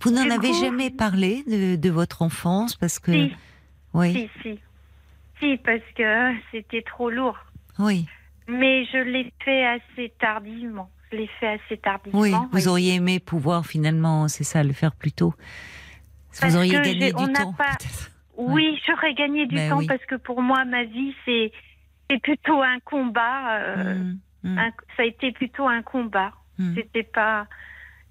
Vous 0.00 0.10
n'en 0.10 0.30
avez 0.30 0.48
coup- 0.50 0.60
jamais 0.60 0.90
parlé 0.90 1.42
de, 1.46 1.76
de 1.76 1.90
votre 1.90 2.22
enfance 2.22 2.74
parce 2.76 2.98
que. 2.98 3.12
Si, 3.12 3.36
Oui. 3.92 4.12
si, 4.12 4.42
si, 4.42 4.60
si, 5.40 5.56
parce 5.58 5.82
que 5.94 6.32
c'était 6.52 6.82
trop 6.82 7.10
lourd. 7.10 7.38
Oui. 7.78 8.06
Mais 8.48 8.84
je 8.86 8.98
l'ai 8.98 9.32
fait 9.44 9.66
assez 9.66 10.12
tardivement. 10.18 10.88
Je 11.12 11.16
l'ai 11.18 11.30
fait 11.40 11.48
assez 11.64 11.76
tardivement. 11.78 12.20
Oui. 12.20 12.30
Vous 12.32 12.48
oui. 12.52 12.68
auriez 12.68 12.94
aimé 12.94 13.20
pouvoir 13.20 13.64
finalement, 13.66 14.28
c'est 14.28 14.44
ça, 14.44 14.62
le 14.64 14.72
faire 14.72 14.94
plus 14.94 15.12
tôt. 15.12 15.34
Parce 16.40 16.52
Vous 16.52 16.58
auriez 16.58 16.72
que 16.72 16.82
gagné 16.84 17.12
du 17.12 17.32
temps. 17.32 17.52
pas-. 17.52 17.76
Oui, 18.36 18.78
j'aurais 18.86 19.14
gagné 19.14 19.46
du 19.46 19.54
Ben 19.54 19.70
temps 19.70 19.78
oui. 19.78 19.86
parce 19.86 20.04
que 20.04 20.16
pour 20.16 20.42
moi, 20.42 20.64
ma 20.64 20.84
vie, 20.84 21.14
c'est 21.24 21.52
plutôt 22.22 22.62
un 22.62 22.78
combat. 22.84 23.58
euh, 23.60 23.94
Mm, 23.94 24.18
mm, 24.42 24.58
un- 24.58 24.70
ça 24.96 25.02
a 25.02 25.06
été 25.06 25.32
plutôt 25.32 25.66
un 25.66 25.82
combat. 25.82 26.32
mm. 26.58 26.74
C'était 26.74 27.02
pas, 27.04 27.46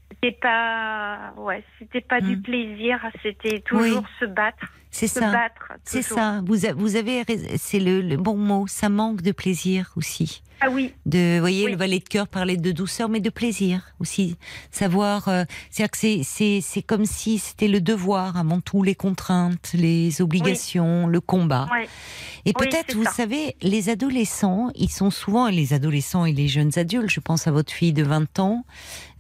c'était 0.09 0.37
pas, 0.41 1.33
ouais, 1.37 1.63
c'était 1.77 2.01
pas 2.01 2.21
du 2.21 2.37
Mm. 2.37 2.41
plaisir. 2.41 2.99
C'était 3.21 3.59
toujours 3.61 4.01
Oui. 4.01 4.07
se 4.19 4.25
battre, 4.25 4.65
C'est 4.89 5.07
ça. 5.07 5.49
C'est 5.83 6.01
ça. 6.01 6.41
Vous, 6.45 6.65
avez, 6.95 7.23
c'est 7.57 7.79
le, 7.79 8.01
le 8.01 8.15
bon 8.17 8.37
mot. 8.37 8.65
Ça 8.67 8.89
manque 8.89 9.21
de 9.21 9.31
plaisir 9.33 9.91
aussi. 9.97 10.41
Ah 10.61 10.69
oui, 10.71 10.93
de 11.05 11.35
vous 11.35 11.39
voyez 11.41 11.65
Oui. 11.65 11.71
le 11.71 11.77
valet 11.77 11.99
de 11.99 12.07
cœur 12.07 12.27
parlait 12.27 12.57
de 12.57 12.71
douceur 12.71 13.09
mais 13.09 13.19
de 13.19 13.29
plaisir 13.29 13.81
aussi. 13.99 14.35
Savoir 14.71 15.27
euh, 15.27 15.43
c'est 15.69 15.87
que 15.89 15.97
c'est 15.97 16.21
c'est 16.23 16.61
c'est 16.61 16.81
comme 16.81 17.05
si 17.05 17.37
c'était 17.37 17.67
le 17.67 17.81
devoir 17.81 18.37
avant 18.37 18.61
tout 18.61 18.81
les 18.83 18.95
contraintes 18.95 19.71
les 19.73 20.21
obligations 20.21 21.07
le 21.07 21.19
combat. 21.21 21.67
Et 22.45 22.53
peut-être 22.53 22.95
vous 22.95 23.03
ça. 23.05 23.11
savez 23.11 23.55
les 23.61 23.89
adolescents 23.89 24.69
ils 24.75 24.91
sont 24.91 25.11
souvent 25.11 25.47
et 25.47 25.51
les 25.51 25.73
adolescents 25.73 26.25
et 26.25 26.31
les 26.33 26.47
jeunes 26.47 26.71
adultes 26.77 27.09
je 27.09 27.19
pense 27.19 27.47
à 27.47 27.51
votre 27.51 27.71
fille 27.73 27.93
de 27.93 28.03
20 28.03 28.39
ans 28.39 28.65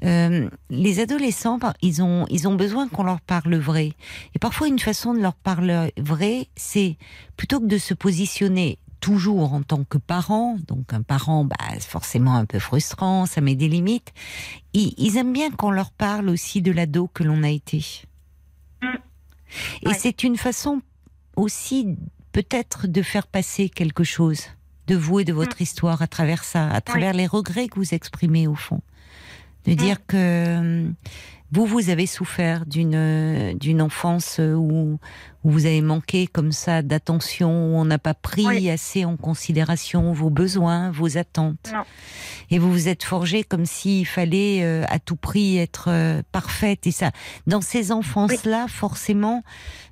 euh, 0.03 0.49
les 0.69 0.99
adolescents 0.99 1.59
ils 1.81 2.01
ont 2.01 2.25
ils 2.29 2.47
ont 2.47 2.55
besoin 2.55 2.87
qu'on 2.87 3.03
leur 3.03 3.21
parle 3.21 3.55
vrai. 3.55 3.93
Et 4.35 4.39
parfois 4.39 4.67
une 4.67 4.79
façon 4.79 5.13
de 5.13 5.19
leur 5.19 5.35
parler 5.35 5.91
vrai 5.97 6.47
c'est 6.55 6.97
plutôt 7.37 7.59
que 7.59 7.65
de 7.65 7.77
se 7.77 7.93
positionner 7.93 8.77
toujours 8.99 9.53
en 9.53 9.61
tant 9.61 9.83
que 9.83 9.97
parent, 9.97 10.57
donc 10.67 10.93
un 10.93 11.01
parent, 11.01 11.45
bah, 11.45 11.55
forcément 11.79 12.35
un 12.35 12.45
peu 12.45 12.59
frustrant, 12.59 13.25
ça 13.25 13.41
met 13.41 13.55
des 13.55 13.67
limites. 13.67 14.13
Ils, 14.73 14.93
ils 14.97 15.17
aiment 15.17 15.33
bien 15.33 15.51
qu'on 15.51 15.71
leur 15.71 15.91
parle 15.91 16.29
aussi 16.29 16.61
de 16.61 16.71
l'ado 16.71 17.09
que 17.13 17.23
l'on 17.23 17.43
a 17.43 17.49
été. 17.49 18.03
Mm. 18.81 18.87
Et 19.83 19.87
Ouais. 19.89 19.93
c'est 19.97 20.23
une 20.23 20.37
façon 20.37 20.81
aussi 21.35 21.95
peut-être 22.31 22.87
de 22.87 23.01
faire 23.01 23.27
passer 23.27 23.69
quelque 23.69 24.03
chose 24.03 24.41
de 24.87 24.95
vous 24.95 25.19
et 25.19 25.25
de 25.25 25.33
votre 25.33 25.61
histoire 25.61 26.01
à 26.01 26.07
travers 26.07 26.43
ça, 26.43 26.69
à 26.69 26.81
travers 26.81 27.13
les 27.13 27.27
regrets 27.27 27.67
que 27.67 27.75
vous 27.75 27.93
exprimez 27.93 28.47
au 28.47 28.55
fond. 28.55 28.81
De 29.65 29.73
dire 29.73 30.05
que 30.05 30.57
hum, 30.59 30.93
vous, 31.51 31.65
vous 31.65 31.89
avez 31.89 32.05
souffert 32.07 32.65
d'une 32.65 33.53
d'une 33.59 33.81
enfance 33.81 34.39
où, 34.39 34.99
où 35.43 35.49
vous 35.51 35.65
avez 35.65 35.81
manqué 35.81 36.27
comme 36.27 36.51
ça 36.51 36.81
d'attention, 36.81 37.49
où 37.49 37.77
on 37.77 37.85
n'a 37.85 37.99
pas 37.99 38.13
pris 38.15 38.45
Oui. 38.47 38.69
assez 38.69 39.05
en 39.05 39.15
considération 39.15 40.11
vos 40.11 40.29
besoins, 40.29 40.91
vos 40.91 41.17
attentes. 41.17 41.71
Non. 41.73 41.83
Et 42.49 42.59
vous 42.59 42.71
vous 42.71 42.87
êtes 42.87 43.03
forgé 43.03 43.43
comme 43.43 43.65
s'il 43.65 44.05
fallait 44.07 44.63
euh, 44.63 44.83
à 44.89 44.99
tout 44.99 45.15
prix 45.15 45.57
être 45.57 45.85
euh, 45.89 46.21
parfaite. 46.31 46.87
Et 46.87 46.91
ça, 46.91 47.11
dans 47.47 47.61
ces 47.61 47.91
enfances-là, 47.91 48.67
forcément, 48.67 49.43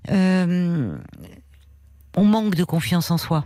euh, 0.09 0.97
on 2.17 2.25
manque 2.25 2.55
de 2.55 2.63
confiance 2.63 3.09
en 3.11 3.17
soi. 3.17 3.45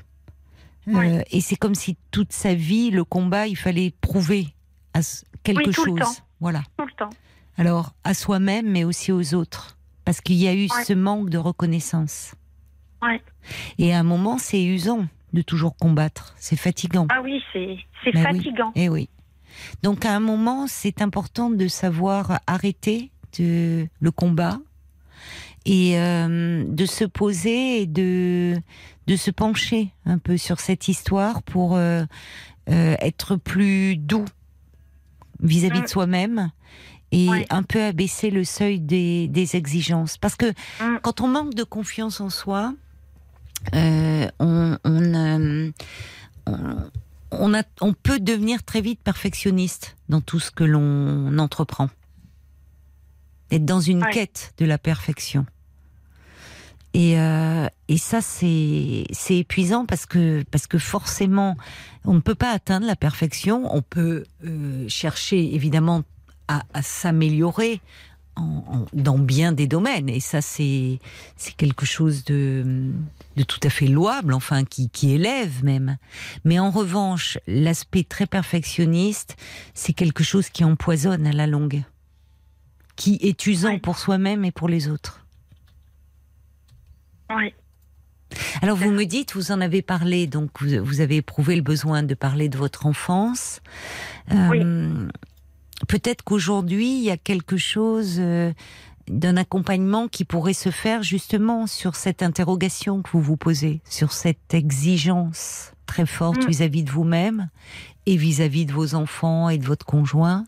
Euh, 0.88 0.92
Oui. 0.94 1.22
et 1.32 1.42
c'est 1.42 1.58
comme 1.58 1.76
si 1.76 1.98
toute 2.12 2.32
sa 2.32 2.54
vie, 2.54 2.90
le 2.92 3.04
combat, 3.04 3.48
il 3.48 3.58
fallait 3.58 3.94
prouver 4.02 4.48
à 4.94 5.02
quelque 5.44 5.72
tout 5.72 5.86
le 5.86 5.92
chose. 5.92 6.00
temps. 6.00 6.24
Voilà. 6.40 6.64
tout 6.78 6.86
le 6.86 6.92
temps. 6.94 7.10
Alors, 7.58 7.94
à 8.04 8.14
soi-même, 8.14 8.70
mais 8.70 8.84
aussi 8.84 9.12
aux 9.12 9.34
autres. 9.34 9.78
Parce 10.06 10.22
qu'il 10.22 10.36
y 10.38 10.48
a 10.48 10.54
eu 10.54 10.64
Ouais. 10.70 10.84
ce 10.86 10.94
manque 10.94 11.30
de 11.30 11.38
reconnaissance. 11.38 12.36
Ouais. 13.02 13.22
Et 13.78 13.94
à 13.94 14.00
un 14.00 14.04
moment, 14.04 14.38
c'est 14.38 14.64
usant 14.64 15.06
de 15.34 15.42
toujours 15.42 15.76
combattre. 15.76 16.34
C'est 16.38 16.56
fatigant. 16.56 17.08
Ah 17.10 17.22
oui, 17.24 17.42
c'est 17.54 17.78
Ben 18.06 18.14
oui. 18.16 18.22
fatigant. 18.38 18.72
Eh 18.76 18.90
oui. 18.90 19.10
Donc, 19.84 20.06
à 20.06 20.16
un 20.16 20.20
moment, 20.20 20.68
c'est 20.68 21.02
important 21.02 21.50
de 21.50 21.68
savoir 21.68 22.40
arrêter 22.48 23.12
de, 23.40 23.88
le 24.00 24.12
combat 24.12 24.60
et 25.66 26.00
euh, 26.00 26.64
de 26.68 26.86
se 26.86 27.04
poser 27.04 27.82
et 27.82 27.86
de, 27.88 28.56
de 29.08 29.16
se 29.16 29.32
pencher 29.32 29.90
un 30.06 30.18
peu 30.20 30.38
sur 30.38 30.60
cette 30.60 30.88
histoire 30.88 31.44
pour 31.44 31.76
euh, 31.76 32.04
euh, 32.70 32.96
être 33.02 33.36
plus 33.36 33.98
doux 33.98 34.26
vis-à-vis 35.42 35.80
Mm. 35.80 35.84
de 35.84 35.88
soi-même 35.88 36.52
et 37.12 37.30
Ouais. 37.30 37.46
un 37.50 37.64
peu 37.64 37.82
abaisser 37.84 38.30
le 38.30 38.44
seuil 38.44 38.80
des, 38.80 39.28
des 39.28 39.56
exigences. 39.56 40.18
Parce 40.18 40.36
que 40.36 40.48
Mm. 40.82 41.00
quand 41.02 41.22
on 41.22 41.28
manque 41.28 41.54
de 41.54 41.64
confiance 41.64 42.20
en 42.22 42.30
soi, 42.30 42.74
euh, 43.74 44.28
on, 44.40 44.78
on, 44.84 45.14
euh, 45.14 45.72
on- 46.48 46.90
on 47.32 47.54
a, 47.54 47.64
on 47.82 47.94
peut 47.94 48.20
devenir 48.20 48.64
très 48.64 48.82
vite 48.82 49.00
perfectionniste 49.02 49.96
dans 50.10 50.22
tout 50.22 50.40
ce 50.40 50.52
que 50.52 50.64
l'on 50.64 51.38
entreprend. 51.40 51.90
Être 53.52 53.66
dans 53.66 53.80
une 53.82 54.04
Ouais. 54.04 54.12
quête 54.12 54.54
de 54.58 54.66
la 54.66 54.78
perfection. 54.78 55.46
Et, 56.94 57.20
euh, 57.20 57.68
et 57.90 57.98
ça, 57.98 58.22
c'est 58.22 59.06
c'est 59.12 59.38
épuisant 59.38 59.86
parce 59.86 60.06
que, 60.06 60.44
parce 60.52 60.68
que 60.68 60.78
forcément, 60.78 61.56
on 62.06 62.14
ne 62.16 62.20
peut 62.22 62.34
pas 62.36 62.52
atteindre 62.52 62.88
la 62.88 62.96
perfection. 62.96 63.74
On 63.76 63.82
peut 63.82 64.24
chercher, 64.88 65.54
évidemment, 65.54 66.04
à, 66.48 66.64
à 66.74 66.82
s'améliorer 66.82 67.82
en- 68.36 68.64
en- 68.68 68.86
dans 68.94 69.18
bien 69.18 69.52
des 69.52 69.68
domaines. 69.68 70.10
Et 70.10 70.20
ça, 70.20 70.42
c'est 70.42 71.00
quelque 71.58 71.86
chose 71.86 72.24
de, 72.24 72.92
de 73.36 73.44
tout 73.44 73.60
à 73.64 73.70
fait 73.70 73.88
louable, 73.88 74.34
enfin, 74.34 74.64
qui, 74.64 74.90
qui 74.90 75.12
élève 75.14 75.64
même. 75.64 75.98
Mais 76.46 76.60
en 76.60 76.70
revanche, 76.70 77.38
l'aspect 77.48 78.04
très 78.04 78.28
perfectionniste, 78.28 79.38
c'est 79.74 79.94
quelque 79.94 80.24
chose 80.24 80.50
qui 80.50 80.64
empoisonne 80.64 81.26
à 81.26 81.34
la 81.34 81.48
longue, 81.48 81.84
qui 82.96 83.18
est 83.22 83.46
usant 83.48 83.80
pour 83.80 83.98
soi-même 83.98 84.46
et 84.46 84.52
pour 84.52 84.68
les 84.70 84.88
autres. 84.88 85.26
Oui. 87.30 87.54
Alors 88.62 88.78
vous 88.78 88.92
me 88.92 89.06
dites, 89.06 89.34
vous 89.36 89.52
en 89.52 89.62
avez 89.62 89.82
parlé, 89.82 90.28
donc 90.28 90.50
vous, 90.62 90.84
vous 90.84 91.02
avez 91.02 91.18
éprouvé 91.18 91.56
le 91.56 91.62
besoin 91.62 92.04
de 92.04 92.14
parler 92.14 92.50
de 92.50 92.58
votre 92.58 92.86
enfance. 92.86 93.62
Euh, 94.32 95.08
Peut-être 95.88 96.24
qu'aujourd'hui, 96.24 96.98
il 96.98 97.04
y 97.04 97.12
a 97.12 97.18
quelque 97.18 97.58
chose 97.58 98.18
euh, 98.20 98.52
d'un 99.08 99.38
accompagnement 99.38 100.08
qui 100.08 100.26
pourrait 100.26 100.54
se 100.54 100.70
faire 100.72 101.04
justement 101.04 101.68
sur 101.68 101.96
cette 101.96 102.24
interrogation 102.24 103.02
que 103.02 103.10
vous 103.12 103.22
vous 103.22 103.38
posez, 103.38 103.82
sur 103.86 104.12
cette 104.12 104.54
exigence 104.54 105.74
très 105.86 106.06
forte 106.06 106.44
Mm. 106.44 106.48
vis-à-vis 106.48 106.84
de 106.84 106.92
vous-même 106.92 107.50
et 108.06 108.18
vis-à-vis 108.18 108.66
de 108.66 108.74
vos 108.74 108.96
enfants 108.96 109.50
et 109.50 109.58
de 109.58 109.66
votre 109.66 109.86
conjoint. 109.86 110.46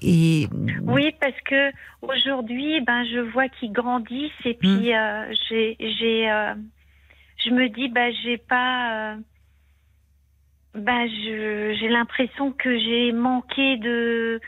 Et 0.00 0.48
Oui, 0.82 1.12
parce 1.20 1.38
que 1.44 1.70
aujourd'hui, 2.00 2.80
ben, 2.80 3.04
je 3.04 3.18
vois 3.32 3.48
qu'ils 3.48 3.72
grandissent 3.72 4.30
et 4.44 4.54
puis 4.54 4.94
euh, 4.94 5.34
j'ai, 5.48 5.76
j'ai, 5.78 6.30
euh, 6.30 6.54
je 7.44 7.50
me 7.50 7.68
dis, 7.68 7.88
ben, 7.88 8.12
j'ai 8.22 8.38
pas, 8.38 9.12
euh, 9.12 9.16
je, 10.74 11.76
j'ai 11.78 11.88
l'impression 11.88 12.52
que 12.52 12.78
j'ai 12.78 13.12
manqué 13.12 13.76
de, 13.76 14.40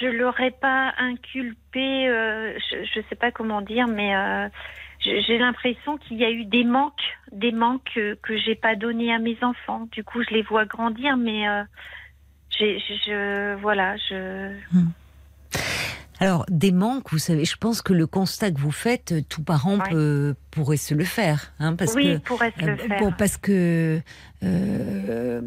je 0.00 0.06
l'aurais 0.06 0.50
pas 0.50 0.92
inculpé, 0.98 2.08
euh, 2.08 2.58
je, 2.70 2.84
je 2.84 3.00
sais 3.08 3.14
pas 3.16 3.30
comment 3.30 3.60
dire, 3.60 3.86
mais 3.86 4.14
euh, 4.16 4.48
j'ai 5.00 5.38
l'impression 5.38 5.96
qu'il 5.98 6.16
y 6.16 6.24
a 6.24 6.30
eu 6.30 6.44
des 6.44 6.64
manques, 6.64 6.92
des 7.30 7.52
manques 7.52 7.98
que, 8.22 8.36
j'ai 8.36 8.56
pas 8.56 8.74
donné 8.74 9.12
à 9.12 9.18
mes 9.18 9.38
enfants. 9.42 9.88
Du 9.92 10.02
coup, 10.02 10.22
je 10.22 10.34
les 10.34 10.42
vois 10.42 10.64
grandir, 10.64 11.16
mais 11.16 11.48
euh, 11.48 11.62
j'ai, 12.50 12.80
je, 12.80 12.94
je- 13.06 13.54
voilà, 13.56 13.96
je. 13.96 14.52
Alors, 16.20 16.44
des 16.50 16.72
manques, 16.72 17.12
vous 17.12 17.18
savez, 17.18 17.44
je 17.44 17.56
pense 17.56 17.80
que 17.80 17.92
le 17.92 18.06
constat 18.06 18.50
que 18.50 18.58
vous 18.60 18.72
faites, 18.72 19.12
euh, 19.12 19.22
tout 19.28 19.42
parent 19.42 19.78
Ouais. 19.78 19.90
peut, 19.90 20.34
pourrait 20.50 20.76
se 20.76 20.94
le 20.94 21.04
faire. 21.04 21.52
Hein, 21.60 21.76
parce 21.76 21.94
oui, 21.94 22.14
que, 22.14 22.18
pourrait 22.18 22.52
se 22.58 22.64
le 22.64 22.72
euh, 22.72 22.76
faire. 22.76 22.98
bon, 23.00 23.12
parce 23.16 23.36
que 23.36 24.00
euh, 24.42 25.40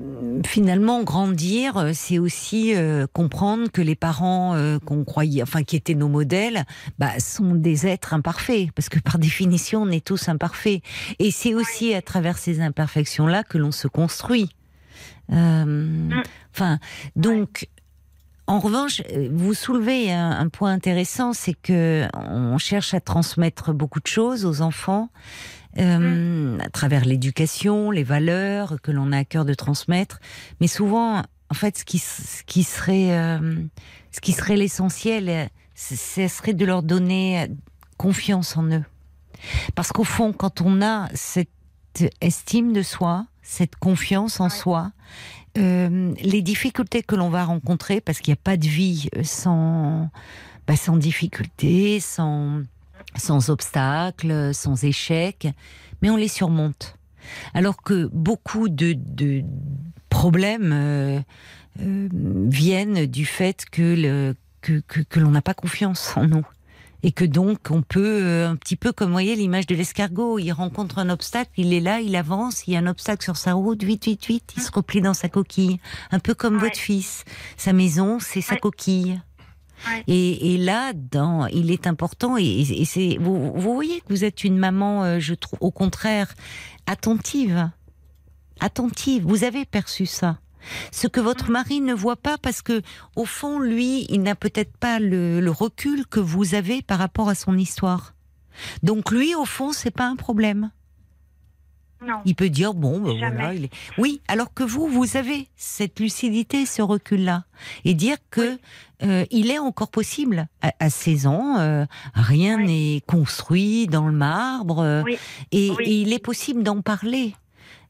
finalement, 0.45 1.03
grandir, 1.03 1.77
euh, 1.77 1.91
c'est 1.93 2.19
aussi 2.19 2.73
euh, 2.75 3.05
comprendre 3.11 3.69
que 3.69 3.81
les 3.81 3.95
parents 3.95 4.55
euh, 4.55 4.79
qu'on 4.79 5.03
croyait, 5.03 5.41
enfin 5.43 5.63
qui 5.63 5.75
étaient 5.75 5.93
nos 5.95 6.07
modèles, 6.07 6.63
bah, 6.99 7.19
sont 7.19 7.55
des 7.55 7.85
êtres 7.87 8.13
imparfaits, 8.13 8.71
parce 8.73 8.87
que 8.89 8.99
par 8.99 9.19
définition, 9.19 9.81
on 9.83 9.89
est 9.89 10.05
tous 10.05 10.29
imparfaits. 10.29 10.81
Et 11.19 11.31
c'est 11.31 11.53
aussi 11.53 11.93
à 11.93 12.01
travers 12.01 12.37
ces 12.37 12.61
imperfections-là 12.61 13.43
que 13.43 13.57
l'on 13.57 13.71
se 13.71 13.87
construit. 13.87 14.49
Euh, 15.33 16.09
Enfin, 16.53 16.79
donc. 17.15 17.67
En 18.47 18.59
revanche, 18.59 19.01
euh, 19.11 19.29
vous 19.31 19.53
soulevez 19.53 20.11
un, 20.11 20.31
un 20.31 20.49
point 20.49 20.71
intéressant, 20.73 21.33
c'est 21.33 21.53
que 21.53 22.07
on 22.13 22.57
cherche 22.57 22.93
à 22.93 22.99
transmettre 22.99 23.73
beaucoup 23.73 23.99
de 24.01 24.07
choses 24.07 24.45
aux 24.45 24.61
enfants 24.61 25.09
euh, 25.77 26.57
à 26.59 26.69
travers 26.69 27.05
l'éducation, 27.05 27.91
les 27.91 28.03
valeurs 28.03 28.81
que 28.81 28.91
l'on 28.91 29.11
a 29.13 29.19
à 29.19 29.23
cœur 29.25 29.45
de 29.45 29.53
transmettre. 29.53 30.19
Mais 30.59 30.67
souvent, 30.67 31.21
en 31.49 31.53
fait, 31.53 31.77
ce 31.77 31.85
qui, 31.85 31.97
s- 31.97 32.39
ce 32.39 32.43
qui 32.43 32.63
serait, 32.63 33.17
euh, 33.17 33.55
ce 34.11 34.19
qui 34.19 34.33
serait 34.33 34.57
l'essentiel, 34.57 35.49
ce 35.75 36.27
serait 36.27 36.53
de 36.53 36.65
leur 36.65 36.83
donner 36.83 37.47
confiance 37.97 38.57
en 38.57 38.63
eux. 38.65 38.83
Parce 39.75 39.91
qu'au 39.91 40.03
fond, 40.03 40.33
quand 40.33 40.61
on 40.61 40.81
a 40.81 41.07
cette 41.13 41.49
estime 42.19 42.73
de 42.73 42.81
soi, 42.81 43.25
cette 43.41 43.75
confiance 43.75 44.39
en 44.39 44.49
soi, 44.49 44.91
euh, 45.57 46.13
les 46.21 46.41
difficultés 46.41 47.03
que 47.03 47.15
l'on 47.15 47.29
va 47.29 47.45
rencontrer, 47.45 48.01
parce 48.01 48.19
qu'il 48.19 48.31
n'y 48.31 48.39
a 48.39 48.43
pas 48.43 48.57
de 48.57 48.67
vie 48.67 49.09
euh, 49.17 49.23
sans, 49.23 50.09
bah, 50.67 50.75
sans 50.75 50.97
difficultés, 50.97 51.99
sans, 51.99 52.61
sans 53.15 53.49
obstacles, 53.49 54.53
sans 54.53 54.83
échecs, 54.83 55.47
mais 56.01 56.09
on 56.09 56.15
les 56.15 56.29
surmonte. 56.29 56.95
Alors 57.53 57.81
que 57.81 58.09
beaucoup 58.13 58.69
de, 58.69 58.93
de 58.93 59.43
problèmes 60.09 60.71
euh, 60.73 61.19
viennent 61.77 63.05
du 63.05 63.25
fait 63.25 63.65
que, 63.69 63.81
le, 63.81 64.35
que, 64.61 64.81
que, 64.87 65.01
que 65.01 65.19
l'on 65.19 65.31
n'a 65.31 65.41
pas 65.41 65.53
confiance 65.53 66.15
en 66.15 66.27
nous. 66.27 66.45
Et 67.03 67.11
que 67.11 67.25
donc 67.25 67.69
on 67.71 67.81
peut 67.81 68.21
euh, 68.21 68.49
un 68.49 68.55
petit 68.55 68.75
peu 68.75 68.91
comme 68.91 69.07
vous 69.07 69.13
voyez 69.13 69.35
l'image 69.35 69.65
de 69.65 69.73
l'escargot, 69.75 70.37
il 70.39 70.51
rencontre 70.51 70.99
un 70.99 71.09
obstacle, 71.09 71.49
il 71.57 71.73
est 71.73 71.79
là, 71.79 71.99
il 71.99 72.15
avance, 72.15 72.67
il 72.67 72.73
y 72.73 72.75
a 72.75 72.79
un 72.79 72.87
obstacle 72.87 73.23
sur 73.23 73.37
sa 73.37 73.53
route, 73.53 73.83
vite, 73.83 74.05
vite, 74.05 74.25
vite, 74.27 74.53
il 74.55 74.61
se 74.61 74.71
replie 74.71 75.01
dans 75.01 75.13
sa 75.15 75.27
coquille, 75.27 75.79
un 76.11 76.19
peu 76.19 76.33
comme 76.35 76.55
Ouais. 76.55 76.61
votre 76.69 76.77
fils. 76.79 77.23
Sa 77.57 77.73
maison, 77.73 78.19
c'est 78.19 78.41
sa 78.41 78.53
Ouais. 78.53 78.59
coquille. 78.59 79.19
Ouais. 79.87 80.03
Et, 80.07 80.53
et 80.53 80.57
là, 80.59 80.93
dans, 80.93 81.47
il 81.47 81.71
est 81.71 81.87
important 81.87 82.37
et, 82.37 82.43
et 82.43 82.85
c'est 82.85 83.17
vous, 83.19 83.51
vous 83.55 83.73
voyez 83.73 84.01
que 84.01 84.05
vous 84.09 84.23
êtes 84.23 84.43
une 84.43 84.57
maman, 84.59 85.03
euh, 85.03 85.19
je 85.19 85.33
trouve, 85.33 85.57
au 85.59 85.71
contraire, 85.71 86.35
attentive, 86.85 87.67
attentive. 88.59 89.23
Vous 89.25 89.43
avez 89.43 89.65
perçu 89.65 90.05
ça. 90.05 90.37
Ce 90.91 91.07
que 91.07 91.19
votre 91.19 91.49
mari 91.51 91.81
ne 91.81 91.93
voit 91.93 92.15
pas 92.15 92.37
parce 92.37 92.61
que, 92.61 92.81
au 93.15 93.25
fond, 93.25 93.59
lui, 93.59 94.05
il 94.09 94.21
n'a 94.21 94.35
peut-être 94.35 94.75
pas 94.77 94.99
le, 94.99 95.39
le 95.39 95.51
recul 95.51 96.05
que 96.07 96.19
vous 96.19 96.55
avez 96.55 96.81
par 96.81 96.99
rapport 96.99 97.29
à 97.29 97.35
son 97.35 97.57
histoire. 97.57 98.13
Donc 98.83 99.11
lui, 99.11 99.33
au 99.35 99.45
fond, 99.45 99.71
c'est 99.71 99.91
pas 99.91 100.05
un 100.05 100.15
problème. 100.15 100.71
Non. 102.05 102.15
Il 102.25 102.33
peut 102.33 102.49
dire 102.49 102.73
bon, 102.73 102.99
ben 102.99 103.15
voilà, 103.17 103.53
il 103.53 103.65
est. 103.65 103.69
Oui, 103.99 104.21
alors 104.27 104.51
que 104.55 104.63
vous, 104.63 104.87
vous 104.87 105.17
avez 105.17 105.47
cette 105.55 105.99
lucidité, 105.99 106.65
ce 106.65 106.81
recul-là, 106.81 107.43
et 107.85 107.93
dire 107.93 108.17
que 108.31 108.57
euh, 109.03 109.23
il 109.29 109.51
est 109.51 109.59
encore 109.59 109.91
possible 109.91 110.47
à, 110.63 110.73
à 110.79 110.89
16 110.89 111.27
ans. 111.27 111.59
euh, 111.59 111.85
rien 112.15 112.57
Oui. 112.57 112.65
n'est 112.95 113.01
construit 113.01 113.85
dans 113.85 114.07
le 114.07 114.13
marbre, 114.13 114.79
euh, 114.79 115.03
Oui. 115.05 115.17
et, 115.51 115.71
il 115.85 116.11
est 116.11 116.19
possible 116.23 116.63
d'en 116.63 116.81
parler 116.81 117.35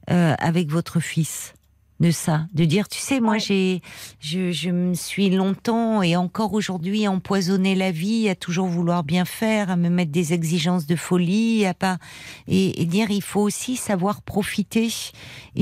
avec 0.07 0.69
votre 0.69 0.99
fils 0.99 1.53
de 2.02 2.10
ça, 2.10 2.47
de 2.54 2.66
dire, 2.66 2.89
tu 2.89 2.99
sais, 2.99 3.20
moi 3.20 3.38
j'ai, 3.38 3.82
je, 4.20 4.52
je 4.52 4.72
me 4.72 4.95
suis 4.95 5.30
longtemps 5.30 6.02
et 6.02 6.16
encore 6.16 6.54
aujourd'hui 6.54 7.08
empoisonné 7.08 7.76
la 7.76 7.91
vie 7.91 8.28
à 8.28 8.34
toujours 8.34 8.66
vouloir 8.66 9.04
bien 9.04 9.24
faire, 9.24 9.70
à 9.70 9.76
me 9.76 9.89
mettre 9.89 10.12
des 10.12 10.34
exigences 10.34 10.88
de 10.88 10.95
folie, 10.95 11.64
à 11.66 11.76
pas 11.76 11.99
et, 12.47 12.82
et 12.82 12.86
dire 12.86 13.12
il 13.12 13.22
faut 13.22 13.41
aussi 13.41 13.76
savoir 13.76 14.24
profiter 14.24 14.89
et, 15.56 15.62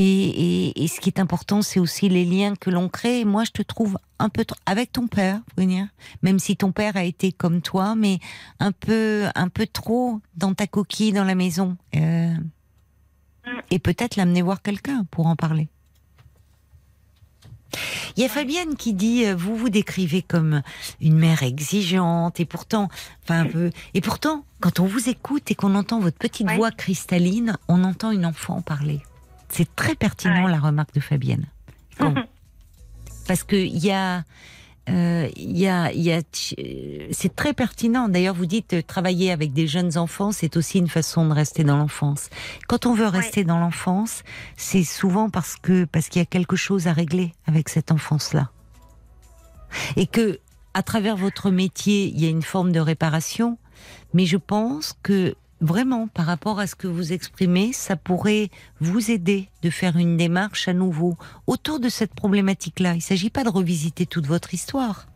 et, 0.69 0.83
et 0.83 0.87
ce 0.87 1.01
qui 1.01 1.09
est 1.09 1.19
important 1.19 1.61
c'est 1.61 1.81
aussi 1.81 2.07
les 2.07 2.23
liens 2.23 2.55
que 2.55 2.69
l'on 2.69 2.87
crée. 2.87 3.19
Et 3.19 3.25
moi 3.25 3.43
je 3.43 3.51
te 3.51 3.61
trouve 3.61 3.97
un 4.17 4.29
peu 4.29 4.45
trop 4.45 4.59
avec 4.65 4.93
ton 4.93 5.07
père, 5.07 5.41
venir, 5.57 5.87
même 6.23 6.39
si 6.39 6.55
ton 6.55 6.71
père 6.71 6.95
a 6.95 7.03
été 7.03 7.33
comme 7.33 7.61
toi, 7.61 7.95
mais 7.95 8.19
un 8.61 8.71
peu 8.71 9.25
un 9.35 9.49
peu 9.49 9.67
trop 9.67 10.21
dans 10.37 10.53
ta 10.53 10.67
coquille 10.67 11.11
dans 11.11 11.25
la 11.25 11.35
maison. 11.35 11.75
Euh, 11.97 12.33
et 13.71 13.79
peut-être 13.79 14.15
l'amener 14.15 14.41
voir 14.41 14.61
quelqu'un 14.61 15.05
pour 15.11 15.27
en 15.27 15.35
parler. 15.35 15.67
Il 18.17 18.23
y 18.23 18.25
a 18.25 18.29
Fabienne 18.29 18.75
qui 18.75 18.93
dit 18.93 19.25
euh, 19.25 19.35
vous 19.35 19.55
vous 19.55 19.69
décrivez 19.69 20.21
comme 20.21 20.61
une 21.01 21.17
mère 21.17 21.43
exigeante 21.43 22.39
et 22.39 22.45
pourtant 22.45 22.89
enfin 23.23 23.41
un 23.41 23.45
peu 23.45 23.69
et 23.93 24.01
pourtant 24.01 24.43
quand 24.59 24.79
on 24.79 24.85
vous 24.85 25.07
écoute 25.09 25.49
et 25.51 25.55
qu'on 25.55 25.75
entend 25.75 25.99
votre 25.99 26.17
petite 26.17 26.47
Ouais. 26.47 26.55
voix 26.57 26.71
cristalline, 26.71 27.55
on 27.67 27.83
entend 27.83 28.11
une 28.11 28.25
enfant 28.25 28.61
parler. 28.61 29.01
C'est 29.49 29.73
très 29.75 29.95
pertinent 29.95 30.45
Ouais. 30.45 30.51
la 30.51 30.59
remarque 30.59 30.93
de 30.93 30.99
Fabienne. 30.99 31.45
Parce 33.27 33.43
que 33.43 33.55
il 33.55 33.77
y 33.77 33.91
a 33.91 34.23
euh, 34.89 35.29
il 35.35 35.57
y 35.57 35.67
a, 35.67 35.91
y 35.93 36.11
a, 36.11 36.21
c'est 37.11 37.35
très 37.35 37.53
pertinent. 37.53 38.09
D'ailleurs, 38.09 38.35
vous 38.35 38.45
dites 38.45 38.73
euh, 38.73 38.81
travailler 38.81 39.31
avec 39.31 39.53
des 39.53 39.67
jeunes 39.67 39.97
enfants, 39.97 40.31
c'est 40.31 40.57
aussi 40.57 40.79
une 40.79 40.87
façon 40.87 41.27
de 41.27 41.33
rester 41.33 41.63
dans 41.63 41.77
l'enfance. 41.77 42.29
Quand 42.67 42.85
on 42.85 42.93
veut 42.93 43.07
rester 43.07 43.43
dans 43.43 43.59
l'enfance, 43.59 44.23
c'est 44.57 44.83
souvent 44.83 45.29
parce 45.29 45.55
que 45.55 45.85
parce 45.85 46.09
qu'il 46.09 46.19
y 46.19 46.23
a 46.23 46.25
quelque 46.25 46.55
chose 46.55 46.87
à 46.87 46.93
régler 46.93 47.33
avec 47.45 47.69
cette 47.69 47.91
enfance-là. 47.91 48.51
Et 49.95 50.07
que, 50.07 50.39
à 50.73 50.83
travers 50.83 51.15
votre 51.15 51.51
métier, 51.51 52.05
il 52.05 52.19
y 52.19 52.25
a 52.25 52.29
une 52.29 52.41
forme 52.41 52.71
de 52.71 52.79
réparation, 52.79 53.57
mais 54.13 54.25
je 54.25 54.37
pense 54.37 54.95
que 55.03 55.35
vraiment, 55.61 56.07
par 56.07 56.25
rapport 56.25 56.59
à 56.59 56.67
ce 56.67 56.75
que 56.75 56.87
vous 56.87 57.13
exprimez, 57.13 57.73
ça 57.73 57.95
pourrait 57.95 58.49
vous 58.79 59.11
aider 59.11 59.49
de 59.61 59.69
faire 59.69 59.97
une 59.97 60.17
démarche 60.17 60.67
à 60.67 60.73
nouveau 60.73 61.17
autour 61.47 61.79
de 61.79 61.89
cette 61.89 62.13
problématique-là. 62.13 62.93
Il 62.93 62.97
ne 62.97 63.01
s'agit 63.01 63.29
pas 63.29 63.43
de 63.43 63.49
revisiter 63.49 64.05
toute 64.05 64.27
votre 64.27 64.53
histoire. 64.53 65.07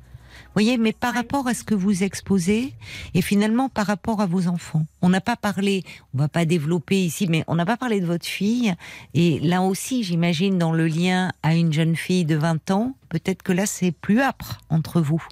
voyez, 0.54 0.78
mais 0.78 0.94
par 0.94 1.14
rapport 1.14 1.48
à 1.48 1.54
ce 1.54 1.64
que 1.64 1.76
vous 1.76 2.04
exposez 2.04 2.74
et 3.14 3.22
finalement 3.22 3.70
par 3.70 3.88
rapport 3.88 4.22
à 4.22 4.26
vos 4.26 4.48
enfants. 4.48 4.86
On 5.02 5.10
n'a 5.10 5.22
pas 5.22 5.36
parlé, 5.36 5.84
on 6.14 6.20
va 6.20 6.28
pas 6.28 6.46
développer 6.46 7.04
ici, 7.04 7.28
mais 7.28 7.44
on 7.48 7.56
n'a 7.56 7.66
pas 7.66 7.78
parlé 7.78 8.02
de 8.02 8.06
votre 8.06 8.26
fille. 8.26 8.74
Et 9.14 9.40
là 9.40 9.62
aussi, 9.62 10.04
j'imagine, 10.04 10.58
dans 10.58 10.74
le 10.74 10.88
lien 10.88 11.32
à 11.42 11.56
une 11.56 11.74
jeune 11.74 11.96
fille 11.96 12.26
de 12.26 12.36
20 12.36 12.72
ans, 12.72 12.96
peut-être 13.10 13.44
que 13.44 13.54
là, 13.54 13.66
c'est 13.66 13.92
plus 13.92 14.20
âpre 14.20 14.60
entre 14.70 15.02
vous. 15.02 15.26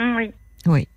Oui. 0.00 0.32
Oui. 0.66 0.88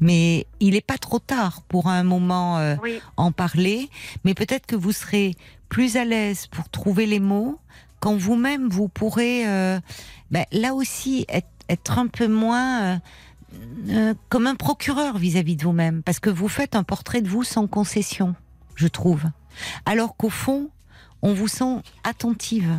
Mais 0.00 0.46
il 0.60 0.72
n'est 0.72 0.80
pas 0.80 0.98
trop 0.98 1.18
tard 1.18 1.62
pour 1.68 1.88
un 1.88 2.02
moment 2.02 2.58
euh, 2.58 2.76
Oui. 2.82 3.00
en 3.16 3.32
parler, 3.32 3.88
mais 4.24 4.34
peut-être 4.34 4.66
que 4.66 4.76
vous 4.76 4.92
serez 4.92 5.34
plus 5.68 5.96
à 5.96 6.04
l'aise 6.04 6.46
pour 6.48 6.68
trouver 6.68 7.06
les 7.06 7.20
mots 7.20 7.58
quand 8.00 8.16
vous-même 8.16 8.68
vous 8.68 8.88
pourrez 8.88 9.48
euh, 9.48 9.80
ben, 10.30 10.44
là 10.52 10.74
aussi 10.74 11.24
être, 11.28 11.48
être 11.68 11.98
un 11.98 12.06
peu 12.06 12.28
moins 12.28 12.82
euh, 12.82 12.98
euh, 13.88 14.14
comme 14.28 14.46
un 14.46 14.54
procureur 14.54 15.18
vis-à-vis 15.18 15.56
de 15.56 15.64
vous-même, 15.64 16.02
parce 16.02 16.20
que 16.20 16.30
vous 16.30 16.48
faites 16.48 16.76
un 16.76 16.82
portrait 16.82 17.22
de 17.22 17.28
vous 17.28 17.42
sans 17.44 17.66
concession, 17.66 18.34
je 18.74 18.86
trouve. 18.86 19.22
Alors 19.86 20.16
qu'au 20.16 20.30
fond, 20.30 20.70
on 21.22 21.32
vous 21.32 21.48
sent 21.48 21.82
attentive 22.04 22.78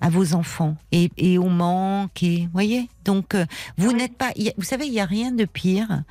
à 0.00 0.08
vos 0.10 0.34
enfants 0.34 0.76
et, 0.92 1.10
et 1.16 1.36
au 1.38 1.48
manque 1.48 2.22
et 2.22 2.48
voyez. 2.52 2.88
Donc 3.04 3.34
euh, 3.34 3.44
vous 3.76 3.92
n'êtes 3.92 4.16
pas 4.16 4.30
y 4.36 4.48
a- 4.48 4.52
vous 4.56 4.64
savez 4.64 4.86
il 4.86 4.92
y 4.92 5.00
a 5.00 5.04
rien 5.06 5.30
de 5.32 5.44
pire 5.44 6.02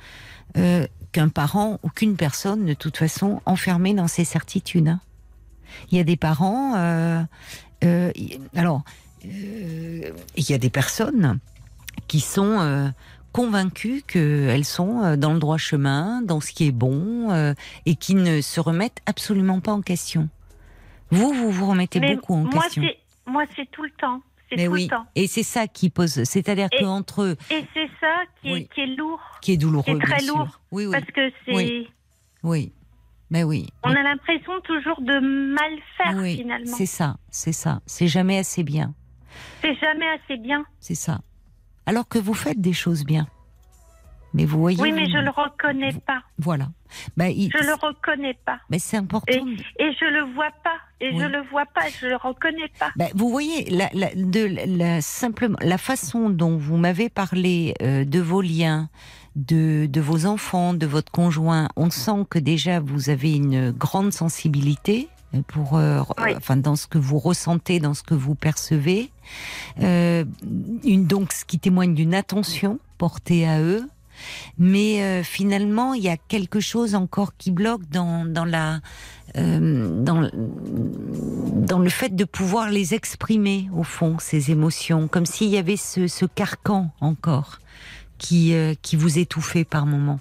euh, 0.56 0.86
qu'un 1.12 1.28
parent 1.28 1.78
ou 1.82 1.88
qu'une 1.88 2.16
personne 2.16 2.64
de 2.66 2.74
toute 2.74 2.96
façon 2.96 3.40
enfermée 3.46 3.94
dans 3.94 4.06
ses 4.08 4.24
certitudes 4.24 4.88
hein. 4.88 5.00
il 5.90 5.98
y 5.98 6.00
a 6.00 6.04
des 6.04 6.16
parents 6.16 6.74
euh, 6.76 7.22
euh, 7.84 8.12
alors 8.54 8.82
euh, 9.26 10.10
il 10.36 10.50
y 10.50 10.54
a 10.54 10.58
des 10.58 10.70
personnes 10.70 11.38
qui 12.06 12.20
sont 12.20 12.58
euh, 12.60 12.88
convaincues 13.32 14.02
qu'elles 14.06 14.64
sont 14.64 15.16
dans 15.16 15.32
le 15.32 15.38
droit 15.38 15.58
chemin 15.58 16.22
dans 16.22 16.40
ce 16.40 16.52
qui 16.52 16.66
est 16.66 16.72
bon 16.72 17.30
euh, 17.30 17.54
et 17.86 17.94
qui 17.96 18.14
ne 18.14 18.40
se 18.40 18.60
remettent 18.60 19.00
absolument 19.06 19.60
pas 19.60 19.72
en 19.72 19.82
question. 19.82 20.28
Vous 21.10 21.32
vous 21.32 21.50
vous 21.50 21.66
remettez 21.68 22.00
Mais 22.00 22.14
beaucoup 22.16 22.34
en 22.34 22.42
moi, 22.44 22.62
question 22.64 22.82
moi, 23.26 23.44
c'est 23.56 23.70
tout 23.70 23.82
le 23.82 23.90
temps. 23.90 24.22
Mais 24.56 24.66
tout 24.66 24.72
oui, 24.72 24.82
le 24.84 24.88
temps. 24.88 25.06
et 25.14 25.28
c'est 25.28 25.44
ça 25.44 25.68
qui 25.68 25.90
pose, 25.90 26.24
c'est-à-dire 26.24 26.68
qu'entre 26.76 27.22
eux, 27.22 27.36
Et 27.52 27.64
c'est 27.72 27.88
ça 28.00 28.22
qui 28.42 28.52
est, 28.52 28.64
qui 28.74 28.80
est 28.80 28.86
lourd. 28.96 29.20
qui 29.40 29.52
est 29.52 29.56
douloureux, 29.56 29.84
qui 29.84 29.90
est 29.92 29.98
très 30.00 30.16
bien 30.16 30.24
sûr. 30.26 30.36
lourd, 30.38 30.60
Oui, 30.72 30.86
oui, 30.86 30.92
Parce 30.92 31.06
que 31.12 31.30
c'est. 31.46 31.86
Oui. 32.42 32.72
mais 33.30 33.44
oui, 33.44 33.68
On 33.84 33.90
a 33.90 34.02
l'impression 34.02 34.60
toujours 34.62 35.00
de 35.02 35.20
mal 35.54 35.70
faire 35.96 36.16
oui, 36.16 36.36
finalement. 36.38 36.66
c'est 36.76 36.86
ça, 36.86 37.16
c'est 37.30 37.52
ça, 37.52 37.80
c'est 37.86 38.08
jamais 38.08 38.38
assez 38.38 38.64
bien, 38.64 38.92
C'est 39.62 39.76
jamais 39.76 40.08
assez 40.08 40.36
bien. 40.36 40.64
c'est 40.80 40.96
ça. 40.96 41.20
Alors 41.86 42.08
que 42.08 42.18
vous 42.18 42.34
faites 42.34 42.60
des 42.60 42.72
choses 42.72 43.04
bien, 43.04 43.28
mais 44.34 44.44
vous 44.44 44.58
voyez, 44.60 44.80
Oui, 44.80 44.92
mais 44.92 45.06
je 45.06 45.18
le 45.18 45.30
reconnais 45.30 45.92
pas. 46.06 46.22
voilà, 46.38 46.68
bah, 47.16 47.28
il- 47.28 47.50
Je 47.52 47.64
le 47.66 47.74
reconnais 47.74 48.38
pas. 48.46 48.60
mais 48.70 48.78
c'est 48.78 48.96
important. 48.96 49.32
Et, 49.32 49.82
et 49.82 49.92
je 49.98 50.04
le 50.04 50.32
vois 50.34 50.50
pas. 50.64 50.76
Et 51.00 51.10
Oui. 51.12 51.18
je 51.20 51.24
le 51.26 51.42
vois 51.50 51.64
pas. 51.74 51.82
Je 52.00 52.06
le 52.06 52.16
reconnais 52.16 52.70
pas. 52.78 52.90
Ben, 52.96 53.08
vous 53.14 53.30
voyez, 53.30 53.64
la, 53.70 53.88
la- 53.94 54.14
de, 54.14 54.48
la, 54.78 55.00
simplement, 55.00 55.56
la 55.62 55.78
façon 55.78 56.28
dont 56.30 56.56
vous 56.58 56.76
m'avez 56.76 57.08
parlé 57.08 57.74
euh, 57.82 58.04
de 58.04 58.20
vos 58.20 58.42
liens, 58.42 58.88
de, 59.36 59.86
de 59.86 60.00
vos 60.00 60.26
enfants, 60.26 60.74
de 60.74 60.86
votre 60.86 61.10
conjoint, 61.10 61.68
on 61.76 61.88
sent 61.90 62.26
que 62.28 62.38
déjà 62.38 62.80
vous 62.80 63.10
avez 63.10 63.32
une 63.34 63.70
grande 63.70 64.12
sensibilité 64.12 65.08
euh, 65.34 65.40
pour, 65.46 65.76
euh, 65.78 66.02
Oui. 66.22 66.34
enfin, 66.36 66.56
dans 66.56 66.76
ce 66.76 66.86
que 66.86 66.98
vous 66.98 67.18
ressentez, 67.18 67.78
dans 67.78 67.94
ce 67.94 68.02
que 68.02 68.14
vous 68.14 68.34
percevez, 68.34 69.10
euh, 69.80 70.24
une, 70.84 71.06
donc 71.06 71.32
ce 71.32 71.44
qui 71.44 71.58
témoigne 71.58 71.94
d'une 71.94 72.14
attention 72.14 72.78
portée 72.98 73.46
à 73.48 73.60
eux. 73.62 73.88
Mais 74.58 75.02
euh, 75.02 75.22
finalement, 75.22 75.94
il 75.94 76.02
y 76.02 76.08
a 76.08 76.16
quelque 76.16 76.60
chose 76.60 76.94
encore 76.94 77.36
qui 77.36 77.50
bloque 77.50 77.88
dans, 77.90 78.24
dans 78.24 78.44
la 78.44 78.80
euh, 79.36 80.02
dans, 80.02 80.28
dans 80.32 81.78
le 81.78 81.88
fait 81.88 82.14
de 82.14 82.24
pouvoir 82.24 82.70
les 82.70 82.94
exprimer 82.94 83.68
au 83.72 83.84
fond 83.84 84.18
ces 84.18 84.50
émotions, 84.50 85.08
comme 85.08 85.26
s'il 85.26 85.48
y 85.48 85.56
avait 85.56 85.76
ce, 85.76 86.08
ce 86.08 86.24
carcan 86.26 86.90
encore 87.00 87.58
qui 88.18 88.54
euh, 88.54 88.74
qui 88.82 88.96
vous 88.96 89.18
étouffait 89.18 89.64
par 89.64 89.86
moments. 89.86 90.20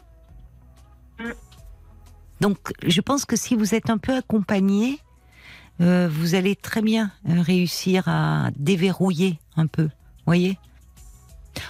Donc, 2.40 2.58
je 2.86 3.02
pense 3.02 3.26
que 3.26 3.36
si 3.36 3.56
vous 3.56 3.76
êtes 3.76 3.90
un 3.90 3.98
peu 3.98 4.16
accompagné, 4.16 5.00
vous 5.80 6.36
allez 6.36 6.56
très 6.56 6.82
bien 6.82 7.12
réussir 7.26 8.08
à 8.08 8.50
déverrouiller 8.56 9.40
un 9.58 9.68
peu. 9.68 9.90
Voyez? 10.26 10.58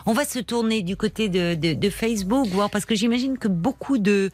On 0.06 0.14
va 0.14 0.26
se 0.26 0.40
tourner 0.40 0.82
du 0.82 0.96
côté 0.96 1.30
de, 1.30 1.56
de, 1.56 1.74
de 1.74 1.90
Facebook, 1.90 2.48
voir 2.48 2.70
parce 2.70 2.86
que 2.86 2.96
j'imagine 2.96 3.38
que 3.38 3.48
beaucoup 3.48 3.98
de, 3.98 4.32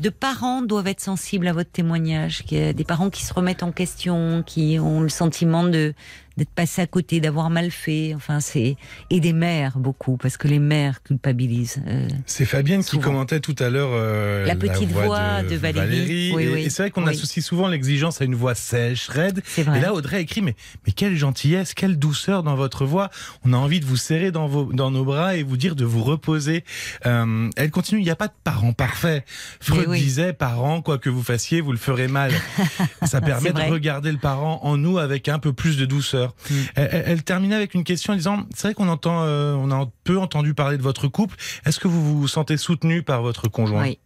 de 0.00 0.08
parents 0.08 0.62
doivent 0.62 0.88
être 0.88 1.00
sensibles 1.00 1.48
à 1.48 1.52
votre 1.52 1.70
témoignage. 1.70 2.44
Qu'il 2.44 2.58
y 2.58 2.62
a 2.62 2.72
des 2.72 2.84
parents 2.84 3.10
qui 3.10 3.24
se 3.24 3.32
remettent 3.32 3.62
en 3.62 3.72
question, 3.72 4.42
qui 4.44 4.78
ont 4.78 5.00
le 5.00 5.08
sentiment 5.08 5.64
de 5.64 5.94
d'être 6.38 6.50
passés 6.54 6.80
à 6.80 6.86
côté, 6.86 7.20
d'avoir 7.20 7.50
mal 7.50 7.70
fait. 7.70 8.14
Enfin, 8.14 8.40
c'est 8.40 8.76
et 9.10 9.20
des 9.20 9.32
mères 9.34 9.78
beaucoup 9.78 10.16
parce 10.16 10.36
que 10.38 10.48
les 10.48 10.58
mères 10.58 11.02
culpabilisent. 11.02 11.82
euh, 11.86 12.08
C'est 12.26 12.44
Fabienne 12.46 12.80
qui 12.82 12.90
Souvent. 12.90 13.02
commentait 13.02 13.40
tout 13.40 13.56
à 13.58 13.68
l'heure 13.68 13.90
euh, 13.92 14.46
La 14.46 14.56
petite 14.56 14.90
voix 14.90 15.42
de 15.42 15.56
Valérie. 15.56 16.32
Oui, 16.34 16.42
et, 16.44 16.48
oui. 16.48 16.60
et 16.62 16.70
c'est 16.70 16.84
vrai 16.84 16.90
qu'on 16.90 17.04
Oui. 17.04 17.10
associe 17.10 17.44
souvent 17.44 17.68
l'exigence 17.68 18.20
à 18.22 18.24
une 18.24 18.34
voix 18.34 18.54
sèche, 18.54 19.08
raide. 19.08 19.42
Et 19.58 19.64
là, 19.64 19.92
Audrey 19.92 20.22
écrit, 20.22 20.40
mais, 20.40 20.54
mais 20.86 20.92
quelle 20.92 21.16
gentillesse, 21.16 21.74
quelle 21.74 21.98
douceur 21.98 22.42
dans 22.42 22.54
votre 22.54 22.84
voix. 22.86 23.10
On 23.44 23.52
a 23.52 23.56
envie 23.56 23.80
de 23.80 23.84
vous 23.84 23.96
serrer 23.96 24.30
dans, 24.30 24.46
vos, 24.46 24.72
dans 24.72 24.90
nos 24.90 25.04
bras 25.04 25.36
et 25.36 25.42
vous 25.42 25.56
dire 25.56 25.74
de 25.76 25.84
vous 25.84 26.04
reposer. 26.04 26.64
Euh, 27.06 27.50
elle 27.56 27.70
continue, 27.70 28.00
il 28.00 28.04
n'y 28.04 28.10
a 28.10 28.16
pas 28.16 28.28
de 28.28 28.32
parent 28.44 28.72
parfait. 28.72 29.24
Freud 29.60 29.90
disait, 29.92 30.32
parent, 30.32 30.80
quoi 30.82 30.98
que 30.98 31.10
vous 31.10 31.22
fassiez, 31.22 31.60
vous 31.60 31.72
le 31.72 31.78
ferez 31.78 32.06
mal. 32.08 32.32
Ça 33.04 33.20
permet 33.20 33.52
de 33.52 33.60
regarder 33.62 34.12
le 34.12 34.18
parent 34.18 34.60
en 34.62 34.76
nous 34.76 34.98
avec 34.98 35.28
un 35.28 35.38
peu 35.38 35.52
plus 35.52 35.76
de 35.76 35.84
douceur. 35.84 36.27
Mm. 36.50 36.54
Elle, 36.76 36.88
elle- 36.92 37.04
elle 37.06 37.24
terminait 37.24 37.54
avec 37.56 37.74
une 37.74 37.84
question 37.84 38.12
en 38.12 38.16
disant, 38.16 38.46
c'est 38.54 38.68
vrai 38.68 38.74
qu'on 38.74 38.88
entend, 38.88 39.22
euh, 39.22 39.54
on 39.54 39.70
a 39.70 39.86
peu 40.04 40.18
entendu 40.18 40.54
parler 40.54 40.76
de 40.78 40.82
votre 40.82 41.08
couple. 41.08 41.36
Est-ce 41.66 41.78
que 41.80 41.88
vous 41.88 42.20
vous 42.20 42.28
sentez 42.28 42.56
soutenu 42.56 43.02
par 43.02 43.22
votre 43.22 43.48
conjoint? 43.48 43.82
Oui. 43.82 43.98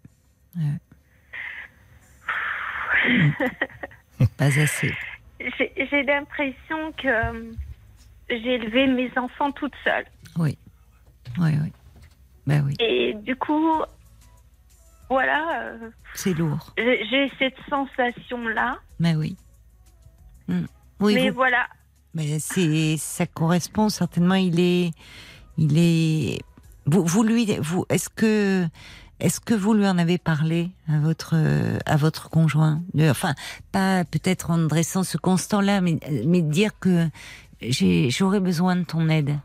Ouais. 0.56 0.62
Pas 4.36 4.58
assez. 4.60 4.94
J'ai 5.40 6.02
l'impression 6.04 6.92
que 6.92 7.08
euh, 7.08 7.52
j'ai 8.28 8.54
élevé 8.54 8.86
mes 8.86 9.10
enfants 9.18 9.50
toute 9.52 9.74
seule. 9.82 10.04
Oui. 10.36 10.56
Oui, 11.38 11.50
oui. 11.62 11.72
Ben 12.46 12.64
oui. 12.64 12.74
Et 12.80 13.14
du 13.14 13.34
coup, 13.36 13.82
voilà, 15.08 15.62
euh, 15.62 15.90
C'est 16.14 16.34
lourd. 16.34 16.72
j'ai 16.76 17.30
cette 17.38 17.56
sensation-là. 17.68 18.78
Mais 19.00 19.14
oui. 19.16 19.36
Mm. 20.48 20.64
Oui, 21.00 21.14
mais 21.14 21.30
vous- 21.30 21.34
voilà, 21.36 21.66
Mais 22.14 22.38
c'est, 22.38 22.96
ça 22.98 23.26
correspond 23.26 23.88
certainement. 23.88 24.34
Il 24.34 24.60
est, 24.60 24.90
il 25.58 25.78
est. 25.78 26.40
Vous, 26.86 27.04
vous 27.04 27.22
lui, 27.22 27.46
vous, 27.60 27.86
est-ce 27.88 28.08
que, 28.10 28.66
est-ce 29.20 29.40
que 29.40 29.54
vous 29.54 29.72
lui 29.72 29.86
en 29.86 29.96
avez 29.98 30.18
parlé 30.18 30.70
à 30.88 30.98
votre, 30.98 31.34
à 31.86 31.96
votre 31.96 32.28
conjoint? 32.28 32.82
De- 32.92 33.08
Enfin, 33.08 33.34
pas 33.70 34.04
peut-être 34.04 34.50
en 34.50 34.58
dressant 34.58 35.04
ce 35.04 35.16
constat-là, 35.16 35.80
mais, 35.80 35.98
mais 36.26 36.42
dire 36.42 36.78
que 36.78 37.08
j'ai, 37.60 38.10
j'aurais 38.10 38.40
besoin 38.40 38.76
de 38.76 38.84
ton 38.84 39.08
aide. 39.08 39.38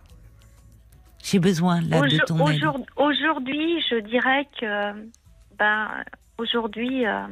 J'ai 1.24 1.40
besoin 1.40 1.82
là 1.82 2.02
de 2.02 2.18
ton 2.26 2.48
aide. 2.48 2.56
aujourd- 2.56 2.86
aujourd'hui, 2.96 3.82
je 3.90 4.00
dirais 4.08 4.48
que, 4.60 4.94
ben, 5.60 5.88
aujourd'hui, 6.38 7.06
euh, 7.06 7.28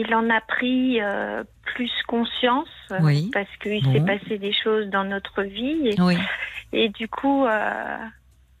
il 0.00 0.14
en 0.14 0.28
a 0.30 0.40
pris 0.40 1.00
euh, 1.00 1.44
plus 1.74 1.92
conscience 2.06 2.68
Oui. 3.00 3.30
parce 3.32 3.48
qu'il 3.62 3.82
Bon. 3.84 3.92
s'est 3.92 4.00
passé 4.04 4.38
des 4.38 4.52
choses 4.52 4.86
dans 4.88 5.04
notre 5.04 5.42
vie 5.42 5.88
et, 5.88 6.00
Oui. 6.00 6.16
et 6.72 6.88
du 6.88 7.08
coup, 7.08 7.44
euh, 7.46 7.96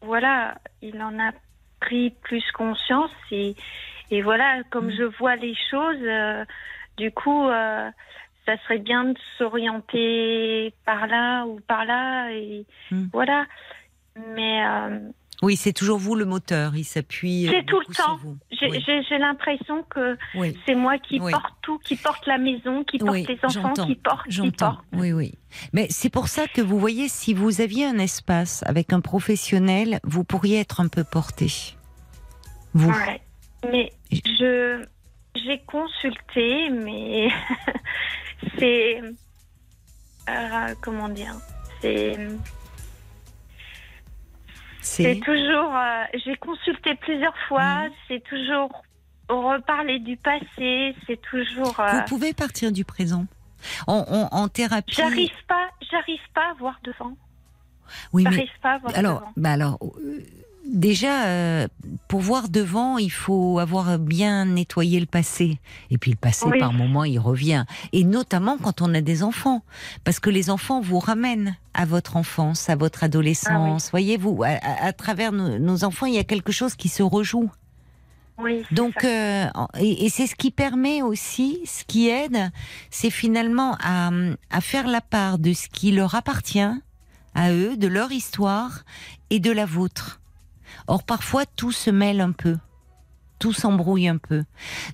voilà, 0.02 0.56
il 0.82 1.00
en 1.02 1.18
a 1.18 1.32
pris 1.80 2.10
plus 2.22 2.44
conscience 2.52 3.10
et, 3.30 3.54
et 4.10 4.22
voilà, 4.22 4.62
comme 4.70 4.88
Mm. 4.88 4.96
je 4.98 5.02
vois 5.18 5.36
les 5.36 5.54
choses, 5.70 6.02
euh, 6.02 6.44
du 6.96 7.10
coup, 7.10 7.48
ça 8.46 8.56
serait 8.64 8.78
bien 8.78 9.04
de 9.04 9.18
s'orienter 9.38 10.74
par 10.84 11.06
là 11.06 11.44
ou 11.46 11.60
par 11.66 11.84
là 11.84 12.30
et 12.32 12.66
Mm. 12.90 13.06
voilà. 13.12 13.46
Mais 14.34 14.62
Oui, 15.42 15.56
c'est 15.56 15.72
toujours 15.72 15.98
vous 15.98 16.14
le 16.14 16.24
moteur. 16.24 16.74
Il 16.76 16.84
s'appuie. 16.84 17.48
euh, 17.48 17.50
C'est 17.52 17.66
tout 17.66 17.80
le 17.86 17.94
temps. 17.94 18.18
J'ai 18.50 18.68
Oui. 18.70 19.18
l'impression 19.18 19.82
que 19.84 20.16
Oui. 20.36 20.56
c'est 20.64 20.74
moi 20.74 20.96
qui 20.98 21.20
Oui. 21.20 21.32
porte 21.32 21.52
tout, 21.62 21.78
qui 21.78 21.96
porte 21.96 22.26
la 22.26 22.38
maison, 22.38 22.84
qui 22.84 22.98
porte 22.98 23.14
les 23.16 23.38
enfants, 23.42 23.48
j'entends, 23.74 23.86
qui 23.86 23.94
porte, 23.96 24.24
qui 24.26 24.32
J'entends. 24.32 24.74
porte. 24.74 24.84
Oui, 24.94 25.12
oui. 25.12 25.34
Mais 25.72 25.86
c'est 25.90 26.08
pour 26.10 26.28
ça 26.28 26.46
que 26.46 26.60
vous 26.62 26.78
voyez, 26.78 27.08
si 27.08 27.34
vous 27.34 27.60
aviez 27.60 27.84
un 27.84 27.98
espace 27.98 28.62
avec 28.66 28.92
un 28.92 29.00
professionnel, 29.00 30.00
vous 30.04 30.24
pourriez 30.24 30.60
être 30.60 30.80
un 30.80 30.88
peu 30.88 31.04
porté. 31.04 31.48
Vous. 32.72 32.90
Ouais. 32.90 33.20
Mais 33.70 33.92
je 34.12 34.84
j'ai 35.36 35.58
consulté, 35.66 36.70
mais 36.70 37.28
c'est 38.58 39.00
euh, 40.30 40.74
comment 40.80 41.08
dire, 41.08 41.34
c'est 41.80 42.16
c'est 44.84 45.20
toujours. 45.20 45.74
euh, 45.74 46.04
j'ai 46.24 46.36
consulté 46.36 46.94
plusieurs 46.96 47.36
fois. 47.48 47.84
Mhm. 47.86 47.92
C'est 48.08 48.22
toujours 48.24 48.70
reparler 49.28 49.98
du 50.00 50.16
passé. 50.16 50.94
C'est 51.06 51.20
toujours. 51.22 51.78
euh, 51.80 51.92
Vous 51.92 52.02
pouvez 52.08 52.32
partir 52.34 52.70
du 52.72 52.84
présent. 52.84 53.26
En, 53.86 54.04
en- 54.08 54.28
en 54.36 54.48
thérapie. 54.48 54.94
J'arrive 54.94 55.30
pas, 55.48 55.68
j'arrive 55.90 56.20
pas 56.34 56.50
à 56.50 56.54
voir 56.54 56.78
devant. 56.84 57.16
Oui, 58.12 58.24
mais 58.24 58.30
J'arrive 58.32 58.50
pas 58.62 58.72
à 58.72 58.78
voir 58.78 58.96
alors, 58.96 59.20
devant. 59.20 59.32
bah 59.36 59.50
alors, 59.52 59.78
euh, 59.82 60.20
déjà, 60.66 61.26
euh, 61.26 61.68
pour 62.08 62.20
voir 62.20 62.48
devant, 62.48 62.98
il 62.98 63.10
faut 63.10 63.58
avoir 63.58 63.98
bien 63.98 64.44
nettoyé 64.46 65.00
le 65.00 65.06
passé. 65.06 65.58
Et 65.90 65.98
puis 65.98 66.10
le 66.10 66.16
passé, 66.16 66.46
Oui. 66.50 66.58
par 66.58 66.72
moment, 66.72 67.04
il 67.04 67.18
revient. 67.18 67.64
Et 67.92 68.04
notamment 68.04 68.58
quand 68.58 68.82
on 68.82 68.94
a 68.94 69.00
des 69.00 69.22
enfants, 69.22 69.62
parce 70.04 70.20
que 70.20 70.30
les 70.30 70.50
enfants 70.50 70.80
vous 70.80 70.98
ramènent 70.98 71.56
à 71.74 71.84
votre 71.84 72.16
enfance, 72.16 72.68
à 72.70 72.76
votre 72.76 73.04
adolescence. 73.04 73.90
Voyez-vous, 73.90 74.42
à, 74.44 74.48
à- 74.48 74.86
à 74.86 74.92
travers 74.92 75.32
nos, 75.32 75.58
nos 75.58 75.84
enfants, 75.84 76.06
il 76.06 76.14
y 76.14 76.18
a 76.18 76.24
quelque 76.24 76.52
chose 76.52 76.74
qui 76.74 76.88
se 76.88 77.02
rejoue. 77.02 77.50
Oui. 78.38 78.64
Donc, 78.72 79.04
euh, 79.04 79.46
et, 79.78 80.06
et 80.06 80.08
c'est 80.08 80.26
ce 80.26 80.34
qui 80.34 80.50
permet 80.50 81.02
aussi, 81.02 81.60
ce 81.66 81.84
qui 81.84 82.08
aide, 82.08 82.50
c'est 82.90 83.10
finalement 83.10 83.76
à, 83.80 84.10
à 84.50 84.60
faire 84.60 84.88
la 84.88 85.00
part 85.00 85.38
de 85.38 85.52
ce 85.52 85.68
qui 85.68 85.92
leur 85.92 86.16
appartient 86.16 86.58
à 87.36 87.52
eux, 87.52 87.76
de 87.76 87.86
leur 87.86 88.10
histoire 88.10 88.84
et 89.30 89.38
de 89.38 89.52
la 89.52 89.66
vôtre. 89.66 90.20
Or, 90.86 91.02
parfois, 91.04 91.44
tout 91.46 91.72
se 91.72 91.90
mêle 91.90 92.20
un 92.20 92.32
peu. 92.32 92.56
Tout 93.38 93.52
s'embrouille 93.52 94.08
un 94.08 94.16
peu. 94.16 94.44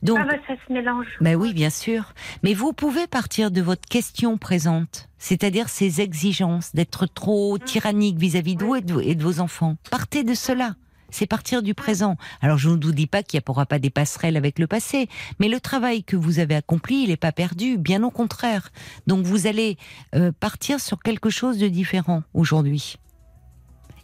Donc, 0.03 0.19
ah 0.21 0.25
bah 0.25 0.37
ça 0.47 0.55
se 0.67 0.73
mélange. 0.73 1.07
ben 1.21 1.37
oui, 1.37 1.53
bien 1.53 1.71
sûr. 1.71 2.15
Mais 2.43 2.55
vous 2.55 2.73
pouvez 2.73 3.07
partir 3.07 3.51
de 3.51 3.61
votre 3.61 3.87
question 3.89 4.39
présente, 4.39 5.09
c'est-à-dire 5.19 5.69
ces 5.69 6.01
exigences 6.01 6.75
d'être 6.75 7.07
trop 7.07 7.59
tyrannique 7.59 8.17
vis-à-vis 8.19 8.57
de 8.57 8.65
vous 8.65 8.77
et 8.77 8.81
de, 8.81 8.93
vos- 8.95 9.01
et 9.01 9.15
de 9.15 9.23
vos 9.23 9.41
enfants. 9.41 9.77
Partez 9.91 10.25
de 10.25 10.35
cela. 10.35 10.75
C'est 11.13 11.27
partir 11.27 11.63
du 11.63 11.75
présent. 11.75 12.17
Alors 12.41 12.57
je 12.57 12.71
ne 12.71 12.83
vous 12.83 12.93
dis 12.93 13.07
pas 13.09 13.23
qu'il 13.25 13.39
n'y 13.39 13.45
aura 13.49 13.67
pas 13.67 13.79
des 13.81 13.91
passerelles 13.91 14.37
avec 14.37 14.59
le 14.61 14.67
passé, 14.69 15.09
mais 15.41 15.49
le 15.49 15.61
travail 15.61 16.03
que 16.05 16.17
vous 16.17 16.39
avez 16.39 16.55
accompli, 16.55 17.03
il 17.03 17.09
n'est 17.09 17.17
pas 17.17 17.33
perdu, 17.33 17.79
bien 17.79 18.03
au 18.05 18.11
contraire. 18.13 18.71
Donc 19.09 19.25
vous 19.27 19.47
allez 19.49 19.77
euh, 20.15 20.31
partir 20.39 20.79
sur 20.81 21.01
quelque 21.03 21.29
chose 21.29 21.59
de 21.59 21.67
différent 21.69 22.23
aujourd'hui. 22.33 22.97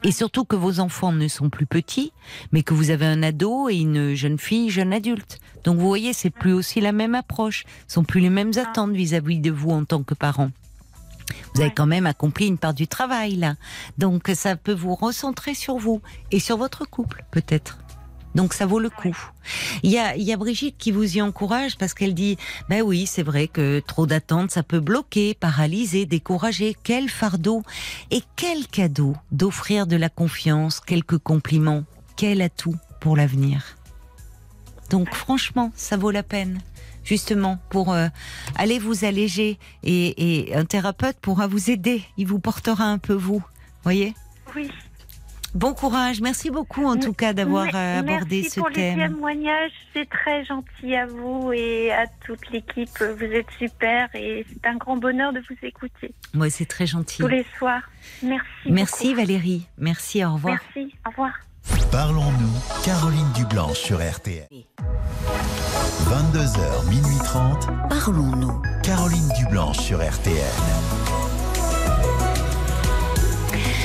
Et 0.06 0.12
surtout 0.12 0.44
que 0.44 0.54
vos 0.54 0.78
enfants 0.78 1.10
ne 1.10 1.26
sont 1.26 1.50
plus 1.50 1.66
petits, 1.66 2.12
mais 2.52 2.62
que 2.62 2.74
vous 2.74 2.90
avez 2.90 3.06
un 3.06 3.24
ado 3.24 3.68
et 3.68 3.74
une 3.74 4.14
jeune 4.14 4.38
fille, 4.38 4.70
jeune 4.70 4.92
adulte. 4.92 5.40
Donc 5.64 5.78
vous 5.78 5.88
voyez, 5.88 6.12
c'est 6.12 6.30
plus 6.30 6.52
aussi 6.52 6.80
la 6.80 6.92
même 6.92 7.16
approche, 7.16 7.64
ce 7.88 7.94
sont 7.94 8.04
plus 8.04 8.20
les 8.20 8.30
mêmes 8.30 8.52
attentes 8.56 8.92
vis-à-vis 8.92 9.40
de 9.40 9.50
vous 9.50 9.70
en 9.70 9.84
tant 9.84 10.04
que 10.04 10.14
parents. 10.14 10.52
Vous 11.54 11.60
avez 11.60 11.72
quand 11.72 11.86
même 11.86 12.06
accompli 12.06 12.46
une 12.46 12.56
part 12.56 12.72
du 12.72 12.86
travail 12.86 13.34
là. 13.34 13.56
Donc 13.98 14.30
ça 14.32 14.54
peut 14.54 14.72
vous 14.72 14.94
recentrer 14.94 15.54
sur 15.54 15.76
vous 15.76 16.00
et 16.30 16.38
sur 16.38 16.56
votre 16.56 16.88
couple 16.88 17.24
peut-être. 17.32 17.78
Donc 18.36 18.52
ça 18.52 18.66
vaut 18.66 18.78
le 18.78 18.90
coup. 18.90 19.16
Il 19.82 19.90
y 19.90 19.98
a, 19.98 20.36
Brigitte 20.36 20.76
qui 20.76 20.92
vous 20.92 21.16
y 21.16 21.22
encourage 21.22 21.78
parce 21.78 21.94
qu'elle 21.94 22.14
dit, 22.14 22.36
ben 22.68 22.82
oui, 22.82 23.06
c'est 23.06 23.22
vrai 23.22 23.48
que 23.48 23.80
trop 23.80 24.06
d'attentes, 24.06 24.50
ça 24.50 24.62
peut 24.62 24.78
bloquer, 24.78 25.32
paralyser, 25.32 26.04
décourager. 26.04 26.76
Quel 26.84 27.08
fardeau 27.08 27.62
et 28.10 28.22
quel 28.36 28.66
cadeau 28.66 29.16
d'offrir 29.32 29.86
de 29.86 29.96
la 29.96 30.10
confiance, 30.10 30.80
quelques 30.80 31.16
compliments, 31.16 31.84
quel 32.16 32.42
atout 32.42 32.76
pour 33.00 33.16
l'avenir. 33.16 33.78
Donc 34.90 35.14
franchement, 35.14 35.72
ça 35.74 35.96
vaut 35.96 36.10
la 36.10 36.22
peine. 36.22 36.60
Justement, 37.04 37.58
pour 37.70 37.94
euh, 37.94 38.08
aller 38.56 38.78
vous 38.78 39.06
alléger 39.06 39.58
et, 39.82 40.48
et 40.48 40.54
un 40.54 40.66
thérapeute 40.66 41.16
pourra 41.22 41.46
vous 41.46 41.70
aider. 41.70 42.02
Il 42.18 42.26
vous 42.26 42.40
portera 42.40 42.84
un 42.84 42.98
peu 42.98 43.14
vous. 43.14 43.42
Voyez? 43.82 44.14
Oui. 44.54 44.70
Bon 45.56 45.72
courage. 45.72 46.20
Merci 46.20 46.50
beaucoup 46.50 46.84
en 46.84 46.96
tout 46.98 47.14
cas 47.14 47.32
d'avoir 47.32 47.68
euh, 47.74 48.00
abordé 48.00 48.40
Merci 48.42 48.50
ce 48.50 48.60
pour 48.60 48.68
les 48.68 48.74
thème. 48.74 48.98
témoignages. 49.14 49.72
C'est 49.94 50.06
très 50.08 50.44
gentil 50.44 50.94
à 50.94 51.06
vous 51.06 51.50
et 51.54 51.90
à 51.92 52.06
toute 52.26 52.50
l'équipe. 52.50 52.90
Vous 53.00 53.24
êtes 53.24 53.50
super 53.58 54.08
et 54.14 54.44
c'est 54.52 54.66
un 54.68 54.76
grand 54.76 54.98
bonheur 54.98 55.32
de 55.32 55.40
vous 55.40 55.56
écouter 55.62 56.12
Ouais, 56.34 56.50
c'est 56.50 56.66
très 56.66 56.84
gentil. 56.84 57.22
tous 57.22 57.28
les 57.28 57.46
soirs. 57.56 57.80
Merci. 58.22 58.46
Merci 58.66 59.04
beaucoup. 59.08 59.16
Valérie. 59.20 59.66
Merci, 59.78 60.22
au 60.26 60.34
revoir. 60.34 60.58
Merci. 60.74 60.94
Au 61.06 61.10
revoir. 61.10 61.32
Parlons-nous, 61.90 62.84
Caroline 62.84 63.32
Dublanche 63.34 63.78
sur 63.78 63.96
RTL. 63.98 64.46
22h, 66.04 66.88
minuit 66.90 67.18
30, 67.24 67.66
Parlons-nous. 67.88 68.60
Caroline 68.82 69.28
Dublanche 69.38 69.78
sur 69.78 69.98
RTL. 70.06 70.36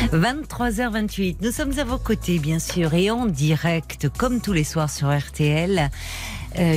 23h28, 0.10 1.38
nous 1.42 1.52
sommes 1.52 1.78
à 1.78 1.84
vos 1.84 1.98
côtés 1.98 2.40
bien 2.40 2.60
sûr 2.60 2.94
et 2.94 3.12
en 3.12 3.28
direct 3.28 4.10
comme 4.18 4.42
tous 4.42 4.52
les 4.52 4.64
soirs 4.64 4.90
sur 4.90 5.16
RTL 5.16 5.90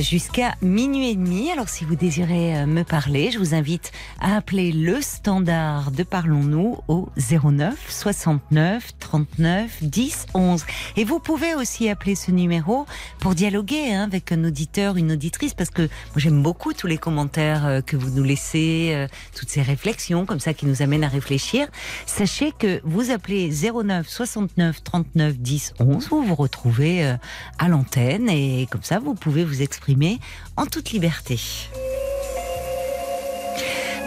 jusqu'à 0.01 0.55
minuit 0.61 1.09
et 1.09 1.15
demi. 1.15 1.51
Alors 1.51 1.69
si 1.69 1.85
vous 1.85 1.95
désirez 1.95 2.57
euh, 2.57 2.65
me 2.65 2.83
parler, 2.83 3.31
je 3.31 3.39
vous 3.39 3.53
invite 3.53 3.91
à 4.19 4.37
appeler 4.37 4.71
le 4.71 5.01
standard 5.01 5.91
de 5.91 6.03
Parlons-nous 6.03 6.77
au 6.87 7.09
09 7.17 7.75
69 7.89 8.91
39 8.99 9.83
10 9.83 10.27
11. 10.33 10.65
Et 10.97 11.03
vous 11.03 11.19
pouvez 11.19 11.55
aussi 11.55 11.89
appeler 11.89 12.15
ce 12.15 12.31
numéro 12.31 12.85
pour 13.19 13.35
dialoguer 13.35 13.93
hein, 13.93 14.03
avec 14.03 14.31
un 14.31 14.43
auditeur, 14.43 14.97
une 14.97 15.11
auditrice, 15.11 15.53
parce 15.53 15.69
que 15.69 15.89
j'aime 16.15 16.41
beaucoup 16.41 16.73
tous 16.73 16.87
les 16.87 16.97
commentaires 16.97 17.65
euh, 17.65 17.81
que 17.81 17.97
vous 17.97 18.09
nous 18.09 18.23
laissez, 18.23 18.91
euh, 18.93 19.07
toutes 19.35 19.49
ces 19.49 19.61
réflexions 19.61 20.25
comme 20.25 20.39
ça 20.39 20.53
qui 20.53 20.65
nous 20.65 20.81
amènent 20.81 21.03
à 21.03 21.09
réfléchir. 21.09 21.67
Sachez 22.05 22.51
que 22.57 22.81
vous 22.83 23.11
appelez 23.11 23.49
09 23.49 24.07
69 24.07 24.83
39 24.83 25.37
10 25.37 25.73
11, 25.79 26.07
vous 26.09 26.23
vous 26.23 26.35
retrouvez 26.35 27.05
euh, 27.05 27.15
à 27.59 27.67
l'antenne 27.67 28.29
et 28.29 28.67
comme 28.69 28.83
ça 28.83 28.99
vous 28.99 29.15
pouvez 29.15 29.43
vous 29.43 29.61
exprimer 29.65 30.19
en 30.55 30.65
toute 30.65 30.91
liberté. 30.91 31.37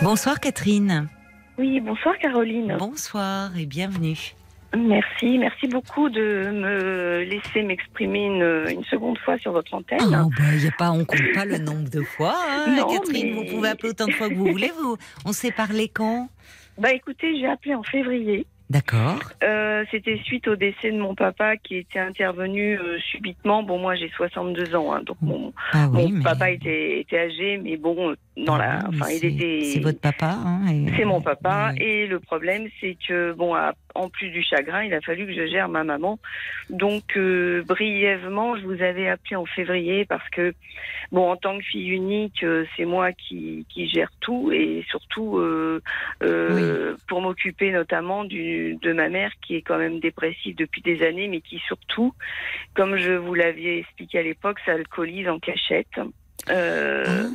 Bonsoir 0.03 0.41
Catherine. 0.41 1.09
Oui, 1.59 1.81
bonsoir 1.81 2.17
Caroline. 2.19 2.77
Bonsoir 2.79 3.57
et 3.59 3.67
bienvenue. 3.67 4.17
Merci, 4.77 5.39
merci 5.39 5.67
beaucoup 5.67 6.11
de 6.11 6.51
me 6.53 7.25
laisser 7.25 7.63
m'exprimer 7.63 8.27
une, 8.27 8.67
une 8.71 8.85
seconde 8.85 9.19
fois 9.19 9.39
sur 9.39 9.53
votre 9.53 9.73
antenne. 9.75 9.99
Oh, 10.03 10.31
bah, 10.39 10.55
y 10.63 10.69
a 10.69 10.71
pas, 10.79 10.91
on 10.91 11.05
compte 11.07 11.33
pas 11.35 11.47
le 11.47 11.57
nombre 11.59 11.89
de 11.89 12.03
fois, 12.03 12.35
hein, 12.49 12.77
Non, 12.77 12.87
Catherine. 12.87 13.35
mais- 13.35 13.43
Vous 13.51 13.57
pouvez 13.57 13.71
appeler 13.71 13.89
autant 13.91 14.07
de 14.07 14.13
fois 14.13 14.29
que 14.29 14.35
vous 14.35 14.47
voulez. 14.47 14.71
Vous, 14.79 14.97
on 15.25 15.33
s'est 15.33 15.53
parlé 15.53 15.89
quand? 15.89 16.29
Bah 16.77 16.93
écoutez, 16.93 17.41
j'ai 17.41 17.47
appelé 17.49 17.75
en 17.75 17.83
février. 17.83 18.47
D'accord. 18.71 19.19
Euh, 19.43 19.85
C'était 19.91 20.19
suite 20.25 20.47
au 20.47 20.57
décès 20.57 20.91
de 20.91 20.99
mon 20.99 21.15
papa 21.15 21.57
qui 21.57 21.77
était 21.77 21.99
intervenu 21.99 22.79
euh, 22.79 22.99
subitement. 23.11 23.63
Bon, 23.63 23.79
moi 23.79 23.95
j'ai 23.95 24.11
62 24.11 24.75
ans, 24.77 24.93
hein, 24.93 25.03
donc 25.05 25.17
mon, 25.23 25.53
Ah 25.73 25.89
oui, 25.91 26.03
mon 26.03 26.19
mais 26.19 26.23
papa 26.25 26.51
était, 26.51 27.01
était 27.01 27.19
âgé, 27.19 27.59
mais 27.63 27.77
bon, 27.77 28.15
dans 28.47 28.55
Ah 28.55 28.59
la, 28.59 28.79
oui, 28.89 28.97
mais 28.97 28.97
enfin, 29.03 29.11
il 29.13 29.19
c'est- 29.19 29.27
était. 29.33 29.61
C'est 29.65 29.81
votre 29.81 30.01
papa. 30.01 30.31
Hein, 30.45 30.67
et- 30.69 30.93
C'est 30.97 31.05
mon 31.05 31.21
papa 31.21 31.73
Oui. 31.75 31.83
et 31.83 32.07
le 32.07 32.21
problème 32.21 32.69
c'est 32.81 32.97
que 33.07 33.33
bon 33.33 33.55
à- 33.55 33.75
en 33.95 34.09
plus 34.09 34.31
du 34.31 34.43
chagrin 34.43 34.85
il 34.85 34.95
a 34.95 35.01
fallu 35.01 35.27
que 35.27 35.33
je 35.33 35.47
gère 35.47 35.69
ma 35.69 35.83
maman 35.83 36.19
donc 36.71 37.17
euh, 37.17 37.65
brièvement 37.67 38.57
je 38.57 38.63
vous 38.65 38.81
avais 38.83 39.09
appelé 39.09 39.35
en 39.37 39.45
février 39.45 40.05
parce 40.05 40.29
que 40.31 40.55
bon 41.11 41.29
en 41.31 41.37
tant 41.37 41.59
que 41.59 41.65
fille 41.65 41.89
unique 41.89 42.45
euh, 42.45 42.65
c'est 42.77 42.85
moi 42.85 43.13
qui, 43.13 43.67
qui 43.69 43.89
gère 43.89 44.11
tout 44.21 44.53
et 44.53 44.85
surtout 44.89 45.39
euh, 45.39 45.83
euh, 46.23 46.97
pour 47.09 47.21
m'occuper 47.23 47.73
notamment 47.73 48.25
du, 48.25 48.77
de 48.83 48.93
ma 48.93 49.09
mère 49.09 49.33
qui 49.45 49.57
est 49.57 49.63
quand 49.63 49.79
même 49.79 49.99
dépressive 50.01 50.55
depuis 50.57 50.83
des 50.83 51.03
années 51.05 51.27
mais 51.29 51.41
qui 51.41 51.59
surtout 51.67 52.15
comme 52.75 52.97
je 52.99 53.13
vous 53.13 53.35
l'aviez 53.35 53.79
expliqué 53.79 54.19
à 54.21 54.23
l'époque 54.23 54.59
s'alcoolise 54.65 55.29
en 55.29 55.39
cachette 55.41 55.99
euh, 56.51 57.05
Ah, 57.07 57.27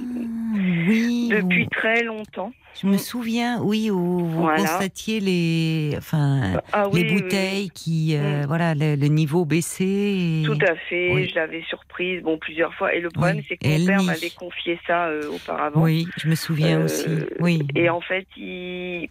oui. 0.87 1.29
depuis 1.31 1.67
très 1.69 2.03
longtemps 2.03 2.51
Je 2.81 2.87
me 2.87 2.97
souviens, 2.97 3.61
oui, 3.61 3.91
où 3.91 4.19
vous 4.25 4.41
Voilà. 4.41 4.57
constatiez 4.57 5.19
les, 5.19 5.93
enfin, 5.97 6.53
Ah 6.71 6.87
les 6.93 7.03
oui, 7.03 7.13
bouteilles 7.13 7.69
qui, 7.69 8.15
euh, 8.15 8.43
Mm. 8.43 8.45
voilà, 8.47 8.73
le, 8.75 8.95
le 8.95 9.07
niveau 9.07 9.45
baissé. 9.45 9.85
et- 9.85 10.43
Tout 10.45 10.57
à 10.67 10.75
fait, 10.89 11.27
je 11.27 11.35
l'avais 11.35 11.61
surprise 11.63 12.21
bon 12.23 12.37
plusieurs 12.39 12.73
fois 12.73 12.93
et 12.93 12.99
le 12.99 13.09
problème 13.09 13.41
c'est 13.47 13.57
que 13.57 13.67
mon 13.67 13.85
père 13.85 14.03
m'avait 14.03 14.31
confié 14.31 14.79
ça 14.87 15.05
euh, 15.07 15.29
auparavant. 15.29 15.81
Oui, 15.83 16.07
je 16.17 16.27
me 16.27 16.35
souviens 16.35 16.83
aussi. 16.83 17.09
Oui. 17.39 17.67
Et 17.75 17.89
en 17.89 18.01
fait, 18.01 18.25
il 18.37 19.07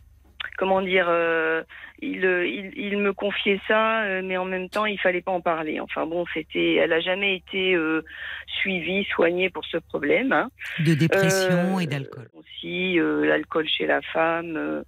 comment 0.58 0.82
dire, 0.82 1.06
il, 2.02 2.26
euh, 2.26 2.46
il, 2.46 2.72
il 2.76 2.98
me 2.98 3.12
confiait 3.12 3.60
ça, 3.68 4.02
euh, 4.02 4.20
mais 4.24 4.36
en 4.36 4.44
même 4.44 4.68
temps, 4.68 4.84
il 4.86 4.98
fallait 4.98 5.22
pas 5.22 5.32
en 5.32 5.40
parler. 5.40 5.80
Enfin 5.80 6.04
bon, 6.06 6.24
c'était, 6.34 6.74
elle 6.74 6.92
a 6.92 7.00
jamais 7.00 7.36
été 7.36 7.74
euh, 7.74 8.04
suivie, 8.46 9.04
soignée 9.14 9.48
pour 9.50 9.64
ce 9.64 9.78
problème. 9.78 10.32
hein. 10.32 10.50
De 10.80 10.94
dépression 10.94 11.76
Euh, 11.76 11.80
et 11.80 11.86
d'alcool. 11.86 12.28
Aussi, 12.34 12.98
euh, 12.98 13.24
l'alcool 13.24 13.66
chez 13.68 13.86
la 13.86 14.02
femme, 14.02 14.82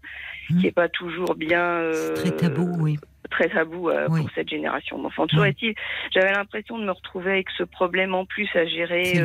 Mhm. 0.50 0.60
qui 0.60 0.66
est 0.66 0.72
pas 0.72 0.88
toujours 0.90 1.34
bien. 1.36 1.80
Très 2.16 2.30
tabou, 2.32 2.76
oui. 2.80 2.98
Très 3.30 3.48
tabou 3.48 3.90
Oui. 4.10 4.20
pour 4.20 4.30
cette 4.34 4.50
génération. 4.50 5.02
Enfin, 5.04 5.26
toujours 5.26 5.44
Oui. 5.44 5.48
est-il, 5.50 5.74
j'avais 6.12 6.30
l'impression 6.32 6.78
de 6.78 6.84
me 6.84 6.90
retrouver 6.90 7.30
avec 7.32 7.48
ce 7.56 7.62
problème 7.64 8.14
en 8.14 8.26
plus 8.26 8.48
à 8.54 8.66
gérer. 8.66 9.22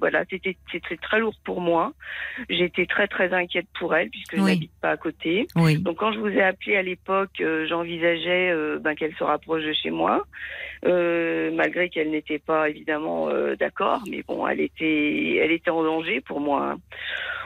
Voilà, 0.00 0.24
c'était 0.30 0.56
très 1.02 1.20
lourd 1.20 1.34
pour 1.44 1.60
moi. 1.60 1.92
J'étais 2.48 2.86
très 2.86 3.06
très 3.06 3.32
inquiète 3.34 3.66
pour 3.78 3.94
elle 3.94 4.08
puisque 4.08 4.36
je 4.36 4.40
Oui. 4.40 4.52
n'habite 4.54 4.72
pas 4.80 4.90
à 4.92 4.96
côté. 4.96 5.46
Donc 5.80 5.98
quand 5.98 6.12
je 6.12 6.18
vous 6.18 6.28
ai 6.28 6.42
appelé 6.42 6.76
à 6.76 6.82
l'époque, 6.92 7.40
euh, 7.40 7.66
j'envisageais 7.66 8.50
euh, 8.50 8.78
ben, 8.78 8.94
qu'elle 8.94 9.14
se 9.14 9.24
rapproche 9.24 9.64
de 9.64 9.72
chez 9.72 9.90
moi, 9.90 10.26
euh, 10.84 11.50
malgré 11.52 11.88
qu'elle 11.88 12.10
n'était 12.10 12.38
pas 12.38 12.68
évidemment 12.68 13.28
d'accord, 13.58 14.02
mais 14.08 14.22
bon, 14.22 14.46
elle 14.46 14.60
était, 14.60 15.36
elle 15.36 15.52
était 15.52 15.70
en 15.70 15.82
danger 15.82 16.20
pour 16.20 16.40
moi. 16.40 16.72
hein. 16.72 16.78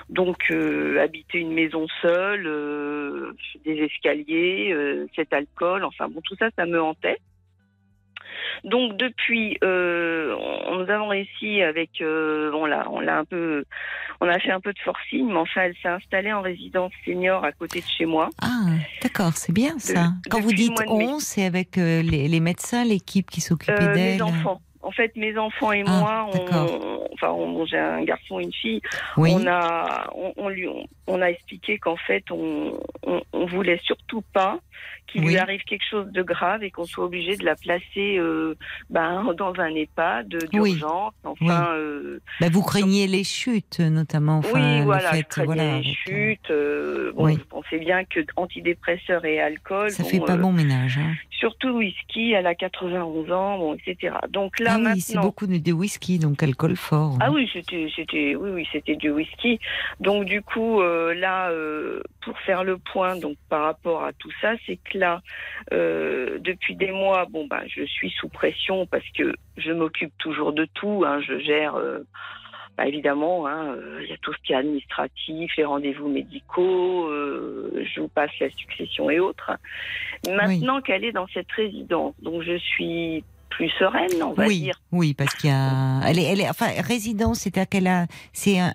Donc 0.09 0.53
habiter 1.01 1.39
une 1.41 1.53
maison 1.53 1.87
seule, 2.01 2.49
des 3.65 3.77
escaliers, 3.83 4.75
cet 5.17 5.33
alcool, 5.33 5.83
enfin 5.85 6.09
bon, 6.09 6.21
tout 6.21 6.37
ça, 6.39 6.49
ça 6.57 6.65
me 6.65 6.81
hantait. 6.81 7.19
Donc 8.65 8.97
depuis, 8.97 9.59
euh, 9.63 10.35
on- 10.39 10.77
nous 10.77 10.91
avons 10.91 11.09
réussi 11.09 11.63
avec, 11.63 11.91
euh, 12.01 12.51
on 12.55 12.67
l'a, 12.67 12.87
on 12.91 13.01
l'a 13.01 13.19
un 13.19 13.25
peu, 13.25 13.65
on 14.21 14.29
a 14.29 14.39
fait 14.39 14.51
un 14.51 14.61
peu 14.61 14.73
de 14.73 14.79
forcing, 14.81 15.27
mais 15.29 15.37
enfin, 15.39 15.63
elle 15.63 15.75
s'est 15.83 15.89
installée 15.89 16.33
en 16.33 16.41
résidence 16.43 16.93
senior 17.05 17.45
à 17.45 17.53
côté 17.53 17.81
de 17.81 17.87
chez 17.87 18.07
moi. 18.07 18.31
Ah, 18.43 18.71
d'accord, 19.03 19.33
c'est 19.35 19.53
bien 19.53 19.79
ça. 19.79 19.93
De- 20.25 20.31
Quand 20.31 20.41
vous 20.41 20.53
dites 20.53 20.73
on, 20.89 21.19
c'est 21.19 21.45
avec 21.45 21.79
euh, 21.79 22.03
les, 22.03 22.29
les 22.29 22.41
médecins, 22.41 22.85
l'équipe 22.85 23.31
qui 23.31 23.41
s'occupait 23.41 23.73
Euh, 23.81 23.95
d'elle 23.95 24.23
enfants. 24.23 24.61
En 24.87 24.93
fait, 24.93 25.15
mes 25.17 25.37
enfants 25.37 25.73
et 25.73 25.83
Ah, 25.87 25.99
moi, 25.99 26.31
on, 26.33 27.09
enfin, 27.15 27.31
on, 27.33 27.67
j'ai 27.67 27.77
un 27.79 28.05
garçon, 28.05 28.39
et 28.39 28.45
une 28.45 28.53
fille. 28.53 28.81
Oui. 29.17 29.33
On 29.35 29.47
a, 29.47 30.09
on, 30.15 30.33
on 30.37 30.49
lui, 30.49 30.69
on, 31.09 31.21
a 31.21 31.27
expliqué 31.31 31.79
qu'en 31.79 31.97
fait, 31.97 32.25
on, 32.31 32.73
on, 33.33 33.47
voulait 33.47 33.81
surtout 33.85 34.23
pas 34.33 34.61
qu'il 35.09 35.23
Oui. 35.25 35.33
lui 35.33 35.39
arrive 35.39 35.63
quelque 35.65 35.85
chose 35.89 36.07
de 36.13 36.23
grave 36.23 36.63
et 36.65 36.71
qu'on 36.71 36.85
soit 36.85 37.05
obligé 37.05 37.37
de 37.37 37.45
la 37.45 37.55
placer, 37.57 38.17
euh, 38.19 38.55
ben, 38.91 39.25
dans 39.39 39.55
un 39.59 39.75
EHPAD 39.75 40.29
d'urgence. 40.51 41.15
Enfin, 41.25 41.69
euh, 41.75 42.21
Bah, 42.41 42.49
vous 42.51 42.63
craignez 42.63 43.07
les 43.09 43.25
chutes, 43.25 43.81
notamment. 43.81 44.39
Enfin, 44.39 44.51
oui, 44.75 44.79
le 44.79 44.85
voilà, 44.85 45.11
fait, 45.11 45.19
je 45.19 45.23
craignais 45.29 45.47
voilà, 45.47 45.79
les 45.79 45.91
euh, 45.91 45.93
chutes. 46.07 46.51
euh, 46.51 47.13
bon, 47.15 47.25
Oui. 47.27 47.35
vous 47.37 47.45
pensez 47.63 47.79
bien 47.79 48.05
que 48.05 48.21
antidépresseurs 48.37 49.25
et 49.25 49.41
alcool. 49.41 49.91
Ça 49.91 50.03
bon, 50.05 50.09
fait 50.09 50.21
pas 50.21 50.37
bon 50.37 50.53
ménage. 50.53 50.99
hein. 50.99 51.15
Surtout 51.39 51.69
whisky, 51.79 52.33
elle 52.33 52.47
a 52.47 52.55
91 52.55 53.31
ans, 53.31 53.59
bon, 53.59 53.75
etc. 53.75 54.15
Donc 54.31 54.59
là, 54.59 54.76
Ah 54.85 54.93
oui, 54.95 55.01
c'est 55.01 55.19
beaucoup 55.19 55.47
de, 55.47 55.59
de 55.59 55.73
whisky, 55.73 56.19
donc 56.19 56.43
alcool 56.43 56.77
fort. 56.77 57.17
Ah 57.21 57.31
oui, 57.31 57.49
c'était, 57.53 57.89
c'était, 57.95 58.35
oui, 58.35 58.51
oui, 58.51 58.69
c'était 58.73 58.97
du 58.97 59.11
whisky. 59.11 59.59
Donc 60.01 60.25
du 60.25 60.43
coup, 60.43 60.81
euh, 60.81 61.15
là, 61.15 61.51
euh, 61.51 62.03
pour 62.23 62.39
faire 62.41 62.65
le 62.65 62.79
point, 62.79 63.17
donc 63.17 63.37
par 63.49 63.63
rapport 63.63 64.05
à 64.05 64.13
tout 64.13 64.31
ça, 64.41 64.55
c'est 64.67 64.77
que 64.77 64.99
là, 64.99 65.23
euh, 65.73 66.39
depuis 66.41 66.77
des 66.77 66.93
mois, 66.93 67.27
bon 67.31 67.47
ben, 67.47 67.63
je 67.67 67.85
suis 67.85 68.11
sous 68.11 68.29
pression 68.29 68.87
parce 68.87 69.09
que 69.17 69.35
je 69.57 69.73
m'occupe 69.73 70.13
toujours 70.19 70.53
de 70.53 70.67
tout. 70.75 71.05
Hein, 71.07 71.21
je 71.21 71.39
gère. 71.39 71.77
bah, 72.77 72.87
évidemment, 72.87 73.47
hein, 73.47 73.75
euh, 73.75 74.01
il 74.03 74.11
y 74.11 74.13
a 74.13 74.17
tout 74.19 74.33
ce 74.35 74.39
qui 74.43 74.53
est 74.53 74.57
administratif, 74.57 75.51
les 75.57 75.65
rendez-vous 75.65 76.09
médicaux, 76.09 77.09
euh, 77.09 77.85
je 77.95 78.01
vous 78.01 78.09
passe 78.09 78.31
la 78.39 78.51
succession 78.51 79.09
et 79.09 79.19
autres. 79.19 79.53
Maintenant 80.29 80.81
qu'elle 80.83 81.05
est 81.05 81.13
dans 81.13 81.27
cette 81.29 81.51
résidence, 81.53 82.15
donc 82.21 82.43
je 82.43 82.59
suis 82.59 83.25
plus 83.57 83.71
sereine, 83.79 84.23
on 84.23 84.33
va 84.33 84.47
oui, 84.47 84.61
dire. 84.61 84.79
oui, 84.93 85.15
parce 85.15 85.35
qu'il 85.35 85.49
y 85.49 85.53
a, 85.53 86.01
elle 86.07 86.19
est, 86.19 86.25
elle 86.25 86.41
est, 86.43 86.49
enfin, 86.51 86.67
résidence, 86.87 87.41
c'est 87.41 87.57
à 87.57 87.65
quelle, 87.65 87.87
a- 87.87 88.07
c'est 88.35 88.59
un, 88.59 88.71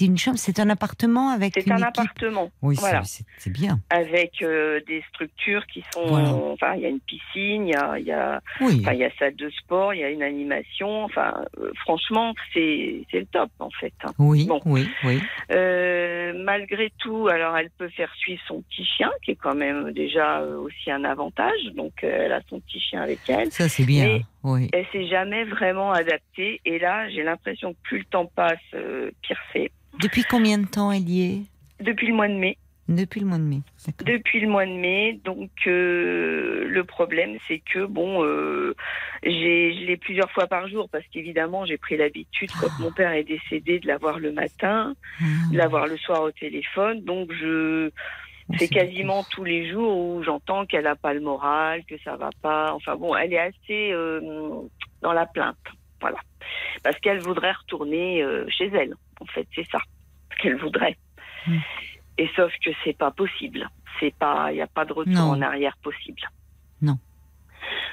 une 0.00 0.18
chambre, 0.18 0.36
c'est 0.38 0.60
un 0.60 0.68
appartement 0.68 1.30
avec 1.30 1.54
C'est 1.54 1.70
un 1.70 1.76
équipe 1.76 1.86
appartement. 1.88 2.50
Oui, 2.60 2.76
voilà. 2.78 3.02
c'est 3.04 3.50
bien. 3.52 3.80
avec 3.90 4.42
euh, 4.42 4.80
des 4.86 5.02
structures 5.08 5.66
qui 5.66 5.82
sont 5.94 6.06
Voilà. 6.06 6.28
enfin 6.52 6.74
il 6.74 6.82
y 6.82 6.86
a 6.86 6.88
une 6.90 7.00
piscine 7.00 7.66
il 7.66 7.72
y 7.72 7.74
a 7.74 7.98
y 7.98 8.12
a 8.12 8.40
Oui. 8.60 8.80
enfin 8.82 8.92
il 8.92 8.98
y 9.00 9.04
a 9.04 9.10
salle 9.18 9.34
de 9.36 9.48
sport 9.50 9.94
il 9.94 10.00
y 10.00 10.04
a 10.04 10.10
une 10.10 10.22
animation 10.22 11.04
enfin 11.04 11.32
euh, 11.58 11.70
franchement 11.82 12.34
c'est 12.52 13.04
le 13.12 13.24
top 13.26 13.50
en 13.58 13.70
fait 13.70 13.92
hein. 14.04 14.12
Oui, 14.18 14.46
Bon. 14.46 14.60
oui, 14.66 14.86
oui. 15.04 15.20
Euh, 15.50 16.32
malgré 16.44 16.92
tout 16.98 17.28
alors 17.28 17.56
elle 17.56 17.70
peut 17.70 17.88
faire 17.88 18.12
suivre 18.16 18.40
son 18.46 18.62
petit 18.62 18.84
chien 18.84 19.10
qui 19.24 19.30
est 19.32 19.36
quand 19.36 19.54
même 19.54 19.92
déjà 19.92 20.42
aussi 20.42 20.90
un 20.90 21.04
avantage 21.04 21.60
donc 21.74 21.92
elle 22.02 22.32
a 22.32 22.40
son 22.48 22.60
petit 22.60 22.80
chien 22.80 23.00
avec 23.02 23.20
elle 23.28 23.50
Ça, 23.52 23.68
c'est 23.68 23.84
bien. 23.84 24.04
Mais 24.04 24.17
Oui. 24.44 24.68
elle 24.72 24.86
s'est 24.92 25.06
jamais 25.06 25.44
vraiment 25.44 25.92
adaptée. 25.92 26.60
Et 26.64 26.78
là 26.78 27.08
j'ai 27.10 27.22
l'impression 27.22 27.72
que 27.72 27.78
plus 27.82 27.98
le 27.98 28.04
temps 28.04 28.26
passe 28.26 28.58
euh, 28.74 29.10
pire 29.22 29.38
c'est. 29.52 29.70
Depuis 30.00 30.24
combien 30.24 30.58
de 30.58 30.66
temps 30.66 30.92
elle 30.92 31.08
y 31.08 31.22
est? 31.22 31.42
Depuis 31.84 32.08
le 32.08 32.14
mois 32.14 32.28
de 32.28 32.34
mai. 32.34 32.56
Depuis 32.88 33.20
le 33.20 33.26
mois 33.26 33.36
de 33.36 33.42
mai. 33.42 33.60
Depuis 34.06 34.40
le 34.40 34.48
mois 34.48 34.64
de 34.64 34.72
mai, 34.72 35.20
donc 35.22 35.50
euh, 35.66 36.66
le 36.66 36.84
problème 36.84 37.36
c'est 37.46 37.58
que 37.58 37.84
bon, 37.84 38.24
euh, 38.24 38.74
j'ai 39.22 39.74
je 39.74 39.86
l'ai 39.86 39.98
plusieurs 39.98 40.30
fois 40.30 40.46
par 40.46 40.68
jour 40.68 40.88
parce 40.90 41.04
qu'évidemment 41.12 41.66
j'ai 41.66 41.76
pris 41.76 41.98
l'habitude 41.98 42.50
quand 42.58 42.70
mon 42.80 42.90
père 42.90 43.12
est 43.12 43.24
décédé 43.24 43.78
de 43.78 43.86
l'avoir 43.86 44.18
le 44.18 44.32
matin, 44.32 44.94
de 45.52 45.56
l'avoir 45.56 45.86
le 45.86 45.98
soir 45.98 46.22
au 46.22 46.30
téléphone, 46.30 47.04
donc 47.04 47.30
je 47.32 47.90
c'est 48.58 48.68
quasiment 48.68 49.24
tous 49.30 49.44
les 49.44 49.70
jours 49.70 49.96
où 49.98 50.22
j'entends 50.22 50.64
qu'elle 50.64 50.86
a 50.86 50.96
pas 50.96 51.12
le 51.12 51.20
moral, 51.20 51.84
que 51.84 51.98
ça 52.02 52.16
va 52.16 52.30
pas. 52.40 52.72
Enfin 52.72 52.96
bon, 52.96 53.14
elle 53.14 53.32
est 53.32 53.38
assez 53.38 53.92
euh, 53.92 54.20
dans 55.02 55.12
la 55.12 55.26
plainte, 55.26 55.56
voilà, 56.00 56.18
parce 56.82 56.98
qu'elle 57.00 57.20
voudrait 57.20 57.52
retourner 57.52 58.22
euh, 58.22 58.46
chez 58.48 58.66
elle. 58.68 58.94
En 59.20 59.26
fait, 59.26 59.46
c'est 59.54 59.66
ça 59.70 59.78
qu'elle 60.40 60.56
voudrait. 60.56 60.96
Et 62.18 62.28
sauf 62.36 62.52
que 62.64 62.70
c'est 62.84 62.96
pas 62.96 63.10
possible. 63.10 63.68
C'est 64.00 64.14
pas, 64.14 64.52
il 64.52 64.56
n'y 64.56 64.60
a 64.62 64.66
pas 64.66 64.84
de 64.84 64.92
retour 64.92 65.14
Non. 65.14 65.30
en 65.30 65.42
arrière 65.42 65.76
possible. 65.82 66.20
Non. 66.80 66.98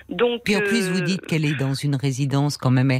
Donc. 0.09 0.43
Puis 0.43 0.55
en 0.55 0.59
plus, 0.61 0.89
vous 0.89 1.01
euh, 1.01 1.05
dites 1.05 1.25
qu'elle 1.25 1.45
est 1.45 1.55
dans 1.55 1.73
une 1.73 1.95
résidence 1.95 2.57
quand 2.57 2.71
même 2.71 2.99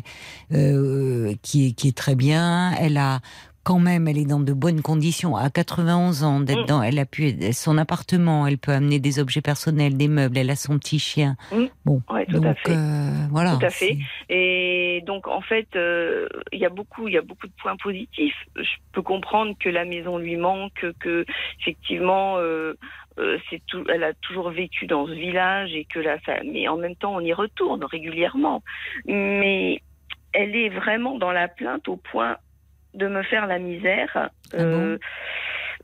euh, 0.51 1.33
qui, 1.41 1.67
est, 1.67 1.71
qui 1.73 1.89
est 1.89 1.97
très 1.97 2.15
bien. 2.15 2.71
Elle 2.79 2.97
a 2.97 3.19
quand 3.65 3.79
même, 3.79 4.07
elle 4.07 4.17
est 4.19 4.25
dans 4.29 4.39
de 4.39 4.53
bonnes 4.53 4.81
conditions. 4.81 5.35
À 5.35 5.49
91 5.49 6.23
ans, 6.23 6.39
d'être 6.39 6.61
Mm. 6.63 6.65
dans, 6.67 6.83
elle 6.83 6.99
a 6.99 7.05
pu 7.05 7.33
son 7.51 7.77
appartement, 7.77 8.45
elle 8.47 8.57
peut 8.59 8.71
amener 8.71 8.99
des 8.99 9.19
objets 9.19 9.41
personnels, 9.41 9.97
des 9.97 10.07
meubles. 10.07 10.37
Elle 10.37 10.51
a 10.51 10.55
son 10.55 10.77
petit 10.79 10.99
chien. 10.99 11.35
Mm. 11.51 11.65
Bon, 11.83 12.01
Ouais, 12.09 12.25
tout 12.27 12.33
donc 12.39 12.45
à 12.45 12.53
fait. 12.53 12.71
euh, 12.71 13.27
voilà. 13.31 13.57
Tout 13.59 13.65
à 13.65 13.69
fait. 13.69 13.97
Et 14.29 15.03
donc 15.07 15.27
en 15.27 15.41
fait, 15.41 15.67
euh, 15.75 16.29
il 16.53 16.59
y 16.59 16.65
a 16.65 16.69
beaucoup, 16.69 17.07
il 17.07 17.15
y 17.15 17.17
a 17.17 17.21
beaucoup 17.21 17.47
de 17.47 17.53
points 17.61 17.75
positifs. 17.77 18.35
Je 18.55 18.69
peux 18.93 19.01
comprendre 19.01 19.55
que 19.59 19.69
la 19.69 19.83
maison 19.83 20.17
lui 20.19 20.37
manque, 20.37 20.85
que 20.99 21.25
effectivement, 21.59 22.37
euh, 22.37 22.73
euh, 23.17 23.37
c'est 23.49 23.61
tout. 23.67 23.83
Elle 23.91 24.03
a 24.03 24.13
toujours 24.13 24.51
vécu 24.51 24.85
dans 24.85 25.07
ce 25.07 25.13
village 25.13 25.73
et 25.73 25.85
que 25.85 25.99
la, 25.99 26.17
mais 26.45 26.67
en 26.67 26.77
même 26.77 26.95
temps, 26.95 27.15
on 27.15 27.19
y 27.21 27.33
retourne 27.33 27.83
régulièrement. 27.83 28.61
Mais 29.07 29.81
elle 30.33 30.55
est 30.55 30.69
vraiment 30.69 31.17
dans 31.17 31.31
la 31.31 31.47
plainte 31.47 31.87
au 31.87 31.95
point 31.97 32.37
de 32.95 33.07
me 33.07 33.23
faire 33.23 33.47
la 33.47 33.59
misère. 33.59 34.29
Euh, 34.53 34.97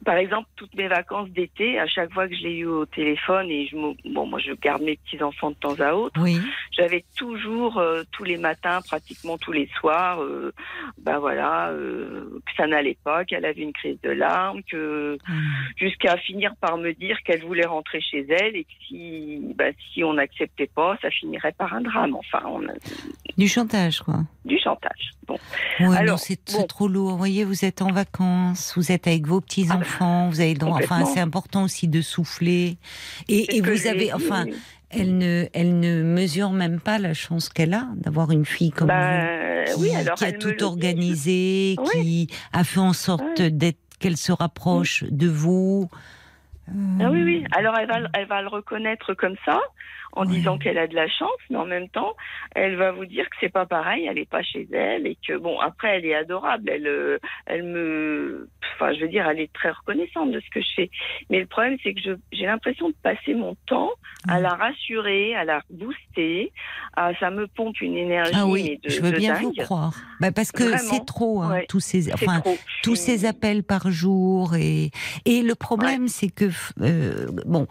par 0.05 0.15
exemple, 0.15 0.47
toutes 0.55 0.73
mes 0.75 0.87
vacances 0.87 1.29
d'été, 1.29 1.79
à 1.79 1.85
chaque 1.87 2.11
fois 2.13 2.27
que 2.27 2.35
je 2.35 2.41
l'ai 2.41 2.57
eu 2.57 2.65
au 2.65 2.85
téléphone 2.85 3.49
et 3.49 3.67
je 3.67 3.75
bon, 3.75 4.25
moi 4.25 4.39
je 4.39 4.51
garde 4.53 4.81
mes 4.81 4.97
petits 4.97 5.21
enfants 5.21 5.51
de 5.51 5.55
temps 5.55 5.79
à 5.79 5.93
autre. 5.93 6.19
Oui. 6.21 6.39
J'avais 6.71 7.03
toujours 7.15 7.77
euh, 7.77 8.03
tous 8.11 8.23
les 8.23 8.37
matins, 8.37 8.79
pratiquement 8.87 9.37
tous 9.37 9.51
les 9.51 9.69
soirs, 9.79 10.21
euh, 10.23 10.53
bah 11.01 11.19
voilà, 11.19 11.69
euh, 11.69 12.39
que 12.45 12.51
ça 12.57 12.67
n'allait 12.67 12.97
pas, 13.03 13.25
qu'elle 13.25 13.45
avait 13.45 13.61
une 13.61 13.73
crise 13.73 13.99
de 14.01 14.09
larmes, 14.11 14.61
que 14.63 15.17
jusqu'à 15.77 16.17
finir 16.17 16.53
par 16.59 16.77
me 16.77 16.93
dire 16.93 17.17
qu'elle 17.23 17.41
voulait 17.43 17.65
rentrer 17.65 18.01
chez 18.01 18.25
elle 18.29 18.55
et 18.55 18.63
que 18.63 18.71
si, 18.87 19.41
bah, 19.55 19.65
si 19.93 20.03
on 20.03 20.13
n'acceptait 20.13 20.69
pas, 20.73 20.97
ça 21.01 21.09
finirait 21.11 21.51
par 21.53 21.73
un 21.73 21.81
drame. 21.81 22.15
Enfin, 22.15 22.41
on 22.47 22.63
a 22.67 22.73
Du 23.37 23.47
chantage, 23.47 24.01
quoi. 24.01 24.21
du 24.45 24.57
chantage. 24.59 25.11
Bon. 25.27 25.37
Ouais, 25.79 25.97
Alors, 25.97 26.19
c'est 26.19 26.39
bon. 26.53 26.63
trop 26.65 26.87
lourd. 26.87 27.11
Vous 27.11 27.17
voyez, 27.17 27.43
vous 27.43 27.63
êtes 27.65 27.81
en 27.81 27.91
vacances, 27.91 28.73
vous 28.75 28.91
êtes 28.91 29.07
avec 29.07 29.27
vos 29.27 29.39
petits 29.39 29.71
enfants, 29.71 29.90
vous 29.99 30.39
avez 30.41 30.53
le 30.53 30.59
droit. 30.59 30.77
Enfin, 30.77 31.05
c'est 31.05 31.19
important 31.19 31.63
aussi 31.63 31.87
de 31.87 32.01
souffler. 32.01 32.77
Et, 33.27 33.61
vous 33.61 33.87
avez, 33.87 34.13
enfin, 34.13 34.45
elle 34.89 35.17
ne, 35.17 35.45
elle 35.53 35.79
ne 35.79 36.03
mesure 36.03 36.51
même 36.51 36.79
pas 36.79 36.97
la 36.97 37.13
chance 37.13 37.49
qu'elle 37.49 37.73
a 37.73 37.87
d'avoir 37.95 38.31
une 38.31 38.45
fille 38.45 38.71
comme 38.71 38.87
Bah, 38.87 39.65
vous, 39.65 39.73
qui, 39.75 39.89
oui, 39.89 39.95
alors 39.95 40.15
qui 40.15 40.25
a 40.25 40.31
tout 40.31 40.63
organisé, 40.63 41.75
Oui. 41.79 42.27
qui 42.27 42.27
a 42.53 42.63
fait 42.63 42.79
en 42.79 42.93
sorte 42.93 43.41
d'être 43.41 43.77
qu'elle 44.01 44.17
se 44.17 44.31
rapproche 44.31 45.03
de 45.09 45.27
vous. 45.29 45.89
Ah 46.67 47.11
oui, 47.11 47.23
oui. 47.23 47.43
Alors 47.51 47.77
elle 47.77 47.87
va, 47.87 47.99
elle 48.13 48.27
va 48.27 48.41
le 48.41 48.47
reconnaître 48.47 49.13
comme 49.13 49.35
ça, 49.45 49.59
en 50.13 50.25
disant 50.25 50.57
qu'elle 50.57 50.77
a 50.77 50.87
de 50.87 50.95
la 50.95 51.07
chance, 51.07 51.29
mais 51.49 51.57
en 51.57 51.65
même 51.65 51.89
temps, 51.89 52.15
elle 52.55 52.75
va 52.75 52.91
vous 52.91 53.05
dire 53.05 53.29
que 53.29 53.35
c'est 53.39 53.51
pas 53.51 53.65
pareil, 53.65 54.07
elle 54.09 54.17
est 54.17 54.29
pas 54.29 54.43
chez 54.43 54.67
elle 54.71 55.07
et 55.07 55.17
que 55.27 55.37
bon, 55.37 55.59
après, 55.59 55.97
elle 55.97 56.05
est 56.05 56.15
adorable, 56.15 56.69
elle, 56.69 56.87
euh, 56.87 57.17
elle 57.45 57.63
me, 57.63 58.49
enfin, 58.75 58.93
je 58.93 59.01
veux 59.01 59.07
dire, 59.07 59.27
elle 59.29 59.39
est 59.39 59.51
très 59.53 59.71
reconnaissante 59.71 60.31
de 60.31 60.39
ce 60.39 60.49
que 60.49 60.61
je 60.61 60.69
fais. 60.75 60.89
Mais 61.29 61.39
le 61.39 61.45
problème, 61.45 61.77
c'est 61.83 61.93
que 61.93 62.01
j'ai 62.31 62.45
l'impression 62.45 62.89
de 62.89 62.95
passer 63.01 63.33
mon 63.33 63.55
temps 63.67 63.91
à 64.27 64.39
la 64.39 64.49
rassurer, 64.49 65.33
à 65.35 65.45
la 65.45 65.61
booster, 65.69 66.51
à, 66.95 67.13
ça 67.15 67.31
me 67.31 67.47
pompe 67.47 67.79
une 67.81 67.97
énergie. 67.97 68.31
Ah 68.35 68.45
oui, 68.47 68.79
de- 68.83 68.89
je 68.89 69.01
veux 69.01 69.11
de 69.11 69.17
bien 69.17 69.33
dingue. 69.33 69.43
vous 69.43 69.53
croire. 69.53 69.95
Bah, 70.19 70.31
parce 70.31 70.51
que 70.51 70.77
c'est 70.77 71.05
trop, 71.05 71.41
hein, 71.41 71.51
ouais. 71.51 71.65
tous 71.67 71.79
ces, 71.79 72.13
enfin, 72.13 72.41
trop. 72.41 72.57
tous 72.83 72.95
ces 72.95 73.25
appels 73.25 73.63
par 73.63 73.89
jour 73.91 74.55
et 74.55 74.91
et 75.25 75.41
le 75.41 75.55
problème 75.55 76.07
c'est 76.07 76.29
que 76.29 76.49
euh, 76.81 77.27
bon, 77.45 77.63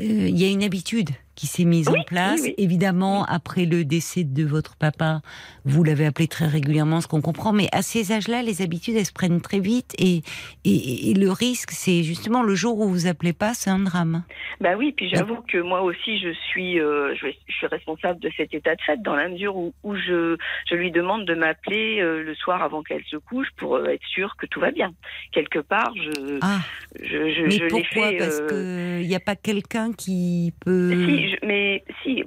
euh, 0.00 0.04
il 0.04 0.38
y 0.38 0.44
a 0.44 0.50
une 0.50 0.62
habitude 0.62 1.10
qui 1.34 1.46
s'est 1.46 1.64
mise 1.64 1.88
Oui, 1.88 1.98
en 2.00 2.02
place. 2.04 2.40
oui, 2.42 2.54
oui. 2.58 2.64
Évidemment, 2.64 3.24
après 3.24 3.64
le 3.64 3.84
décès 3.84 4.24
de 4.24 4.44
votre 4.44 4.76
papa, 4.76 5.20
vous 5.64 5.82
l'avez 5.84 6.06
appelé 6.06 6.28
très 6.28 6.46
régulièrement, 6.46 7.00
ce 7.00 7.06
qu'on 7.08 7.20
comprend. 7.20 7.52
Mais 7.52 7.68
à 7.72 7.82
ces 7.82 8.12
âges-là, 8.12 8.42
les 8.42 8.62
habitudes 8.62 8.96
elles 8.96 9.06
se 9.06 9.12
prennent 9.12 9.40
très 9.40 9.60
vite 9.60 9.94
et 9.98 10.22
et, 10.64 11.10
et 11.10 11.14
le 11.14 11.30
risque, 11.30 11.70
c'est 11.72 12.02
justement 12.02 12.42
le 12.42 12.54
jour 12.54 12.78
où 12.80 12.88
vous 12.88 13.06
appelez 13.06 13.32
pas, 13.32 13.54
c'est 13.54 13.70
un 13.70 13.78
drame. 13.80 14.22
Bah 14.60 14.76
oui, 14.78 14.92
puis 14.96 15.08
j'avoue 15.08 15.38
que 15.48 15.58
moi 15.58 15.82
aussi 15.82 16.18
je 16.20 16.32
suis, 16.50 16.78
euh, 16.80 17.14
je, 17.16 17.26
je 17.48 17.52
suis 17.54 17.66
responsable 17.66 18.20
de 18.20 18.30
cet 18.36 18.54
état 18.54 18.74
de 18.74 18.80
fait 18.82 19.00
dans 19.02 19.16
la 19.16 19.28
mesure 19.28 19.56
où, 19.56 19.74
où 19.82 19.96
je, 19.96 20.36
je 20.70 20.74
lui 20.76 20.90
demande 20.90 21.24
de 21.26 21.34
m'appeler 21.34 22.00
euh, 22.00 22.22
le 22.22 22.34
soir 22.34 22.62
avant 22.62 22.82
qu'elle 22.82 23.02
se 23.10 23.16
couche 23.16 23.48
pour 23.56 23.76
euh, 23.76 23.86
être 23.86 24.06
sûre 24.06 24.36
que 24.38 24.46
tout 24.46 24.60
va 24.60 24.70
bien. 24.70 24.92
Quelque 25.32 25.58
part, 25.58 25.92
je, 25.96 26.38
Ah, 26.40 26.60
je, 27.02 27.06
je, 27.06 27.42
mais 27.46 27.50
je 27.58 27.68
pourquoi? 27.68 28.08
fait. 28.10 28.16
Parce 28.18 28.40
euh, 28.40 28.48
que 28.48 29.02
il 29.02 29.08
n'y 29.08 29.14
a 29.16 29.20
pas 29.20 29.36
quelqu'un 29.36 29.92
qui 29.92 30.52
peut. 30.60 30.90
Si, 31.06 31.23
mais 31.42 31.84
si. 32.02 32.24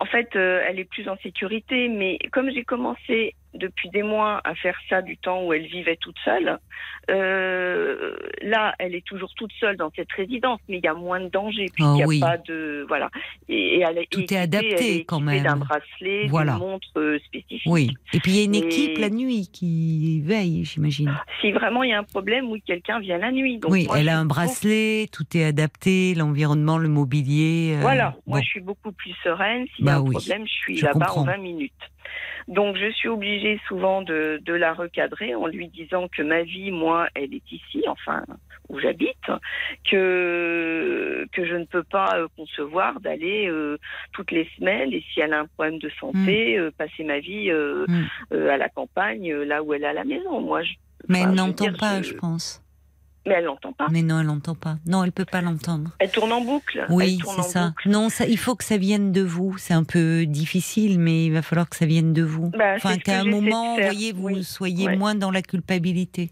En 0.00 0.04
fait, 0.04 0.36
euh, 0.36 0.62
elle 0.64 0.78
est 0.78 0.84
plus 0.84 1.08
en 1.08 1.16
sécurité, 1.16 1.88
mais 1.88 2.18
comme 2.30 2.50
j'ai 2.52 2.62
commencé 2.62 3.34
depuis 3.58 3.90
des 3.90 4.02
mois 4.02 4.40
à 4.44 4.54
faire 4.54 4.78
ça 4.88 5.02
du 5.02 5.16
temps 5.18 5.44
où 5.44 5.52
elle 5.52 5.66
vivait 5.66 5.96
toute 5.96 6.16
seule, 6.24 6.58
euh, 7.10 8.16
là, 8.42 8.74
elle 8.78 8.94
est 8.94 9.04
toujours 9.04 9.32
toute 9.34 9.52
seule 9.58 9.76
dans 9.76 9.90
cette 9.96 10.10
résidence, 10.12 10.60
mais 10.68 10.78
il 10.78 10.84
y 10.84 10.88
a 10.88 10.94
moins 10.94 11.20
de 11.20 11.28
danger 11.28 11.66
puisqu'il 11.74 11.92
n'y 11.94 12.02
a 12.02 12.06
Oh 12.06 12.08
oui. 12.08 12.20
pas 12.20 12.36
de 12.38 12.84
voilà. 12.88 13.10
Et, 13.48 13.78
et 13.78 13.80
elle 13.80 14.06
Tout 14.10 14.20
est 14.32 14.36
adapté, 14.36 14.74
elle 14.78 14.96
est 15.00 15.04
quand 15.04 15.20
même. 15.20 15.42
d'un 15.42 15.56
bracelet, 15.56 16.26
Voilà. 16.28 16.52
d'une 16.52 16.60
montre 16.60 16.88
euh, 16.96 17.18
spécifique. 17.26 17.62
Oui. 17.66 17.90
Et 18.12 18.20
puis 18.20 18.32
il 18.32 18.36
y 18.36 18.40
a 18.40 18.44
une 18.44 18.54
Et- 18.54 18.58
équipe 18.58 18.98
la 18.98 19.10
nuit 19.10 19.48
qui 19.52 20.20
veille, 20.22 20.64
j'imagine. 20.64 21.14
Si 21.40 21.52
vraiment 21.52 21.82
il 21.82 21.90
y 21.90 21.92
a 21.92 21.98
un 21.98 22.04
problème, 22.04 22.50
oui, 22.50 22.62
quelqu'un 22.66 23.00
vient 23.00 23.18
la 23.18 23.30
nuit. 23.32 23.58
Donc 23.58 23.70
oui, 23.72 23.86
moi, 23.86 23.98
elle 24.00 24.08
a 24.08 24.18
un 24.18 24.24
bracelet, 24.26 25.06
tout 25.12 25.24
est 25.34 25.44
adapté, 25.44 26.14
l'environnement, 26.14 26.78
le 26.78 26.88
mobilier. 26.88 27.74
euh, 27.76 27.80
Voilà, 27.80 28.16
moi 28.26 28.40
je 28.40 28.46
suis 28.46 28.60
beaucoup 28.60 28.92
plus 28.92 29.14
sereine. 29.24 29.66
S'il 29.76 29.84
y 29.84 29.86
Bah 29.86 29.94
a 29.94 29.96
un 29.96 30.00
oui, 30.02 30.14
problème, 30.14 30.46
je 30.46 30.52
suis 30.52 30.80
là-bas 30.80 31.12
en 31.14 31.24
20 31.24 31.36
minutes. 31.38 31.72
Donc 32.48 32.76
je 32.76 32.90
suis 32.90 33.08
obligée 33.08 33.60
souvent 33.68 34.02
de, 34.02 34.40
de 34.42 34.52
la 34.54 34.72
recadrer 34.72 35.34
en 35.34 35.46
lui 35.46 35.68
disant 35.68 36.08
que 36.08 36.22
ma 36.22 36.42
vie, 36.42 36.70
moi, 36.70 37.08
elle 37.14 37.34
est 37.34 37.52
ici, 37.52 37.84
enfin 37.86 38.24
où 38.70 38.78
j'habite, 38.78 39.16
que 40.02 41.26
que 41.32 41.44
je 41.46 41.54
ne 41.54 41.64
peux 41.64 41.82
pas 41.84 42.18
euh, 42.18 42.28
concevoir 42.36 43.00
d'aller 43.00 43.46
euh, 43.48 43.78
toutes 44.12 44.30
les 44.30 44.48
semaines 44.58 44.92
et 44.92 45.02
si 45.12 45.20
elle 45.20 45.32
a 45.32 45.40
un 45.40 45.46
problème 45.46 45.78
de 45.78 45.90
santé, 46.00 46.58
euh, 46.58 46.70
passer 46.76 47.04
ma 47.04 47.18
vie 47.18 47.50
euh, 47.50 47.86
Mm. 47.88 48.36
à 48.50 48.56
la 48.56 48.68
campagne, 48.68 49.32
là 49.32 49.62
où 49.62 49.72
elle 49.74 49.82
est 49.84 49.86
à 49.86 49.92
la 49.92 50.04
maison. 50.04 50.40
Moi, 50.40 50.62
je, 50.62 50.72
Mais 51.08 51.20
enfin, 51.20 51.30
elle 51.30 51.36
n'entend 51.36 51.72
pas, 51.78 52.02
je- 52.02 52.08
je 52.08 52.14
pense. 52.14 52.62
Mais 53.28 53.34
elle 53.34 53.44
n'entend 53.44 53.72
pas. 53.72 53.86
Mais 53.90 54.02
non, 54.02 54.20
elle 54.20 54.26
n'entend 54.26 54.54
pas. 54.54 54.78
Non, 54.86 55.04
elle 55.04 55.12
peut 55.12 55.24
pas 55.24 55.40
l'entendre. 55.42 55.90
Elle 55.98 56.10
tourne 56.10 56.32
en 56.32 56.40
boucle. 56.40 56.86
Oui, 56.88 57.18
c'est 57.36 57.42
ça. 57.42 57.68
boucle. 57.68 57.88
Non, 57.90 58.08
ça, 58.08 58.26
il 58.26 58.38
faut 58.38 58.54
que 58.56 58.64
ça 58.64 58.76
vienne 58.78 59.12
de 59.12 59.22
vous. 59.22 59.56
C'est 59.58 59.74
un 59.74 59.84
peu 59.84 60.24
difficile, 60.26 60.98
mais 60.98 61.26
il 61.26 61.32
va 61.32 61.42
falloir 61.42 61.68
que 61.68 61.76
ça 61.76 61.86
vienne 61.86 62.12
de 62.12 62.22
vous. 62.22 62.50
Bah, 62.50 62.74
enfin, 62.76 62.96
qu'à 62.96 63.20
un 63.20 63.24
moment, 63.24 63.76
voyez, 63.76 64.12
vous 64.12 64.24
oui. 64.28 64.44
soyez 64.44 64.86
Ouais. 64.86 64.96
moins 64.96 65.14
dans 65.14 65.30
la 65.30 65.42
culpabilité. 65.42 66.30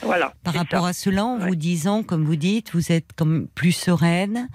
Voilà. 0.00 0.32
Par 0.44 0.54
rapport 0.54 0.84
ça. 0.84 0.88
à 0.90 0.92
cela, 0.92 1.24
en 1.24 1.38
Ouais. 1.40 1.48
vous 1.48 1.56
disant, 1.56 2.04
comme 2.04 2.24
vous 2.24 2.36
dites, 2.36 2.72
vous 2.72 2.92
êtes 2.92 3.12
comme 3.16 3.48
plus 3.56 3.72
sereine. 3.72 4.48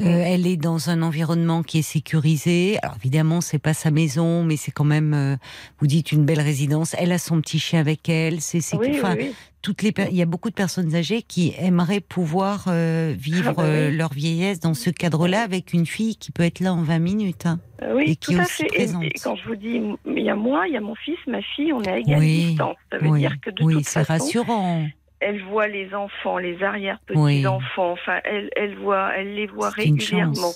Euh, 0.00 0.04
elle 0.04 0.46
est 0.46 0.56
dans 0.56 0.88
un 0.88 1.02
environnement 1.02 1.62
qui 1.62 1.80
est 1.80 1.82
sécurisé. 1.82 2.78
Alors 2.82 2.96
évidemment, 2.96 3.42
c'est 3.42 3.58
pas 3.58 3.74
sa 3.74 3.90
maison, 3.90 4.42
mais 4.42 4.56
c'est 4.56 4.70
quand 4.72 4.84
même, 4.84 5.12
euh, 5.12 5.36
vous 5.80 5.86
dites, 5.86 6.12
une 6.12 6.24
belle 6.24 6.40
résidence. 6.40 6.94
Elle 6.98 7.12
a 7.12 7.18
son 7.18 7.42
petit 7.42 7.58
chien 7.58 7.78
avec 7.80 8.08
elle. 8.08 8.40
C'est, 8.40 8.62
c'est, 8.62 8.78
Oui, 8.78 8.86
oui, 8.92 8.96
enfin, 8.98 9.16
oui. 9.18 9.34
Toutes 9.62 9.82
les, 9.82 9.92
il 10.10 10.16
y 10.16 10.22
a 10.22 10.26
beaucoup 10.26 10.50
de 10.50 10.54
personnes 10.54 10.94
âgées 10.94 11.22
qui 11.22 11.52
aimeraient 11.58 12.00
pouvoir 12.00 12.66
euh, 12.68 13.14
vivre 13.18 13.48
Ah 13.50 13.52
bah 13.54 13.62
oui. 13.64 13.68
euh, 13.70 13.90
leur 13.90 14.12
vieillesse 14.12 14.60
dans 14.60 14.74
ce 14.74 14.90
cadre-là 14.90 15.40
avec 15.42 15.72
une 15.72 15.86
fille 15.86 16.16
qui 16.16 16.30
peut 16.30 16.44
être 16.44 16.60
là 16.60 16.72
en 16.72 16.82
20 16.82 16.98
minutes. 17.00 17.46
hein. 17.46 17.58
Euh, 17.82 17.94
Oui, 17.96 18.04
et 18.08 18.16
qui 18.16 18.16
tout 18.16 18.32
est 18.32 18.38
à 18.40 18.42
aussi 18.42 18.52
fait. 18.62 18.66
Et- 18.66 18.76
présente. 18.76 19.02
Et, 19.04 19.10
quand 19.22 19.34
je 19.36 19.44
vous 19.48 19.56
dis, 19.56 19.80
il 20.06 20.22
y 20.22 20.30
a 20.30 20.36
moi, 20.36 20.68
il 20.68 20.74
y 20.74 20.76
a 20.76 20.80
mon 20.80 20.94
fils, 20.94 21.18
ma 21.26 21.42
fille, 21.42 21.72
on 21.72 21.82
est 21.82 21.88
à 21.90 21.98
égale 21.98 22.18
Oui, 22.20 22.46
distance. 22.46 22.76
Ça 22.92 22.98
veut 22.98 23.08
oui, 23.08 23.18
dire 23.20 23.34
que 23.40 23.50
de 23.50 23.62
oui, 23.64 23.74
toute 23.74 23.84
c'est 23.86 24.02
rassurant. 24.02 24.86
elle 25.20 25.42
voit 25.44 25.66
les 25.68 25.92
enfants, 25.94 26.38
les 26.38 26.62
arrière-petits 26.62 27.18
Oui. 27.18 27.46
enfants. 27.46 27.92
Enfin, 27.92 28.20
elle, 28.24 28.50
elle 28.54 28.76
voit, 28.76 29.16
elle 29.16 29.34
les 29.34 29.46
voit 29.46 29.70
régulièrement. 29.70 30.52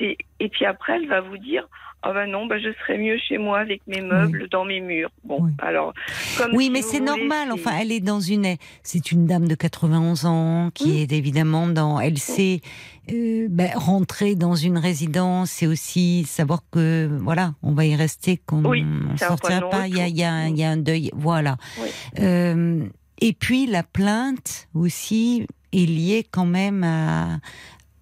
et 0.00 0.48
puis 0.48 0.64
après, 0.66 0.96
elle 0.96 1.08
va 1.08 1.20
vous 1.20 1.38
dire. 1.38 1.68
Ah 2.04 2.12
ben 2.12 2.26
non, 2.30 2.46
ben 2.46 2.58
je 2.60 2.68
serais 2.80 2.98
mieux 2.98 3.16
chez 3.28 3.38
moi 3.38 3.60
avec 3.60 3.80
mes 3.86 4.00
meubles 4.00 4.48
dans 4.50 4.64
mes 4.64 4.80
murs. 4.80 5.10
Bon, 5.24 5.42
Oui. 5.42 5.52
alors 5.58 5.92
comme 6.36 6.50
Oui, 6.54 6.64
si 6.64 6.70
mais 6.70 6.82
c'est 6.82 7.00
normal. 7.00 7.52
Enfin, 7.52 7.72
elle 7.80 7.92
est 7.92 8.00
dans 8.00 8.18
une. 8.20 8.56
C'est 8.82 9.12
une 9.12 9.26
dame 9.26 9.46
de 9.46 9.54
91 9.54 10.26
ans 10.26 10.70
qui 10.74 11.00
est 11.00 11.12
évidemment 11.12 11.68
dans. 11.68 12.00
Elle 12.00 12.18
sait 12.18 12.60
euh, 13.12 13.46
ben, 13.48 13.70
rentrer 13.76 14.34
dans 14.34 14.56
une 14.56 14.78
résidence 14.78 15.62
et 15.62 15.66
aussi 15.68 16.24
savoir 16.24 16.62
que 16.72 17.08
voilà, 17.20 17.54
on 17.62 17.72
va 17.72 17.84
y 17.84 17.94
rester, 17.94 18.36
qu'on 18.46 18.64
Oui, 18.64 18.84
un 19.12 19.16
sortira 19.16 19.68
pas. 19.70 19.86
Il 19.86 19.96
y 19.96 20.00
a, 20.00 20.08
il 20.08 20.16
y, 20.16 20.24
a, 20.24 20.32
un- 20.32 20.48
il 20.48 20.58
y 20.58 20.64
a 20.64 20.70
un 20.70 20.76
deuil. 20.76 21.10
Voilà. 21.14 21.56
Euh, 22.18 22.84
et 23.20 23.32
puis 23.32 23.66
la 23.66 23.82
plainte 23.84 24.68
aussi 24.74 25.46
est 25.72 25.86
liée 25.86 26.26
quand 26.30 26.46
même 26.46 26.82
à 26.84 27.38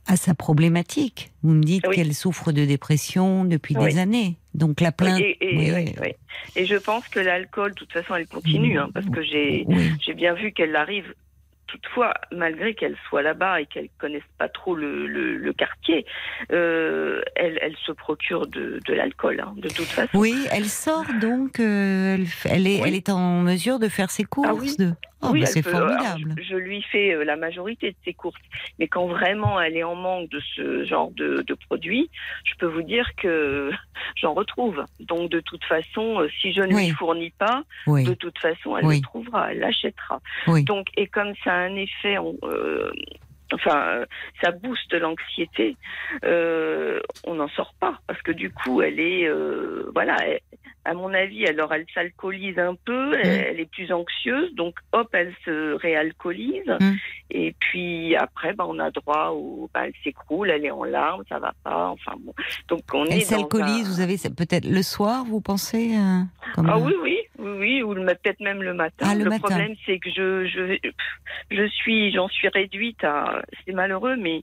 à 0.06 0.16
sa 0.16 0.34
problématique. 0.34 1.30
Vous 1.42 1.52
me 1.52 1.62
dites 1.62 1.86
Oui. 1.86 1.94
qu'elle 1.96 2.14
souffre 2.14 2.52
de 2.52 2.64
dépression 2.64 3.44
depuis 3.44 3.76
Oui. 3.78 3.92
des 3.92 3.98
années. 3.98 4.36
Donc 4.54 4.80
la 4.80 4.88
Oui, 4.88 4.94
plainte. 4.96 5.20
et, 5.20 6.66
je 6.66 6.76
pense 6.76 7.06
que 7.08 7.20
l'alcool, 7.20 7.70
de 7.70 7.74
toute 7.76 7.92
façon, 7.92 8.14
elle 8.16 8.26
continue, 8.26 8.78
hein, 8.78 8.90
parce 8.92 9.06
que 9.06 9.22
j'ai 9.22 9.64
bien 10.14 10.34
vu 10.34 10.52
qu'elle 10.52 10.74
arrive. 10.76 11.14
Toutefois, 11.68 12.14
malgré 12.32 12.74
qu'elle 12.74 12.96
soit 13.08 13.22
là-bas 13.22 13.60
et 13.60 13.66
qu'elle 13.66 13.88
connaisse 13.96 14.24
pas 14.38 14.48
trop 14.48 14.74
le, 14.74 15.06
le, 15.06 15.36
le 15.36 15.52
quartier, 15.52 16.04
euh, 16.50 17.22
elle, 17.36 17.60
elle 17.62 17.76
se 17.86 17.92
procure 17.92 18.48
de, 18.48 18.80
de 18.84 18.92
l'alcool, 18.92 19.38
hein, 19.40 19.54
de 19.56 19.68
toute 19.68 19.86
façon. 19.86 20.18
Oui, 20.18 20.34
elle 20.50 20.64
sort 20.64 21.06
donc, 21.20 21.60
euh, 21.60 22.18
elle, 22.46 22.66
est, 22.66 22.80
Oui. 22.80 22.88
elle 22.88 22.94
est 22.96 23.08
en 23.08 23.42
mesure 23.42 23.78
de 23.78 23.86
faire 23.88 24.10
ses 24.10 24.24
courses. 24.24 24.74
Ah 24.78 24.82
de... 24.82 24.92
Oh, 25.22 25.28
Oui, 25.32 25.40
bah, 25.40 25.46
c'est 25.46 25.66
alors, 25.66 25.80
formidable. 25.90 26.34
je, 26.38 26.42
je 26.44 26.56
lui 26.56 26.82
fais 26.90 27.12
euh, 27.14 27.24
la 27.24 27.36
majorité 27.36 27.90
de 27.90 27.96
ses 28.04 28.14
courses, 28.14 28.40
mais 28.78 28.88
quand 28.88 29.06
vraiment 29.06 29.60
elle 29.60 29.76
est 29.76 29.82
en 29.82 29.94
manque 29.94 30.30
de 30.30 30.40
ce 30.56 30.84
genre 30.84 31.10
de, 31.10 31.44
de 31.46 31.54
produits, 31.54 32.10
je 32.44 32.54
peux 32.58 32.66
vous 32.66 32.82
dire 32.82 33.06
que 33.16 33.70
j'en 34.16 34.32
retrouve. 34.34 34.84
Donc 34.98 35.30
de 35.30 35.40
toute 35.40 35.64
façon, 35.64 36.20
euh, 36.20 36.28
si 36.40 36.52
je 36.52 36.62
ne 36.62 36.74
Oui. 36.74 36.86
lui 36.86 36.94
fournis 36.94 37.34
pas, 37.38 37.64
Oui, 37.86 38.04
de 38.04 38.14
toute 38.14 38.38
façon, 38.38 38.76
elle 38.78 38.86
le 38.86 39.00
trouvera, 39.02 39.52
elle 39.52 39.58
l'achètera. 39.58 40.20
Donc, 40.64 40.86
et 40.96 41.06
comme 41.06 41.34
ça 41.44 41.52
a 41.52 41.56
un 41.58 41.76
effet, 41.76 42.16
on- 42.18 42.38
euh, 42.44 42.90
enfin, 43.52 43.78
euh, 43.88 44.06
ça 44.42 44.50
booste 44.52 44.92
l'anxiété, 44.94 45.76
euh, 46.24 47.00
on 47.24 47.34
n'en 47.34 47.48
sort 47.48 47.74
pas 47.80 47.98
parce 48.06 48.20
que 48.22 48.32
du 48.32 48.50
coup, 48.50 48.82
elle 48.82 49.00
est, 49.00 49.26
euh, 49.26 49.90
voilà, 49.94 50.16
elle- 50.26 50.40
à 50.84 50.94
mon 50.94 51.12
avis, 51.12 51.46
alors 51.46 51.72
elle 51.74 51.84
s'alcoolise 51.94 52.58
un 52.58 52.74
peu, 52.84 53.12
elle, 53.14 53.26
Mm. 53.28 53.44
elle 53.48 53.60
est 53.60 53.70
plus 53.70 53.92
anxieuse, 53.92 54.54
donc 54.54 54.74
hop, 54.92 55.08
elle 55.12 55.34
se 55.44 55.74
réalcoolise, 55.74 56.66
Mm. 56.80 56.94
Et 57.30 57.54
puis 57.58 58.14
après, 58.16 58.52
bah, 58.52 58.64
on 58.68 58.78
a 58.78 58.90
droit 58.90 59.28
au, 59.30 59.70
bah, 59.72 59.86
elle 59.86 59.92
s'écroule, 60.02 60.50
elle 60.50 60.64
est 60.64 60.70
en 60.70 60.84
larmes, 60.84 61.22
ça 61.28 61.38
va 61.38 61.52
pas, 61.64 61.88
enfin 61.88 62.12
bon, 62.20 62.34
donc 62.68 62.80
on 62.92 63.04
Elle 63.06 63.22
s'alcoolise, 63.22 63.86
un- 63.88 63.92
vous 63.92 64.00
avez 64.00 64.16
peut-être 64.36 64.66
le 64.66 64.82
soir, 64.82 65.24
vous 65.24 65.40
pensez 65.40 65.96
euh, 65.96 66.22
comme, 66.54 66.68
ah 66.68 66.78
oui, 66.78 66.94
oui, 67.02 67.18
oui, 67.38 67.82
ou 67.82 67.94
le 67.94 68.04
peut-être 68.04 68.40
même 68.40 68.62
le 68.62 68.74
matin. 68.74 69.06
Ah, 69.08 69.14
le 69.14 69.24
matin. 69.24 69.38
problème, 69.48 69.74
c'est 69.86 69.98
que 69.98 70.10
je, 70.10 70.46
je, 70.46 70.78
je 71.50 71.68
suis, 71.68 72.12
j'en 72.12 72.28
suis 72.28 72.48
réduite 72.48 73.02
à, 73.04 73.42
c'est 73.64 73.72
malheureux, 73.72 74.16
mais 74.16 74.42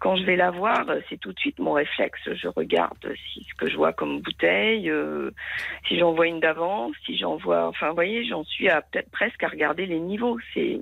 quand 0.00 0.16
je 0.16 0.24
vais 0.24 0.36
la 0.36 0.50
voir, 0.50 0.84
c'est 1.08 1.18
tout 1.18 1.32
de 1.32 1.38
suite 1.38 1.58
mon 1.58 1.72
réflexe. 1.72 2.20
Je 2.26 2.48
regarde 2.48 2.98
si 3.32 3.46
ce 3.48 3.54
que 3.54 3.70
je 3.70 3.76
vois 3.76 3.94
comme 3.94 4.20
bouteille, 4.20 4.90
euh, 4.90 5.30
si 5.88 5.98
j'en 5.98 6.12
vois 6.12 6.26
une 6.26 6.40
d'avance, 6.40 6.94
si 7.06 7.16
j'en 7.16 7.36
vois, 7.36 7.68
enfin, 7.68 7.88
vous 7.88 7.94
voyez, 7.94 8.26
j'en 8.28 8.44
suis 8.44 8.68
à 8.68 8.82
peut-être 8.82 9.10
presque 9.10 9.42
à 9.42 9.48
regarder 9.48 9.86
les 9.86 9.98
niveaux. 10.00 10.38
C'est 10.52 10.80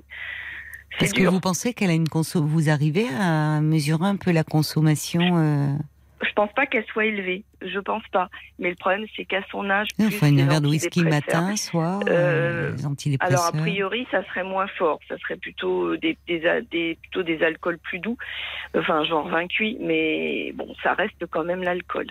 Est-ce 0.99 1.13
que 1.13 1.23
vous 1.23 1.39
pensez 1.39 1.73
qu'elle 1.73 1.89
a 1.89 1.93
une 1.93 2.07
conso 2.09 2.43
Vous 2.43 2.69
arrivez 2.69 3.07
à 3.19 3.59
mesurer 3.61 4.05
un 4.07 4.15
peu 4.17 4.31
la 4.31 4.43
consommation 4.43 5.21
euh, 5.37 5.73
Je 6.21 6.31
pense 6.35 6.51
pas 6.53 6.65
qu'elle 6.65 6.85
soit 6.85 7.05
élevée, 7.05 7.43
je 7.61 7.79
pense 7.79 8.03
pas. 8.11 8.29
Mais 8.59 8.69
le 8.69 8.75
problème, 8.75 9.05
c'est 9.15 9.25
qu'à 9.25 9.41
son 9.51 9.69
âge, 9.69 9.89
plus 9.97 10.11
faut 10.11 10.25
une 10.25 10.45
verre 10.47 10.61
de 10.61 10.67
whisky 10.67 11.03
matin, 11.03 11.55
soir, 11.55 12.01
Euh, 12.07 12.71
euh, 12.71 12.75
les 12.75 12.85
antidépresseurs. 12.85 13.39
Alors 13.39 13.45
a 13.47 13.51
priori, 13.61 14.07
ça 14.11 14.23
serait 14.25 14.43
moins 14.43 14.67
fort. 14.77 14.99
Ça 15.09 15.17
serait 15.19 15.35
plutôt 15.37 15.97
des, 15.97 16.17
des, 16.27 16.39
des- 16.71 16.97
plutôt 17.01 17.23
des 17.23 17.43
alcools 17.43 17.77
plus 17.79 17.99
doux, 17.99 18.17
enfin 18.77 19.03
genre 19.03 19.27
vin 19.27 19.47
cuit. 19.47 19.77
Mais 19.81 20.53
bon, 20.55 20.73
ça 20.81 20.93
reste 20.93 21.25
quand 21.29 21.43
même 21.43 21.61
l'alcool. 21.63 22.07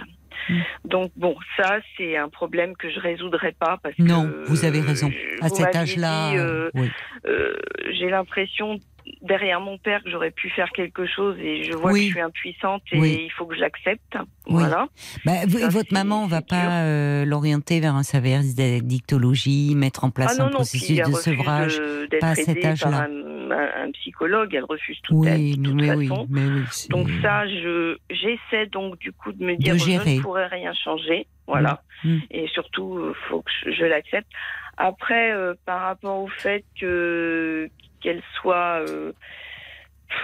Mm. 0.48 0.60
Donc 0.84 1.12
bon, 1.16 1.36
ça 1.56 1.78
c'est 1.96 2.16
un 2.16 2.28
problème 2.28 2.76
que 2.76 2.90
je 2.90 3.00
résoudrai 3.00 3.52
pas 3.52 3.78
parce 3.82 3.98
non, 3.98 4.26
que 4.26 4.48
vous 4.48 4.64
avez 4.64 4.80
raison. 4.80 5.10
À 5.40 5.48
cet 5.48 5.74
âge-là, 5.74 6.34
euh, 6.34 6.70
oui. 6.74 6.90
euh, 7.26 7.56
j'ai 7.92 8.10
l'impression 8.10 8.78
derrière 9.22 9.60
mon 9.60 9.76
père 9.78 10.02
que 10.02 10.10
j'aurais 10.10 10.30
pu 10.30 10.48
faire 10.50 10.70
quelque 10.70 11.06
chose 11.06 11.36
et 11.38 11.64
je 11.64 11.72
vois 11.76 11.92
Oui. 11.92 12.00
que 12.00 12.06
je 12.06 12.10
suis 12.12 12.20
impuissante 12.20 12.82
et 12.92 12.98
Oui. 12.98 13.22
il 13.26 13.30
faut 13.32 13.46
que 13.46 13.56
j'accepte. 13.56 14.14
Oui. 14.46 14.54
Voilà. 14.60 14.86
Bah, 15.24 15.32
vous- 15.46 15.58
Ça, 15.58 15.68
votre 15.68 15.92
maman 15.92 16.26
va 16.26 16.38
c'est 16.38 16.48
pas 16.48 16.82
euh, 16.84 17.24
l'orienter 17.24 17.80
vers 17.80 17.94
un 17.94 18.02
service 18.02 18.54
d'addictologie, 18.54 19.74
mettre 19.74 20.04
en 20.04 20.10
place 20.10 20.36
ah 20.36 20.42
non, 20.42 20.44
un 20.44 20.50
non, 20.50 20.54
processus 20.56 20.96
de 20.98 21.12
sevrage. 21.12 21.76
de- 21.78 22.18
pas 22.18 22.28
à 22.28 22.34
cet 22.34 22.64
âge-là. 22.64 23.08
un, 23.10 23.90
psychologue, 23.92 24.54
elle 24.54 24.64
refuse 24.64 24.98
aide, 25.26 25.58
de 25.60 25.62
toute 25.62 25.74
mais 25.74 25.94
oui, 25.94 26.08
façon. 26.08 26.26
mais 26.30 26.46
oui. 26.46 26.62
c'est- 26.70 26.90
Donc 26.90 27.08
ça, 27.22 27.46
je 27.46 27.96
j'essaie 28.10 28.66
donc 28.66 28.98
du 28.98 29.12
coup 29.12 29.32
de 29.32 29.44
me 29.44 29.54
dire 29.56 29.74
De 29.74 29.78
je 29.78 29.90
ne 30.16 30.22
pourrais 30.22 30.46
rien 30.46 30.72
changer, 30.72 31.26
voilà. 31.46 31.82
Mm. 32.04 32.18
Et 32.30 32.46
surtout, 32.48 32.96
euh, 32.98 33.14
faut 33.28 33.42
que 33.42 33.50
je, 33.64 33.70
je 33.72 33.84
l'accepte. 33.84 34.28
Après, 34.76 35.32
euh, 35.32 35.54
par 35.66 35.82
rapport 35.82 36.18
au 36.20 36.28
fait 36.28 36.64
que 36.80 37.68
qu'elle 38.04 38.22
soit 38.40 38.84
euh, 38.88 39.12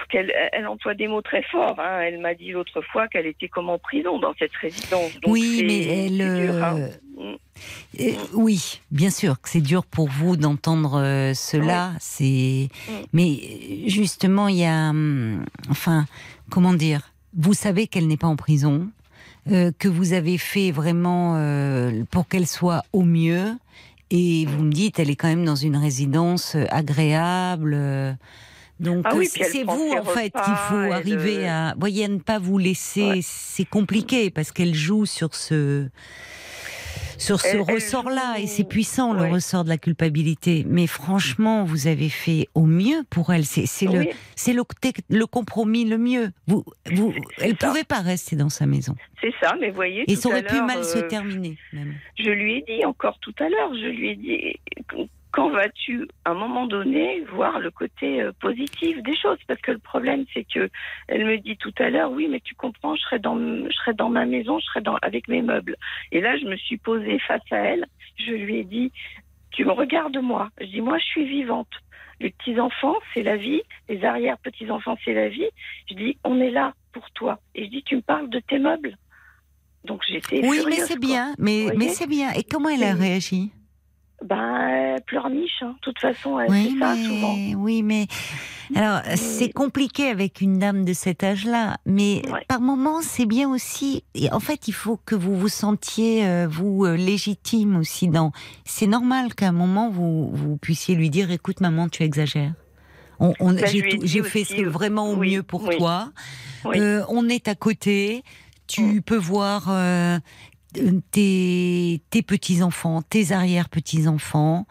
qu'elle 0.09 0.31
elle 0.53 0.67
emploie 0.67 0.93
des 0.93 1.07
mots 1.07 1.21
très 1.21 1.43
forts. 1.43 1.79
hein. 1.79 1.99
Elle 2.01 2.19
m'a 2.19 2.33
dit 2.33 2.51
l'autre 2.51 2.81
fois 2.81 3.07
qu'elle 3.09 3.25
était 3.25 3.49
comme 3.49 3.69
en 3.69 3.77
prison 3.79 4.19
dans 4.19 4.33
cette 4.39 4.55
résidence. 4.55 5.13
Donc 5.21 5.33
oui, 5.33 5.63
mais 5.67 6.05
elle. 6.05 6.17
dur, 6.17 6.63
hein. 6.63 6.77
euh, 6.79 7.35
euh, 7.99 8.13
oui, 8.33 8.81
bien 8.91 9.09
sûr 9.09 9.39
que 9.41 9.49
c'est 9.49 9.61
dur 9.61 9.85
pour 9.85 10.07
vous 10.07 10.37
d'entendre 10.37 10.97
euh, 10.99 11.33
cela. 11.33 11.91
C'est, 11.99 12.69
Mm. 12.87 12.91
mais 13.13 13.39
justement, 13.87 14.47
il 14.47 14.57
y 14.57 14.65
a, 14.65 14.89
hum, 14.91 15.45
enfin, 15.69 16.05
comment 16.49 16.73
dire 16.73 17.11
Vous 17.35 17.53
savez 17.53 17.87
qu'elle 17.87 18.07
n'est 18.07 18.17
pas 18.17 18.27
en 18.27 18.37
prison, 18.37 18.89
euh, 19.51 19.71
que 19.77 19.87
vous 19.89 20.13
avez 20.13 20.37
fait 20.37 20.71
vraiment 20.71 21.35
euh, 21.35 22.03
pour 22.11 22.27
qu'elle 22.27 22.47
soit 22.47 22.83
au 22.93 23.01
mieux, 23.03 23.55
et 24.11 24.45
vous 24.45 24.63
me 24.63 24.71
dites, 24.71 24.99
elle 24.99 25.09
est 25.09 25.15
quand 25.15 25.29
même 25.29 25.45
dans 25.45 25.55
une 25.55 25.77
résidence 25.77 26.55
euh, 26.55 26.65
agréable. 26.69 27.73
euh, 27.73 28.13
donc 28.79 29.05
Ah 29.07 29.15
oui, 29.15 29.27
c'est 29.31 29.63
vous 29.63 29.93
en 29.97 30.03
fait 30.03 30.31
qu'il 30.31 30.55
faut 30.69 30.91
arriver 30.91 31.47
à, 31.47 31.75
voyez, 31.79 32.05
à 32.05 32.07
ne 32.07 32.17
pas 32.17 32.39
vous 32.39 32.57
laisser. 32.57 33.09
Ouais. 33.09 33.19
C'est 33.21 33.65
compliqué 33.65 34.29
parce 34.31 34.51
qu'elle 34.51 34.73
joue 34.75 35.05
sur 35.05 35.35
ce 35.35 35.87
sur 37.21 37.39
ce 37.39 37.47
Elle- 37.47 37.63
elle 37.67 37.75
ressort-là 37.75 38.35
joue- 38.37 38.43
et 38.43 38.47
c'est 38.47 38.63
puissant 38.63 39.13
Ouais. 39.15 39.27
le 39.27 39.33
ressort 39.33 39.63
de 39.63 39.69
la 39.69 39.77
culpabilité. 39.77 40.65
Mais 40.67 40.87
franchement, 40.87 41.63
vous 41.63 41.87
avez 41.87 42.09
fait 42.09 42.47
au 42.55 42.65
mieux 42.65 43.03
pour 43.09 43.31
elle. 43.33 43.45
C'est 43.45 43.65
c'est 43.67 43.85
le 43.85 44.07
c'est 44.35 44.53
le, 44.53 44.63
le 45.09 45.25
compromis 45.27 45.85
le 45.85 45.97
mieux. 45.97 46.31
Vous 46.47 46.63
vous 46.93 47.13
elle 47.37 47.55
ça. 47.59 47.67
pouvait 47.67 47.83
pas 47.83 47.99
rester 47.99 48.35
dans 48.35 48.49
sa 48.49 48.65
maison 48.65 48.95
c'est 49.21 49.33
ça, 49.39 49.53
mais 49.61 49.69
voyez, 49.69 50.01
et 50.07 50.15
tout 50.15 50.21
ça 50.21 50.29
à 50.29 50.31
aurait 50.31 50.43
pu 50.43 50.59
mal 50.61 50.83
se 50.83 50.97
euh, 50.97 51.07
terminer 51.07 51.55
même. 51.73 51.93
Je 52.17 52.31
lui 52.31 52.55
ai 52.57 52.61
dit 52.67 52.83
encore 52.85 53.19
tout 53.19 53.35
à 53.39 53.47
l'heure, 53.49 53.71
je 53.75 53.85
lui 53.85 54.09
ai 54.09 54.15
dit, 54.15 54.59
quand 55.31 55.49
vas-tu, 55.49 56.07
à 56.25 56.31
un 56.31 56.33
moment 56.33 56.67
donné, 56.67 57.21
voir 57.31 57.59
le 57.59 57.71
côté 57.71 58.21
euh, 58.21 58.31
positif 58.39 59.01
des 59.01 59.15
choses? 59.15 59.37
Parce 59.47 59.61
que 59.61 59.71
le 59.71 59.79
problème, 59.79 60.25
c'est 60.33 60.43
que 60.43 60.69
elle 61.07 61.25
me 61.25 61.37
dit 61.37 61.57
tout 61.57 61.73
à 61.79 61.89
l'heure, 61.89 62.11
oui, 62.11 62.27
mais 62.29 62.41
tu 62.41 62.53
comprends, 62.55 62.95
je 62.95 63.01
serai 63.01 63.19
dans, 63.19 63.37
je 63.37 63.71
serai 63.71 63.93
dans 63.93 64.09
ma 64.09 64.25
maison, 64.25 64.59
je 64.59 64.65
serai 64.65 64.81
dans, 64.81 64.97
avec 65.01 65.27
mes 65.27 65.41
meubles. 65.41 65.77
Et 66.11 66.19
là, 66.21 66.37
je 66.37 66.45
me 66.45 66.57
suis 66.57 66.77
posée 66.77 67.19
face 67.19 67.41
à 67.51 67.57
elle, 67.57 67.85
je 68.17 68.31
lui 68.31 68.57
ai 68.57 68.63
dit, 68.63 68.91
tu 69.51 69.63
me 69.63 69.71
regardes 69.71 70.17
moi. 70.17 70.49
Je 70.59 70.65
dis, 70.65 70.81
moi, 70.81 70.97
je 70.97 71.05
suis 71.05 71.25
vivante. 71.25 71.71
Les 72.19 72.31
petits-enfants, 72.31 72.97
c'est 73.13 73.23
la 73.23 73.37
vie. 73.37 73.61
Les 73.89 74.03
arrière-petits-enfants, 74.03 74.97
c'est 75.03 75.13
la 75.13 75.29
vie. 75.29 75.49
Je 75.89 75.95
dis, 75.95 76.17
on 76.23 76.39
est 76.39 76.51
là 76.51 76.73
pour 76.93 77.09
toi. 77.11 77.39
Et 77.55 77.65
je 77.65 77.69
dis, 77.69 77.83
tu 77.83 77.95
me 77.95 78.01
parles 78.01 78.29
de 78.29 78.39
tes 78.39 78.59
meubles. 78.59 78.97
Donc 79.85 80.01
j'étais 80.07 80.45
Oui, 80.45 80.61
mais 80.67 80.75
c'est 80.75 80.99
bien, 80.99 81.33
mais 81.39 81.69
mais 81.75 81.87
c'est 81.87 82.05
bien. 82.07 82.31
Et 82.33 82.43
comment 82.43 82.69
elle 82.69 82.83
a 82.83 82.93
réagi? 82.93 83.51
Ben, 84.23 84.67
elle 84.95 85.01
pleurniche. 85.01 85.61
hein. 85.61 85.73
De 85.77 85.79
toute 85.81 85.99
façon, 85.99 86.39
elle 86.39 86.49
Oui, 86.51 86.73
fait 86.73 86.79
ça 86.79 86.95
souvent. 86.95 87.35
mais, 87.35 87.55
oui, 87.55 87.81
mais 87.83 88.05
alors 88.75 89.01
c'est 89.15 89.51
compliqué 89.51 90.07
avec 90.09 90.41
une 90.41 90.59
dame 90.59 90.85
de 90.85 90.93
cet 90.93 91.23
âge-là, 91.23 91.77
mais 91.85 92.21
Ouais. 92.31 92.45
par 92.47 92.61
moments 92.61 93.01
c'est 93.01 93.25
bien 93.25 93.49
aussi. 93.49 94.03
et 94.13 94.31
en 94.31 94.39
fait, 94.39 94.67
il 94.67 94.73
faut 94.73 94.97
que 95.05 95.15
vous 95.15 95.35
vous 95.37 95.47
sentiez 95.49 96.25
euh, 96.25 96.47
vous 96.49 96.85
euh, 96.85 96.95
légitime 96.95 97.75
aussi 97.77 98.07
dans. 98.07 98.31
C'est 98.63 98.87
normal 98.87 99.33
qu'à 99.33 99.47
un 99.49 99.51
moment 99.53 99.89
vous 99.89 100.29
vous 100.31 100.55
puissiez 100.57 100.95
lui 100.95 101.09
dire, 101.09 101.31
écoute 101.31 101.59
maman, 101.59 101.89
tu 101.89 102.03
exagères. 102.03 102.53
On, 103.19 103.33
on- 103.39 103.57
je 103.57 103.99
j'ai 104.03 104.23
fait 104.23 104.43
ce 104.43 104.61
vraiment 104.63 105.09
au 105.09 105.15
oui, 105.15 105.35
mieux 105.35 105.43
pour 105.43 105.63
oui. 105.63 105.77
toi. 105.77 106.11
Oui. 106.65 106.79
Euh, 106.79 107.03
on 107.09 107.27
est 107.27 107.47
à 107.47 107.55
côté. 107.55 108.23
Tu 108.67 109.01
peux 109.01 109.17
voir 109.17 109.65
euh, 109.69 110.17
tes, 111.11 112.01
tes 112.09 112.21
petits-enfants, 112.21 113.01
tes 113.01 113.31
arrière-petits-enfants. 113.31 114.65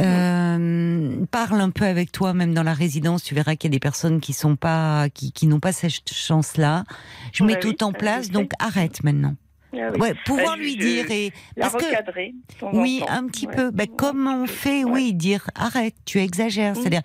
Euh, 0.00 1.24
parle 1.30 1.60
un 1.60 1.70
peu 1.70 1.84
avec 1.84 2.12
toi, 2.12 2.34
même 2.34 2.54
dans 2.54 2.62
la 2.62 2.74
résidence. 2.74 3.22
Tu 3.22 3.34
verras 3.34 3.56
qu'il 3.56 3.70
y 3.70 3.72
a 3.72 3.76
des 3.76 3.80
personnes 3.80 4.20
qui 4.20 4.32
sont 4.32 4.56
pas, 4.56 5.08
qui, 5.10 5.32
qui 5.32 5.46
n'ont 5.46 5.60
pas 5.60 5.72
cette 5.72 6.12
chance-là. 6.12 6.84
Je 7.32 7.44
mets 7.44 7.58
tout 7.60 7.82
en 7.84 7.92
place, 7.92 8.30
donc 8.30 8.52
arrête 8.58 9.02
maintenant. 9.04 9.36
Ah 9.76 9.88
oui. 9.92 10.00
Ouais, 10.00 10.14
pouvoir 10.24 10.56
Bah, 10.56 10.62
lui 10.62 10.76
dire 10.76 11.10
et 11.10 11.32
La 11.56 11.68
parce 11.68 11.82
que 11.82 11.88
recadrer. 11.88 12.32
oui, 12.72 13.02
un 13.08 13.26
petit 13.26 13.48
Ouais. 13.48 13.56
peu. 13.56 13.70
Ben, 13.72 13.88
comme 13.88 14.28
on 14.28 14.46
fait, 14.46 14.84
Ouais. 14.84 14.90
oui, 14.92 15.14
dire 15.14 15.50
arrête, 15.56 15.96
tu 16.04 16.20
exagères. 16.20 16.72
Mm. 16.72 16.76
C'est-à-dire 16.76 17.02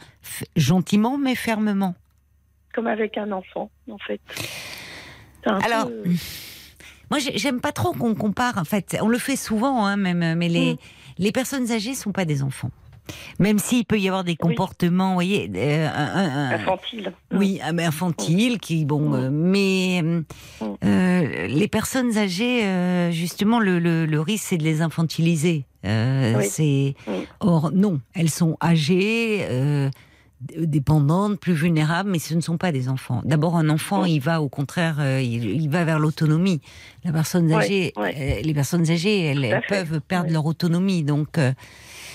gentiment 0.56 1.18
mais 1.18 1.34
fermement. 1.36 1.95
Comme 2.76 2.86
avec 2.86 3.18
un 3.18 3.32
enfant, 3.32 3.72
en 3.90 3.98
fait. 3.98 4.22
Alors, 5.45 5.88
peu- 5.88 6.03
Moi, 7.11 7.19
j'ai- 7.19 7.38
j'aime 7.38 7.60
pas 7.61 7.72
trop 7.72 7.91
qu'on 7.94 8.15
compare. 8.15 8.57
En 8.57 8.64
fait, 8.65 8.98
on 9.02 9.07
le 9.07 9.18
fait 9.18 9.36
souvent, 9.36 9.86
hein, 9.86 9.98
même. 9.98 10.38
Mais 10.38 10.49
les, 10.49 10.73
Mm. 10.73 10.77
les 11.19 11.31
personnes 11.31 11.72
âgées 11.72 11.95
sont 11.95 12.11
pas 12.11 12.26
des 12.26 12.44
enfants. 12.44 12.72
Même 13.40 13.57
s'il 13.57 13.86
peut 13.86 13.98
y 13.99 14.07
avoir 14.07 14.23
des 14.23 14.36
comportements, 14.36 15.07
vous 15.10 15.14
voyez, 15.15 15.49
euh, 15.56 15.88
un- 15.88 15.91
un- 15.91 16.30
un- 16.30 16.52
infantile. 16.52 17.11
oui, 17.34 17.60
ah, 17.64 17.72
mais 17.73 17.84
infantile, 17.84 18.60
qui 18.60 18.86
bon, 18.86 19.10
Mm. 19.10 19.14
euh, 19.15 19.30
mais 19.31 20.02
euh, 20.03 20.22
Mm. 20.61 20.76
euh, 20.86 21.48
les 21.48 21.68
personnes 21.68 22.15
âgées, 22.19 22.64
euh, 22.65 23.10
justement, 23.11 23.60
le, 23.60 23.80
le, 23.80 24.06
le 24.06 24.22
risque 24.22 24.45
c'est 24.49 24.57
de 24.57 24.64
les 24.64 24.81
infantiliser. 24.84 25.65
Euh, 25.86 26.36
Oui. 26.38 26.45
C'est 26.48 26.94
Mm. 27.07 27.11
or 27.40 27.72
non, 27.73 27.99
elles 28.14 28.30
sont 28.30 28.57
âgées. 28.64 29.40
Dépendantes, 30.41 31.40
plus 31.40 31.53
vulnérables, 31.53 32.10
mais 32.10 32.20
ce 32.20 32.34
ne 32.34 32.41
sont 32.41 32.57
pas 32.57 32.72
des 32.72 32.88
enfants. 32.90 33.22
D'abord, 33.26 33.57
un 33.57 33.70
enfant, 33.70 34.03
Mm. 34.03 34.07
il 34.07 34.20
va 34.20 34.41
au 34.41 34.49
contraire, 34.49 34.98
euh, 34.99 35.22
il, 35.22 35.44
il 35.45 35.70
va 35.70 35.84
vers 35.84 35.99
l'autonomie. 35.99 36.61
La 37.03 37.11
personne 37.11 37.52
âgée, 37.52 37.94
euh, 37.98 38.41
les 38.41 38.53
personnes 38.53 38.90
âgées, 38.90 39.26
elles, 39.26 39.61
peuvent 39.68 39.99
perdre 40.02 40.32
leur 40.32 40.45
autonomie. 40.45 41.03
Donc, 41.03 41.38
euh, 41.38 41.52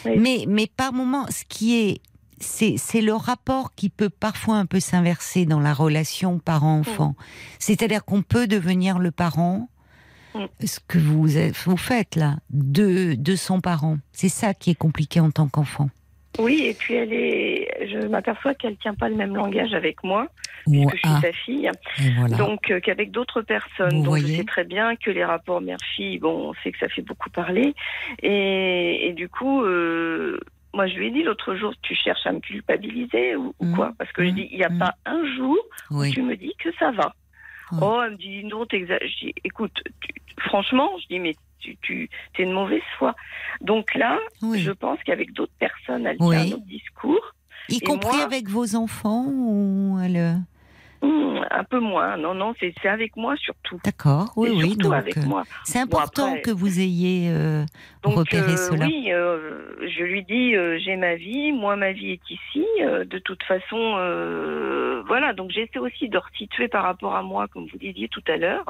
mais, 0.04 0.44
mais 0.48 0.66
par 0.74 0.92
moment, 0.92 1.26
ce 1.30 1.44
qui 1.48 1.76
est, 1.76 2.00
c'est, 2.40 3.00
le 3.00 3.14
rapport 3.14 3.74
qui 3.74 3.88
peut 3.90 4.10
parfois 4.10 4.56
un 4.56 4.66
peu 4.66 4.80
s'inverser 4.80 5.46
dans 5.46 5.60
la 5.60 5.72
relation 5.74 6.38
parent-enfant. 6.38 7.14
C'est-à-dire 7.58 8.04
qu'on 8.04 8.22
peut 8.22 8.46
devenir 8.46 8.98
le 8.98 9.10
parent, 9.10 9.68
Mm. 10.34 10.46
ce 10.66 10.80
que 10.88 10.98
vous, 10.98 11.28
vous 11.64 11.76
faites 11.76 12.16
là, 12.16 12.38
de, 12.50 13.14
de 13.14 13.36
son 13.36 13.60
parent. 13.60 13.98
C'est 14.12 14.28
ça 14.28 14.52
qui 14.52 14.70
est 14.70 14.74
compliqué 14.74 15.20
en 15.20 15.30
tant 15.30 15.46
qu'enfant. 15.46 15.90
Oui, 16.38 16.62
et 16.64 16.74
puis 16.74 16.94
elle 16.94 17.12
est. 17.12 17.86
Je 17.90 18.06
m'aperçois 18.08 18.54
qu'elle 18.54 18.76
tient 18.78 18.94
pas 18.94 19.08
le 19.08 19.14
même 19.14 19.36
langage 19.36 19.72
avec 19.74 20.02
moi, 20.02 20.28
puisque 20.70 20.92
je 20.94 20.96
suis 20.98 21.08
ah, 21.08 21.20
sa 21.20 21.32
fille. 21.32 21.70
voilà. 22.16 22.36
Donc 22.36 22.70
euh, 22.70 22.80
qu'avec 22.80 23.10
d'autres 23.12 23.42
personnes. 23.42 23.98
Vous 23.98 24.02
Donc 24.04 24.08
voyez 24.18 24.28
je 24.28 24.36
sais 24.38 24.44
très 24.44 24.64
bien 24.64 24.96
que 24.96 25.10
les 25.10 25.24
rapports 25.24 25.60
mère-fille, 25.60 26.18
bon, 26.18 26.50
on 26.50 26.54
sait 26.62 26.72
que 26.72 26.78
ça 26.78 26.88
fait 26.88 27.02
beaucoup 27.02 27.30
parler. 27.30 27.74
Et, 28.22 29.06
et 29.08 29.12
du 29.12 29.28
coup, 29.28 29.62
euh, 29.62 30.40
moi 30.72 30.86
je 30.88 30.94
lui 30.96 31.06
ai 31.08 31.10
dit 31.10 31.22
l'autre 31.22 31.54
jour, 31.54 31.72
tu 31.82 31.94
cherches 31.94 32.26
à 32.26 32.32
me 32.32 32.40
culpabiliser 32.40 33.36
ou, 33.36 33.54
ou 33.60 33.64
Mhm. 33.66 33.74
quoi? 33.76 33.92
Parce 33.98 34.10
que 34.12 34.24
je 34.24 34.30
Mhm. 34.30 34.34
dis, 34.34 34.48
il 34.50 34.58
n'y 34.58 34.64
a 34.64 34.70
Mhm. 34.70 34.78
pas 34.78 34.94
un 35.06 35.24
jour 35.36 35.56
où 35.90 36.04
tu 36.12 36.22
me 36.22 36.36
dis 36.36 36.54
que 36.58 36.70
ça 36.78 36.90
va. 36.90 37.14
Oh, 37.80 38.00
elle 38.04 38.12
me 38.12 38.16
dit 38.16 38.44
non, 38.44 38.66
t'exagères. 38.66 39.08
Je 39.08 39.26
dis, 39.26 39.34
écoute, 39.42 39.72
tu- 40.00 40.14
franchement, 40.40 40.90
je 41.00 41.06
dis, 41.08 41.18
mais 41.18 41.34
tu, 41.82 42.08
tu 42.32 42.42
es 42.42 42.44
une 42.44 42.52
mauvaise 42.52 42.82
foi. 42.98 43.14
Donc 43.60 43.94
là, 43.94 44.18
oui. 44.42 44.60
je 44.60 44.70
pense 44.72 44.98
qu'avec 45.04 45.32
d'autres 45.32 45.52
personnes, 45.58 46.06
elle 46.06 46.16
Oui. 46.20 46.36
un 46.36 46.46
autre 46.56 46.66
discours. 46.66 47.34
Y 47.68 47.80
compris 47.80 48.16
moi- 48.16 48.24
avec 48.24 48.48
vos 48.48 48.76
enfants 48.76 49.24
ou 49.26 49.98
elle... 50.04 50.38
Hum, 51.04 51.44
un 51.50 51.64
peu 51.64 51.78
moins. 51.80 52.16
Non, 52.16 52.34
non, 52.34 52.54
c'est 52.58 52.72
avec 52.88 53.16
moi 53.16 53.34
surtout. 53.36 53.78
D'accord, 53.84 54.32
oui, 54.36 54.50
oui. 54.54 54.76
Donc, 54.76 54.94
avec 54.94 55.16
euh, 55.18 55.22
moi. 55.26 55.44
c'est 55.64 55.78
Bon, 55.86 55.98
important 55.98 56.28
après- 56.28 56.42
que 56.42 56.50
vous 56.50 56.80
ayez 56.80 57.28
euh, 57.30 57.64
Donc, 58.02 58.14
repéré 58.16 58.52
euh, 58.52 58.56
cela. 58.56 58.86
oui, 58.86 59.12
euh, 59.12 59.62
je 59.82 60.02
lui 60.04 60.22
dis, 60.24 60.54
j'ai 60.84 60.96
ma 60.96 61.14
vie, 61.16 61.52
moi 61.52 61.76
ma 61.76 61.92
vie 61.92 62.12
est 62.12 62.30
ici. 62.30 62.64
de 62.80 63.18
toute 63.18 63.42
façon, 63.44 63.76
voilà. 65.06 65.32
Donc 65.32 65.50
j'essaie 65.50 65.78
aussi 65.78 66.08
de 66.08 66.18
resituer 66.18 66.68
par 66.68 66.84
rapport 66.84 67.14
à 67.14 67.22
moi, 67.22 67.46
comme 67.48 67.66
vous 67.70 67.78
disiez 67.78 68.08
tout 68.08 68.22
à 68.28 68.36
l'heure, 68.36 68.64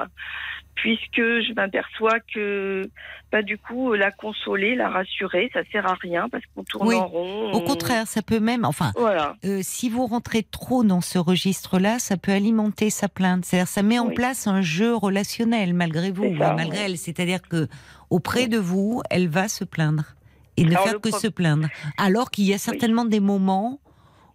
puisque 0.75 1.17
je 1.21 1.53
m'aperçois 1.55 2.19
que, 2.35 2.83
bah, 3.31 3.43
du 3.43 3.59
coup, 3.59 3.95
la 3.95 4.11
consoler, 4.11 4.75
la 4.75 4.89
rassurer, 4.89 5.51
ça 5.53 5.61
sert 5.71 5.87
à 5.87 5.95
rien 5.95 6.29
parce 6.29 6.43
qu'on 6.55 6.65
tourne 6.65 6.89
Oui. 6.89 6.95
en 6.97 7.07
rond. 7.07 7.53
Au 7.53 7.57
on- 7.59 7.61
contraire, 7.61 8.07
ça 8.07 8.23
peut 8.23 8.41
même, 8.41 8.65
enfin, 8.65 8.91
Voilà. 8.97 9.37
si 9.63 9.89
vous 9.89 10.07
rentrez 10.07 10.43
trop 10.43 10.83
dans 10.85 11.01
ce 11.01 11.19
registre-là, 11.19 11.99
ça 11.99 12.17
peut 12.17 12.24
alimenter 12.33 12.91
sa 12.91 13.09
plainte. 13.09 13.45
C'est-à-dire, 13.45 13.69
ça 13.69 13.83
met 13.83 13.99
en 13.99 14.11
place 14.11 14.47
un 14.47 14.63
jeu 14.63 14.95
relationnel 14.95 15.75
malgré 15.75 16.11
vous, 16.11 16.25
ça, 16.39 16.53
ou 16.53 16.57
malgré 16.57 16.79
oui. 16.79 16.85
elle. 16.85 16.99
C'est-à-dire 16.99 17.43
que 17.43 17.69
auprès 18.11 18.47
de 18.47 18.59
vous, 18.59 19.03
elle 19.11 19.29
va 19.29 19.49
se 19.49 19.65
plaindre 19.65 20.15
et 20.57 20.65
ne 20.65 20.77
faire 20.77 21.01
que 21.01 21.11
se 21.11 21.29
plaindre. 21.29 21.69
Alors 21.99 22.31
qu'il 22.31 22.45
y 22.45 22.55
a 22.55 22.59
certainement 22.59 23.05
des 23.05 23.21
moments 23.21 23.81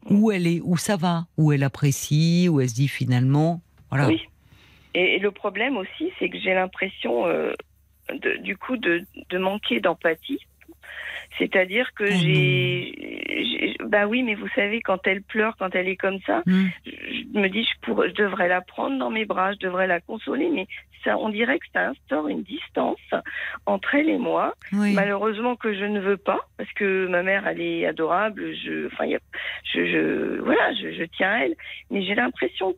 où 0.10 0.32
elle 0.32 0.48
est, 0.48 0.61
où 0.64 0.78
ça 0.78 0.95
va, 0.95 1.28
où 1.38 1.52
elle 1.52 1.64
apprécie, 1.64 2.48
où 2.49 2.61
elle 2.61 2.70
se 2.70 2.76
dit 2.76 2.88
finalement, 2.88 3.61
voilà. 3.90 4.07
Oui. 4.07 4.22
Et, 4.94 5.16
et 5.16 5.20
le 5.20 5.32
problème 5.32 5.78
aussi, 5.78 6.11
c'est 6.18 6.30
que 6.30 6.40
j'ai 6.40 6.53
l'impression, 6.53 7.28
euh, 7.28 7.53
du 8.41 8.57
coup, 8.57 8.78
de, 8.78 9.06
de 9.30 9.38
manquer 9.38 9.80
d'empathie. 9.80 10.40
C'est-à-dire 11.40 11.90
que 11.95 12.03
Oh 12.03 12.20
j'ai, 12.22 13.76
bah 13.86 14.06
oui, 14.07 14.22
mais 14.24 14.36
vous 14.36 14.49
savez, 14.56 14.82
quand 14.82 15.07
elle 15.07 15.24
pleure, 15.24 15.56
quand 15.57 15.74
elle 15.74 15.88
est 15.88 15.95
comme 15.95 16.20
ça, 16.28 16.44
Hmm. 16.45 16.68
je, 16.86 17.40
me 17.40 17.48
dis, 17.48 17.64
je, 17.64 17.74
pourrais, 17.82 18.10
je 18.10 18.16
devrais 18.16 18.48
la 18.48 18.61
prendre 18.61 18.98
dans 18.99 19.10
mes 19.10 19.26
bras, 19.26 19.53
je 19.53 19.60
devrais 19.60 19.88
la 19.88 19.99
consoler, 20.02 20.49
mais 20.49 20.68
ça, 21.03 21.18
on 21.18 21.30
dirait 21.30 21.60
que 21.60 21.66
ça 21.74 21.90
instaure 21.90 22.28
une 22.28 22.44
distance 22.44 22.99
entre 23.66 23.95
elle 23.95 24.10
et 24.10 24.18
moi. 24.18 24.53
Oui. 24.74 24.94
Malheureusement 24.94 25.56
que 25.56 25.74
je 25.74 25.86
ne 25.86 25.99
veux 26.02 26.18
pas, 26.18 26.40
parce 26.57 26.72
que 26.74 27.07
ma 27.07 27.24
mère, 27.24 27.48
elle 27.48 27.61
est 27.61 27.86
adorable. 27.86 28.53
Je, 28.56 28.88
enfin, 28.88 29.06
il 29.06 29.11
y 29.11 29.16
a- 29.16 29.20
je, 29.74 29.86
je, 29.86 30.41
voilà, 30.41 30.74
je, 30.74 30.91
je 30.91 31.03
tiens 31.06 31.32
à 31.32 31.40
elle, 31.45 31.56
mais 31.90 32.03
j'ai 32.03 32.16
l'impression 32.16 32.76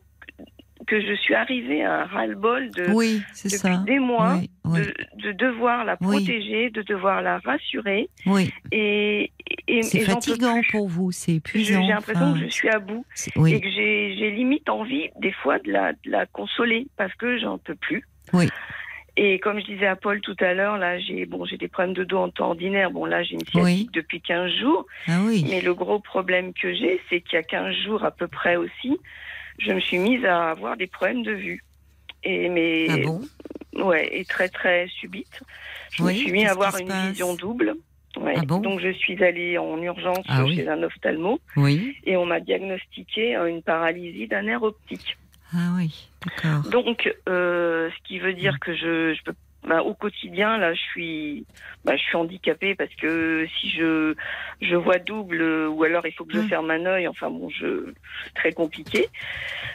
que 0.86 1.00
je 1.00 1.14
suis 1.14 1.34
arrivée 1.34 1.84
à 1.84 2.02
un 2.02 2.04
ras-le-bol 2.06 2.70
de 2.70 2.90
Oui, 2.92 3.20
depuis 3.36 3.50
ça. 3.50 3.76
des 3.86 3.98
mois 3.98 4.34
Oui, 4.36 4.50
oui, 4.64 4.80
de, 4.80 4.94
de 5.28 5.32
devoir 5.32 5.84
la 5.84 5.96
protéger, 5.96 6.70
de 6.70 6.82
devoir 6.82 7.22
la 7.22 7.38
rassurer, 7.38 8.08
oui. 8.26 8.50
et, 8.72 9.30
et, 9.68 9.82
C'est 9.82 10.00
fatigant 10.00 10.60
plus. 10.60 10.70
pour 10.70 10.88
vous, 10.88 11.12
c'est 11.12 11.34
épuisant. 11.36 11.80
J'ai 11.82 11.88
l'impression 11.88 12.24
enfin, 12.30 12.38
que 12.40 12.44
je 12.46 12.50
suis 12.50 12.68
à 12.68 12.78
bout 12.78 13.04
et 13.46 13.60
que 13.60 13.68
j'ai 13.70 14.16
j'ai 14.18 14.30
limite 14.30 14.68
envie 14.68 15.08
des 15.20 15.32
fois 15.32 15.58
de 15.60 15.70
la, 15.70 15.92
de 15.92 15.98
la 16.10 16.26
consoler 16.26 16.86
parce 16.96 17.14
que 17.14 17.38
j'en 17.38 17.58
peux 17.58 17.74
plus. 17.76 18.06
Oui. 18.32 18.48
Et 19.18 19.38
comme 19.40 19.60
je 19.60 19.66
disais 19.66 19.86
à 19.86 19.94
Paul 19.94 20.22
tout 20.22 20.36
à 20.40 20.54
l'heure, 20.54 20.78
là 20.78 20.98
j'ai 20.98 21.26
bon 21.26 21.44
j'ai 21.44 21.58
des 21.58 21.68
problèmes 21.68 21.92
de 21.94 22.02
dos 22.02 22.16
en 22.18 22.30
temps 22.30 22.48
ordinaire. 22.48 22.90
Bon 22.90 23.04
là 23.04 23.22
j'ai 23.22 23.34
une 23.34 23.40
sciatique 23.40 23.62
Oui. 23.62 23.90
depuis 23.92 24.22
15 24.22 24.50
jours, 24.58 24.86
ah 25.06 25.18
oui. 25.26 25.44
mais 25.50 25.60
le 25.60 25.74
gros 25.74 25.98
problème 26.00 26.54
que 26.54 26.72
j'ai, 26.74 26.98
c'est 27.10 27.20
qu'il 27.20 27.34
y 27.34 27.38
a 27.38 27.42
15 27.42 27.74
jours 27.84 28.04
à 28.04 28.10
peu 28.10 28.26
près 28.26 28.56
aussi, 28.56 28.98
je 29.64 29.72
me 29.72 29.80
suis 29.80 29.98
mise 29.98 30.24
à 30.24 30.50
avoir 30.50 30.76
des 30.76 30.86
problèmes 30.86 31.22
de 31.22 31.32
vue. 31.32 31.62
Et 32.24 32.48
mais 32.48 32.86
Ah 32.90 32.96
bon? 33.04 33.20
ouais, 33.84 34.08
et 34.12 34.24
très 34.24 34.48
très 34.48 34.86
subite. 34.88 35.42
Je 35.92 36.02
Oui, 36.02 36.12
me 36.14 36.18
suis 36.18 36.32
mis 36.32 36.38
qu'est-ce 36.40 36.48
à 36.50 36.52
avoir 36.52 36.76
une 36.78 36.92
vision 37.10 37.34
double. 37.34 37.74
Ouais. 38.16 38.34
Ah 38.36 38.42
bon? 38.44 38.58
Donc 38.58 38.80
je 38.80 38.92
suis 38.92 39.22
allée 39.24 39.56
en 39.58 39.80
urgence 39.80 40.24
Ah 40.28 40.44
oui. 40.44 40.56
chez 40.56 40.68
un 40.68 40.82
ophtalmo 40.82 41.40
Oui. 41.56 41.96
et 42.04 42.16
on 42.16 42.26
m'a 42.26 42.40
diagnostiqué 42.40 43.36
euh, 43.36 43.46
une 43.46 43.62
paralysie 43.62 44.28
d'un 44.28 44.42
nerf 44.42 44.62
optique. 44.62 45.16
Ah 45.54 45.72
oui, 45.76 46.08
d'accord. 46.24 46.70
Donc, 46.70 47.12
euh, 47.28 47.90
ce 47.90 48.08
qui 48.08 48.18
veut 48.18 48.32
dire 48.32 48.58
que 48.60 48.74
je, 48.74 49.14
je 49.14 49.22
peux, 49.22 49.34
bah, 49.66 49.82
au 49.82 49.94
quotidien, 49.94 50.58
là, 50.58 50.74
je 50.74 50.80
suis, 50.80 51.46
bah, 51.84 51.96
je 51.96 52.02
suis 52.02 52.16
handicapée 52.16 52.74
parce 52.74 52.94
que 52.96 53.46
si 53.60 53.70
je, 53.70 54.14
je 54.60 54.76
vois 54.76 54.98
double 54.98 55.40
euh, 55.42 55.68
ou 55.68 55.84
alors 55.84 56.06
il 56.06 56.12
faut 56.12 56.24
que 56.24 56.32
je 56.34 56.40
Mm. 56.40 56.48
ferme 56.48 56.70
un 56.70 56.86
œil, 56.86 57.06
enfin 57.08 57.30
bon, 57.30 57.48
je, 57.48 57.92
très 58.34 58.52
compliqué. 58.52 59.06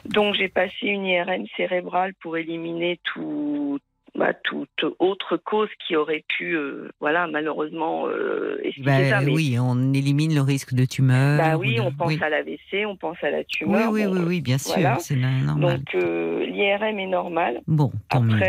Donc, 0.06 0.36
j'ai 0.36 0.50
passé 0.50 0.88
une 0.88 1.06
IRM 1.06 1.46
cérébrale 1.56 2.14
pour 2.22 2.38
éliminer 2.38 3.00
tout, 3.04 3.80
bah, 4.16 4.34
toute 4.34 4.84
autre 5.00 5.38
cause 5.38 5.70
qui 5.86 5.96
aurait 5.96 6.24
pu, 6.28 6.54
euh, 6.56 6.90
voilà, 7.00 7.28
malheureusement, 7.28 8.08
euh, 8.08 8.58
expliquer 8.64 8.90
Bah, 8.90 9.10
ça. 9.10 9.22
Mais, 9.22 9.32
oui, 9.32 9.58
on 9.60 9.94
élimine 9.94 10.34
le 10.36 10.42
risque 10.42 10.74
de 10.74 10.86
tumeur. 10.86 11.38
bah 11.38 11.56
ou 11.58 11.62
oui, 11.62 11.76
de- 11.76 11.82
on 11.82 11.92
pense 11.92 12.08
oui. 12.10 12.20
à 12.22 12.30
l'AVC, 12.30 12.86
on 12.86 12.96
pense 12.98 13.18
à 13.24 13.30
la 13.32 13.44
tumeur. 13.44 13.92
oui, 13.92 14.06
bon, 14.06 14.12
oui, 14.14 14.20
oui, 14.28 14.42
bien 14.42 14.58
sûr, 14.58 14.74
voilà. 14.76 14.98
c'est 15.00 15.16
no- 15.16 15.28
normal. 15.46 15.78
Donc, 15.80 15.96
euh, 15.96 16.46
l'IRM 16.46 17.00
est 17.00 17.08
normal. 17.08 17.62
bon, 17.68 17.92
tant 18.10 18.22
mieux. 18.22 18.40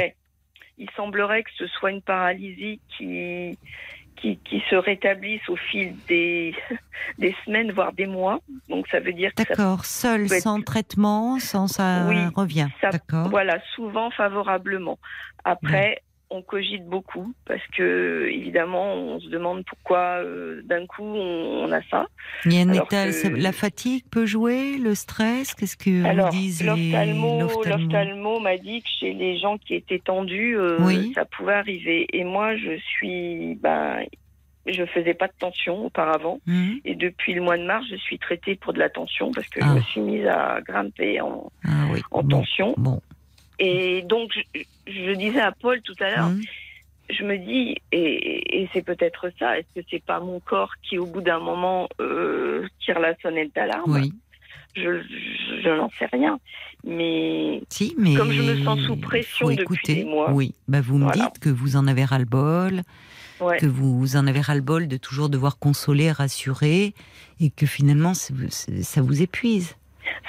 Il 0.78 0.88
semblerait 0.96 1.42
que 1.42 1.50
ce 1.56 1.66
soit 1.66 1.90
une 1.90 2.02
paralysie 2.02 2.80
qui, 2.96 3.58
qui, 4.16 4.38
qui 4.38 4.62
se 4.70 4.76
rétablisse 4.76 5.46
au 5.48 5.56
fil 5.56 5.94
des, 6.08 6.54
des 7.18 7.34
semaines, 7.44 7.72
voire 7.72 7.92
des 7.92 8.06
mois. 8.06 8.40
Donc 8.68 8.86
ça 8.88 9.00
veut 9.00 9.12
dire 9.12 9.32
que 9.34 9.42
D'accord, 9.42 9.84
seul, 9.84 10.26
être- 10.26 10.40
sans 10.42 10.60
traitement, 10.62 11.38
sans 11.40 11.66
ça 11.68 12.06
Oui, 12.08 12.26
revient. 12.34 12.68
ça- 12.80 12.90
D'accord. 12.90 13.28
voilà, 13.28 13.58
souvent 13.74 14.10
favorablement. 14.10 14.98
Après, 15.44 16.00
on 16.30 16.42
cogite 16.42 16.84
beaucoup 16.84 17.32
parce 17.46 17.66
que 17.76 18.26
évidemment, 18.30 18.94
on 18.94 19.18
se 19.20 19.28
demande 19.28 19.64
pourquoi 19.64 20.22
euh, 20.22 20.60
d'un 20.64 20.84
coup 20.86 21.02
on, 21.04 21.64
on 21.64 21.72
a 21.72 21.80
ça. 21.90 22.06
Il 22.44 22.52
y 22.52 22.58
a 22.58 22.60
un 22.62 22.68
alors 22.68 22.84
état, 22.86 23.06
que- 23.06 23.12
ça- 23.12 23.30
la 23.30 23.52
fatigue 23.52 24.04
peut 24.10 24.26
jouer, 24.26 24.76
le 24.78 24.94
stress, 24.94 25.54
qu'est-ce 25.54 25.76
que 25.76 26.04
Alors, 26.04 26.28
disent 26.30 26.62
les- 26.62 26.92
l'ophtalmo, 26.92 28.40
m'a 28.40 28.56
dit 28.58 28.82
que 28.82 28.88
chez 29.00 29.14
les 29.14 29.38
gens 29.38 29.58
qui 29.58 29.74
étaient 29.74 29.98
tendus, 30.00 30.56
euh, 30.58 30.76
Oui. 30.80 31.12
ça 31.14 31.24
pouvait 31.24 31.54
arriver. 31.54 32.06
Et 32.12 32.24
moi, 32.24 32.56
je 32.56 32.76
suis, 32.78 33.54
ben, 33.56 34.00
je 34.66 34.84
faisais 34.84 35.14
pas 35.14 35.28
de 35.28 35.32
tension 35.38 35.86
auparavant. 35.86 36.40
Hum, 36.46 36.78
Et 36.84 36.94
depuis 36.94 37.32
le 37.32 37.40
mois 37.40 37.56
de 37.56 37.64
mars, 37.64 37.86
je 37.90 37.96
suis 37.96 38.18
traitée 38.18 38.54
pour 38.54 38.74
de 38.74 38.78
la 38.78 38.90
tension 38.90 39.32
parce 39.32 39.48
que 39.48 39.60
Ah. 39.62 39.68
je 39.68 39.74
me 39.76 39.80
suis 39.80 40.00
mise 40.02 40.26
à 40.26 40.60
grimper 40.66 41.20
en, 41.22 41.50
Ah 41.64 41.86
oui, 41.90 42.02
en 42.10 42.22
bon, 42.22 42.28
tension. 42.40 42.74
bon. 42.76 43.00
Et 43.58 44.02
donc, 44.02 44.30
je, 44.54 44.60
je 44.86 45.12
disais 45.14 45.40
à 45.40 45.52
Paul 45.52 45.80
tout 45.82 45.94
à 46.00 46.10
l'heure, 46.10 46.26
Hum, 46.26 46.40
je 47.10 47.24
me 47.24 47.38
dis, 47.38 47.76
et, 47.90 48.60
et 48.62 48.68
c'est 48.72 48.82
peut-être 48.82 49.30
ça, 49.38 49.58
est-ce 49.58 49.80
que 49.80 49.86
c'est 49.90 50.02
pas 50.04 50.20
mon 50.20 50.40
corps 50.40 50.72
qui, 50.82 50.98
au 50.98 51.06
bout 51.06 51.22
d'un 51.22 51.38
moment, 51.40 51.88
euh, 52.00 52.66
tire 52.84 52.98
la 53.00 53.16
sonnette 53.22 53.54
d'alarme 53.54 53.90
Oui, 53.90 54.12
Je, 54.76 55.00
je, 55.02 55.62
je 55.62 55.68
n'en 55.70 55.90
sais 55.98 56.06
rien. 56.12 56.38
Mais 56.84 57.62
si, 57.70 57.94
mais 57.98 58.14
Comme 58.14 58.30
je 58.30 58.42
me 58.42 58.62
sens 58.64 58.78
sous 58.80 58.96
pression 58.96 59.48
depuis 59.48 59.62
écouter. 59.62 59.94
des 59.96 60.04
mois. 60.04 60.30
Oui, 60.32 60.54
bah 60.68 60.80
vous 60.82 60.98
me 60.98 61.04
Voilà. 61.04 61.24
dites 61.32 61.38
que 61.40 61.48
vous 61.48 61.76
en 61.76 61.86
avez 61.86 62.04
ras 62.04 62.18
le 62.18 62.24
bol, 62.26 62.82
ouais, 63.40 63.56
que 63.56 63.66
vous 63.66 64.16
en 64.16 64.26
avez 64.26 64.40
ras 64.42 64.54
le 64.54 64.60
bol 64.60 64.86
de 64.86 64.96
toujours 64.98 65.28
devoir 65.30 65.58
consoler, 65.58 66.12
rassurer, 66.12 66.92
et 67.40 67.50
que 67.50 67.64
finalement 67.66 68.12
ça 68.14 69.00
vous 69.00 69.22
épuise. 69.22 69.76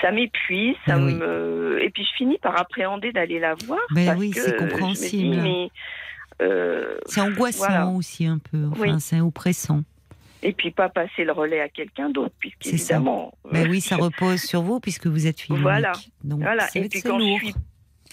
Ça 0.01 0.11
m'épuise, 0.11 0.75
ça 0.85 0.97
oui. 0.97 1.13
me... 1.15 1.79
et 1.81 1.89
puis 1.89 2.03
je 2.03 2.15
finis 2.17 2.37
par 2.39 2.59
appréhender 2.59 3.11
d'aller 3.11 3.39
la 3.39 3.55
voir. 3.65 3.79
Ben 3.91 4.05
parce 4.07 4.19
oui, 4.19 4.31
c'est 4.33 4.49
Je 4.49 4.53
me 4.53 4.59
compréhensible. 4.59 5.35
dis, 5.35 5.41
mais, 5.41 5.69
euh, 6.41 6.97
C'est 7.05 7.21
angoissant 7.21 7.67
Voilà. 7.67 7.87
aussi 7.87 8.25
un 8.25 8.37
peu, 8.39 8.65
enfin 8.71 8.93
Oui. 8.93 8.99
c'est 9.01 9.19
oppressant. 9.19 9.83
et 10.41 10.53
puis 10.53 10.71
pas 10.71 10.87
passer 10.89 11.23
le 11.25 11.31
relais 11.33 11.59
à 11.59 11.67
quelqu'un 11.69 12.09
d'autre, 12.09 12.33
C'est 12.41 12.49
ça. 12.49 12.55
puisqu'évidemment. 12.59 13.33
Ben 13.51 13.65
euh, 13.65 13.69
oui, 13.69 13.81
ça 13.81 13.97
repose 13.97 14.41
sur 14.41 14.61
vous 14.61 14.79
puisque 14.79 15.07
vous 15.07 15.27
êtes 15.27 15.41
fille 15.41 15.57
Voilà. 15.57 15.91
Donc 16.23 16.41
Voilà. 16.41 16.65
Et 16.75 16.87
puis 16.87 17.01
quand 17.01 17.17
lourd. 17.17 17.37
je 17.41 17.45
suis 17.47 17.55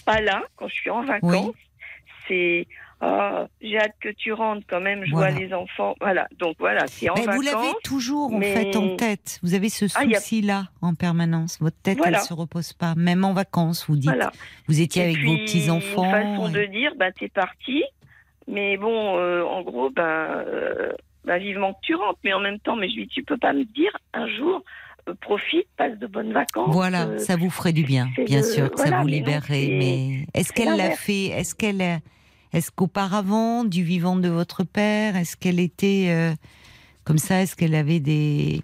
pas 0.05 0.19
là, 0.21 0.43
quand 0.57 0.67
je 0.67 0.73
suis 0.73 0.89
en 0.89 1.03
vacances, 1.03 1.55
c'est 2.27 2.67
ah, 2.99 3.47
j'ai 3.61 3.77
hâte 3.79 3.93
que 3.99 4.09
tu 4.09 4.33
rentres 4.33 4.65
quand 4.67 4.81
même, 4.81 5.05
je 5.05 5.11
Voilà. 5.11 5.31
vois 5.31 5.39
les 5.39 5.53
enfants. 5.53 5.95
Voilà. 6.01 6.27
Donc 6.39 6.55
voilà, 6.59 6.87
c'est 6.87 7.09
en 7.09 7.15
vous 7.15 7.41
l'avez 7.41 7.73
toujours 7.83 8.33
en 8.33 8.37
mais- 8.39 8.53
fait 8.53 8.75
en 8.75 8.95
tête. 8.95 9.39
Vous 9.43 9.53
avez 9.53 9.69
ce 9.69 9.85
Ah, 9.95 10.01
a- 10.01 10.15
souci-là 10.19 10.65
en 10.81 10.95
permanence. 10.95 11.59
Votre 11.61 11.77
tête, 11.81 11.97
Voilà. 11.97 12.17
elle 12.19 12.23
se 12.23 12.33
repose 12.33 12.73
pas. 12.73 12.95
Même 12.95 13.23
en 13.23 13.33
vacances, 13.33 13.85
vous 13.87 13.95
dites. 13.97 14.05
Voilà. 14.09 14.31
Vous 14.67 14.81
étiez 14.81 15.01
Et 15.03 15.05
avec 15.05 15.17
puis, 15.17 15.27
vos 15.27 15.37
petits 15.37 15.69
enfants. 15.69 16.05
Une 16.05 16.11
façon 16.37 16.49
de 16.49 16.65
dire, 16.65 16.93
bah 16.97 17.11
t'es 17.11 17.29
parti, 17.29 17.83
mais 18.47 18.77
bon, 18.77 19.17
euh, 19.17 19.43
en 19.43 19.61
gros, 19.61 19.89
ben, 19.91 20.03
euh, 20.03 20.91
ben, 21.25 21.37
vivement 21.37 21.73
que 21.73 21.79
tu 21.83 21.93
rentres, 21.95 22.19
mais 22.23 22.33
en 22.33 22.39
même 22.39 22.59
temps, 22.59 22.75
mais 22.75 22.89
je 22.89 22.95
lui 22.95 23.03
dis, 23.05 23.09
tu 23.13 23.23
peux 23.23 23.37
pas 23.37 23.53
me 23.53 23.63
dire 23.65 23.91
un 24.13 24.27
jour, 24.27 24.63
euh, 25.07 25.13
profite, 25.21 25.67
passe 25.77 25.97
de 25.99 26.07
bonnes 26.07 26.33
vacances. 26.33 26.73
Voilà, 26.73 27.05
euh, 27.05 27.17
ça 27.19 27.35
vous 27.35 27.49
ferait 27.49 27.73
du 27.73 27.83
bien, 27.83 28.07
bien 28.25 28.39
le- 28.41 28.43
sûr, 28.45 28.71
que 28.71 28.79
ça 28.79 29.01
vous 29.01 29.07
libérerait. 29.07 29.67
Mais 29.69 30.25
est-ce 30.33 30.51
qu'elle 30.51 30.75
l'a 30.77 30.91
fait 30.91 31.25
Est-ce 31.27 31.53
qu'elle, 31.53 31.99
est-ce 32.53 32.71
qu'auparavant, 32.71 33.63
du 33.63 33.83
vivant 33.83 34.15
de 34.15 34.29
votre 34.29 34.63
père, 34.63 35.15
est-ce 35.15 35.35
qu'elle 35.37 35.59
était 35.59 36.07
euh, 36.09 36.33
comme 37.03 37.17
ça 37.17 37.41
Est-ce 37.41 37.55
qu'elle 37.55 37.75
avait 37.75 37.99
des 37.99 38.61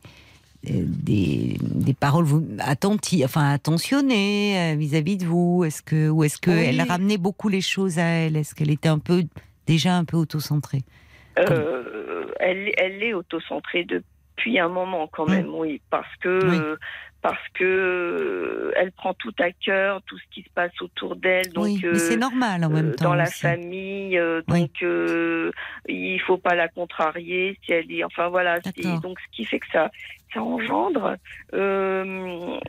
euh, 0.70 0.84
des, 0.86 1.58
des 1.60 1.94
paroles 1.94 2.26
attentives, 2.60 3.26
enfin 3.26 3.52
attentionnées 3.52 4.74
euh, 4.74 4.76
vis-à-vis 4.76 5.18
de 5.18 5.26
vous? 5.26 5.64
Est-ce 5.66 5.82
que 5.82 6.10
ou 6.10 6.24
est-ce 6.24 6.38
que 6.38 6.52
Oui. 6.52 6.82
ramenait 6.88 7.18
beaucoup 7.18 7.50
les 7.50 7.62
choses 7.62 8.00
à 8.00 8.06
elle? 8.06 8.38
Est-ce 8.38 8.56
qu'elle 8.56 8.72
était 8.72 8.90
un 8.90 9.00
peu 9.00 9.24
déjà 9.68 9.96
un 9.98 10.06
peu 10.06 10.16
autocentrée? 10.18 10.84
Euh, 11.40 12.26
elle, 12.40 12.72
elle 12.78 13.04
est 13.04 13.14
autocentrée 13.14 13.84
depuis 13.84 14.60
un 14.60 14.70
moment 14.70 15.08
quand 15.12 15.26
même, 15.26 15.54
oui, 15.54 15.82
parce 15.90 16.16
que 16.22 16.30
Oui. 16.30 16.58
euh, 16.58 16.78
parce 17.24 17.48
que 17.56 17.64
euh, 17.64 18.72
elle 18.76 18.92
prend 18.92 19.14
tout 19.16 19.34
à 19.40 19.50
cœur, 19.52 20.02
tout 20.06 20.18
ce 20.18 20.24
qui 20.30 20.44
se 20.44 20.50
passe 20.54 20.80
autour 20.82 21.16
d'elle. 21.16 21.52
Donc, 21.54 21.64
oui, 21.66 21.80
mais 21.82 21.98
c'est 21.98 22.16
euh, 22.16 22.18
normal 22.18 22.64
en 22.66 22.70
même 22.70 22.90
euh, 22.90 22.94
temps. 22.96 23.06
dans 23.06 23.16
la 23.16 23.24
aussi. 23.24 23.40
famille, 23.40 24.20
Oui. 24.50 24.60
donc 24.62 24.84
euh, 24.84 25.50
il 25.88 26.20
faut 26.20 26.38
pas 26.38 26.54
la 26.54 26.68
contrarier 26.68 27.58
si 27.64 27.72
elle 27.72 27.88
dit. 27.88 28.04
Enfin 28.04 28.28
voilà, 28.28 28.60
c'est- 28.62 29.02
donc 29.02 29.18
ce 29.22 29.36
qui 29.36 29.46
fait 29.46 29.60
que 29.60 29.68
ça, 29.72 29.90
ça 30.34 30.42
engendre 30.44 31.16
euh, 31.54 32.60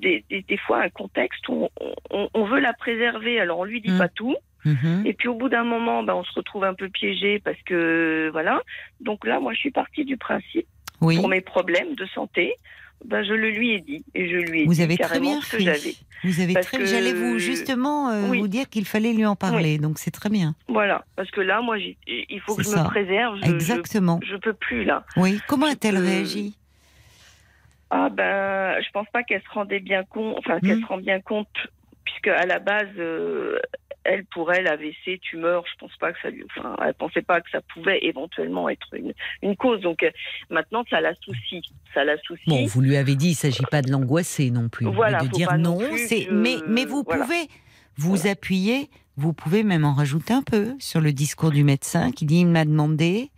des, 0.00 0.24
des, 0.30 0.42
des 0.42 0.56
fois 0.58 0.82
un 0.82 0.88
contexte 0.90 1.48
où 1.48 1.68
on, 1.80 1.94
on- 2.10 2.28
on 2.32 2.44
veut 2.44 2.60
la 2.60 2.72
préserver. 2.72 3.40
Alors 3.40 3.58
on 3.58 3.64
lui 3.64 3.80
dit 3.80 3.90
Mm. 3.90 3.98
pas 3.98 4.08
tout, 4.08 4.36
Mhm. 4.64 5.02
et 5.04 5.12
puis 5.14 5.28
au 5.28 5.34
bout 5.34 5.48
d'un 5.48 5.64
moment, 5.64 6.02
ben, 6.02 6.14
on 6.14 6.24
se 6.24 6.32
retrouve 6.34 6.64
un 6.64 6.74
peu 6.74 6.88
piégé 6.88 7.38
parce 7.40 7.60
que 7.66 8.28
voilà. 8.32 8.60
Donc 9.00 9.26
là, 9.26 9.38
moi, 9.40 9.52
je 9.52 9.58
suis 9.58 9.70
partie 9.70 10.04
du 10.04 10.16
principe 10.16 10.66
Oui. 11.00 11.16
pour 11.16 11.28
mes 11.28 11.40
problèmes 11.40 11.94
de 11.94 12.06
santé. 12.06 12.54
Ben, 13.04 13.22
je 13.24 13.32
le 13.34 13.50
lui 13.50 13.70
ai 13.74 13.80
dit 13.80 14.04
et 14.14 14.28
je 14.28 14.36
lui 14.36 14.62
ai 14.62 14.64
Vous 14.66 14.74
dit 14.74 14.82
avez 14.82 14.96
très 14.96 15.20
bien 15.20 15.40
ce 15.40 15.56
que 15.56 15.62
j'avais. 15.62 15.94
Vous 16.24 16.40
avez 16.40 16.54
Parce 16.54 16.66
très. 16.66 16.78
que- 16.78 16.86
J'allais 16.86 17.12
vous 17.12 17.38
justement 17.38 18.08
euh, 18.10 18.28
Oui. 18.30 18.40
vous 18.40 18.48
dire 18.48 18.68
qu'il 18.68 18.84
fallait 18.86 19.12
lui 19.12 19.24
en 19.26 19.36
parler, 19.36 19.78
donc 19.78 19.98
c'est 19.98 20.10
très 20.10 20.28
bien. 20.30 20.54
Voilà, 20.66 21.04
parce 21.14 21.30
que 21.30 21.40
là, 21.40 21.60
moi, 21.60 21.76
il 21.78 22.40
faut 22.44 22.56
que 22.56 22.62
je 22.64 22.68
ça. 22.68 22.82
me 22.82 22.88
préserve. 22.88 23.38
Je, 23.44 23.50
Exactement. 23.50 24.18
Je, 24.24 24.32
je 24.32 24.36
peux 24.36 24.54
plus 24.54 24.84
là. 24.84 25.04
Oui. 25.16 25.40
Comment 25.46 25.66
a-t-elle 25.66 25.98
réagi? 25.98 26.56
Ah 27.90 28.08
ben, 28.10 28.80
je 28.82 28.90
pense 28.92 29.06
pas 29.12 29.22
qu'elle 29.22 29.42
se 29.42 29.50
rendait 29.50 29.78
bien 29.80 30.02
compte, 30.04 30.36
enfin 30.38 30.58
qu'elle 30.58 30.78
Mm. 30.78 30.82
se 30.82 30.86
rend 30.86 30.98
bien 30.98 31.20
compte, 31.20 31.48
puisque 32.04 32.26
à 32.28 32.44
la 32.46 32.58
base, 32.58 32.88
euh, 32.98 33.58
elle 34.08 34.24
pour 34.26 34.52
elle 34.52 34.66
AVC, 34.68 35.20
tumeur, 35.20 35.64
je 35.70 35.78
pense 35.78 35.94
pas 35.96 36.12
que 36.12 36.18
ça 36.22 36.30
lui, 36.30 36.44
enfin, 36.56 36.76
elle 36.84 36.94
pensait 36.94 37.22
pas 37.22 37.40
que 37.40 37.50
ça 37.50 37.60
pouvait 37.60 37.98
éventuellement 38.02 38.68
être 38.68 38.94
une, 38.94 39.12
une 39.42 39.56
cause. 39.56 39.80
Donc 39.80 40.02
euh, 40.02 40.10
maintenant, 40.50 40.84
ça 40.88 41.00
la 41.00 41.14
soucie, 41.16 41.62
ça 41.94 42.04
la 42.04 42.16
soucie. 42.18 42.42
Bon, 42.46 42.64
vous 42.66 42.80
lui 42.80 42.96
avez 42.96 43.14
dit, 43.16 43.30
il 43.30 43.34
s'agit 43.34 43.64
pas 43.70 43.82
de 43.82 43.90
l'angoisser 43.90 44.50
non 44.50 44.68
plus, 44.68 44.86
Voilà, 44.86 45.18
de 45.18 45.28
dire 45.28 45.56
non 45.58 45.78
C'est 45.96 46.26
que- 46.26 46.32
mais 46.32 46.56
mais 46.68 46.84
vous 46.84 47.02
voilà. 47.06 47.24
pouvez 47.24 47.48
vous 47.96 48.26
appuyer, 48.26 48.90
vous 49.16 49.32
pouvez 49.32 49.62
même 49.62 49.84
en 49.84 49.94
rajouter 49.94 50.34
un 50.34 50.42
peu 50.42 50.74
sur 50.78 51.00
le 51.00 51.12
discours 51.12 51.50
du 51.50 51.64
médecin 51.64 52.12
qui 52.12 52.26
dit 52.26 52.40
il 52.40 52.46
m'a 52.48 52.64
demandé 52.64 53.30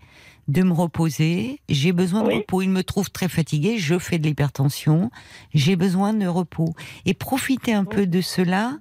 de 0.49 0.63
me 0.63 0.73
reposer, 0.73 1.61
j'ai 1.69 1.93
besoin 1.93 2.23
de 2.23 2.29
Oui. 2.29 2.35
repos, 2.37 2.63
il 2.63 2.71
me 2.71 2.83
trouve 2.83 3.11
très 3.11 3.29
fatigué, 3.29 3.77
je 3.77 3.99
fais 3.99 4.19
de 4.19 4.27
l'hypertension, 4.27 5.11
j'ai 5.53 5.77
besoin 5.77 6.15
de 6.15 6.27
repos 6.27 6.73
et 7.05 7.13
profitez 7.13 7.75
un 7.75 7.85
peu 7.85 8.07
de 8.07 8.23
cela 8.23 8.79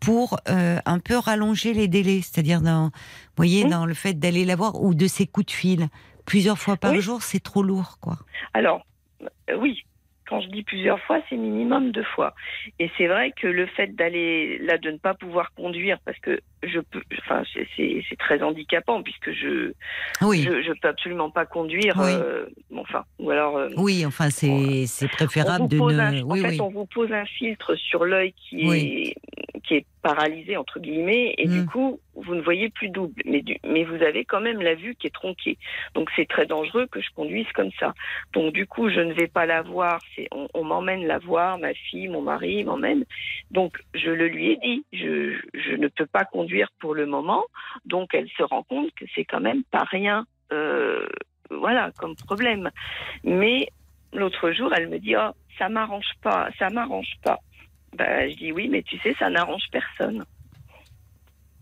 pour 0.00 0.38
euh, 0.48 0.78
un 0.84 0.98
peu 0.98 1.16
rallonger 1.16 1.72
les 1.72 1.88
délais, 1.88 2.20
c'est-à-dire 2.22 2.60
dans, 2.60 2.84
vous 2.86 3.36
voyez, 3.36 3.64
Oui. 3.64 3.70
dans 3.70 3.86
le 3.86 3.94
fait 3.94 4.14
d'aller 4.14 4.44
la 4.44 4.56
voir 4.56 4.82
ou 4.82 4.94
de 4.94 5.06
ses 5.06 5.26
coups 5.26 5.46
de 5.46 5.52
fil 5.52 5.88
plusieurs 6.26 6.58
fois 6.58 6.76
par 6.76 6.92
Oui. 6.92 7.00
jour, 7.00 7.22
c'est 7.22 7.40
trop 7.42 7.62
lourd, 7.62 7.98
quoi. 8.00 8.16
Alors, 8.52 8.84
euh, 9.22 9.56
oui, 9.58 9.82
quand 10.28 10.40
je 10.40 10.48
dis 10.48 10.64
plusieurs 10.64 11.00
fois, 11.02 11.20
c'est 11.28 11.36
minimum 11.36 11.92
deux 11.92 12.04
fois. 12.04 12.34
Et 12.78 12.90
c'est 12.98 13.06
vrai 13.06 13.32
que 13.40 13.46
le 13.46 13.66
fait 13.66 13.94
d'aller 13.94 14.58
là, 14.58 14.76
de 14.76 14.90
ne 14.90 14.98
pas 14.98 15.14
pouvoir 15.14 15.52
conduire, 15.54 15.98
parce 16.04 16.18
que 16.18 16.40
je 16.68 16.80
peux, 16.80 17.00
enfin, 17.20 17.42
c'est- 17.54 17.66
très 18.18 18.42
handicapant 18.42 19.02
puisque 19.02 19.30
je, 19.32 19.72
Oui. 20.22 20.42
je, 20.42 20.62
je 20.62 20.72
peux 20.80 20.88
absolument 20.88 21.30
pas 21.30 21.46
conduire. 21.46 21.94
Oui. 21.98 22.10
euh, 22.12 22.46
bon, 22.70 22.80
enfin, 22.80 23.04
ou 23.18 23.30
alors. 23.30 23.56
euh, 23.56 23.68
Oui, 23.76 24.04
enfin, 24.06 24.30
c'est 24.30 25.08
préférable 25.08 25.68
de 25.68 25.76
ne. 25.78 25.98
un- 26.00 26.22
en 26.22 26.34
fait, 26.36 26.60
on 26.60 26.68
vous 26.70 26.86
pose 26.86 27.12
un 27.12 27.24
filtre 27.26 27.74
sur 27.76 28.04
l'œil 28.04 28.32
qui 28.32 28.68
est 28.70 29.14
qui 29.64 29.74
est 29.74 29.86
paralysé 30.00 30.56
entre 30.56 30.78
guillemets, 30.78 31.34
et 31.38 31.48
du 31.48 31.62
Mm. 31.62 31.66
coup, 31.66 31.98
vous 32.14 32.36
ne 32.36 32.40
voyez 32.40 32.68
plus 32.68 32.88
double. 32.88 33.20
Mais 33.24 33.40
du, 33.42 33.56
mais 33.66 33.82
vous 33.82 34.00
avez 34.00 34.24
quand 34.24 34.40
même 34.40 34.62
la 34.62 34.76
vue 34.76 34.94
qui 34.94 35.08
est 35.08 35.14
tronquée. 35.14 35.58
Donc 35.94 36.08
c'est 36.14 36.28
très 36.28 36.46
dangereux 36.46 36.86
que 36.86 37.00
je 37.00 37.08
conduise 37.16 37.50
comme 37.52 37.72
ça. 37.80 37.92
Donc 38.32 38.52
du 38.52 38.66
coup, 38.66 38.88
je 38.90 39.00
ne 39.00 39.12
vais 39.12 39.26
pas 39.26 39.44
la 39.44 39.62
voir. 39.62 39.98
On, 40.30 40.46
on 40.54 40.62
m'emmène 40.62 41.04
la 41.06 41.18
voir, 41.18 41.58
ma 41.58 41.74
fille, 41.74 42.06
mon 42.06 42.22
mari 42.22 42.62
m'emmène. 42.62 43.04
Donc 43.50 43.78
je 43.94 44.10
le 44.10 44.28
lui 44.28 44.52
ai 44.52 44.56
dit. 44.58 44.84
Je, 44.92 45.34
je 45.54 45.74
ne 45.74 45.88
peux 45.88 46.06
pas 46.06 46.24
conduire 46.24 46.46
pour 46.78 46.94
le 46.94 47.06
moment. 47.06 47.44
Donc 47.84 48.14
elle 48.14 48.28
se 48.30 48.42
rend 48.42 48.62
compte 48.62 48.92
que 48.94 49.04
c'est 49.14 49.24
quand 49.24 49.40
même 49.40 49.62
pas 49.64 49.84
rien. 49.84 50.26
euh, 50.52 51.06
voilà, 51.50 51.90
comme 51.98 52.16
problème. 52.16 52.70
Mais 53.24 53.68
l'autre 54.12 54.50
jour, 54.52 54.72
elle 54.74 54.88
me 54.88 54.98
dit, 54.98 55.14
oh, 55.16 55.30
ça 55.58 55.68
m'arrange 55.68 56.10
pas, 56.22 56.48
ça 56.58 56.70
m'arrange 56.70 57.14
pas. 57.22 57.38
Ben, 57.96 58.30
je 58.30 58.36
dis 58.36 58.52
oui, 58.52 58.68
mais 58.68 58.82
tu 58.82 58.98
sais, 58.98 59.14
ça 59.18 59.30
n'arrange 59.30 59.64
personne. 59.70 60.24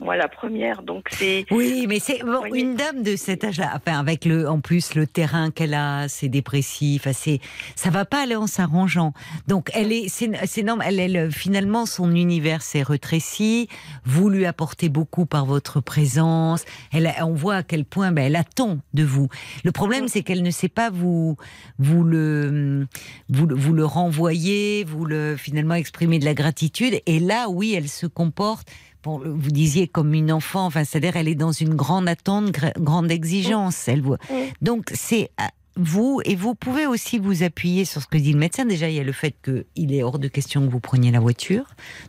Moi, 0.01 0.16
la 0.16 0.29
première, 0.29 0.83
donc 0.83 1.07
c'est. 1.12 1.47
Oui, 1.53 1.87
mais 1.89 2.01
c'est 2.01 2.19
bon, 2.23 2.45
une 2.53 2.75
dame 2.75 3.03
de 3.05 3.15
cet 3.15 3.45
âge-là, 3.45 3.73
enfin 3.77 3.99
avec 3.99 4.25
le, 4.25 4.49
en 4.49 4.61
plus 4.61 4.95
le 4.97 5.07
terrain 5.07 5.51
qu'elle 5.53 5.73
a, 5.73 6.09
c'est 6.09 6.29
dépressif, 6.29 7.07
assez, 7.07 7.41
ça 7.77 7.91
va 7.91 8.05
pas 8.05 8.23
aller 8.25 8.35
en 8.35 8.49
s'arrangeant. 8.49 9.12
Donc 9.47 9.71
elle 9.73 9.93
est, 9.93 10.09
c'est 10.09 10.62
normal. 10.62 10.99
Elle, 10.99 11.16
elle, 11.16 11.31
finalement, 11.33 11.87
son 11.87 12.15
univers 12.15 12.61
s'est 12.62 12.83
rétréci. 12.83 13.69
Vous 14.05 14.29
lui 14.29 14.47
apportez 14.47 14.89
beaucoup 14.89 15.27
par 15.27 15.47
votre 15.47 15.81
présence. 15.81 16.65
Elle, 16.93 17.15
on 17.23 17.33
voit 17.33 17.57
à 17.57 17.62
quel 17.62 17.85
point, 17.85 18.11
ben, 18.11 18.25
elle 18.27 18.37
attend 18.37 18.79
de 18.95 19.05
vous. 19.05 19.29
Le 19.62 19.71
problème, 19.71 20.09
c'est 20.09 20.23
qu'elle 20.23 20.43
ne 20.43 20.51
sait 20.51 20.69
pas 20.69 20.91
vous, 20.91 21.37
vous 21.79 22.03
le, 22.03 22.87
vous, 23.29 23.47
le- 23.47 23.55
vous 23.55 23.73
le 23.73 23.85
renvoyer, 23.85 24.83
vous 24.85 25.05
le 25.05 25.37
finalement 25.37 25.75
exprimer 25.75 26.19
de 26.19 26.25
la 26.25 26.35
gratitude. 26.35 27.01
Et 27.07 27.21
là, 27.21 27.49
oui, 27.49 27.75
elle 27.75 27.89
se 27.89 28.07
comporte. 28.07 28.69
Vous 29.06 29.51
disiez 29.51 29.86
comme 29.89 30.14
une 30.14 30.32
enfant, 30.32 30.66
enfin, 30.66 30.85
c'est-à-dire 30.85 31.16
elle 31.16 31.28
est 31.28 31.35
dans 31.35 31.52
une 31.52 31.74
grande 31.74 32.09
attente, 32.09 32.51
gra- 32.51 32.72
grande 32.78 33.10
exigence. 33.10 33.86
Elle. 33.89 34.02
Mm. 34.02 34.16
Donc 34.62 34.90
c'est 34.94 35.31
à 35.36 35.51
vous 35.76 36.20
et 36.24 36.36
vous 36.36 36.55
pouvez 36.55 36.86
aussi 36.86 37.18
vous 37.18 37.43
appuyer 37.43 37.85
sur 37.85 38.01
ce 38.01 38.06
que 38.06 38.16
dit 38.18 38.32
le 38.32 38.39
médecin. 38.39 38.64
Déjà, 38.64 38.89
il 38.89 38.94
y 38.94 39.01
a 39.01 39.05
le 39.05 39.12
fait 39.12 39.35
qu'il 39.43 39.93
est 39.94 40.02
hors 40.02 40.18
de 40.18 40.28
question 40.28 40.64
que 40.64 40.70
vous 40.70 40.81
preniez 40.81 41.10
la 41.10 41.20
voiture. 41.20 41.64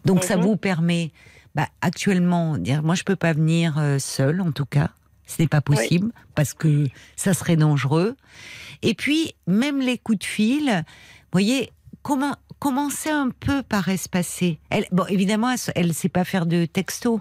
Donc 0.05 0.23
ça 0.23 0.38
Mhm. 0.38 0.43
vous 0.43 0.55
permet, 0.55 1.11
bah, 1.55 1.67
actuellement, 1.81 2.57
dire 2.57 2.84
moi 2.84 2.95
je 2.95 3.03
peux 3.03 3.15
pas 3.15 3.34
venir 3.34 3.76
euh, 3.77 3.97
seule 3.99 4.41
en 4.41 4.51
tout 4.51 4.65
cas. 4.65 4.89
Ce 5.27 5.41
n'est 5.41 5.47
pas 5.47 5.61
possible 5.61 6.11
parce 6.35 6.53
que 6.53 6.85
ça 7.15 7.34
serait 7.34 7.55
dangereux. 7.55 8.15
Et 8.84 8.93
puis 8.93 9.34
même 9.47 9.80
les 9.80 9.97
coups 9.97 10.19
de 10.19 10.23
fil, 10.23 10.65
vous 10.69 11.30
voyez 11.31 11.72
comment 12.06 12.36
commencer 12.60 13.10
un 13.10 13.32
peu 13.32 13.64
par 13.64 13.90
espacer. 13.90 14.60
Elle, 14.69 14.86
bon, 14.91 15.06
évidemment, 15.07 15.49
elle, 15.49 15.57
elle 15.76 15.94
sait 15.94 16.07
pas 16.07 16.23
faire 16.23 16.45
de 16.45 16.65
texto. 16.65 17.19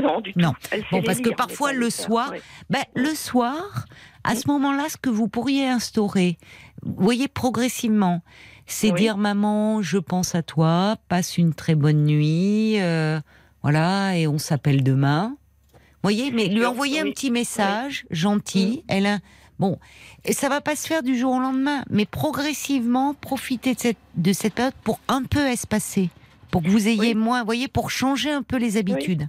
Non, 0.00 0.22
du 0.22 0.32
tout. 0.32 0.40
Non. 0.40 0.54
Bon, 0.90 1.02
parce 1.02 1.18
que 1.18 1.28
lire, 1.28 1.36
parfois, 1.36 1.74
le 1.74 1.90
faire, 1.90 2.06
soir, 2.06 2.30
ouais. 2.30 2.40
Ben, 2.70 2.82
le 2.94 3.14
soir, 3.14 3.84
à 4.24 4.36
ce 4.36 4.48
moment-là, 4.48 4.88
ce 4.88 4.96
que 4.96 5.10
vous 5.10 5.28
pourriez 5.28 5.68
instaurer, 5.68 6.38
vous 6.82 6.94
voyez, 6.96 7.28
progressivement, 7.28 8.22
c'est 8.66 8.90
Oui. 8.90 9.00
dire 9.00 9.18
maman, 9.18 9.82
je 9.82 9.98
pense 9.98 10.34
à 10.34 10.42
toi, 10.42 10.96
passe 11.08 11.36
une 11.36 11.52
très 11.52 11.74
bonne 11.74 12.04
nuit, 12.04 12.80
euh, 12.80 13.20
voilà, 13.62 14.16
et 14.16 14.26
on 14.26 14.38
s'appelle 14.38 14.82
demain. 14.82 15.36
Vous 15.74 16.04
voyez, 16.04 16.30
mais 16.30 16.46
lui 16.46 16.64
envoyer 16.64 17.00
un 17.00 17.10
petit 17.10 17.30
message 17.30 18.06
gentil, 18.10 18.82
elle 18.88 19.04
a, 19.04 19.18
bon, 19.60 19.78
et 20.24 20.32
ça 20.32 20.48
va 20.48 20.60
pas 20.60 20.74
se 20.74 20.88
faire 20.88 21.02
du 21.04 21.16
jour 21.16 21.34
au 21.34 21.38
lendemain, 21.38 21.84
mais 21.90 22.06
progressivement, 22.06 23.14
profitez 23.14 23.74
de 23.74 23.78
cette, 23.80 23.98
de 24.16 24.32
cette 24.32 24.54
période 24.54 24.74
pour 24.82 24.98
un 25.06 25.22
peu 25.22 25.46
espacer, 25.46 26.10
pour 26.50 26.62
que 26.62 26.68
vous 26.68 26.88
ayez 26.88 26.98
Oui. 26.98 27.14
moins, 27.14 27.40
vous 27.40 27.46
voyez, 27.46 27.68
pour 27.68 27.90
changer 27.90 28.30
un 28.32 28.42
peu 28.42 28.56
les 28.56 28.76
habitudes. 28.76 29.28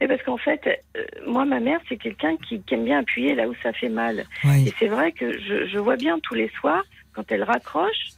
Mais 0.00 0.06
parce 0.06 0.22
qu'en 0.22 0.36
fait, 0.38 0.60
euh, 0.96 1.02
moi, 1.26 1.44
ma 1.44 1.58
mère, 1.58 1.80
c'est 1.88 1.96
quelqu'un 1.96 2.36
qui, 2.48 2.60
qui 2.62 2.74
aime 2.74 2.84
bien 2.84 3.00
appuyer 3.00 3.34
là 3.34 3.48
où 3.48 3.54
ça 3.64 3.72
fait 3.72 3.88
mal. 3.88 4.26
Oui. 4.44 4.68
Et 4.68 4.74
c'est 4.78 4.86
vrai 4.86 5.10
que 5.10 5.32
je, 5.40 5.66
je 5.66 5.78
vois 5.78 5.96
bien 5.96 6.20
tous 6.22 6.34
les 6.34 6.48
soirs, 6.60 6.84
quand 7.14 7.24
elle 7.32 7.42
raccroche, 7.42 8.10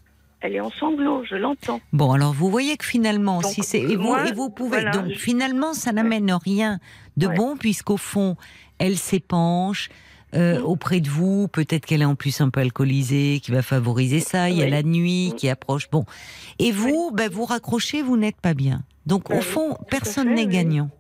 elle 0.42 0.54
est 0.56 0.60
en 0.60 0.70
sanglots, 0.70 1.24
je 1.24 1.36
l'entends. 1.36 1.80
Bon, 1.94 2.12
alors 2.12 2.32
vous 2.34 2.50
voyez 2.50 2.76
que 2.76 2.84
finalement, 2.84 3.40
Donc, 3.40 3.50
si 3.52 3.62
c'est 3.62 3.80
et 3.80 3.96
vous, 3.96 4.14
et 4.14 4.32
vous 4.32 4.50
pouvez 4.50 4.80
voilà, 4.82 4.90
donc 4.90 5.06
je- 5.08 5.18
finalement, 5.18 5.72
ça 5.72 5.92
n'amène 5.92 6.30
rien 6.32 6.78
de 7.16 7.26
Ouais. 7.28 7.34
bon 7.34 7.56
puisqu'au 7.56 7.96
fond, 7.96 8.36
elle 8.78 8.96
s'épanche. 8.98 9.88
Euh, 10.34 10.60
auprès 10.62 11.00
de 11.00 11.08
vous, 11.08 11.48
peut-être 11.48 11.86
qu'elle 11.86 12.02
est 12.02 12.06
en 12.06 12.14
plus 12.14 12.40
un 12.40 12.50
peu 12.50 12.60
alcoolisée, 12.60 13.40
qui 13.42 13.50
va 13.50 13.62
favoriser 13.62 14.20
ça. 14.20 14.48
Il 14.50 14.56
y 14.56 14.62
a 14.62 14.64
Oui. 14.66 14.70
la 14.70 14.82
nuit 14.82 15.32
qui 15.36 15.48
approche. 15.48 15.90
Bon, 15.90 16.04
et 16.58 16.70
vous, 16.72 17.10
ben, 17.12 17.30
vous 17.30 17.44
raccrochez, 17.44 18.02
vous 18.02 18.16
n'êtes 18.16 18.40
pas 18.40 18.54
bien. 18.54 18.82
Donc 19.06 19.28
Bah 19.28 19.36
au 19.36 19.38
oui, 19.38 19.44
fond, 19.44 19.76
personne 19.90 20.34
n'est 20.34 20.46
gagnant. 20.46 20.90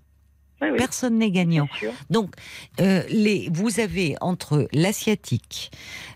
Oui, 0.62 0.68
oui, 0.72 0.76
Personne 0.78 1.16
n'est 1.18 1.30
gagnant. 1.30 1.68
Donc, 2.10 2.34
euh, 2.80 3.02
les, 3.08 3.48
vous 3.52 3.80
avez 3.80 4.14
entre 4.20 4.68
la 4.74 4.92
sciatique, 4.92 5.70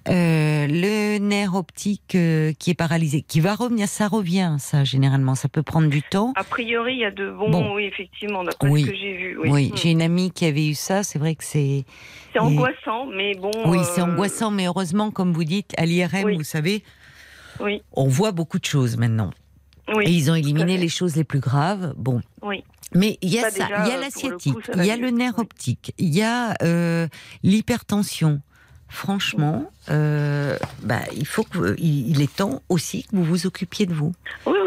euh, 0.08 0.66
le 0.68 1.18
nerf 1.18 1.54
optique 1.54 2.14
euh, 2.14 2.52
qui 2.58 2.70
est 2.70 2.74
paralysé, 2.74 3.22
qui 3.22 3.40
va 3.40 3.54
revenir, 3.54 3.88
ça 3.88 4.06
revient, 4.06 4.56
ça 4.58 4.84
généralement, 4.84 5.34
ça 5.34 5.48
peut 5.48 5.62
prendre 5.62 5.88
du 5.88 6.02
temps. 6.02 6.32
A 6.36 6.44
priori, 6.44 6.94
il 6.94 7.00
y 7.00 7.04
a 7.04 7.10
de 7.10 7.30
bons, 7.30 7.50
Bon. 7.50 7.74
oui, 7.74 7.84
effectivement, 7.84 8.44
d'après 8.44 8.68
Oui. 8.68 8.82
ce 8.82 8.90
que 8.90 8.94
j'ai 8.96 9.16
vu. 9.16 9.38
Oui, 9.38 9.48
Oui, 9.50 9.70
Mm. 9.72 9.76
j'ai 9.76 9.90
une 9.92 10.02
amie 10.02 10.30
qui 10.30 10.44
avait 10.44 10.66
eu 10.68 10.74
ça, 10.74 11.02
c'est 11.02 11.18
vrai 11.18 11.34
que 11.34 11.44
c'est. 11.44 11.84
C'est 12.32 12.40
angoissant, 12.40 13.06
mais 13.06 13.34
bon. 13.36 13.50
Oui, 13.66 13.78
c'est 13.94 14.02
angoissant, 14.02 14.50
mais 14.50 14.66
heureusement, 14.66 15.10
comme 15.10 15.32
vous 15.32 15.44
dites, 15.44 15.72
à 15.78 15.86
l'IRM, 15.86 16.34
vous 16.36 16.42
savez, 16.44 16.82
Oui, 17.60 17.80
on 17.92 18.08
voit 18.08 18.32
beaucoup 18.32 18.58
de 18.58 18.64
choses 18.66 18.96
maintenant. 18.98 19.30
oui. 19.94 20.04
Et 20.06 20.10
ils 20.10 20.30
ont 20.30 20.34
éliminé 20.34 20.76
les 20.76 20.88
choses 20.88 21.14
les 21.16 21.24
plus 21.24 21.40
graves. 21.40 21.94
Bon. 21.96 22.20
Oui. 22.42 22.62
Mais 22.94 23.18
il 23.22 23.30
y 23.30 23.38
a 23.38 23.50
Ça, 23.50 23.68
il 23.84 23.88
y 23.88 23.92
a 23.92 23.96
euh, 23.96 24.00
la 24.00 24.10
pour 24.10 24.28
le 24.28 24.34
coup, 24.34 24.40
sciatique, 24.40 24.66
ça 24.66 24.72
va 24.76 24.84
il 24.84 24.88
y 24.88 24.90
a 24.90 24.96
le 24.96 25.10
nerf 25.10 25.38
optique, 25.38 25.92
il 25.98 26.14
y 26.14 26.22
a 26.22 26.54
euh, 26.62 27.08
l'hypertension. 27.42 28.40
franchement, 28.88 29.70
euh, 29.90 30.56
bah, 30.82 31.01
il 31.15 31.27
faut 31.27 31.44
que, 31.44 31.74
il 31.78 32.23
est 32.23 32.36
temps 32.36 32.62
aussi 32.69 33.05
que 33.05 33.16
vous 33.16 33.24
vous 33.24 33.47
occupiez 33.47 33.86
de 33.86 33.94
vous. 33.94 34.12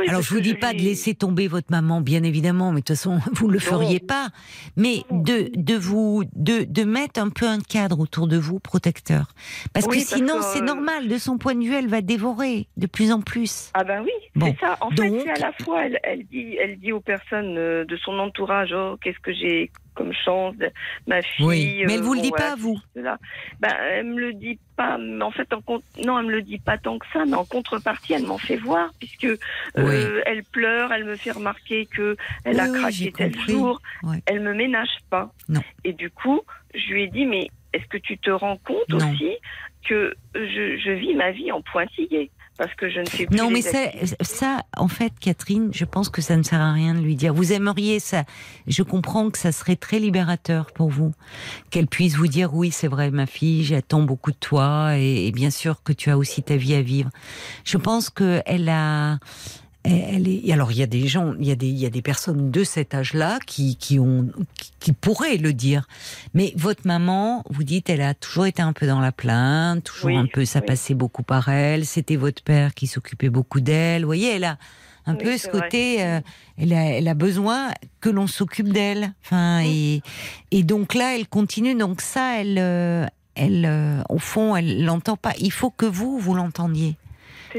Alors 0.07 0.21
je 0.21 0.33
vous 0.33 0.41
dis 0.41 0.53
pas 0.53 0.73
de 0.73 0.79
laisser 0.79 1.15
tomber 1.15 1.47
votre 1.47 1.71
maman, 1.71 2.01
bien 2.01 2.23
évidemment, 2.23 2.71
mais 2.71 2.81
de 2.81 2.85
toute 2.85 2.95
façon 2.95 3.19
vous 3.33 3.47
ne 3.47 3.53
le 3.53 3.59
feriez 3.59 3.99
pas. 3.99 4.29
Mais 4.75 5.03
de 5.11 5.49
de 5.55 5.75
vous 5.75 6.23
de 6.35 6.63
de 6.63 6.83
mettre 6.83 7.19
un 7.19 7.29
peu 7.29 7.47
un 7.47 7.59
cadre 7.59 7.99
autour 7.99 8.27
de 8.27 8.37
vous 8.37 8.59
protecteur, 8.59 9.33
parce 9.73 9.87
que 9.87 9.99
sinon 9.99 10.41
c'est 10.41 10.61
normal. 10.61 11.07
De 11.07 11.17
son 11.17 11.37
point 11.37 11.55
de 11.55 11.63
vue, 11.63 11.73
elle 11.73 11.87
va 11.87 12.01
dévorer 12.01 12.67
de 12.77 12.87
plus 12.87 13.11
en 13.11 13.21
plus. 13.21 13.71
Ah 13.73 13.83
ben 13.83 14.03
oui, 14.03 14.11
c'est 14.39 14.59
ça. 14.59 14.77
En 14.81 14.89
fait, 14.91 15.09
c'est 15.23 15.29
à 15.29 15.47
la 15.47 15.51
fois 15.63 15.85
elle, 15.85 15.99
elle 16.03 16.25
dit 16.25 16.57
elle 16.59 16.77
dit 16.79 16.91
aux 16.91 17.01
personnes 17.01 17.57
euh, 17.57 17.85
de 17.85 17.97
son 17.97 18.17
entourage, 18.19 18.73
oh 18.73 18.97
qu'est-ce 19.01 19.19
que 19.19 19.33
j'ai 19.33 19.71
comme 19.97 20.13
chance, 20.13 20.55
ma 21.07 21.21
fille. 21.21 21.45
Oui, 21.45 21.83
mais 21.85 21.95
elle 21.95 22.01
vous 22.01 22.13
le 22.13 22.21
dit 22.21 22.31
pas 22.31 22.53
à 22.53 22.55
vous. 22.55 22.77
Ben, 22.95 23.17
elle 23.91 24.05
me 24.05 24.19
le 24.19 24.33
dit 24.33 24.59
pas. 24.77 24.97
Mais 24.97 25.23
en 25.23 25.31
fait, 25.31 25.51
en 25.53 25.61
non, 26.05 26.19
elle 26.19 26.25
me 26.27 26.31
le 26.31 26.41
dit 26.41 26.59
pas 26.59 26.77
tant 26.77 26.97
que 26.97 27.05
ça. 27.11 27.25
Mais 27.25 27.35
en 27.35 27.43
contrepartie, 27.43 28.13
elle 28.13 28.25
m'en 28.25 28.37
fait 28.37 28.55
voir 28.55 28.91
puisque 28.99 29.25
euh, 29.25 30.21
elle 30.25 30.43
pleure, 30.43 30.93
elle 30.93 31.03
me 31.03 31.15
fait 31.15 31.31
remarquer 31.31 31.85
que 31.87 32.15
elle 32.45 32.59
a 32.59 32.69
craqué 32.69 33.11
tel 33.11 33.37
jour. 33.41 33.81
Elle 34.25 34.41
me 34.41 34.53
ménage 34.53 34.97
pas. 35.09 35.33
Non. 35.49 35.61
Et 35.83 35.93
du 35.93 36.09
coup, 36.09 36.41
je 36.73 36.93
lui 36.93 37.03
ai 37.03 37.07
dit 37.07 37.25
mais 37.25 37.49
est-ce 37.73 37.87
que 37.87 37.97
tu 37.97 38.17
te 38.17 38.29
rends 38.29 38.57
compte 38.57 38.93
aussi 38.93 39.35
que 39.87 40.13
je, 40.35 40.77
je 40.77 40.91
vis 40.91 41.15
ma 41.15 41.31
vie 41.31 41.51
en 41.51 41.61
pointillé? 41.61 42.31
Parce 42.57 42.73
que 42.75 42.89
je 42.89 42.99
ne 42.99 43.05
sais 43.05 43.25
plus. 43.25 43.37
Non, 43.37 43.51
mais 43.51 43.61
ça, 43.61 43.79
ça, 44.21 44.63
en 44.75 44.87
fait, 44.87 45.13
Catherine, 45.19 45.69
je 45.73 45.85
pense 45.85 46.09
que 46.09 46.21
ça 46.21 46.35
ne 46.35 46.43
sert 46.43 46.59
à 46.59 46.73
rien 46.73 46.93
de 46.93 46.99
lui 46.99 47.15
dire. 47.15 47.33
Vous 47.33 47.53
aimeriez 47.53 47.99
ça. 47.99 48.23
Je 48.67 48.83
comprends 48.83 49.29
que 49.29 49.37
ça 49.37 49.51
serait 49.51 49.75
très 49.75 49.99
libérateur 49.99 50.71
pour 50.71 50.89
vous, 50.89 51.13
qu'elle 51.69 51.87
puisse 51.87 52.15
vous 52.15 52.27
dire 52.27 52.53
oui, 52.53 52.71
c'est 52.71 52.87
vrai, 52.87 53.11
ma 53.11 53.25
fille, 53.25 53.63
j'attends 53.63 54.01
beaucoup 54.01 54.31
de 54.31 54.37
toi, 54.37 54.97
et, 54.97 55.27
et, 55.27 55.31
bien 55.31 55.49
sûr 55.49 55.83
que 55.83 55.93
tu 55.93 56.09
as 56.09 56.17
aussi 56.17 56.43
ta 56.43 56.55
vie 56.55 56.73
à 56.73 56.81
vivre. 56.81 57.09
Je 57.63 57.77
pense 57.77 58.09
que 58.09 58.41
elle 58.45 58.69
a, 58.69 59.19
elle 59.89 60.27
est, 60.27 60.51
alors 60.51 60.71
il 60.71 60.77
y 60.77 60.83
a 60.83 60.87
des 60.87 61.07
gens, 61.07 61.33
il 61.39 61.47
y 61.47 61.51
a 61.51 61.55
des, 61.55 61.67
il 61.67 61.77
y 61.77 61.85
a 61.85 61.89
des 61.89 62.01
personnes 62.01 62.51
de 62.51 62.63
cet 62.63 62.93
âge-là 62.93 63.39
qui, 63.45 63.75
qui 63.77 63.99
ont, 63.99 64.27
qui, 64.79 64.93
pourraient 64.93 65.37
le 65.37 65.53
dire. 65.53 65.87
Mais 66.33 66.53
votre 66.55 66.85
maman, 66.85 67.43
vous 67.49 67.63
dites, 67.63 67.89
elle 67.89 68.01
a 68.01 68.13
toujours 68.13 68.45
été 68.45 68.61
un 68.61 68.73
peu 68.73 68.87
dans 68.87 68.99
la 68.99 69.11
plainte, 69.11 69.83
toujours 69.83 70.17
un 70.17 70.25
peu, 70.25 70.45
ça 70.45 70.61
passait 70.61 70.93
beaucoup 70.93 71.23
par 71.23 71.49
elle. 71.49 71.85
C'était 71.85 72.15
votre 72.15 72.43
père 72.43 72.73
qui 72.73 72.87
s'occupait 72.87 73.29
beaucoup 73.29 73.61
d'elle. 73.61 74.01
Vous 74.01 74.07
voyez, 74.07 74.35
elle 74.35 74.43
a 74.43 74.57
un 75.05 75.15
peu 75.15 75.37
ce 75.37 75.47
côté, 75.47 76.03
euh, 76.03 76.19
elle, 76.57 76.73
a, 76.73 76.83
elle 76.83 77.07
a 77.07 77.13
besoin 77.13 77.69
que 78.01 78.09
l'on 78.09 78.27
s'occupe 78.27 78.69
d'elle. 78.69 79.13
Enfin, 79.23 79.61
et, 79.65 80.01
et 80.51 80.63
donc 80.63 80.93
là, 80.93 81.15
elle 81.15 81.27
continue. 81.27 81.75
Donc 81.75 82.01
ça, 82.01 82.41
elle, 82.41 82.57
euh, 82.59 83.05
elle, 83.35 83.65
euh, 83.65 84.01
au 84.09 84.19
fond, 84.19 84.55
elle 84.55 84.83
l'entend 84.83 85.15
pas. 85.15 85.33
Il 85.39 85.51
faut 85.51 85.69
que 85.69 85.85
vous, 85.85 86.19
vous 86.19 86.33
l'entendiez. 86.33 86.97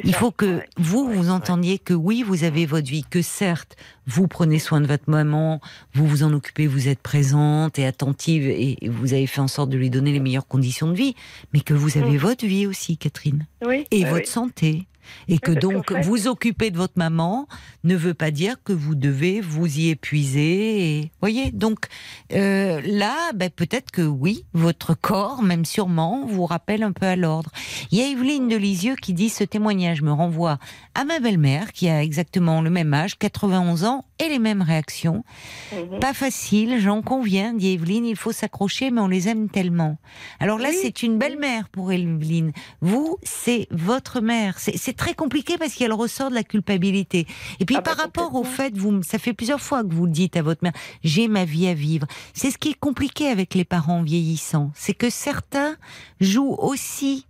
Il 0.04 0.14
faut 0.14 0.30
que 0.30 0.60
vous, 0.76 1.10
vous 1.10 1.30
entendiez 1.30 1.78
que 1.78 1.94
oui, 1.94 2.22
vous 2.22 2.44
avez 2.44 2.66
votre 2.66 2.88
vie, 2.88 3.04
que 3.08 3.22
certes, 3.22 3.76
vous 4.06 4.28
prenez 4.28 4.58
soin 4.58 4.80
de 4.80 4.86
votre 4.86 5.08
maman, 5.08 5.60
vous 5.94 6.06
vous 6.06 6.22
en 6.22 6.32
occupez, 6.32 6.66
vous 6.66 6.88
êtes 6.88 7.00
présente 7.00 7.78
et 7.78 7.86
attentive 7.86 8.48
et 8.48 8.78
vous 8.88 9.12
avez 9.12 9.26
fait 9.26 9.40
en 9.40 9.48
sorte 9.48 9.70
de 9.70 9.76
lui 9.76 9.90
donner 9.90 10.12
les 10.12 10.20
meilleures 10.20 10.46
conditions 10.46 10.88
de 10.88 10.94
vie, 10.94 11.14
mais 11.52 11.60
que 11.60 11.74
vous 11.74 11.98
avez 11.98 12.12
mm. 12.12 12.18
votre 12.18 12.46
vie 12.46 12.66
aussi, 12.66 12.96
Catherine. 12.96 13.46
Et 13.90 14.04
bah 14.04 14.10
votre 14.10 14.28
santé. 14.28 14.86
Et 15.28 15.38
que 15.38 15.52
donc 15.52 15.92
vous 15.92 16.28
occuper 16.28 16.70
de 16.70 16.76
votre 16.76 16.94
maman 16.96 17.48
ne 17.84 17.96
veut 17.96 18.14
pas 18.14 18.30
dire 18.30 18.56
que 18.62 18.72
vous 18.72 18.94
devez 18.94 19.40
vous 19.40 19.78
y 19.78 19.88
épuiser. 19.90 20.98
Et, 20.98 21.10
voyez, 21.20 21.50
donc 21.50 21.86
euh, 22.32 22.80
là, 22.84 23.32
ben, 23.34 23.50
peut-être 23.50 23.90
que 23.90 24.02
oui, 24.02 24.44
votre 24.52 24.94
corps, 24.94 25.42
même 25.42 25.64
sûrement, 25.64 26.26
vous 26.26 26.46
rappelle 26.46 26.82
un 26.82 26.92
peu 26.92 27.06
à 27.06 27.16
l'ordre. 27.16 27.50
Il 27.90 27.98
y 27.98 28.02
a 28.02 28.08
Evelyne 28.08 28.48
de 28.48 28.56
Lisieux 28.56 28.96
qui 28.96 29.12
dit 29.14 29.28
ce 29.28 29.44
témoignage 29.44 30.02
me 30.02 30.12
renvoie 30.12 30.58
à 30.94 31.04
ma 31.04 31.20
belle-mère 31.20 31.72
qui 31.72 31.88
a 31.88 32.02
exactement 32.02 32.62
le 32.62 32.70
même 32.70 32.92
âge, 32.94 33.18
91 33.18 33.84
ans, 33.84 34.04
et 34.18 34.28
les 34.28 34.38
mêmes 34.38 34.62
réactions. 34.62 35.24
Mhm. 35.72 36.00
Pas 36.00 36.12
facile, 36.12 36.80
j'en 36.80 37.02
conviens, 37.02 37.54
dit 37.54 37.72
Evelyne, 37.72 38.04
il 38.04 38.16
faut 38.16 38.32
s'accrocher, 38.32 38.90
mais 38.90 39.00
on 39.00 39.08
les 39.08 39.28
aime 39.28 39.48
tellement. 39.48 39.98
Alors 40.40 40.58
là, 40.58 40.70
c'est 40.72 41.02
une 41.02 41.18
belle-mère 41.18 41.68
pour 41.68 41.92
Evelyne. 41.92 42.52
Vous, 42.80 43.18
c'est 43.22 43.68
votre 43.70 44.20
mère. 44.20 44.58
C'est 44.58 44.96
très 44.98 45.14
compliqué 45.14 45.56
parce 45.56 45.74
qu'elle 45.74 45.94
ressort 45.94 46.28
de 46.28 46.34
la 46.34 46.44
culpabilité. 46.44 47.26
Et 47.60 47.64
puis 47.64 47.76
ah 47.76 47.82
par 47.82 47.96
bah, 47.96 48.02
rapport 48.02 48.34
au 48.34 48.44
fait, 48.44 48.76
vous, 48.76 49.02
ça 49.02 49.18
fait 49.18 49.32
plusieurs 49.32 49.60
fois 49.60 49.82
que 49.82 49.94
vous 49.94 50.04
le 50.04 50.12
dites 50.12 50.36
à 50.36 50.42
votre 50.42 50.62
mère, 50.62 50.74
j'ai 51.02 51.28
ma 51.28 51.46
vie 51.46 51.66
à 51.68 51.74
vivre. 51.74 52.06
C'est 52.34 52.50
ce 52.50 52.58
qui 52.58 52.70
est 52.70 52.78
compliqué 52.78 53.28
avec 53.28 53.54
les 53.54 53.64
parents 53.64 54.02
vieillissants, 54.02 54.70
c'est 54.74 54.94
que 54.94 55.08
certains 55.08 55.76
jouent 56.20 56.56
aussi 56.58 57.24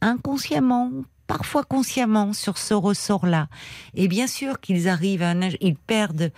inconsciemment, 0.00 0.90
parfois 1.26 1.64
consciemment 1.64 2.32
sur 2.32 2.58
ce 2.58 2.74
ressort-là. 2.74 3.48
Et 3.94 4.06
bien 4.06 4.26
sûr 4.26 4.60
qu'ils 4.60 4.88
arrivent 4.88 5.22
à 5.22 5.30
un 5.30 5.42
âge, 5.42 5.56
ils 5.60 5.76
perdent 5.76 6.30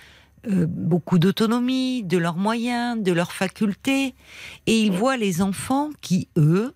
euh, 0.47 0.67
beaucoup 0.69 1.19
d'autonomie, 1.19 2.03
de 2.03 2.19
leurs 2.19 2.37
moyens, 2.37 3.03
de 3.03 3.13
leurs 3.13 3.33
facultés, 3.33 4.15
et 4.67 4.81
ils 4.81 4.93
voient 4.93 5.17
les 5.17 5.41
enfants 5.43 5.91
qui, 6.01 6.29
eux, 6.37 6.75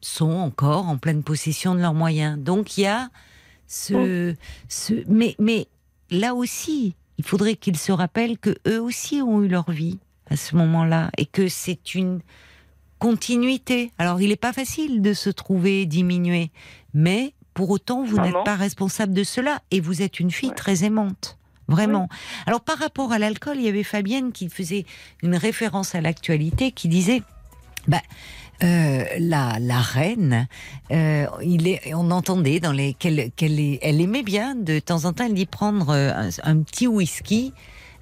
sont 0.00 0.30
encore 0.30 0.86
en 0.88 0.96
pleine 0.96 1.22
possession 1.22 1.74
de 1.74 1.80
leurs 1.80 1.94
moyens. 1.94 2.38
Donc 2.38 2.76
il 2.78 2.82
y 2.82 2.86
a 2.86 3.10
ce, 3.66 4.34
ce 4.68 4.94
mais, 5.08 5.34
mais 5.38 5.68
là 6.10 6.34
aussi, 6.34 6.94
il 7.18 7.24
faudrait 7.24 7.56
qu'ils 7.56 7.76
se 7.76 7.92
rappellent 7.92 8.38
que 8.38 8.56
eux 8.66 8.80
aussi 8.80 9.20
ont 9.22 9.42
eu 9.42 9.48
leur 9.48 9.70
vie 9.70 9.98
à 10.30 10.36
ce 10.36 10.56
moment-là 10.56 11.10
et 11.18 11.26
que 11.26 11.48
c'est 11.48 11.94
une 11.94 12.20
continuité. 12.98 13.92
Alors 13.98 14.20
il 14.20 14.28
n'est 14.28 14.36
pas 14.36 14.52
facile 14.52 15.02
de 15.02 15.12
se 15.12 15.30
trouver 15.30 15.86
diminué, 15.86 16.50
mais 16.94 17.34
pour 17.54 17.70
autant, 17.70 18.04
vous 18.04 18.20
n'êtes 18.20 18.44
pas 18.44 18.54
responsable 18.54 19.12
de 19.12 19.24
cela 19.24 19.60
et 19.70 19.80
vous 19.80 20.02
êtes 20.02 20.20
une 20.20 20.30
fille 20.30 20.52
très 20.54 20.84
aimante. 20.84 21.38
Vraiment. 21.66 22.08
Alors 22.46 22.62
par 22.62 22.78
rapport 22.78 23.12
à 23.12 23.18
l'alcool, 23.18 23.56
il 23.58 23.64
y 23.64 23.68
avait 23.68 23.82
Fabienne 23.82 24.32
qui 24.32 24.48
faisait 24.48 24.86
une 25.22 25.36
référence 25.36 25.94
à 25.94 26.00
l'actualité 26.00 26.72
qui 26.72 26.88
disait 26.88 27.22
bah, 27.88 28.00
euh, 28.62 29.04
la, 29.20 29.58
la 29.60 29.80
reine, 29.80 30.48
euh, 30.90 31.26
il 31.42 31.68
est, 31.68 31.94
on 31.94 32.10
entendait 32.10 32.58
dans 32.58 32.72
les 32.72 32.94
qu'elle, 32.94 33.30
elle 33.40 34.00
aimait 34.00 34.22
bien 34.22 34.54
de 34.56 34.78
temps 34.80 35.04
en 35.04 35.12
temps, 35.12 35.26
elle 35.26 35.34
dit 35.34 35.46
prendre 35.46 35.90
euh, 35.90 36.30
un 36.42 36.58
petit 36.62 36.86
whisky 36.88 37.52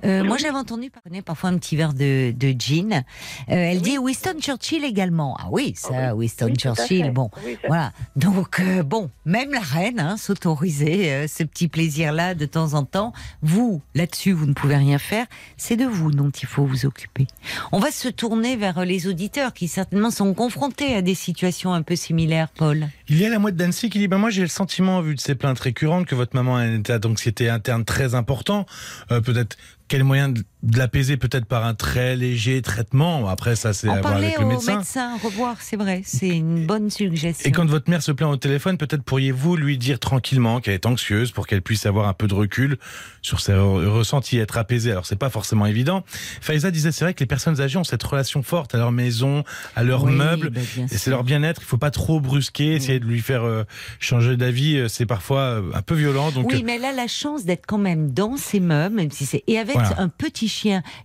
euh, 0.04 0.24
moi, 0.24 0.36
j'avais 0.36 0.56
entendu 0.56 0.90
parler 0.90 1.22
parfois 1.22 1.50
un 1.50 1.58
petit 1.58 1.76
verre 1.76 1.94
de, 1.94 2.32
de 2.32 2.54
gin. 2.58 2.92
Euh, 2.92 3.00
elle 3.48 3.80
dit 3.80 3.98
Winston 3.98 4.36
Churchill 4.40 4.84
également. 4.84 5.36
Ah 5.38 5.48
oui, 5.50 5.74
ça, 5.76 6.10
ah 6.10 6.14
Winston 6.14 6.54
Churchill. 6.54 7.10
Bon, 7.10 7.30
voilà. 7.66 7.92
Donc, 8.14 8.60
euh, 8.60 8.82
bon, 8.82 9.10
même 9.24 9.52
la 9.52 9.60
reine 9.60 9.98
hein, 9.98 10.16
s'autorisait 10.16 11.26
ce 11.28 11.42
petit 11.42 11.68
plaisir-là 11.68 12.34
de 12.34 12.46
temps 12.46 12.74
en 12.74 12.84
temps. 12.84 13.12
Vous, 13.42 13.80
là-dessus, 13.94 14.32
vous 14.32 14.46
ne 14.46 14.52
pouvez 14.52 14.76
rien 14.76 14.98
faire. 14.98 15.26
C'est 15.56 15.76
de 15.76 15.86
vous 15.86 16.10
dont 16.10 16.30
il 16.30 16.46
faut 16.46 16.64
vous 16.64 16.86
occuper. 16.86 17.26
On 17.72 17.78
va 17.78 17.90
se 17.90 18.08
tourner 18.08 18.56
vers 18.56 18.84
les 18.84 19.06
auditeurs 19.06 19.52
qui 19.54 19.68
certainement 19.68 20.10
sont 20.10 20.34
confrontés 20.34 20.94
à 20.94 21.02
des 21.02 21.14
situations 21.14 21.72
un 21.72 21.82
peu 21.82 21.96
similaires, 21.96 22.48
Paul. 22.48 22.88
Il 23.08 23.18
y 23.18 23.24
a 23.24 23.28
la 23.28 23.38
moitié 23.38 23.56
d'Annecy 23.56 23.88
qui 23.88 23.98
dit 23.98 24.08
ben 24.08 24.18
moi 24.18 24.30
j'ai 24.30 24.42
le 24.42 24.48
sentiment 24.48 25.00
vu 25.00 25.14
de 25.14 25.20
ces 25.20 25.34
plaintes 25.34 25.60
récurrentes 25.60 26.06
que 26.06 26.14
votre 26.14 26.34
maman 26.34 26.56
a 26.56 26.60
un 26.60 26.78
état 26.78 26.98
d'anxiété 26.98 27.48
interne 27.48 27.84
très 27.84 28.14
important. 28.14 28.66
Peut-être 29.08 29.56
quel 29.88 30.02
moyen 30.02 30.28
de 30.28 30.42
de 30.66 30.78
l'apaiser 30.78 31.16
peut-être 31.16 31.46
par 31.46 31.64
un 31.64 31.74
très 31.74 32.16
léger 32.16 32.60
traitement. 32.60 33.28
Après, 33.28 33.54
ça, 33.54 33.72
c'est 33.72 33.88
à 33.88 34.00
voir 34.00 34.16
avec 34.16 34.38
le 34.38 34.46
médecin. 34.46 34.78
médecin, 34.78 35.16
revoir, 35.22 35.56
c'est 35.60 35.76
vrai, 35.76 36.02
c'est 36.04 36.28
une 36.28 36.66
bonne 36.66 36.90
suggestion. 36.90 37.48
Et 37.48 37.52
quand 37.52 37.66
votre 37.66 37.88
mère 37.88 38.02
se 38.02 38.10
plaint 38.10 38.32
au 38.32 38.36
téléphone, 38.36 38.76
peut-être 38.76 39.02
pourriez-vous 39.02 39.56
lui 39.56 39.78
dire 39.78 40.00
tranquillement 40.00 40.60
qu'elle 40.60 40.74
est 40.74 40.86
anxieuse 40.86 41.30
pour 41.30 41.46
qu'elle 41.46 41.62
puisse 41.62 41.86
avoir 41.86 42.08
un 42.08 42.14
peu 42.14 42.26
de 42.26 42.34
recul 42.34 42.78
sur 43.22 43.40
ses 43.40 43.54
ressentis, 43.54 44.38
être 44.38 44.58
apaisée. 44.58 44.90
Alors, 44.90 45.06
c'est 45.06 45.16
pas 45.16 45.30
forcément 45.30 45.66
évident. 45.66 46.04
Faiza 46.40 46.72
disait, 46.72 46.90
c'est 46.90 47.04
vrai 47.04 47.14
que 47.14 47.20
les 47.20 47.26
personnes 47.26 47.60
âgées 47.60 47.78
ont 47.78 47.84
cette 47.84 48.02
relation 48.02 48.42
forte 48.42 48.74
à 48.74 48.78
leur 48.78 48.90
maison, 48.90 49.44
à 49.76 49.84
leurs 49.84 50.06
meubles, 50.06 50.50
ben, 50.50 50.64
et 50.90 50.98
c'est 50.98 51.10
leur 51.10 51.22
bien-être. 51.22 51.62
Il 51.62 51.66
faut 51.66 51.78
pas 51.78 51.92
trop 51.92 52.20
brusquer, 52.20 52.74
essayer 52.74 52.98
de 52.98 53.04
lui 53.04 53.20
faire 53.20 53.44
euh, 53.44 53.64
changer 54.00 54.36
d'avis. 54.36 54.78
Euh, 54.78 54.88
c'est 54.88 55.06
parfois 55.06 55.40
euh, 55.40 55.62
un 55.74 55.82
peu 55.82 55.94
violent. 55.94 56.32
Donc, 56.32 56.50
oui, 56.50 56.62
mais 56.64 56.76
elle 56.76 56.84
a 56.86 56.92
la 56.92 57.06
chance 57.06 57.44
d'être 57.44 57.66
quand 57.66 57.78
même 57.78 58.10
dans 58.10 58.36
ses 58.36 58.58
meubles, 58.58 58.96
même 58.96 59.10
si 59.12 59.26
c'est 59.26 59.44
et 59.46 59.58
avec 59.58 59.76
un 59.76 60.08
petit 60.08 60.48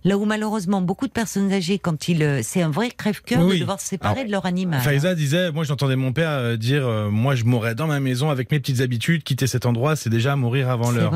Là 0.04 0.18
où 0.18 0.24
malheureusement 0.24 0.80
beaucoup 0.80 1.06
de 1.06 1.12
personnes 1.12 1.52
âgées, 1.52 1.78
quand 1.78 2.08
ils, 2.08 2.22
euh, 2.22 2.40
c'est 2.42 2.62
un 2.62 2.70
vrai 2.70 2.90
crève-cœur 2.90 3.46
de 3.46 3.56
devoir 3.56 3.80
se 3.80 3.88
séparer 3.88 4.24
de 4.24 4.30
leur 4.30 4.46
animal. 4.46 4.80
Faiza 4.80 5.14
disait, 5.14 5.52
moi 5.52 5.64
j'entendais 5.64 5.96
mon 5.96 6.12
père 6.12 6.30
euh, 6.30 6.56
dire, 6.56 6.86
euh, 6.86 7.10
moi 7.10 7.34
je 7.34 7.44
mourrais 7.44 7.74
dans 7.74 7.86
ma 7.86 8.00
maison 8.00 8.30
avec 8.30 8.50
mes 8.50 8.60
petites 8.60 8.80
habitudes, 8.80 9.22
quitter 9.22 9.46
cet 9.46 9.66
endroit, 9.66 9.96
c'est 9.96 10.10
déjà 10.10 10.36
mourir 10.36 10.70
avant 10.70 10.90
l'heure. 10.90 11.14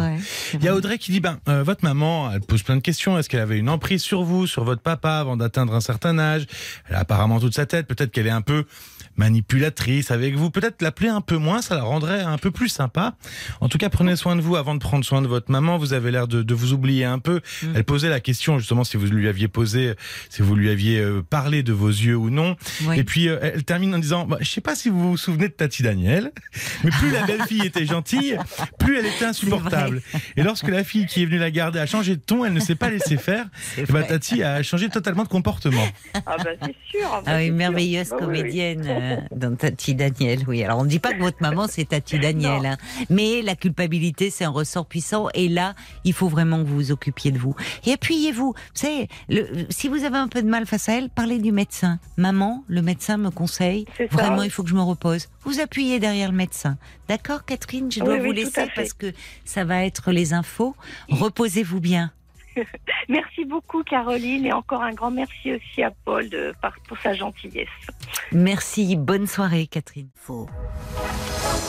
Il 0.54 0.64
y 0.64 0.68
a 0.68 0.74
Audrey 0.74 0.98
qui 0.98 1.12
dit, 1.12 1.20
ben 1.20 1.38
votre 1.46 1.84
maman, 1.84 2.30
elle 2.32 2.40
pose 2.40 2.62
plein 2.62 2.76
de 2.76 2.80
questions. 2.80 3.18
Est-ce 3.18 3.28
qu'elle 3.28 3.40
avait 3.40 3.58
une 3.58 3.68
emprise 3.68 4.02
sur 4.02 4.22
vous, 4.22 4.46
sur 4.46 4.64
votre 4.64 4.82
papa 4.82 5.12
avant 5.12 5.36
d'atteindre 5.36 5.74
un 5.74 5.80
certain 5.80 6.18
âge? 6.18 6.46
Elle 6.88 6.96
a 6.96 7.00
apparemment 7.00 7.40
toute 7.40 7.54
sa 7.54 7.66
tête. 7.66 7.86
Peut-être 7.86 8.10
qu'elle 8.10 8.26
est 8.26 8.30
un 8.30 8.42
peu 8.42 8.64
manipulatrice 9.16 10.10
avec 10.10 10.34
vous. 10.34 10.51
Peut-être 10.51 10.82
l'appeler 10.82 11.09
un 11.09 11.20
peu 11.20 11.36
moins, 11.36 11.62
ça 11.62 11.74
la 11.74 11.82
rendrait 11.82 12.20
un 12.22 12.38
peu 12.38 12.51
plus 12.51 12.68
sympa. 12.68 13.14
En 13.60 13.68
tout 13.68 13.78
cas, 13.78 13.88
prenez 13.88 14.16
soin 14.16 14.36
de 14.36 14.40
vous 14.40 14.56
avant 14.56 14.74
de 14.74 14.80
prendre 14.80 15.05
soin 15.05 15.22
de 15.22 15.26
votre 15.28 15.51
maman. 15.51 15.78
Vous 15.78 15.93
avez 15.93 16.10
l'air 16.10 16.28
de, 16.28 16.43
de 16.43 16.55
vous 16.55 16.72
oublier 16.72 17.05
un 17.05 17.18
peu. 17.18 17.40
Mm. 17.62 17.66
Elle 17.74 17.84
posait 17.84 18.09
la 18.09 18.20
question 18.20 18.59
justement 18.59 18.84
si 18.84 18.97
vous 18.97 19.06
lui 19.06 19.28
aviez 19.28 19.48
posé, 19.48 19.94
si 20.30 20.43
vous 20.43 20.55
lui 20.55 20.70
aviez 20.70 21.01
euh, 21.01 21.22
parlé 21.28 21.62
de 21.62 21.72
vos 21.72 21.88
yeux 21.88 22.16
ou 22.16 22.30
non. 22.30 22.56
Oui. 22.84 22.98
Et 22.98 23.05
puis 23.05 23.28
euh, 23.28 23.38
elle 23.43 23.64
termine 23.64 23.94
en 23.94 23.98
disant, 23.98 24.26
bah, 24.26 24.38
je 24.40 24.51
sais 24.51 24.60
pas 24.60 24.74
si 24.74 24.88
vous 24.88 25.10
vous 25.10 25.16
souvenez 25.16 25.48
de 25.48 25.52
Tati 25.52 25.82
Daniel, 25.82 26.32
mais 26.84 26.90
plus 26.90 27.10
la 27.10 27.22
belle 27.24 27.43
fille 27.43 27.64
était 27.64 27.86
gentille, 27.86 28.38
plus 28.78 28.98
elle 28.98 29.06
était 29.06 29.24
insupportable. 29.24 30.02
Et 30.36 30.43
lorsque 30.43 30.68
la 30.68 30.84
fille 30.84 31.06
qui 31.06 31.22
est 31.22 31.26
venue 31.26 31.38
la 31.38 31.51
garder 31.51 31.78
a 31.78 31.86
changé 31.86 32.16
de 32.16 32.20
ton, 32.20 32.44
elle 32.44 32.52
ne 32.52 32.60
s'est 32.60 32.74
pas 32.74 32.90
laissée 32.90 33.16
faire. 33.16 33.47
Bah. 33.88 34.02
Tati 34.02 34.43
a 34.43 34.62
changé 34.62 34.88
totalement 34.88 35.22
de 35.22 35.28
comportement. 35.28 35.86
Ah 36.14 36.36
bah 36.38 36.51
c'est 36.62 36.74
sûr. 36.90 37.09
bah, 37.09 37.22
Ah 37.26 37.36
oui, 37.38 37.47
sûr. 37.47 37.55
merveilleuse 37.55 38.10
Bah 38.10 38.16
oui, 38.28 38.43
oui. 38.43 38.76
Euh, 39.12 39.16
dans 39.36 39.54
Tati 39.56 39.94
Daniel. 39.94 40.44
Oui, 40.46 40.62
alors 40.64 40.78
on 40.78 40.84
ne 40.84 40.88
dit 40.88 40.98
pas 40.98 41.12
que 41.12 41.20
votre 41.20 41.40
maman 41.40 41.66
c'est 41.68 41.86
Tati 41.88 42.18
Daniel, 42.18 42.64
hein. 42.66 42.76
mais 43.10 43.42
la 43.42 43.54
culpabilité 43.56 44.30
c'est 44.30 44.44
un 44.44 44.50
ressort 44.50 44.86
puissant 44.86 45.28
et 45.34 45.48
là 45.48 45.74
il 46.04 46.12
faut 46.12 46.28
vraiment 46.28 46.58
que 46.62 46.68
vous 46.68 46.76
vous 46.76 46.92
occupiez 46.92 47.30
de 47.30 47.38
vous. 47.38 47.54
Et 47.86 47.92
appuyez-vous. 47.92 48.52
Vous 48.52 48.54
savez, 48.74 49.08
le- 49.28 49.66
si 49.70 49.88
vous 49.88 50.04
avez 50.04 50.18
un 50.18 50.28
peu 50.28 50.42
de 50.42 50.48
mal 50.48 50.66
face 50.66 50.88
à 50.88 50.94
elle, 50.98 51.08
parlez 51.10 51.38
du 51.38 51.52
médecin. 51.52 51.98
Maman, 52.16 52.64
le 52.68 52.82
médecin 52.82 53.16
me 53.16 53.30
conseille 53.30 53.86
vraiment 54.10 54.42
il 54.42 54.50
faut 54.50 54.62
que 54.62 54.68
je 54.70 54.74
me 54.74 54.82
repose. 54.82 55.28
Vous 55.42 55.60
appuyez 55.60 55.98
derrière 55.98 56.30
le 56.30 56.36
médecin. 56.36 56.76
D'accord, 57.08 57.44
Catherine, 57.44 57.90
je 57.92 58.00
dois 58.00 58.14
oui, 58.14 58.26
vous 58.26 58.32
laisser 58.32 58.66
parce 58.74 58.92
que 58.92 59.12
ça 59.44 59.64
va 59.64 59.84
être 59.84 60.10
les 60.12 60.32
infos. 60.32 60.74
Reposez-vous 61.08 61.80
bien. 61.80 62.10
Merci 63.08 63.44
beaucoup 63.44 63.82
Caroline 63.82 64.46
et 64.46 64.52
encore 64.52 64.82
un 64.82 64.92
grand 64.92 65.10
merci 65.10 65.52
aussi 65.54 65.82
à 65.82 65.90
Paul 66.04 66.28
de, 66.28 66.54
par- 66.60 66.76
pour 66.88 66.98
sa 66.98 67.14
gentillesse. 67.14 67.68
Merci. 68.32 68.96
Bonne 68.96 69.26
soirée, 69.26 69.66
Catherine. 69.66 70.08
Faux. 70.14 70.48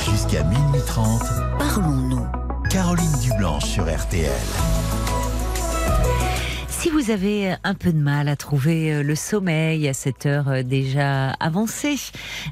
Jusqu'à 0.09 0.43
minuit 0.43 0.81
30, 0.88 1.22
Parlons-nous. 1.59 2.26
Caroline 2.72 3.19
Dublanche 3.23 3.65
sur 3.65 3.84
RTL. 3.84 4.31
Si 6.80 6.91
vous 6.91 7.10
avez 7.10 7.56
un 7.64 7.74
peu 7.74 7.91
de 7.91 7.98
mal 7.98 8.28
à 8.28 8.36
trouver 8.36 8.94
euh, 8.94 9.04
le 9.04 9.16
sommeil 9.16 9.88
à 9.88 9.94
cette 9.94 10.28
heure 10.28 10.48
euh, 10.48 10.62
déjà 10.62 11.32
avancée 11.32 11.98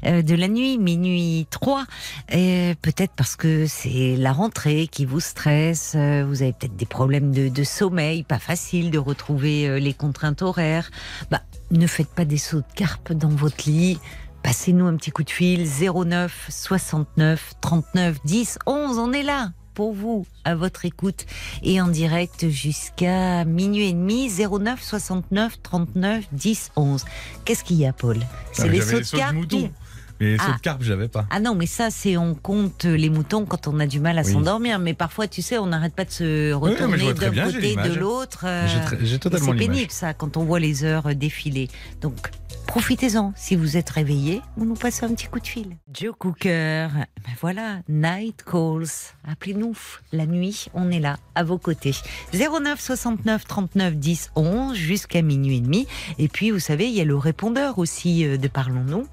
euh, 0.04 0.20
de 0.20 0.34
la 0.34 0.48
nuit, 0.48 0.78
minuit 0.78 1.46
3, 1.50 1.84
et 2.32 2.74
peut-être 2.82 3.12
parce 3.16 3.36
que 3.36 3.66
c'est 3.66 4.16
la 4.16 4.32
rentrée 4.32 4.88
qui 4.88 5.04
vous 5.04 5.20
stresse, 5.20 5.92
euh, 5.94 6.24
vous 6.26 6.42
avez 6.42 6.52
peut-être 6.52 6.74
des 6.74 6.86
problèmes 6.86 7.30
de, 7.30 7.48
de 7.48 7.62
sommeil, 7.62 8.24
pas 8.24 8.40
facile 8.40 8.90
de 8.90 8.98
retrouver 8.98 9.68
euh, 9.68 9.78
les 9.78 9.94
contraintes 9.94 10.42
horaires, 10.42 10.90
bah, 11.30 11.42
ne 11.70 11.86
faites 11.86 12.10
pas 12.10 12.24
des 12.24 12.38
sauts 12.38 12.58
de 12.58 12.74
carpe 12.74 13.12
dans 13.12 13.28
votre 13.28 13.70
lit. 13.70 14.00
Passez-nous 14.42 14.86
un 14.86 14.96
petit 14.96 15.12
coup 15.12 15.22
de 15.22 15.30
fil 15.30 15.68
09 15.68 16.48
69 16.50 17.52
39 17.60 18.18
10 18.24 18.58
11. 18.66 18.98
On 18.98 19.12
est 19.12 19.22
là 19.22 19.52
pour 19.76 19.92
vous, 19.92 20.26
à 20.44 20.54
votre 20.54 20.86
écoute 20.86 21.26
et 21.62 21.80
en 21.82 21.88
direct 21.88 22.48
jusqu'à 22.48 23.44
minuit 23.44 23.90
et 23.90 23.92
demi 23.92 24.30
09 24.30 24.82
69 24.82 25.62
39 25.62 26.24
10 26.32 26.70
11. 26.76 27.04
Qu'est-ce 27.44 27.62
qu'il 27.62 27.76
y 27.76 27.84
a, 27.86 27.92
Paul? 27.92 28.16
C'est 28.52 28.62
Ah, 28.62 28.66
les 28.68 28.78
j'avais 28.78 29.04
sauts 29.04 29.16
de 29.16 29.20
carpe 29.20 29.34
mouton. 29.34 29.70
Mais 30.18 30.30
les 30.30 30.38
sauts 30.38 30.44
Ah. 30.48 30.56
de 30.56 30.60
carpe, 30.62 30.82
je 30.82 30.90
l'avais 30.94 31.08
pas. 31.08 31.26
ah 31.30 31.40
non, 31.40 31.54
mais 31.54 31.66
ça, 31.66 31.90
c'est 31.90 32.16
on 32.16 32.34
compte 32.34 32.86
les 32.86 33.10
moutons 33.10 33.44
quand 33.44 33.68
on 33.68 33.78
a 33.80 33.86
du 33.86 34.00
mal 34.00 34.16
à 34.18 34.22
Oui. 34.22 34.32
s'endormir. 34.32 34.78
Mais 34.78 34.94
parfois, 34.94 35.28
tu 35.28 35.42
sais, 35.42 35.58
on 35.58 35.66
n'arrête 35.66 35.94
pas 35.94 36.06
de 36.06 36.10
se 36.10 36.52
retourner 36.54 37.12
d'un 37.12 37.30
côté, 37.44 37.76
de 37.76 37.94
l'autre. 37.94 38.44
euh, 38.46 38.66
c'est 39.04 39.54
pénible 39.56 39.90
ça 39.90 40.14
quand 40.14 40.38
on 40.38 40.44
voit 40.44 40.58
les 40.58 40.84
heures 40.84 41.14
défiler. 41.14 41.68
Donc 42.00 42.30
profitez-en. 42.66 43.32
Si 43.36 43.56
vous 43.56 43.76
êtes 43.76 43.90
réveillé, 43.90 44.42
vous 44.56 44.64
nous 44.64 44.74
passez 44.74 45.04
un 45.04 45.14
petit 45.14 45.26
coup 45.26 45.40
de 45.40 45.46
fil. 45.46 45.76
Joe 45.92 46.14
Cooker, 46.18 46.88
ben 46.92 47.32
voilà, 47.40 47.80
Night 47.88 48.44
Calls. 48.44 49.14
Appelez-nous 49.26 49.76
la 50.12 50.26
nuit, 50.26 50.66
on 50.74 50.90
est 50.90 51.00
là 51.00 51.16
à 51.34 51.44
vos 51.44 51.58
côtés. 51.58 51.94
09 52.32 52.80
69 52.80 53.44
39 53.44 53.96
10 53.96 54.30
11 54.36 54.74
jusqu'à 54.74 55.22
minuit 55.22 55.58
et 55.58 55.60
demi. 55.60 55.86
Et 56.18 56.28
puis 56.28 56.50
vous 56.50 56.58
savez, 56.58 56.86
il 56.86 56.94
y 56.94 57.00
a 57.00 57.04
le 57.04 57.16
répondeur 57.16 57.78
aussi 57.78 58.24
euh, 58.26 58.36
de 58.36 58.48
Parlons-nous 58.48 59.06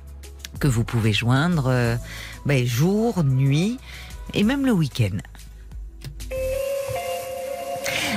que 0.60 0.68
vous 0.68 0.84
pouvez 0.84 1.14
joindre 1.14 1.68
euh, 1.68 1.96
ben, 2.46 2.66
jour, 2.66 3.24
nuit 3.24 3.80
et 4.34 4.44
même 4.44 4.66
le 4.66 4.72
week-end. 4.72 5.18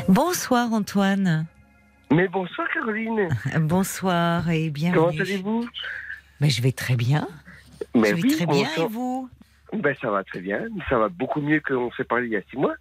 Bonsoir 0.08 0.72
Antoine. 0.72 1.46
Mais 2.10 2.28
bonsoir 2.28 2.68
Caroline. 2.72 3.28
Bonsoir 3.60 4.48
et 4.50 4.70
bienvenue. 4.70 4.98
Comment 5.00 5.20
allez-vous? 5.20 5.68
Ben, 6.40 6.50
Je 6.50 6.62
vais 6.62 6.72
très 6.72 6.96
bien. 6.96 7.26
Mais 7.94 8.10
je 8.10 8.14
vais 8.14 8.22
oui, 8.22 8.36
très 8.36 8.46
bien 8.46 8.68
et 8.76 8.86
vous? 8.88 9.28
Ben 9.72 9.94
ça 10.00 10.10
va 10.10 10.22
très 10.22 10.40
bien. 10.40 10.60
Ça 10.88 10.98
va 10.98 11.08
beaucoup 11.08 11.40
mieux 11.40 11.60
qu'on 11.66 11.90
s'est 11.92 12.04
parlé 12.04 12.26
il 12.26 12.32
y 12.32 12.36
a 12.36 12.42
six 12.50 12.56
mois. 12.56 12.74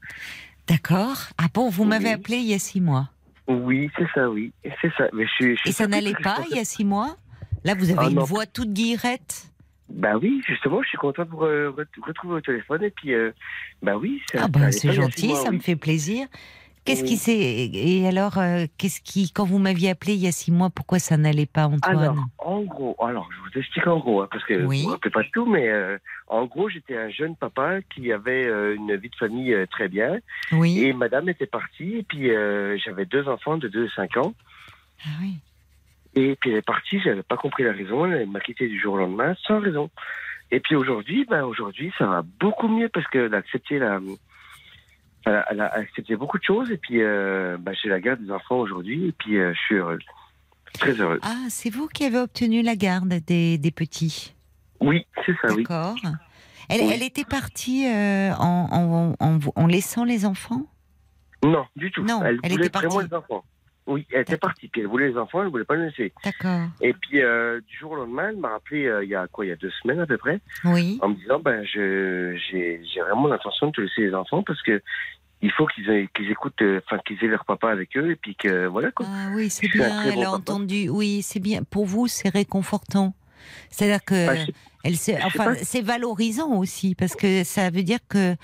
D'accord. 0.68 1.18
Ah 1.38 1.48
bon, 1.54 1.70
vous 1.70 1.84
m'avez 1.86 2.12
appelé 2.12 2.38
il 2.38 2.46
y 2.46 2.54
a 2.54 2.60
six 2.60 2.80
mois? 2.82 3.10
Oui, 3.48 3.90
c'est 3.98 4.08
ça, 4.14 4.30
oui. 4.30 4.52
C'est 4.82 4.92
ça. 4.98 5.08
Mais 5.14 5.26
je, 5.26 5.32
suis- 5.32 5.56
je 5.56 5.62
suis 5.62 5.70
Et 5.70 5.74
ça 5.74 5.88
n'allait 5.88 6.14
pas 6.14 6.38
il 6.52 6.56
y 6.58 6.60
a 6.60 6.66
six 6.66 6.86
mois? 6.86 7.16
Là, 7.64 7.74
vous 7.76 7.90
avez 7.90 8.00
Ah 8.04 8.10
une 8.10 8.16
non. 8.16 8.24
voix 8.24 8.46
toute 8.46 8.72
guillerette? 8.74 9.48
Ben 9.90 10.18
oui, 10.22 10.42
justement, 10.48 10.82
je 10.84 10.90
suis 10.90 10.98
content 10.98 11.24
re- 11.24 11.70
re- 11.74 11.86
retrouver 12.06 12.36
au 12.36 12.42
téléphone. 12.42 12.84
Et 12.84 12.90
puis, 12.92 13.14
euh, 13.14 13.32
ben 13.82 13.96
oui, 13.96 14.22
ça, 14.32 14.40
Ah 14.44 14.48
ben, 14.48 14.72
c'est 14.72 14.92
gentil, 14.94 15.28
mois, 15.30 15.42
ça 15.44 15.50
oui. 15.50 15.56
me 15.58 15.62
fait 15.62 15.76
plaisir. 15.76 16.28
Qu'est-ce 16.86 17.04
qui 17.04 17.18
s'est 17.18 17.36
et 17.74 18.08
alors 18.08 18.38
euh, 18.38 18.66
qu'est-ce 18.78 19.02
qui 19.02 19.32
quand 19.32 19.44
vous 19.44 19.58
m'aviez 19.58 19.90
appelé 19.90 20.14
il 20.14 20.20
y 20.20 20.28
a 20.28 20.32
six 20.32 20.52
mois 20.52 20.70
pourquoi 20.70 21.00
ça 21.00 21.18
n'allait 21.18 21.48
pas 21.48 21.66
Antoine 21.66 21.98
Alors, 21.98 22.16
en 22.38 22.62
gros, 22.62 22.96
alors 23.04 23.28
je 23.32 23.38
vous 23.42 23.60
explique 23.60 23.88
en 23.88 23.98
gros, 23.98 24.22
hein, 24.22 24.28
parce 24.32 24.44
que 24.44 24.64
Oui. 24.66 24.84
vous 24.84 24.90
ne 24.90 24.94
rappelez 24.94 25.12
pas 25.12 25.24
tout, 25.34 25.48
mais 25.48 25.68
euh, 25.68 25.98
en 26.28 26.46
gros, 26.46 26.70
j'étais 26.70 26.96
un 26.96 27.10
jeune 27.10 27.36
papa 27.36 27.82
qui 27.94 28.12
avait 28.12 28.46
euh, 28.46 28.76
une 28.76 28.96
vie 28.96 29.10
de 29.10 29.16
famille 29.16 29.56
très 29.72 29.88
bien. 29.88 30.20
Oui. 30.52 30.84
Et 30.84 30.94
madame 30.94 31.28
était 31.28 31.48
partie, 31.48 31.98
et 31.98 32.04
puis 32.04 32.30
j'avais 32.84 33.06
deux 33.06 33.28
enfants 33.28 33.58
de 33.58 33.68
2 33.68 33.86
et 33.86 33.90
5 33.96 34.18
ans. 34.18 34.34
Ah 35.06 35.10
oui. 35.22 35.38
Et 36.16 36.36
puis 36.36 36.52
elle 36.52 36.58
est 36.58 36.62
partie, 36.62 37.00
j'avais 37.02 37.24
pas 37.24 37.36
compris 37.36 37.64
la 37.64 37.74
raison, 37.74 38.06
elle 38.06 38.30
m'a 38.30 38.40
quitté 38.40 38.68
du 38.68 38.80
jour 38.80 38.94
au 38.94 38.98
lendemain 38.98 39.36
sans 39.48 39.60
raison. 39.60 39.90
Et 40.52 40.60
puis 40.60 40.76
aujourd'hui, 40.76 41.26
ben 41.26 41.44
aujourd'hui 41.44 41.92
ça 41.98 42.06
va 42.06 42.22
beaucoup 42.40 42.68
mieux 42.68 42.90
parce 42.90 43.08
qu'elle 43.08 43.34
a 43.34 43.38
accepté 43.38 43.80
la, 43.80 44.00
elle 45.26 45.36
a, 45.36 45.46
elle 45.50 45.62
a 45.62 45.74
accepté 45.74 46.16
beaucoup 46.16 46.38
de 46.38 46.44
choses 46.44 46.72
et 46.72 46.78
puis 46.78 47.02
euh, 47.02 47.58
ben, 47.60 47.74
j'ai 47.82 47.90
la 47.90 48.00
garde 48.00 48.22
des 48.22 48.32
enfants 48.32 48.58
aujourd'hui 48.58 49.08
et 49.08 49.12
puis 49.12 49.38
euh, 49.38 49.54
je 49.54 49.60
suis 49.60 49.76
heureuse, 49.76 50.04
très 50.74 51.00
heureuse. 51.00 51.20
Ah, 51.24 51.46
c'est 51.50 51.70
vous 51.70 51.88
qui 51.88 52.06
avez 52.06 52.20
obtenu 52.20 52.62
la 52.62 52.76
garde 52.76 53.14
des, 53.26 53.58
des 53.58 53.72
petits? 53.72 54.34
Oui, 54.80 55.06
c'est 55.26 55.36
ça, 55.42 55.54
oui. 55.54 55.64
D'accord. 55.64 55.96
Elle, 56.70 56.82
Oui. 56.82 56.92
elle 56.94 57.04
était 57.04 57.26
partie 57.26 57.88
euh, 57.88 58.34
en, 58.40 59.16
en, 59.20 59.26
en, 59.26 59.40
en 59.56 59.68
laissant 59.68 60.04
les 60.04 60.26
enfants? 60.26 60.66
Non, 61.44 61.66
du 61.76 61.92
tout. 61.92 62.04
Non, 62.04 62.24
elle, 62.24 62.40
elle 62.44 62.54
était 62.54 62.70
vraiment 62.70 62.96
partie. 62.96 63.10
les 63.10 63.16
enfants. 63.16 63.46
Oui, 63.88 64.08
elle 64.12 64.22
était 64.22 64.38
partie. 64.38 64.68
Puis 64.68 64.82
elle 64.82 64.88
voulait 64.88 65.10
les 65.10 65.18
enfants, 65.18 65.44
elle 65.44 65.50
voulait 65.50 65.64
pas 65.64 65.76
les 65.76 65.86
laisser. 65.86 66.12
D'accord. 66.24 66.62
Et 66.82 66.94
puis 66.94 67.22
euh, 67.22 67.62
du 67.68 67.78
jour 67.78 67.92
au 67.92 67.96
lendemain, 67.96 68.30
elle 68.30 68.38
m'a 68.38 68.50
rappelé 68.50 68.86
euh, 68.88 69.04
il 69.04 69.10
y 69.12 69.16
a 69.16 69.28
quoi, 69.28 69.46
il 69.46 69.50
y 69.50 69.52
a 69.52 69.56
deux 69.56 69.72
semaines 69.84 70.00
à 70.00 70.08
peu 70.08 70.18
près. 70.18 70.40
Oui. 70.64 70.98
en 71.02 71.10
me 71.10 71.16
disant 71.16 71.40
ben 71.40 71.64
j'ai 71.66 72.40
j'ai 72.42 73.02
vraiment 73.02 73.28
l'intention 73.28 73.68
de 73.68 73.72
te 73.74 73.82
laisser 73.82 74.02
les 74.02 74.14
enfants 74.16 74.42
parce 74.44 74.62
que 74.64 74.82
il 75.42 75.52
faut 75.52 75.68
qu'ils 75.68 75.88
aient- 75.92 76.10
qu'ils 76.16 76.32
écoutent 76.32 76.62
euh, 76.64 76.82
enfin 76.86 77.00
qu'ils 77.06 77.24
aient 77.24 77.28
leur 77.28 77.46
papa 77.46 77.70
avec 77.70 77.96
eux 77.98 78.10
et 78.12 78.16
puis 78.16 78.36
que 78.36 78.66
voilà 78.66 78.90
quoi. 78.92 79.06
Ah 79.08 79.28
oui, 79.36 79.50
c'est 79.52 79.68
bien. 79.68 79.88
bon 79.88 80.02
Elle 80.12 80.20
a 80.22 80.26
papa. 80.26 80.30
entendu. 80.38 80.90
Oui, 80.90 81.22
c'est 81.22 81.40
bien. 81.42 81.62
Pour 81.64 81.86
vous, 81.86 82.08
c'est 82.08 82.30
réconfortant. 82.30 83.14
C'est-à-dire 83.70 84.04
que 84.04 84.26
Bah, 84.26 84.52
elle 84.84 84.98
se, 84.98 85.12
enfin, 85.24 85.54
c'est 85.62 85.82
valorisant 85.82 86.54
aussi 86.58 86.96
parce 86.96 87.16
que 87.16 87.44
ça 87.44 87.70
veut 87.70 87.84
dire 87.84 88.00
que 88.10 88.36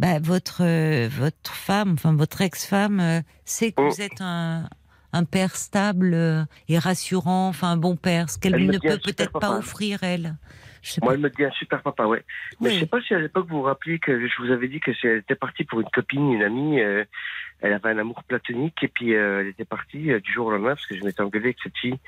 bah, 0.00 0.18
votre 0.20 0.62
euh, 0.64 1.08
votre 1.08 1.52
femme, 1.54 1.92
enfin 1.92 2.12
votre 2.16 2.40
ex-femme, 2.40 2.98
euh, 2.98 3.20
sait 3.44 3.70
que 3.70 3.80
Oh. 3.82 3.88
vous 3.88 4.00
êtes 4.00 4.20
un 4.20 4.68
un 5.12 5.24
père 5.24 5.56
stable 5.56 6.12
euh, 6.14 6.44
et 6.68 6.78
rassurant, 6.78 7.48
enfin 7.48 7.72
un 7.72 7.76
bon 7.76 7.96
père, 7.96 8.30
ce 8.30 8.38
qu'elle 8.38 8.56
ne 8.56 8.78
peut 8.78 8.98
peut-être 9.02 9.38
pas 9.38 9.56
offrir 9.56 10.02
elle. 10.02 10.36
Moi 11.02 11.14
elle 11.14 11.20
me 11.20 11.30
dit 11.30 11.44
un 11.44 11.50
super 11.50 11.82
papa 11.82 12.04
ouais. 12.06 12.24
Mais 12.60 12.68
Oui. 12.68 12.74
je 12.74 12.80
sais 12.80 12.86
pas 12.86 13.00
si 13.00 13.14
à 13.14 13.18
l'époque 13.18 13.46
vous 13.48 13.58
vous 13.58 13.62
rappelez 13.62 13.98
que 13.98 14.26
je 14.26 14.42
vous 14.42 14.50
avais 14.50 14.68
dit 14.68 14.80
que 14.80 14.92
elle 15.02 15.18
était 15.18 15.34
partie 15.34 15.64
pour 15.64 15.80
une 15.80 15.90
copine, 15.90 16.32
une 16.32 16.42
amie, 16.42 16.80
euh, 16.80 17.04
elle 17.60 17.72
avait 17.72 17.90
un 17.90 17.98
amour 17.98 18.22
platonique 18.24 18.82
et 18.82 18.88
puis 18.88 19.14
euh, 19.14 19.40
elle 19.40 19.48
était 19.48 19.64
partie 19.64 20.12
euh, 20.12 20.20
du 20.20 20.32
jour 20.32 20.46
au 20.46 20.50
lendemain 20.50 20.70
parce 20.70 20.86
que 20.86 20.96
je 20.96 21.04
m'étais 21.04 21.20
engueulé 21.20 21.46
avec 21.46 21.58
cette 21.62 21.76
fille. 21.76 21.98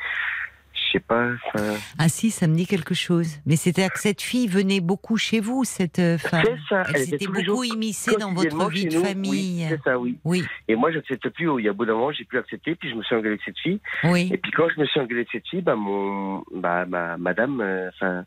Je 0.92 0.98
sais 0.98 1.04
pas. 1.04 1.28
enfin, 1.54 1.74
Ah 2.00 2.08
si, 2.08 2.32
ça 2.32 2.48
me 2.48 2.56
dit 2.56 2.66
quelque 2.66 2.94
chose. 2.94 3.38
Mais 3.46 3.54
c'était 3.54 3.88
que 3.88 4.00
cette 4.00 4.20
fille 4.22 4.48
venait 4.48 4.80
beaucoup 4.80 5.16
chez 5.16 5.38
vous, 5.38 5.62
cette 5.62 6.00
euh, 6.00 6.18
femme. 6.18 6.42
C'est 6.44 6.58
ça. 6.68 6.82
Elle 6.88 6.96
elle 6.96 7.02
était 7.02 7.18
s'était 7.24 7.26
beaucoup 7.44 7.62
immiscée 7.62 8.16
dans 8.16 8.32
votre 8.32 8.68
vie 8.70 8.86
de 8.86 8.96
nous. 8.96 9.04
famille. 9.04 9.30
Oui, 9.30 9.66
c'est 9.68 9.82
ça 9.84 9.98
oui. 9.98 10.18
Oui, 10.24 10.44
Et 10.66 10.74
moi 10.74 10.90
j'accepte 10.90 11.28
plus. 11.28 11.48
Il 11.60 11.64
y 11.64 11.68
a 11.68 11.72
bout 11.72 11.86
d'un 11.86 11.92
moment 11.94 12.10
j'ai 12.10 12.24
pu 12.24 12.38
accepter 12.38 12.74
puis 12.74 12.90
je 12.90 12.96
me 12.96 13.02
suis 13.04 13.14
engueulé 13.14 13.30
avec 13.34 13.42
cette 13.44 13.58
fille. 13.58 13.80
oui. 14.04 14.30
Et 14.32 14.38
puis 14.38 14.50
quand 14.50 14.68
je 14.74 14.80
me 14.80 14.86
suis 14.86 14.98
engueulé 14.98 15.22
de 15.24 15.28
cette 15.30 15.46
fille, 15.46 15.62
bah 15.62 15.76
mon, 15.76 16.42
bah 16.52 16.86
ma 16.86 17.16
madame, 17.18 17.60
euh, 17.60 17.88
enfin 17.94 18.24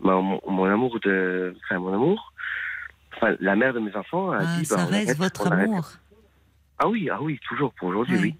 mon, 0.00 0.40
mon 0.46 0.64
amour 0.66 1.00
de, 1.00 1.56
enfin 1.64 1.78
mon 1.78 1.94
amour, 1.94 2.32
enfin 3.16 3.34
la 3.40 3.56
mère 3.56 3.72
de 3.72 3.80
mes 3.80 3.94
enfants 3.96 4.30
a 4.30 4.40
Ah, 4.42 4.56
dit, 4.58 4.66
ça 4.66 4.76
bah, 4.76 4.84
reste 4.84 5.08
arrête, 5.08 5.16
votre 5.18 5.50
amour. 5.50 5.88
Ah 6.78 6.88
oui, 6.88 7.08
ah 7.10 7.18
oui, 7.22 7.40
toujours 7.48 7.72
pour 7.72 7.88
aujourd'hui, 7.88 8.18
Oui. 8.18 8.34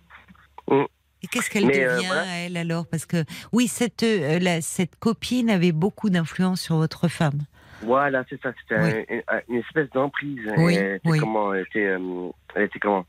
oui. 0.68 0.76
Mm. 0.82 0.86
Et 1.22 1.26
qu'est-ce 1.26 1.50
qu'elle 1.50 1.66
Mais, 1.66 1.72
devient, 1.80 2.04
euh, 2.06 2.06
voilà. 2.06 2.24
elle, 2.36 2.56
alors? 2.56 2.86
Parce 2.86 3.04
que, 3.06 3.24
oui, 3.52 3.66
cette, 3.66 4.02
euh, 4.04 4.38
la- 4.38 4.60
cette 4.60 4.96
copine 4.96 5.50
avait 5.50 5.72
beaucoup 5.72 6.10
d'influence 6.10 6.60
sur 6.60 6.76
votre 6.76 7.08
femme. 7.08 7.40
Voilà, 7.82 8.24
c'est 8.30 8.40
ça. 8.40 8.52
C'était 8.60 8.74
un- 8.76 9.36
un- 9.36 9.40
une 9.48 9.56
espèce 9.60 9.88
d'emprise. 9.90 10.40
Oui, 10.56 10.74
Elle 10.74 10.96
était 10.96 11.08
oui. 11.10 11.18
comment 11.18 11.54
Elle 11.54 11.62
était, 11.62 11.86
euh, 11.86 12.28
elle 12.54 12.64
était 12.64 12.78
comment 12.78 13.04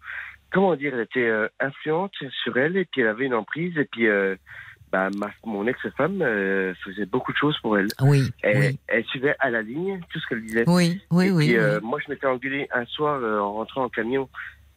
Comment 0.52 0.76
dire 0.76 0.94
Elle 0.96 1.02
était 1.02 1.28
euh, 1.28 1.48
influente 1.60 2.12
sur 2.44 2.58
elle 2.58 2.76
et 2.78 2.86
puis 2.86 3.02
elle 3.02 3.08
avait 3.08 3.26
une 3.28 3.36
emprise 3.36 3.78
et 3.78 3.86
puis 3.86 4.08
euh, 4.08 4.36
bah, 4.92 5.10
ma, 5.16 5.30
mon 5.46 5.68
ex-femme 5.68 6.24
euh, 6.24 6.74
faisait 6.84 7.06
beaucoup 7.06 7.32
de 7.32 7.38
choses 7.38 7.56
pour 7.60 7.78
elle. 7.78 7.88
Oui, 8.02 8.24
Elle, 8.42 8.58
oui. 8.58 8.80
elle 8.88 9.06
suivait 9.06 9.36
à 9.40 9.52
la 9.52 9.62
ligne 9.62 10.00
tout 10.12 10.20
ce 10.20 10.26
qu'elle 10.28 10.42
disait. 10.44 10.64
Oui, 10.66 11.00
oui, 11.12 11.28
et 11.28 11.32
oui, 11.32 11.46
Puis, 11.46 11.56
oui. 11.56 11.64
euh, 11.64 11.80
moi, 11.82 12.00
je 12.04 12.12
m'étais 12.12 12.26
engueulé 12.26 12.68
un 12.74 12.86
soir 12.86 13.20
euh, 13.22 13.40
en 13.40 13.54
rentrant 13.54 13.84
en 13.84 13.90
camion 13.90 14.28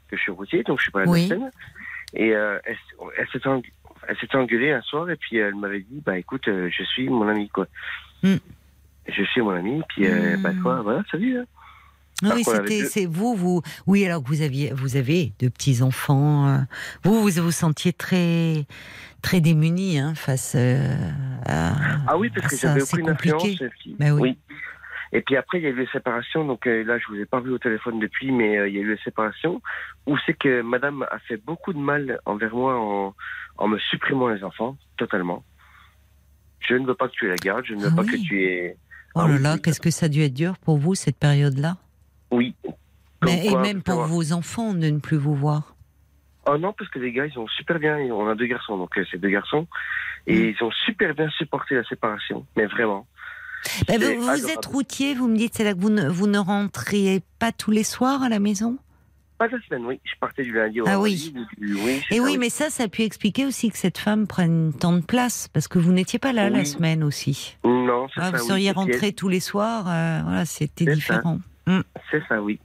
que 0.08 0.16
je 0.18 0.20
suis 0.20 0.32
routier, 0.32 0.62
donc 0.62 0.78
je 0.78 0.82
suis 0.82 0.92
pas 0.92 1.00
à 1.00 1.04
la 1.06 1.10
Oui. 1.10 1.28
scène. 1.28 1.50
Et 2.14 2.34
euh, 2.34 2.58
elle, 2.64 2.74
s- 2.74 3.10
elle 3.18 3.28
s'était 3.32 3.48
engu- 3.48 3.72
elle 4.08 4.16
s'était 4.18 4.36
engueulée 4.36 4.72
un 4.72 4.82
soir 4.82 5.08
et 5.10 5.16
puis 5.16 5.36
elle 5.36 5.54
m'avait 5.54 5.80
dit 5.80 6.02
bah 6.04 6.18
écoute, 6.18 6.46
euh, 6.48 6.68
je 6.70 6.82
suis 6.84 7.08
mon 7.08 7.26
ami 7.28 7.48
quoi. 7.48 7.66
Hmm. 8.22 8.36
Je 9.08 9.22
suis 9.24 9.40
mon 9.40 9.50
ami, 9.50 9.82
puis 9.88 10.06
euh, 10.06 10.36
bah 10.38 10.50
quoi, 10.62 10.80
voilà, 10.82 11.02
salut. 11.10 11.38
hein. 11.38 11.44
Oui, 12.22 12.44
qu'on 12.44 12.52
avait 12.52 12.68
c'était, 12.68 12.84
c'est 12.84 13.06
vous, 13.06 13.34
vous, 13.34 13.62
oui, 13.88 14.04
alors 14.06 14.22
que 14.22 14.28
vous 14.28 14.42
aviez, 14.42 14.72
vous 14.72 14.94
avez 14.96 15.32
deux 15.40 15.50
petits 15.50 15.82
enfants. 15.82 16.46
euh, 16.46 16.58
Vous, 17.02 17.20
vous 17.20 17.42
vous 17.42 17.50
sentiez 17.50 17.92
très, 17.92 18.64
très 19.22 19.40
démunis 19.40 19.98
hein, 19.98 20.14
face 20.14 20.52
euh, 20.56 20.94
à. 21.46 21.72
Ah 22.06 22.16
oui, 22.16 22.30
parce 22.30 22.46
que 22.46 22.54
ça, 22.56 22.68
j'avais 22.68 22.80
c'est 22.82 22.94
aucune 22.98 23.10
influence. 23.10 23.48
Bah 23.98 24.12
oui. 24.12 24.38
Et 25.14 25.20
puis 25.20 25.36
après, 25.36 25.58
il 25.58 25.64
y 25.64 25.66
a 25.66 25.70
eu 25.70 25.76
les 25.76 25.86
séparations. 25.88 26.44
Donc 26.46 26.66
euh, 26.66 26.84
là, 26.84 26.98
je 26.98 27.06
vous 27.08 27.16
ai 27.16 27.26
pas 27.26 27.40
vu 27.40 27.50
au 27.50 27.58
téléphone 27.58 27.98
depuis, 28.00 28.32
mais 28.32 28.56
euh, 28.58 28.68
il 28.68 28.74
y 28.74 28.78
a 28.78 28.80
eu 28.80 28.90
les 28.90 29.02
séparations 29.04 29.60
où 30.06 30.16
c'est 30.24 30.32
que 30.34 30.62
Madame 30.62 31.02
a 31.10 31.18
fait 31.20 31.36
beaucoup 31.36 31.72
de 31.72 31.78
mal 31.78 32.18
envers 32.24 32.54
moi 32.54 32.78
en, 32.78 33.14
en 33.58 33.68
me 33.68 33.78
supprimant 33.78 34.28
les 34.28 34.42
enfants 34.42 34.76
totalement. 34.96 35.44
Je 36.60 36.74
ne 36.74 36.86
veux 36.86 36.94
pas 36.94 37.08
que 37.08 37.12
tu 37.12 37.26
aies 37.26 37.30
la 37.30 37.36
garde. 37.36 37.64
Je 37.66 37.74
ne 37.74 37.80
veux 37.82 37.90
Ah 37.92 37.96
pas 37.96 38.02
oui. 38.02 38.12
que 38.22 38.26
tu 38.28 38.42
aies. 38.42 38.76
Oh 39.14 39.26
là 39.26 39.38
là, 39.38 39.58
qu'est-ce 39.58 39.80
que 39.80 39.90
ça 39.90 40.06
a 40.06 40.08
dû 40.08 40.22
être 40.22 40.32
dur 40.32 40.56
pour 40.58 40.78
vous 40.78 40.94
cette 40.94 41.18
période-là? 41.18 41.76
Oui. 42.30 42.54
Mais, 43.22 43.46
Et 43.46 43.54
même 43.56 43.82
pour 43.82 44.02
vos 44.04 44.32
enfants 44.32 44.72
de 44.72 44.86
ne 44.88 44.98
plus 44.98 45.18
vous 45.18 45.34
voir. 45.34 45.74
Oh 46.46 46.56
non, 46.56 46.72
parce 46.72 46.90
que 46.90 46.98
les 46.98 47.12
gars, 47.12 47.26
ils 47.26 47.38
ont 47.38 47.46
super 47.48 47.78
bien. 47.78 47.98
On 47.98 48.26
a 48.28 48.34
deux 48.34 48.46
garçons, 48.46 48.78
donc 48.78 48.96
euh, 48.98 49.04
c'est 49.10 49.18
deux 49.18 49.28
garçons, 49.28 49.68
et 50.26 50.34
Mm. 50.34 50.54
ils 50.58 50.64
ont 50.64 50.70
super 50.86 51.14
bien 51.14 51.28
supporté 51.30 51.74
la 51.74 51.84
séparation. 51.84 52.46
Mais 52.56 52.66
vraiment. 52.66 53.06
Bah, 53.86 53.94
C'est 53.98 53.98
vous, 54.14 54.22
vous 54.22 54.28
adorable. 54.28 54.50
êtes 54.50 54.66
routier, 54.66 55.14
vous 55.14 55.28
me 55.28 55.36
dites, 55.36 55.54
c'est 55.54 55.64
là 55.64 55.74
que 55.74 55.80
vous 55.80 55.90
ne, 55.90 56.08
vous 56.08 56.26
ne 56.26 56.38
rentriez 56.38 57.22
pas 57.38 57.52
tous 57.52 57.70
les 57.70 57.84
soirs 57.84 58.22
à 58.22 58.28
la 58.28 58.38
maison? 58.38 58.76
Pas 59.38 59.48
la 59.48 59.58
semaine, 59.62 59.84
oui. 59.86 60.00
Je 60.04 60.12
partais 60.20 60.42
du 60.44 60.52
lundi 60.52 60.80
au 60.80 60.84
Ah 60.86 61.00
oui. 61.00 61.32
du- 61.58 61.74
oui, 61.76 62.00
Et 62.10 62.20
oui, 62.20 62.38
mais 62.38 62.48
ça, 62.48 62.70
ça 62.70 62.84
a 62.84 62.88
pu 62.88 63.02
expliquer 63.02 63.44
aussi 63.46 63.70
que 63.70 63.78
cette 63.78 63.98
femme 63.98 64.26
prenne 64.26 64.72
tant 64.72 64.92
de 64.92 65.00
place, 65.00 65.48
parce 65.52 65.66
que 65.68 65.78
vous 65.78 65.92
n'étiez 65.92 66.18
pas 66.18 66.32
là 66.32 66.48
la 66.50 66.64
semaine 66.64 67.02
aussi. 67.02 67.56
Non, 67.64 68.06
c'est 68.14 68.20
Ah, 68.20 68.30
ça. 68.30 68.36
vous 68.38 68.44
seriez 68.46 68.70
rentré 68.70 69.12
tous 69.12 69.28
les 69.28 69.40
soirs, 69.40 69.86
euh, 69.88 70.20
voilà, 70.24 70.44
c'était 70.44 70.84
ça. 70.84 70.92
différent. 70.94 71.38
C'est 72.10 72.22
ça, 72.28 72.42
oui. 72.42 72.58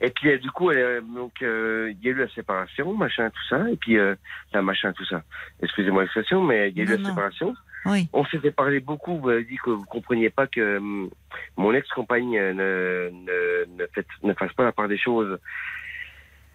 Et 0.00 0.10
puis, 0.10 0.30
euh, 0.30 0.38
du 0.38 0.50
coup, 0.50 0.70
elle, 0.70 0.78
euh, 0.78 1.00
donc, 1.02 1.32
euh, 1.42 1.92
il 1.92 2.04
y 2.04 2.08
a 2.08 2.10
eu 2.12 2.14
la 2.18 2.28
séparation, 2.30 2.92
machin, 2.94 3.30
tout 3.30 3.46
ça. 3.48 3.70
Et 3.70 3.76
puis, 3.76 3.96
euh, 3.98 4.14
la 4.52 4.60
machin, 4.62 4.92
tout 4.92 5.04
ça. 5.06 5.22
Excusez-moi 5.62 6.02
l'expression, 6.02 6.42
mais 6.42 6.70
il 6.70 6.76
y 6.76 6.80
a 6.80 6.84
eu 6.84 6.86
Non, 6.86 6.92
la 6.94 6.98
non. 6.98 7.08
séparation. 7.10 7.54
Oui. 7.86 8.08
On 8.12 8.24
s'était 8.26 8.50
parlé 8.50 8.80
beaucoup. 8.80 9.18
Vous 9.18 9.30
avez 9.30 9.44
dit 9.44 9.56
que 9.64 9.70
vous 9.70 9.84
compreniez 9.84 10.28
pas 10.30 10.46
que 10.46 10.78
hum, 10.78 11.10
mon 11.56 11.72
ex-compagne 11.72 12.32
ne, 12.32 13.10
ne, 13.10 13.64
ne, 13.78 13.86
fait- 13.94 14.06
ne 14.22 14.34
fasse 14.34 14.52
pas 14.52 14.64
la 14.64 14.72
part 14.72 14.88
des 14.88 14.98
choses. 14.98 15.38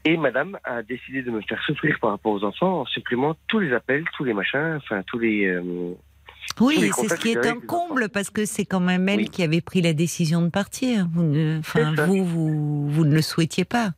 Et 0.08 0.18
madame 0.18 0.58
a 0.64 0.84
décidé 0.84 1.24
de 1.24 1.32
me 1.32 1.42
faire 1.42 1.62
souffrir 1.64 1.98
par 2.00 2.12
rapport 2.12 2.34
aux 2.34 2.44
enfants 2.44 2.82
en 2.82 2.86
supprimant 2.86 3.36
tous 3.48 3.58
les 3.60 3.74
appels, 3.74 4.06
tous 4.16 4.24
les 4.24 4.34
machins, 4.34 4.76
enfin, 4.78 5.02
tous 5.08 5.18
les. 5.18 5.46
euh, 5.48 5.94
tous 6.56 6.68
Oui, 6.68 6.92
c'est 6.96 7.08
ce 7.10 7.16
qui 7.16 7.32
est 7.32 7.46
un 7.48 7.60
comble, 7.60 8.10
parce 8.10 8.30
que 8.30 8.46
c'est 8.46 8.66
quand 8.66 8.80
même 8.80 9.10
elle 9.10 9.22
Oui. 9.22 9.30
qui 9.30 9.42
avait 9.42 9.62
pris 9.62 9.82
la 9.82 9.94
décision 9.94 10.44
de 10.44 10.50
partir. 10.50 11.08
Vous 11.12 11.24
ne, 11.24 11.58
enfin, 11.58 11.96
vous, 12.06 12.24
vous, 12.24 12.88
vous 12.88 13.04
ne 13.06 13.16
le 13.16 13.22
souhaitiez 13.24 13.66
pas. 13.66 13.94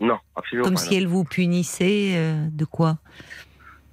Non, 0.00 0.18
absolument 0.34 0.64
Comme 0.64 0.74
pas. 0.74 0.80
si 0.80 0.90
non. 0.94 0.96
elle 1.02 1.06
vous 1.06 1.22
punissait 1.24 2.14
euh, 2.16 2.46
de 2.50 2.64
quoi? 2.64 2.98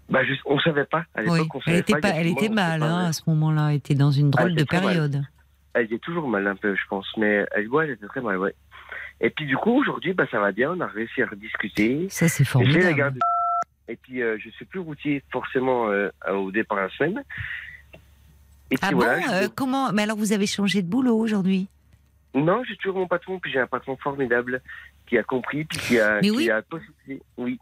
Bah, 0.10 0.23
juste, 0.23 0.41
on 0.45 0.60
savait 0.60 0.86
pas. 0.86 1.06
À 1.15 1.23
Oui, 1.23 1.40
elle 1.65 1.76
était, 1.77 1.94
pas. 1.94 1.99
pas, 2.02 2.10
elle 2.10 2.32
mal 2.53 2.80
pas, 2.80 2.86
hein, 2.86 3.06
à 3.07 3.14
ce 3.14 3.22
moment-là. 3.27 3.69
Elle 3.69 3.77
était 3.77 3.95
dans 3.95 4.11
une 4.11 4.30
drôle 4.30 4.56
de 4.56 4.64
période. 4.64 5.23
Elle 5.73 5.86
était 5.86 5.99
toujours 5.99 6.27
mal 6.27 6.45
un 6.48 6.56
peu, 6.56 6.76
je 6.76 6.82
pense, 6.90 7.07
mais 7.18 7.45
elle, 7.56 7.68
ouais, 7.69 7.86
elle 7.86 7.91
était 7.94 8.06
très 8.07 8.22
mal, 8.22 8.38
ouais. 8.38 8.53
Et 9.19 9.30
puis 9.30 9.45
du 9.45 9.57
coup, 9.57 9.72
aujourd'hui, 9.72 10.14
bah, 10.14 10.26
ça 10.30 10.40
va 10.40 10.52
bien, 10.52 10.72
on 10.72 10.80
a 10.80 10.88
réussi 10.88 11.22
à 11.22 11.26
rediscuter. 11.27 12.07
Ça, 12.10 12.27
c'est 12.27 12.44
la 12.44 12.49
formidable. 12.49 12.94
garde. 12.95 13.19
Et 13.88 13.95
puis, 13.95 14.22
euh, 14.22 14.38
je 14.44 14.49
suis 14.52 14.65
plus 14.65 14.80
routier 14.80 15.23
forcément 15.32 15.90
euh, 15.90 16.10
au 16.32 16.52
départ 16.52 16.77
de 16.77 16.84
la 16.84 16.90
semaine. 16.90 17.23
Et 18.72 18.77
puis 18.77 18.80
Ah 18.82 18.90
voilà. 18.94 19.19
bon 19.19 19.26
je- 19.27 19.45
euh, 19.45 19.48
Comment 19.56 19.91
Mais 19.91 20.03
alors, 20.03 20.18
vous 20.18 20.34
avez 20.34 20.48
changé 20.48 20.82
de 20.82 20.88
boulot 20.88 21.18
aujourd'hui? 21.18 21.68
Non, 22.34 22.64
j'ai 22.68 22.76
toujours 22.77 22.98
mon 22.98 23.07
patron, 23.07 23.40
puis 23.40 23.52
j'ai 23.52 23.60
un 23.60 23.68
patron 23.68 23.95
formidable 23.98 24.61
qui 25.07 25.18
a 25.18 25.23
compris, 25.23 25.65
puis 25.65 25.77
qui 25.77 25.99
a, 25.99 26.15
Mais 26.15 26.30
qui 26.30 26.32
oui. 26.32 26.49
a 26.49 26.61
possibilité. 26.61 27.22
Oui. 27.38 27.60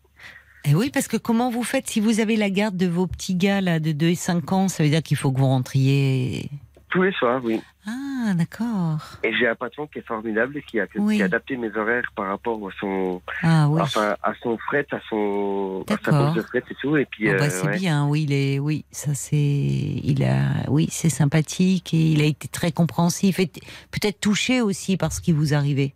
Eh 0.66 0.76
oui, 0.76 0.90
parce 0.94 1.08
que 1.08 1.18
comment 1.18 1.50
vous 1.50 1.64
faites 1.64 1.88
si 1.90 2.00
vous 2.00 2.20
avez 2.22 2.36
la 2.38 2.50
garde 2.50 2.78
de 2.78 2.88
vos 2.88 3.06
petits 3.08 3.36
gars 3.36 3.60
là 3.62 3.80
de 3.80 3.92
2 3.92 4.08
et 4.08 4.16
5 4.16 4.52
ans 4.54 4.68
Ça 4.70 4.84
veut 4.84 4.90
dire 4.90 5.04
qu'il 5.04 5.18
faut 5.18 5.32
que 5.32 5.40
vous 5.40 5.46
rentriez. 5.48 6.50
Tous 6.90 7.02
les 7.02 7.12
soirs, 7.14 7.42
oui. 7.44 7.60
Ah, 7.88 8.34
d'accord. 8.36 9.00
Et 9.24 9.34
j'ai 9.36 9.48
un 9.48 9.56
patron 9.56 9.88
qui 9.88 10.00
est 10.00 10.08
formidable, 10.08 10.62
qui 10.70 10.80
a, 10.80 10.86
Oui. 10.96 11.18
qui 11.18 11.22
a 11.22 11.26
adapté 11.26 11.58
mes 11.58 11.76
horaires 11.76 12.04
par 12.16 12.28
rapport 12.28 12.58
à 12.66 12.72
son, 12.80 13.22
Ah 13.42 13.68
oui. 13.68 13.82
enfin, 13.82 14.16
à 14.24 14.32
son 14.42 14.58
fret, 14.60 14.86
à 14.92 15.00
son, 15.10 15.84
à 15.90 15.96
sa 16.06 16.12
bourse 16.12 16.36
de 16.36 16.42
fret 16.44 16.64
et 16.70 16.76
tout. 16.80 16.96
Et 16.96 17.06
puis, 17.06 17.30
Oh, 17.30 17.34
bah, 17.38 17.46
euh, 17.46 17.50
c'est 17.50 17.66
ouais. 17.68 17.78
bien, 17.80 18.08
oui, 18.08 18.24
il 18.24 18.32
est, 18.32 18.60
oui, 18.60 18.86
ça 18.92 19.14
c'est, 19.16 19.36
il 19.36 20.24
a, 20.24 20.70
oui, 20.70 20.88
c'est 20.92 21.10
sympathique 21.10 21.94
et 21.96 22.12
il 22.12 22.22
a 22.22 22.26
été 22.26 22.48
très 22.48 22.72
compréhensif 22.72 23.40
et 23.40 23.48
peut-être 23.92 24.22
touché 24.22 24.62
aussi 24.62 24.96
par 24.96 25.12
ce 25.12 25.20
qui 25.20 25.32
vous 25.34 25.54
arrivait. 25.56 25.94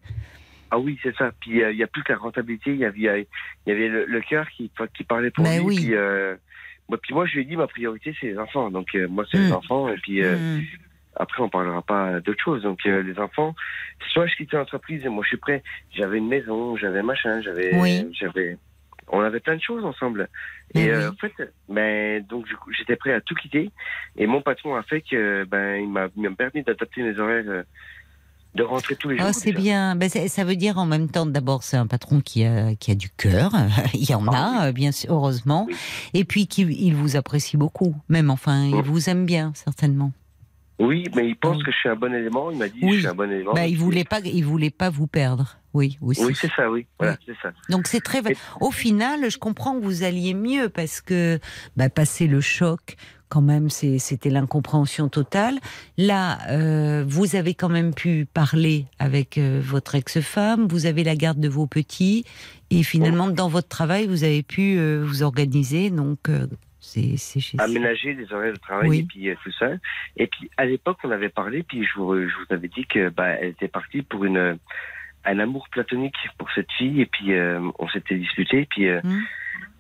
Ah 0.72 0.80
oui, 0.80 1.00
c'est 1.04 1.16
ça. 1.16 1.32
Puis 1.40 1.64
euh, 1.64 1.72
il 1.72 1.78
y 1.78 1.84
a 1.84 1.88
plus 1.88 2.04
que 2.04 2.12
la 2.14 2.20
rentabilité, 2.20 2.72
il 2.72 2.78
y 2.78 2.86
avait, 2.86 3.28
y 3.66 3.72
avait 3.72 3.88
le, 3.88 4.06
le 4.06 4.22
cœur 4.22 4.48
qui, 4.50 4.72
qui 4.96 5.04
parlait 5.04 5.32
pour 5.32 5.44
Mais 5.46 5.58
lui. 5.60 5.66
oui. 5.66 5.76
Puis, 5.78 5.96
euh, 5.96 6.36
moi, 6.90 6.98
puis 7.02 7.14
moi, 7.14 7.26
je 7.26 7.34
lui 7.36 7.42
ai 7.42 7.46
dit, 7.46 7.56
ma 7.58 7.68
priorité, 7.68 8.16
c'est 8.20 8.28
les 8.28 8.38
enfants. 8.38 8.70
Donc 8.72 8.94
euh, 8.96 9.08
moi, 9.08 9.26
c'est 9.32 9.38
les 9.38 9.50
Mm. 9.50 9.54
enfants. 9.54 9.90
Et 9.90 9.98
puis 9.98 10.24
euh, 10.24 10.38
Hmm. 10.38 10.62
après, 11.16 11.42
on 11.44 11.50
parlera 11.50 11.82
pas 11.82 12.20
d'autre 12.22 12.42
chose. 12.44 12.64
Donc 12.64 12.86
euh, 12.86 13.02
les 13.04 13.18
enfants, 13.20 13.56
soit 14.10 14.28
je 14.28 14.36
quittais 14.36 14.58
l'entreprise 14.58 15.06
et 15.06 15.10
moi, 15.10 15.24
je 15.24 15.30
suis 15.30 15.38
prêt. 15.38 15.64
J'avais 15.96 16.18
une 16.18 16.28
maison, 16.28 16.76
j'avais 16.78 17.02
machin, 17.04 17.42
j'avais, 17.42 17.74
Oui. 17.76 18.10
j'avais, 18.20 18.58
on 19.10 19.22
avait 19.22 19.40
plein 19.40 19.56
de 19.56 19.62
choses 19.62 19.84
ensemble. 19.86 20.28
Mais 20.76 20.84
Et 20.86 20.92
euh, 20.92 21.10
en 21.12 21.16
fait, 21.16 21.34
ben 21.70 22.22
donc 22.28 22.46
j'étais 22.78 22.96
prêt 22.98 23.14
à 23.14 23.22
tout 23.22 23.36
quitter. 23.36 23.72
Et 24.18 24.28
mon 24.28 24.42
patron 24.42 24.76
a 24.76 24.84
fait 24.84 25.02
que 25.02 25.46
ben 25.46 25.76
il 25.78 25.90
m'a, 25.90 26.08
il 26.16 26.24
m'a 26.30 26.36
permis 26.36 26.62
d'adapter 26.64 27.02
mes 27.04 27.18
horaires. 27.20 27.64
De 28.58 28.64
rentrer 28.64 28.96
tous 28.96 29.10
les 29.10 29.18
jours. 29.18 29.28
Oh, 29.30 29.34
c'est 29.34 29.54
bien. 29.54 29.96
Ben, 29.96 30.10
ça 30.10 30.44
veut 30.44 30.56
dire 30.58 30.78
en 30.78 30.86
même 30.86 31.10
temps, 31.10 31.26
d'abord, 31.26 31.64
c'est 31.64 31.78
un 31.78 31.88
patron 31.88 32.20
qui 32.20 32.44
a, 32.44 32.76
qui 32.76 32.92
a 32.92 32.96
du 32.96 33.10
cœur. 33.10 33.52
il 33.94 34.10
y 34.10 34.14
en 34.14 34.26
Ah 34.28 34.62
a, 34.64 34.68
euh, 34.68 34.72
bien 34.74 34.92
sûr, 34.92 35.14
heureusement. 35.14 35.66
Oui. 35.70 35.76
Et 36.14 36.26
puis, 36.26 36.48
qui, 36.48 36.64
il 36.64 36.96
vous 36.96 37.16
apprécie 37.16 37.56
beaucoup. 37.58 37.96
Même, 38.10 38.30
enfin, 38.30 38.66
il 38.66 38.76
Mm. 38.76 38.82
vous 38.82 39.10
aime 39.10 39.26
bien, 39.26 39.52
certainement. 39.56 40.12
Oui, 40.80 41.06
mais 41.16 41.28
il 41.28 41.36
pense 41.36 41.58
Oui. 41.58 41.64
que 41.64 41.72
je 41.72 41.78
suis 41.78 41.90
un 41.90 41.96
bon 41.96 42.14
élément. 42.14 42.52
Il 42.52 42.58
m'a 42.60 42.68
dit 42.68 42.78
Oui. 42.84 42.94
je 42.94 43.00
suis 43.00 43.08
un 43.08 43.16
bon 43.16 43.32
élément. 43.32 43.54
Bah, 43.54 43.66
il 43.66 43.78
voulait 43.78 44.04
pas, 44.04 44.20
il 44.24 44.44
voulait 44.46 44.70
pas 44.70 44.90
vous 44.92 45.08
perdre. 45.08 45.58
Oui, 45.74 45.98
aussi. 46.02 46.24
Oui, 46.24 46.34
c'est 46.40 46.52
ça, 46.56 46.70
oui. 46.72 46.86
Voilà, 47.00 47.18
ça. 47.42 47.50
Donc 47.70 47.88
c'est 47.88 48.00
très. 48.00 48.22
Au 48.62 48.72
final, 48.72 49.30
je 49.30 49.38
comprends 49.38 49.74
que 49.80 49.84
vous 49.84 50.04
alliez 50.04 50.34
mieux 50.34 50.70
parce 50.70 51.02
que 51.02 51.40
bah, 51.76 51.90
passer 51.90 52.28
le 52.28 52.42
choc, 52.42 52.96
quand 53.30 53.42
même, 53.42 53.70
c'était 53.70 54.30
l'incompréhension 54.30 55.10
totale. 55.10 55.56
Là, 55.98 56.38
euh, 56.50 57.04
vous 57.08 57.36
avez 57.36 57.54
quand 57.54 57.70
même 57.70 57.94
pu 57.94 58.26
parler 58.34 58.86
avec 59.00 59.38
euh, 59.38 59.60
votre 59.64 59.96
ex-femme. 59.96 60.68
Vous 60.68 60.86
avez 60.86 61.04
la 61.04 61.16
garde 61.16 61.40
de 61.40 61.50
vos 61.50 61.68
petits 61.68 62.26
et 62.70 62.84
finalement, 62.84 63.28
dans 63.28 63.48
votre 63.50 63.68
travail, 63.68 64.08
vous 64.08 64.24
avez 64.24 64.44
pu 64.44 64.78
euh, 64.78 65.04
vous 65.06 65.24
organiser. 65.24 65.90
Donc 65.90 66.30
c'est 66.80 67.18
chez. 67.18 67.58
Aménager 67.60 68.14
des 68.14 68.32
horaires 68.32 68.54
de 68.54 68.60
travail 68.60 68.90
Oui. 68.90 69.00
et 69.00 69.04
puis 69.04 69.30
euh, 69.30 69.36
tout 69.44 69.52
ça. 69.60 69.70
Et 70.16 70.28
puis 70.28 70.50
à 70.58 70.66
l'époque, 70.66 70.98
on 71.04 71.12
avait 71.12 71.30
parlé, 71.30 71.64
puis 71.64 71.84
je 71.84 72.00
vous, 72.00 72.16
je 72.22 72.34
vous 72.34 72.54
avais 72.54 72.68
dit 72.70 72.86
que 72.86 73.10
bah, 73.10 73.30
elle 73.30 73.50
était 73.50 73.68
partie 73.68 74.02
pour 74.02 74.26
une 74.26 74.58
un 75.26 75.40
amour 75.40 75.68
platonique 75.70 76.16
pour 76.38 76.50
cette 76.56 76.72
fille, 76.78 77.02
et 77.02 77.06
puis 77.06 77.34
euh, 77.34 77.60
on 77.80 77.90
s'était 77.90 78.16
disputé, 78.16 78.66
puis 78.70 78.88
euh, 78.88 79.02
Hmm. 79.04 79.20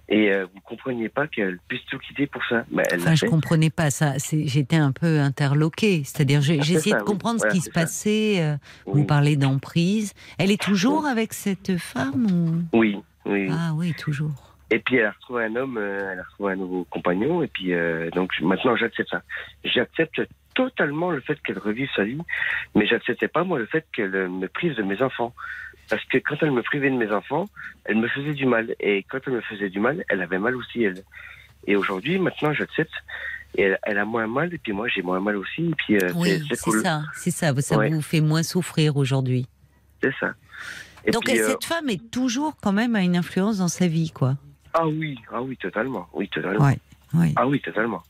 Et 0.10 0.32
euh, 0.32 0.46
vous 0.54 0.62
compreniez 0.62 1.10
pas 1.10 1.28
qu'elle 1.28 1.60
puisse 1.68 1.84
tout 1.90 2.00
quitter 2.00 2.28
pour 2.28 2.42
ça. 2.48 2.64
Bah, 2.72 2.84
elle 2.92 3.02
Enfin, 3.02 3.16
je 3.16 3.22
fait. 3.22 3.28
comprenais 3.28 3.70
pas 3.70 3.90
ça. 3.90 4.14
J'étais 4.32 4.78
un 4.78 4.92
peu 4.92 5.20
interloquée. 5.20 6.04
C'est-à-dire, 6.06 6.40
Ah, 6.44 6.64
ça, 6.64 6.98
de 7.00 7.04
comprendre 7.04 7.42
ce 7.42 7.48
qui 7.48 7.60
se 7.60 7.66
ça. 7.66 7.72
passait. 7.82 8.36
euh, 8.40 8.56
Oui. 8.86 9.02
Vous 9.02 9.06
parlez 9.06 9.36
d'emprise. 9.36 10.14
Elle 10.38 10.52
est 10.52 10.62
toujours 10.62 11.06
avec 11.06 11.34
cette 11.34 11.78
femme 11.78 12.26
ou... 12.32 12.78
Oui, 12.78 12.98
oui. 13.26 13.48
Ah 13.52 13.72
oui, 13.76 13.94
toujours. 13.96 14.56
Et 14.70 14.80
puis 14.80 14.98
elle 14.98 15.06
a 15.06 15.12
retrouvé 15.12 15.46
un 15.46 15.56
homme, 15.56 15.78
euh, 15.78 16.10
elle 16.12 16.20
a 16.20 16.24
retrouvé 16.24 16.54
un 16.54 16.58
nouveau 16.58 16.84
compagnon, 16.90 17.42
et 17.42 17.48
puis 17.48 17.72
donc 18.14 18.32
maintenant 18.42 18.76
j'accepte 18.76 19.10
ça. 19.10 19.22
J'accepte 19.64 20.22
totalement 20.56 21.12
le 21.12 21.22
fait 21.22 21.40
qu'elle 21.42 21.58
revive 21.60 21.88
sa 21.96 22.04
vie, 22.04 22.18
mais 22.76 22.86
j'acceptais 22.86 23.28
pas 23.30 23.44
moi 23.46 23.60
le 23.60 23.66
fait 23.68 23.86
qu'elle 23.96 24.28
me 24.28 24.48
prive 24.48 24.76
de 24.76 24.84
mes 24.84 25.02
enfants. 25.02 25.34
Parce 25.90 26.04
que 26.06 26.18
quand 26.18 26.36
elle 26.42 26.52
me 26.52 26.62
privait 26.64 26.90
de 26.90 26.96
mes 26.98 27.12
enfants, 27.12 27.48
elle 27.86 27.98
me 27.98 28.08
faisait 28.08 28.34
du 28.34 28.46
mal. 28.46 28.76
Et 28.80 29.04
quand 29.10 29.20
elle 29.28 29.34
me 29.34 29.42
faisait 29.42 29.70
du 29.70 29.80
mal, 29.80 30.04
elle 30.10 30.22
avait 30.22 30.40
mal 30.40 30.56
aussi 30.56 30.84
elle. 30.84 31.04
Et 31.66 31.76
aujourd'hui, 31.76 32.20
maintenant, 32.20 32.54
j'accepte. 32.54 32.92
Et 33.56 33.62
elle, 33.64 33.80
elle 33.84 33.98
a 33.98 34.06
moins 34.06 34.28
mal, 34.28 34.54
et 34.54 34.58
puis 34.58 34.74
moi, 34.74 34.88
j'ai 34.90 35.02
moins 35.02 35.20
mal 35.22 35.38
aussi. 35.38 35.70
Et 35.70 35.76
puis, 35.76 35.98
euh, 35.98 36.12
Oui, 36.16 36.44
c'est- 36.50 36.60
cool. 36.62 36.82
ça, 36.82 37.04
c'est 37.14 37.32
ça. 37.32 37.54
Ça 37.62 37.78
Ouais. 37.78 37.90
vous 37.90 38.02
fait 38.02 38.22
moins 38.22 38.44
souffrir 38.44 38.98
aujourd'hui. 38.98 39.48
C'est 40.04 40.14
ça. 40.20 40.34
Et 41.06 41.12
Donc 41.12 41.24
puis, 41.24 41.40
euh, 41.40 41.48
cette 41.48 41.64
femme 41.64 41.90
est 41.90 42.12
toujours 42.12 42.58
quand 42.62 42.74
même 42.74 42.96
à 42.96 43.02
une 43.02 43.16
influence 43.16 43.58
dans 43.60 43.70
sa 43.70 43.88
vie, 43.88 44.12
quoi. 44.12 44.36
Ah 44.74 44.86
oui, 44.88 45.18
ah 45.32 45.42
oui, 45.42 45.56
totalement. 45.58 46.08
Oui, 46.14 46.28
totalement. 46.28 46.64
Ouais, 46.66 46.78
ouais. 47.14 47.32
Ah 47.38 47.48
oui, 47.48 47.62
totalement. 47.62 48.04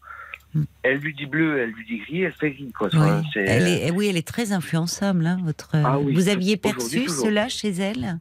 Mm. 0.54 0.64
Elle 0.84 0.98
lui 1.00 1.14
dit 1.14 1.26
bleu, 1.26 1.60
elle 1.60 1.72
lui 1.72 1.86
dit 1.86 1.98
gris, 2.00 2.22
elle 2.24 2.34
fait 2.34 2.52
gris, 2.52 2.72
quoi. 2.72 2.90
Oui. 2.94 3.00
Enfin, 3.00 3.22
Elle 3.36 3.68
est, 3.68 3.92
oui, 3.92 4.08
elle 4.08 4.18
est 4.18 4.28
très 4.28 4.52
influençable. 4.54 5.26
hein, 5.28 5.40
votre. 5.44 5.72
Ah 5.76 6.00
oui, 6.00 6.14
vous 6.14 6.30
aviez 6.30 6.58
perçu 6.58 7.08
cela 7.10 7.50
chez 7.50 7.70
elle? 7.70 8.20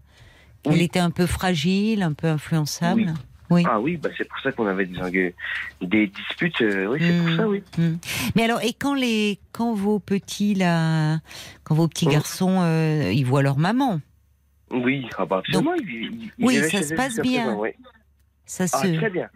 Elle 0.65 0.83
était 0.83 0.99
un 0.99 1.11
peu 1.11 1.27
fragile, 1.27 2.03
un 2.03 2.13
peu 2.13 2.27
influençable? 2.27 3.15
Oui. 3.49 3.63
Ah 3.71 3.79
oui, 3.81 3.97
bah, 3.97 4.09
c'est 4.19 4.27
pour 4.29 4.41
ça 4.41 4.51
qu'on 4.51 4.67
avait 4.67 4.87
des, 4.87 5.33
des 5.81 6.09
disputes. 6.09 6.61
euh, 6.63 6.87
oui, 6.89 6.99
c'est 7.01 7.17
pour 7.17 7.29
Mm. 7.31 7.37
ça, 7.37 7.49
oui. 7.49 7.63
Mm. 7.79 7.95
Mais 8.35 8.43
alors, 8.43 8.61
et 8.61 8.73
quand 8.73 8.95
les, 8.95 9.39
quand 9.53 9.73
vos 9.73 10.01
petits 10.01 10.55
là, 10.55 11.21
quand 11.63 11.77
vos 11.77 11.87
petits 11.87 12.07
garçons, 12.07 12.59
euh, 12.63 13.13
ils 13.15 13.25
voient 13.25 13.43
leur 13.43 13.57
maman, 13.59 14.01
Oui, 14.73 15.07
ah 15.17 15.25
bah, 15.27 15.39
absolument. 15.39 15.75
ils- 15.75 15.89
ils- 15.89 16.33
ils 16.39 16.45
oui, 16.45 16.57
ça 16.69 16.83
se 16.83 16.95
passe 16.95 17.21
bien. 17.21 17.45
présent, 17.55 17.63
ça 18.47 18.65
Ah, 18.73 18.83
se. 18.83 18.97
très 18.97 19.11
bien. 19.11 19.29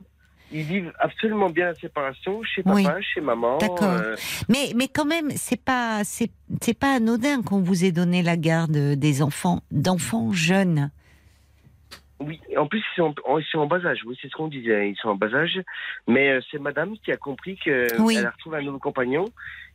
Ils 0.53 0.63
vivent 0.65 0.93
absolument 0.99 1.49
bien 1.49 1.67
la 1.67 1.75
séparation 1.75 2.43
chez 2.43 2.63
Oui. 2.67 2.83
papa, 2.85 3.01
chez 3.01 3.21
maman. 3.21 3.59
D'accord. 3.59 3.83
euh, 3.85 4.17
Mais, 4.49 4.73
mais 4.75 4.89
quand 4.89 5.05
même, 5.05 5.31
c'est 5.31 5.63
pas, 5.65 6.03
c'est, 6.05 6.31
c'est 6.61 6.79
pas 6.79 6.95
anodin 6.97 7.43
qu'on 7.43 7.61
vous 7.61 7.85
ait 7.85 7.93
donné 7.93 8.23
la 8.23 8.37
garde 8.37 8.77
des 8.77 9.23
enfants, 9.23 9.63
d'enfants 9.71 10.33
jeunes. 10.33 10.91
Oui, 12.23 12.39
en 12.59 12.67
plus 12.67 12.81
ils 12.81 12.97
sont, 12.97 13.15
en- 13.27 13.39
ils 13.39 13.45
sont 13.47 13.61
en 13.61 13.67
bas 13.67 13.83
âge, 13.87 14.01
oui, 14.05 14.15
c'est 14.21 14.29
ce 14.29 14.37
qu'on 14.37 14.49
disait, 14.49 14.91
ils 14.91 14.97
sont 14.97 15.09
en 15.09 15.15
bas 15.15 15.33
âge. 15.35 15.59
Mais 16.07 16.31
euh, 16.31 16.41
c'est 16.51 16.59
madame 16.61 16.95
qui 16.99 17.13
a 17.13 17.17
compris 17.17 17.57
qu'elle 17.57 17.87
Oui. 17.99 18.19
a 18.19 18.29
retrouvé 18.31 18.59
un 18.59 18.63
nouveau 18.63 18.79
compagnon. 18.79 19.25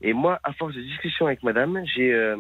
Et 0.02 0.14
moi, 0.14 0.39
à 0.43 0.53
force 0.53 0.76
de 0.76 0.81
discussion 0.81 1.26
avec 1.26 1.41
madame, 1.41 1.81
j'ai 1.95 2.14
euh, 2.14 2.35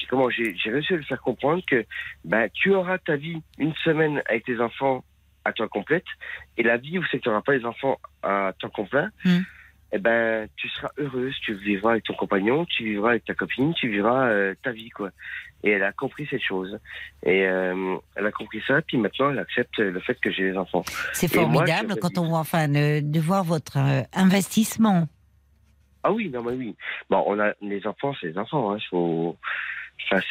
j'ai- 0.00 0.06
comment 0.06 0.28
j'ai 0.28 0.56
j'ai 0.56 0.70
réussi 0.70 0.94
à 0.94 0.96
lui 0.96 1.04
faire 1.04 1.20
comprendre 1.20 1.62
que 1.64 1.84
ben, 2.24 2.48
tu 2.52 2.74
auras 2.74 2.98
ta 2.98 3.14
vie 3.14 3.40
une 3.58 3.74
semaine 3.84 4.22
avec 4.28 4.44
tes 4.46 4.58
enfants 4.60 5.04
à 5.44 5.52
temps 5.52 5.68
complète, 5.68 6.04
et 6.56 6.62
la 6.62 6.76
vie 6.76 6.98
où 6.98 7.04
c'est 7.10 7.18
que 7.18 7.22
tu 7.24 7.28
n'auras 7.28 7.42
pas 7.42 7.54
les 7.54 7.64
enfants 7.64 7.98
à 8.22 8.52
temps 8.58 8.70
complet, 8.70 9.06
Mm. 9.24 9.38
eh 9.92 9.98
ben, 9.98 10.48
tu 10.56 10.68
seras 10.68 10.90
heureuse, 10.98 11.34
tu 11.42 11.54
vivras 11.54 11.92
avec 11.92 12.04
ton 12.04 12.14
compagnon, 12.14 12.64
tu 12.64 12.84
vivras 12.84 13.10
avec 13.10 13.24
ta 13.24 13.34
copine, 13.34 13.74
tu 13.74 13.88
vivras 13.88 14.28
euh, 14.28 14.54
ta 14.62 14.72
vie, 14.72 14.90
quoi. 14.90 15.10
Et 15.64 15.70
elle 15.70 15.82
a 15.84 15.92
compris 15.92 16.26
cette 16.30 16.42
chose. 16.42 16.78
Et 17.24 17.46
euh, 17.46 17.96
elle 18.16 18.26
a 18.26 18.32
compris 18.32 18.62
ça, 18.66 18.82
puis 18.82 18.96
maintenant 18.96 19.30
elle 19.30 19.38
accepte 19.38 19.78
le 19.78 20.00
fait 20.00 20.18
que 20.20 20.30
j'ai 20.32 20.50
les 20.50 20.56
enfants. 20.56 20.82
C'est 21.12 21.32
moi, 21.34 21.44
formidable 21.44 21.94
quand 22.00 22.18
on 22.18 22.26
voit, 22.26 22.38
enfin, 22.40 22.68
de, 22.68 23.00
de 23.00 23.20
voir 23.20 23.44
votre 23.44 23.78
euh, 23.78 24.02
investissement. 24.12 25.06
Ah 26.02 26.10
oui, 26.12 26.30
non, 26.30 26.42
mais 26.42 26.52
oui. 26.52 26.74
Bon, 27.10 27.22
on 27.28 27.38
a 27.38 27.52
les 27.60 27.86
enfants, 27.86 28.12
c'est 28.20 28.28
les 28.28 28.38
enfants, 28.38 28.72
hein. 28.72 28.78
Faut... 28.90 29.36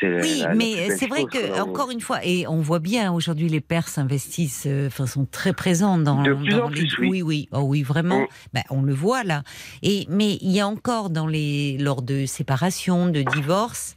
Oui, 0.01 0.39
la- 0.39 0.53
mais 0.55 0.89
c'est 0.97 1.07
vrai 1.07 1.21
chose, 1.21 1.29
que, 1.31 1.61
encore 1.61 1.91
une 1.91 2.01
fois, 2.01 2.19
et 2.25 2.47
on 2.47 2.61
voit 2.61 2.79
bien 2.79 3.11
aujourd'hui, 3.11 3.49
les 3.49 3.61
pères 3.61 3.87
s'investissent, 3.87 4.65
euh, 4.67 4.87
enfin, 4.87 5.07
sont 5.07 5.25
très 5.25 5.53
présents 5.53 5.97
dans, 5.97 6.21
De 6.23 6.33
plus 6.33 6.49
dans 6.51 6.65
en 6.65 6.69
les. 6.69 6.81
plus, 6.81 6.97
oui. 6.99 7.07
oui, 7.09 7.21
oui, 7.21 7.49
oh 7.51 7.61
oui, 7.61 7.83
vraiment. 7.83 8.21
Mm. 8.21 8.27
Ben, 8.53 8.63
on 8.69 8.81
le 8.81 8.93
voit 8.93 9.23
là. 9.23 9.43
Et 9.83 10.05
mais 10.09 10.37
il 10.41 10.51
y 10.51 10.59
a 10.59 10.67
encore 10.67 11.09
dans 11.09 11.27
les 11.27 11.77
lors 11.77 12.01
de 12.01 12.25
séparation, 12.25 13.07
de 13.07 13.21
divorce. 13.21 13.95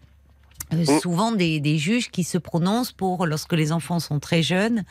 Euh, 0.73 0.85
Mm. 0.85 1.01
Souvent 1.01 1.33
des, 1.33 1.61
des 1.61 1.79
juges 1.79 2.11
qui 2.11 2.25
se 2.25 2.39
prononcent 2.39 2.93
pour, 2.93 3.27
lorsque 3.27 3.53
les 3.53 3.73
enfants 3.73 4.01
sont 4.01 4.19
très 4.19 4.43
jeunes, 4.43 4.85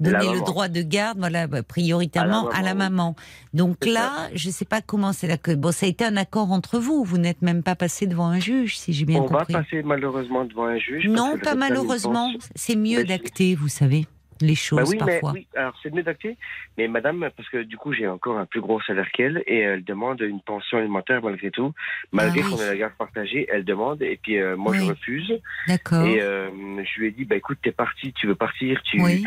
donner 0.00 0.32
le 0.32 0.40
droit 0.40 0.68
de 0.68 0.82
garde, 0.82 1.18
voilà, 1.18 1.46
bah, 1.46 1.62
prioritairement 1.62 2.48
à 2.50 2.62
la 2.62 2.74
maman. 2.74 3.14
Donc 3.54 3.84
là, 3.86 4.28
je 4.34 4.50
sais 4.50 4.64
pas 4.64 4.80
comment 4.80 5.12
c'est 5.12 5.26
là 5.26 5.36
que 5.36 5.52
bon, 5.54 5.72
ça 5.72 5.86
a 5.86 5.88
été 5.88 6.04
un 6.04 6.16
accord 6.16 6.52
entre 6.52 6.78
vous. 6.78 7.04
Vous 7.04 7.18
n'êtes 7.18 7.42
même 7.42 7.62
pas 7.62 7.74
passé 7.76 8.06
devant 8.06 8.26
un 8.26 8.40
juge, 8.40 8.78
si 8.78 8.92
j'ai 8.92 9.04
bien 9.04 9.20
on 9.20 9.26
compris. 9.26 9.52
va 9.52 9.62
passer 9.62 9.82
malheureusement 9.82 10.44
devant 10.44 10.66
un 10.66 10.78
juge. 10.78 11.06
Non, 11.08 11.36
pas 11.38 11.54
malheureusement. 11.54 12.30
C'est 12.54 12.76
mieux 12.76 13.04
d'acter, 13.04 13.54
vous 13.54 13.68
savez, 13.68 14.06
les 14.40 14.54
choses 14.54 14.78
Bah 14.78 14.84
oui, 14.88 14.98
mais 15.04 15.12
parfois. 15.20 15.32
oui, 15.32 15.46
alors 15.54 15.74
c'est 15.82 15.92
mieux 15.92 16.02
d'acter, 16.02 16.36
mais 16.76 16.88
madame, 16.88 17.28
parce 17.36 17.48
que 17.48 17.62
du 17.62 17.76
coup 17.76 17.92
j'ai 17.92 18.06
encore 18.08 18.38
un 18.38 18.46
plus 18.46 18.60
gros 18.60 18.80
salaire 18.82 19.10
qu'elle, 19.12 19.42
et 19.46 19.58
elle 19.58 19.84
demande 19.84 20.20
une 20.20 20.40
pension 20.40 20.78
alimentaire 20.78 21.22
malgré 21.22 21.50
tout, 21.50 21.72
malgré 22.12 22.40
Ah 22.42 22.44
oui. 22.46 22.50
qu'on 22.56 22.62
ait 22.62 22.66
la 22.66 22.76
garde 22.76 22.94
partagée, 22.94 23.46
elle 23.52 23.64
demande, 23.64 24.02
et 24.02 24.18
puis 24.22 24.38
euh, 24.38 24.56
moi 24.56 24.74
je 24.74 24.82
refuse, 24.82 25.32
D'accord. 25.66 26.06
et 26.06 26.20
euh, 26.20 26.48
je 26.84 27.00
lui 27.00 27.08
ai 27.08 27.10
dit, 27.10 27.24
bah 27.24 27.36
écoute, 27.36 27.58
t'es 27.62 27.72
parti, 27.72 28.12
tu 28.12 28.26
veux 28.26 28.34
partir, 28.36 28.80
tu, 28.82 29.00
Oui. 29.02 29.24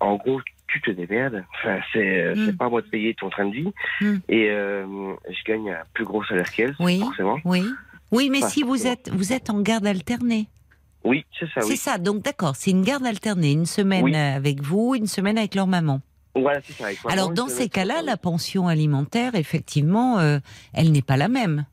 en 0.00 0.16
gros, 0.16 0.40
tu 0.68 0.80
te 0.80 0.90
démerdes, 0.90 1.44
enfin, 1.54 1.80
c'est 1.92 2.20
euh, 2.22 2.34
Mm. 2.34 2.46
c'est 2.46 2.56
pas 2.56 2.64
à 2.64 2.68
moi 2.70 2.80
de 2.82 2.86
payer 2.88 3.14
ton 3.14 3.28
train 3.30 3.46
de 3.46 3.52
vie, 3.54 3.72
Mm. 4.00 4.16
et 4.28 4.48
euh, 4.50 4.86
je 5.28 5.44
gagne 5.44 5.70
un 5.70 5.82
plus 5.92 6.04
gros 6.04 6.24
salaire 6.24 6.50
qu'elle, 6.50 6.74
Oui. 6.80 6.98
forcément. 7.00 7.38
Oui. 7.44 7.64
Oui, 8.10 8.28
mais 8.30 8.42
si 8.42 8.62
vous 8.62 8.86
êtes, 8.86 9.08
vous 9.10 9.32
êtes 9.32 9.48
en 9.48 9.62
garde 9.62 9.86
alternée. 9.86 10.46
Oui, 11.04 11.24
c'est 11.38 11.46
ça, 11.46 11.60
C'est 11.62 11.68
oui. 11.68 11.76
ça. 11.76 11.98
Donc 11.98 12.22
d'accord, 12.22 12.54
c'est 12.56 12.70
une 12.70 12.82
garde 12.82 13.04
alternée, 13.06 13.52
une 13.52 13.66
semaine 13.66 14.04
Oui. 14.04 14.14
avec 14.16 14.62
vous, 14.62 14.94
une 14.94 15.06
semaine 15.06 15.36
avec 15.38 15.54
leur 15.54 15.66
maman. 15.66 16.00
Voilà, 16.34 16.60
c'est 16.66 16.72
ça. 16.72 16.86
Alors 17.10 17.30
dans 17.30 17.48
ces 17.48 17.68
cas-là, 17.68 18.02
la 18.02 18.16
pension 18.16 18.68
alimentaire, 18.68 19.34
effectivement, 19.34 20.18
euh, 20.20 20.38
elle 20.72 20.92
n'est 20.92 21.02
pas 21.02 21.16
la 21.16 21.28
même. 21.28 21.66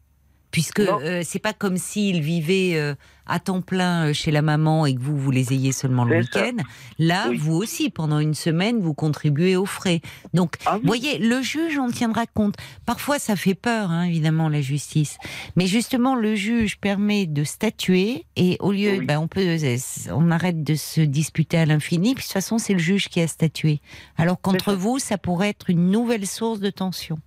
Puisque 0.52 0.80
euh, 0.80 1.22
c'est 1.24 1.38
pas 1.40 1.54
comme 1.54 1.78
s'ils 1.78 2.22
vivaient 2.22 2.72
euh, 2.74 2.96
à 3.28 3.40
temps 3.40 3.62
plein 3.62 4.08
euh, 4.08 4.14
chez 4.14 4.32
la 4.32 4.42
maman 4.42 4.88
et 4.88 4.96
que 4.96 5.00
vous, 5.00 5.16
vous 5.16 5.30
les 5.30 5.54
ayez 5.54 5.72
seulement 5.72 6.06
le 6.06 6.18
week-end. 6.22 6.56
Là, 6.98 7.28
Oui. 7.30 7.38
vous 7.38 7.54
aussi, 7.54 7.92
pendant 7.92 8.18
une 8.18 8.34
semaine, 8.34 8.80
vous 8.80 8.96
contribuez 8.96 9.56
aux 9.56 9.68
frais. 9.68 10.02
Donc, 10.34 10.56
Ah 10.66 10.78
oui. 10.78 10.82
voyez, 10.88 11.20
le 11.20 11.44
juge 11.44 11.78
en 11.78 11.92
tiendra 11.92 12.26
compte. 12.26 12.56
Parfois, 12.88 13.20
ça 13.20 13.36
fait 13.36 13.54
peur, 13.54 13.92
hein, 13.92 14.06
évidemment, 14.06 14.50
la 14.50 14.62
justice. 14.62 15.18
Mais 15.56 15.68
justement, 15.68 16.16
le 16.16 16.34
juge 16.34 16.80
permet 16.80 17.28
de 17.28 17.44
statuer 17.44 18.26
et 18.36 18.58
au 18.60 18.72
lieu, 18.72 18.98
Oui. 18.98 19.06
ben, 19.06 19.20
on 19.20 19.28
peut, 19.28 19.56
on 20.12 20.32
arrête 20.32 20.64
de 20.64 20.74
se 20.74 21.02
disputer 21.02 21.60
à 21.60 21.68
l'infini. 21.68 22.16
Puis 22.16 22.24
de 22.24 22.28
toute 22.28 22.34
façon, 22.34 22.58
c'est 22.58 22.74
le 22.74 22.80
juge 22.80 23.10
qui 23.10 23.22
a 23.22 23.28
statué. 23.28 23.82
Alors 24.18 24.42
qu'entre 24.42 24.74
vous, 24.74 24.98
ça 24.98 25.20
pourrait 25.20 25.50
être 25.50 25.70
une 25.70 25.92
nouvelle 25.92 26.26
source 26.26 26.60
de 26.60 26.72
tension. 26.72 27.20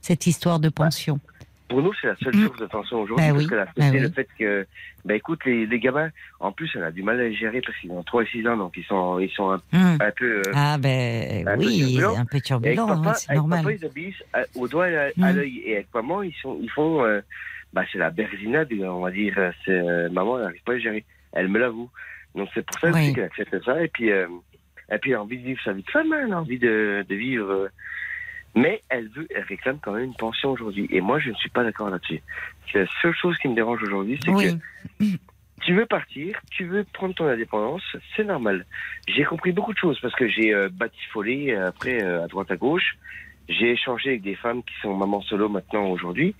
Cette 0.00 0.26
histoire 0.26 0.60
de 0.60 0.70
pension. 0.70 1.20
Pour 1.68 1.82
nous, 1.82 1.92
c'est 2.00 2.06
la 2.06 2.16
seule 2.16 2.36
Mm. 2.36 2.44
source 2.44 2.58
de 2.60 2.66
tension 2.66 3.00
aujourd'hui, 3.02 3.26
Bah 3.26 3.32
parce 3.32 3.42
oui, 3.44 3.48
qu'elle 3.50 3.58
a 3.58 3.64
bah 3.64 3.70
accepté 3.76 3.96
oui. 3.98 4.02
le 4.02 4.08
fait 4.10 4.28
que, 4.38 4.66
bah 5.04 5.14
écoute, 5.16 5.44
les, 5.44 5.66
les 5.66 5.80
gamins, 5.80 6.10
en 6.38 6.52
plus, 6.52 6.70
elle 6.76 6.84
a 6.84 6.92
du 6.92 7.02
mal 7.02 7.18
à 7.18 7.24
les 7.24 7.34
gérer 7.34 7.60
parce 7.60 7.76
qu'ils 7.78 7.90
ont 7.90 8.02
3 8.04 8.22
et 8.22 8.26
6 8.26 8.46
ans, 8.46 8.56
donc 8.56 8.74
ils 8.76 8.84
sont, 8.84 9.18
ils 9.18 9.30
sont 9.30 9.50
un, 9.50 9.60
un 9.72 10.10
peu. 10.12 10.42
euh, 10.46 10.52
Ah 10.54 10.78
ben 10.78 11.48
un 11.48 11.56
oui, 11.58 11.98
un 12.04 12.24
peu 12.24 12.36
et 12.36 12.38
avec 12.38 12.42
turbulent, 12.44 12.86
papa, 12.86 13.10
oui, 13.10 13.16
c'est 13.26 13.34
normal. 13.34 13.62
papa, 13.64 13.72
ils 13.74 13.84
obéissent 13.84 14.24
à- 14.32 14.44
au 14.54 14.68
doigt 14.68 14.88
et 14.90 14.96
à, 14.96 15.02
à 15.22 15.32
Mm. 15.32 15.36
l'œil. 15.36 15.62
Et 15.64 15.74
avec 15.74 15.88
maman, 15.94 16.22
ils, 16.22 16.34
sont, 16.34 16.56
ils 16.62 16.70
font. 16.70 17.04
euh, 17.04 17.20
bah, 17.72 17.82
c'est 17.92 17.98
la 17.98 18.10
berzinade, 18.10 18.72
on 18.72 19.00
va 19.00 19.10
dire. 19.10 19.34
C'est, 19.64 19.72
euh, 19.72 20.08
maman, 20.08 20.38
elle 20.38 20.44
n'arrive 20.44 20.62
pas 20.62 20.72
à 20.72 20.74
les 20.76 20.80
gérer. 20.82 21.04
Elle 21.32 21.48
me 21.48 21.58
l'avoue. 21.58 21.90
Donc 22.36 22.48
c'est 22.54 22.64
pour 22.64 22.78
ça 22.78 22.90
Oui. 22.92 23.00
aussi 23.00 23.12
qu'elle 23.12 23.24
accepte 23.24 23.64
ça. 23.64 23.82
Et 23.82 23.88
puis, 23.88 24.12
euh, 24.12 24.28
et 24.92 24.98
puis, 24.98 25.10
elle 25.10 25.16
a 25.16 25.22
envie 25.22 25.38
de 25.38 25.44
vivre 25.44 25.60
sa 25.64 25.72
vie 25.72 25.82
de 25.82 25.90
femme, 25.90 26.12
hein, 26.12 26.22
elle 26.26 26.32
a 26.32 26.38
envie 26.40 26.58
de, 26.60 27.04
de 27.08 27.14
vivre. 27.16 27.68
Mais 28.56 28.82
elle 28.88 29.08
veut, 29.10 29.28
elle 29.34 29.44
réclame 29.44 29.78
quand 29.80 29.92
même 29.92 30.04
une 30.04 30.16
pension 30.16 30.50
aujourd'hui. 30.50 30.88
Et 30.90 31.02
moi, 31.02 31.18
je 31.20 31.28
ne 31.28 31.34
suis 31.34 31.50
pas 31.50 31.62
d'accord 31.62 31.90
là-dessus. 31.90 32.22
C'est 32.72 32.80
la 32.80 32.86
seule 33.02 33.14
chose 33.14 33.36
qui 33.38 33.48
me 33.48 33.54
dérange 33.54 33.82
aujourd'hui, 33.82 34.18
c'est 34.24 34.30
Oui. 34.30 34.58
que 34.98 35.04
tu 35.62 35.74
veux 35.74 35.86
partir, 35.86 36.40
tu 36.50 36.64
veux 36.64 36.84
prendre 36.84 37.14
ton 37.14 37.26
indépendance, 37.26 37.82
c'est 38.16 38.24
normal. 38.24 38.64
J'ai 39.08 39.24
compris 39.24 39.52
beaucoup 39.52 39.74
de 39.74 39.78
choses 39.78 39.98
parce 40.00 40.14
que 40.14 40.26
j'ai 40.28 40.54
euh, 40.54 40.68
batifolé 40.72 41.50
euh, 41.52 41.68
après 41.68 42.02
euh, 42.02 42.24
à 42.24 42.28
droite 42.28 42.50
à 42.50 42.56
gauche. 42.56 42.96
J'ai 43.48 43.72
échangé 43.72 44.10
avec 44.10 44.22
des 44.22 44.34
femmes 44.34 44.62
qui 44.62 44.74
sont 44.80 44.96
maman 44.96 45.20
solo 45.20 45.48
maintenant 45.48 45.84
aujourd'hui. 45.86 46.34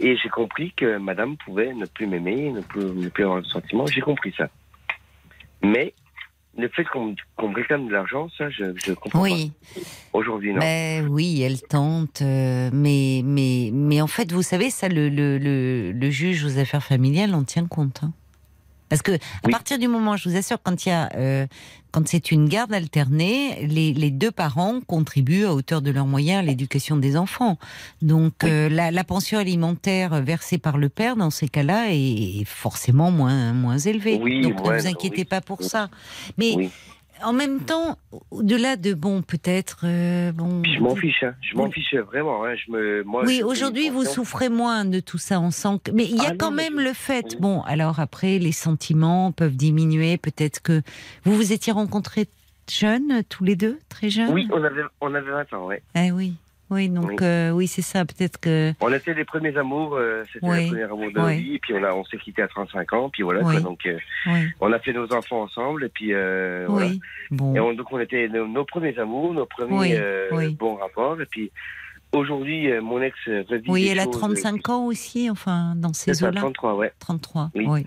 Et 0.00 0.16
j'ai 0.16 0.28
compris 0.28 0.72
que 0.76 0.98
madame 0.98 1.36
pouvait 1.36 1.72
ne 1.72 1.86
plus 1.86 2.06
m'aimer, 2.06 2.50
ne 2.50 2.60
plus, 2.60 2.84
ne 2.84 3.08
plus 3.08 3.24
avoir 3.24 3.40
de 3.40 3.46
sentiments. 3.46 3.86
J'ai 3.86 4.00
compris 4.00 4.34
ça. 4.36 4.48
Mais 5.62 5.94
le 6.56 6.68
fait 6.68 6.84
qu'on 6.84 7.14
qu'on 7.36 7.48
me 7.48 7.54
réclame 7.54 7.86
de 7.88 7.92
l'argent, 7.92 8.28
ça, 8.38 8.48
je 8.50 8.64
ne 8.64 8.94
comprends 8.94 9.22
Oui. 9.22 9.52
pas. 9.74 9.80
Aujourd'hui, 10.12 10.52
non. 10.52 10.60
Ben 10.60 11.08
oui, 11.08 11.42
elle 11.42 11.60
tente, 11.62 12.22
euh, 12.22 12.70
mais 12.72 13.22
mais 13.24 13.70
mais 13.72 14.00
en 14.00 14.06
fait, 14.06 14.30
vous 14.32 14.42
savez, 14.42 14.70
ça, 14.70 14.88
le 14.88 15.08
le, 15.08 15.38
le, 15.38 15.92
le 15.92 16.10
juge 16.10 16.44
aux 16.44 16.58
affaires 16.58 16.84
familiales 16.84 17.34
en 17.34 17.42
tient 17.44 17.66
compte. 17.66 18.00
hein. 18.04 18.12
Parce 18.88 19.02
que 19.02 19.12
à 19.12 19.18
Oui. 19.46 19.50
partir 19.52 19.78
du 19.78 19.88
moment, 19.88 20.16
je 20.16 20.28
vous 20.28 20.36
assure, 20.36 20.58
quand 20.62 20.84
il 20.86 20.90
y 20.90 20.92
a 20.92 21.08
euh, 21.16 21.46
quand 21.90 22.06
c'est 22.08 22.30
une 22.32 22.48
garde 22.48 22.72
alternée, 22.74 23.66
les, 23.66 23.92
les 23.94 24.10
deux 24.10 24.30
parents 24.32 24.80
contribuent 24.86 25.46
à 25.46 25.54
hauteur 25.54 25.80
de 25.80 25.90
leurs 25.92 26.06
moyens 26.06 26.40
à 26.40 26.42
l'éducation 26.42 26.96
des 26.96 27.16
enfants. 27.16 27.56
Donc 28.02 28.42
euh, 28.44 28.68
la, 28.68 28.90
la 28.90 29.04
pension 29.04 29.38
alimentaire 29.38 30.20
versée 30.22 30.58
par 30.58 30.76
le 30.76 30.88
père 30.88 31.14
dans 31.16 31.30
ces 31.30 31.48
cas-là 31.48 31.86
est 31.90 32.44
forcément 32.44 33.10
moins 33.10 33.52
moins 33.52 33.78
élevée. 33.78 34.18
Oui, 34.20 34.42
Donc 34.42 34.64
ne 34.64 34.78
vous 34.80 34.86
inquiétez 34.86 35.18
oui. 35.18 35.24
pas 35.24 35.40
pour 35.40 35.62
ça. 35.62 35.88
Mais. 36.38 36.70
En 37.22 37.32
même 37.32 37.60
temps, 37.60 37.98
au-delà 38.30 38.76
de 38.76 38.94
bon, 38.94 39.22
peut-être 39.22 39.80
euh, 39.84 40.32
bon. 40.32 40.62
Je 40.64 40.80
m'en 40.80 40.94
fiche, 40.96 41.22
hein. 41.22 41.34
je 41.40 41.56
m'en 41.56 41.64
Oui. 41.64 41.72
fiche 41.72 41.94
vraiment. 41.94 42.44
Hein. 42.44 42.54
Je 42.56 42.70
me, 42.72 43.02
moi, 43.04 43.22
Oui, 43.24 43.42
aujourd'hui, 43.42 43.88
vous 43.90 44.04
souffrez 44.04 44.48
moins 44.48 44.84
de 44.84 45.00
tout 45.00 45.18
ça. 45.18 45.40
On 45.40 45.50
sent 45.50 45.80
que... 45.84 45.90
Mais 45.90 46.04
il 46.04 46.16
y 46.16 46.20
a 46.26 46.30
Ah 46.30 46.36
quand 46.38 46.50
même 46.50 46.78
je- 46.78 46.84
le 46.84 46.92
fait. 46.92 47.26
oui. 47.30 47.36
Bon, 47.40 47.62
alors 47.62 48.00
après, 48.00 48.38
les 48.38 48.52
sentiments 48.52 49.32
peuvent 49.32 49.56
diminuer. 49.56 50.16
Peut-être 50.18 50.60
que 50.62 50.82
vous 51.24 51.34
vous 51.34 51.52
étiez 51.52 51.72
rencontrés 51.72 52.26
jeunes, 52.70 53.22
tous 53.28 53.44
les 53.44 53.56
deux, 53.56 53.78
très 53.88 54.08
jeunes? 54.10 54.30
Oui, 54.32 54.48
on 54.52 54.62
avait, 54.64 54.82
on 55.00 55.14
avait 55.14 55.30
20 55.30 55.52
ans, 55.54 55.66
ouais. 55.66 55.82
Eh 55.94 56.10
oui, 56.12 56.34
oui, 56.74 56.88
donc 56.90 57.08
Oui. 57.08 57.16
euh, 57.22 57.50
oui, 57.50 57.66
c'est 57.66 57.82
ça, 57.82 58.04
peut-être 58.04 58.38
que. 58.38 58.72
On 58.80 58.92
était 58.92 59.14
les 59.14 59.24
premiers 59.24 59.56
amours, 59.56 59.94
euh, 59.96 60.22
c'était 60.32 60.46
Oui. 60.46 60.62
le 60.64 60.68
premier 60.68 60.82
amour 60.82 61.12
de 61.12 61.20
Oui. 61.20 61.42
vies, 61.42 61.54
et 61.54 61.58
puis 61.60 61.72
on, 61.74 61.82
a, 61.82 61.92
on 61.94 62.04
s'est 62.04 62.18
quitté 62.18 62.42
à 62.42 62.48
35 62.48 62.92
ans, 62.92 63.08
puis 63.10 63.22
voilà, 63.22 63.40
quoi, 63.40 63.60
donc 63.60 63.80
euh, 63.86 63.98
on 64.60 64.72
a 64.72 64.78
fait 64.78 64.92
nos 64.92 65.10
enfants 65.12 65.42
ensemble, 65.42 65.84
et 65.84 65.88
puis 65.88 66.12
voilà. 66.12 66.90
Bon. 67.30 67.54
Et 67.54 67.60
on- 67.60 67.72
donc 67.74 67.86
on 67.92 67.98
était 68.00 68.28
nos, 68.28 68.46
nos 68.46 68.64
premiers 68.64 68.98
amours, 68.98 69.32
nos 69.32 69.46
premiers 69.46 69.98
bons 70.58 70.74
rapports, 70.76 71.20
et 71.20 71.26
puis 71.26 71.50
aujourd'hui, 72.12 72.68
mon 72.80 73.00
ex 73.02 73.16
revit 73.26 73.68
Oui, 73.70 73.88
elle 73.90 73.98
a 74.00 74.04
choses, 74.04 74.18
35 74.18 74.68
ans 74.68 74.86
aussi, 74.86 75.30
enfin, 75.30 75.74
dans 75.76 75.92
ces 75.92 76.22
eaux-là. 76.22 76.40
33, 76.40 76.74
ouais. 76.76 76.92
33, 77.00 77.50
Oui. 77.54 77.66
oui. 77.68 77.84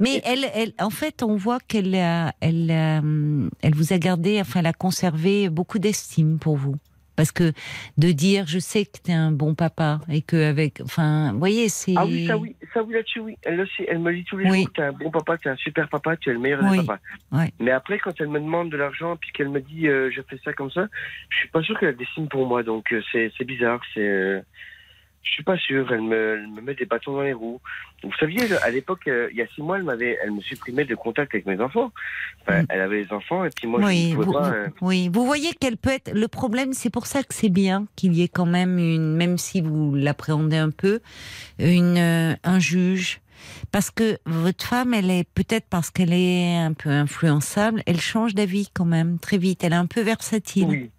Mais 0.00 0.22
elle, 0.24 0.46
elle, 0.54 0.72
en 0.80 0.88
fait, 0.88 1.22
on 1.22 1.36
voit 1.36 1.58
qu'elle 1.60 1.94
a, 1.94 2.32
elle, 2.40 2.70
elle 2.70 3.74
vous 3.74 3.92
a 3.92 3.98
gardé, 3.98 4.40
enfin, 4.40 4.60
elle 4.60 4.66
a 4.66 4.72
conservé 4.72 5.50
beaucoup 5.50 5.78
d'estime 5.78 6.38
pour 6.38 6.56
vous. 6.56 6.76
Parce 7.16 7.32
que 7.32 7.52
de 7.98 8.12
dire, 8.12 8.46
je 8.46 8.58
sais 8.58 8.86
que 8.86 8.98
tu 9.04 9.10
es 9.10 9.14
un 9.14 9.30
bon 9.32 9.54
papa 9.54 10.00
et 10.08 10.22
que 10.22 10.48
avec, 10.48 10.80
enfin, 10.82 11.32
vous 11.32 11.38
voyez, 11.38 11.68
c'est. 11.68 11.94
Ah 11.96 12.06
oui, 12.06 12.26
ça 12.26 12.38
oui, 12.38 12.56
ça 12.72 12.82
oui 12.82 12.94
là-dessus, 12.94 13.20
oui. 13.20 13.36
Elle 13.42 13.56
le 13.56 13.66
sait, 13.66 13.84
elle 13.88 13.98
me 13.98 14.12
dit 14.14 14.24
tous 14.24 14.38
les 14.38 14.50
Oui. 14.50 14.60
jours, 14.62 14.70
t'es 14.74 14.82
un 14.82 14.92
bon 14.92 15.10
papa, 15.10 15.36
t'es 15.36 15.50
un 15.50 15.56
super 15.56 15.88
papa, 15.88 16.16
tu 16.16 16.30
es 16.30 16.32
le 16.32 16.38
meilleur 16.38 16.62
Oui. 16.62 16.78
des 16.80 16.86
papas. 16.86 17.00
Ouais. 17.32 17.52
Mais 17.60 17.72
après, 17.72 17.98
quand 17.98 18.12
elle 18.20 18.28
me 18.28 18.40
demande 18.40 18.70
de 18.70 18.76
l'argent, 18.76 19.16
puis 19.16 19.30
qu'elle 19.32 19.50
me 19.50 19.60
dit, 19.60 19.88
euh, 19.88 20.10
je 20.10 20.22
fais 20.22 20.38
ça 20.44 20.52
comme 20.52 20.70
ça, 20.70 20.86
je 21.28 21.36
suis 21.38 21.48
pas 21.48 21.62
sûr 21.62 21.78
qu'elle 21.78 21.96
dessine 21.96 22.28
pour 22.28 22.46
moi, 22.46 22.62
donc 22.62 22.92
euh, 22.92 23.02
c'est 23.12 23.30
c'est 23.36 23.44
bizarre, 23.44 23.80
c'est... 23.92 24.00
euh, 24.00 24.40
je 25.22 25.30
suis 25.32 25.42
pas 25.44 25.56
sûr, 25.58 25.92
elle 25.92 26.00
me, 26.00 26.34
elle 26.34 26.48
me 26.48 26.60
met 26.62 26.74
des 26.74 26.86
bâtons 26.86 27.12
dans 27.12 27.20
les 27.22 27.32
roues. 27.34 27.60
Vous 28.02 28.10
saviez, 28.18 28.40
à 28.62 28.70
l'époque, 28.70 29.06
euh, 29.06 29.28
il 29.30 29.36
y 29.36 29.42
a 29.42 29.46
six 29.48 29.60
mois, 29.62 29.76
elle 29.76 29.84
m'avait, 29.84 30.18
elle 30.24 30.32
me 30.32 30.40
supprimait 30.40 30.86
de 30.86 30.94
contact 30.94 31.34
avec 31.34 31.46
mes 31.46 31.60
enfants. 31.60 31.92
Enfin, 32.42 32.64
Elle 32.68 32.80
avait 32.80 33.04
des 33.04 33.12
enfants, 33.12 33.44
et 33.44 33.50
puis 33.50 33.66
moi, 33.68 33.80
Mm. 33.80 33.84
oui, 33.84 34.08
je 34.10 34.16
ne 34.16 34.16
vous, 34.16 34.24
pouvais 34.24 34.38
pas... 34.38 34.50
euh, 34.50 34.68
oui, 34.80 35.10
vous 35.12 35.26
voyez 35.26 35.52
qu'elle 35.52 35.76
peut 35.76 35.90
être. 35.90 36.10
Le 36.14 36.26
problème, 36.26 36.72
c'est 36.72 36.90
pour 36.90 37.06
ça 37.06 37.22
que 37.22 37.34
c'est 37.34 37.50
bien 37.50 37.86
qu'il 37.96 38.14
y 38.14 38.22
ait 38.22 38.28
quand 38.28 38.46
même 38.46 38.78
une, 38.78 39.14
même 39.14 39.36
si 39.36 39.60
vous 39.60 39.94
l'appréhendez 39.94 40.56
un 40.56 40.70
peu, 40.70 41.00
une, 41.58 41.98
euh, 41.98 42.34
un 42.42 42.58
juge. 42.58 43.20
Parce 43.72 43.90
que 43.90 44.18
votre 44.26 44.64
femme, 44.64 44.92
elle 44.94 45.10
est 45.10 45.26
peut-être 45.34 45.66
parce 45.70 45.90
qu'elle 45.90 46.12
est 46.12 46.56
un 46.56 46.74
peu 46.74 46.90
influençable, 46.90 47.82
elle 47.86 48.00
change 48.00 48.34
d'avis 48.34 48.68
quand 48.74 48.84
même 48.84 49.18
très 49.18 49.38
vite. 49.38 49.64
Elle 49.64 49.72
est 49.72 49.76
un 49.76 49.86
peu 49.86 50.02
versatile. 50.02 50.66
Oui. 50.68 50.90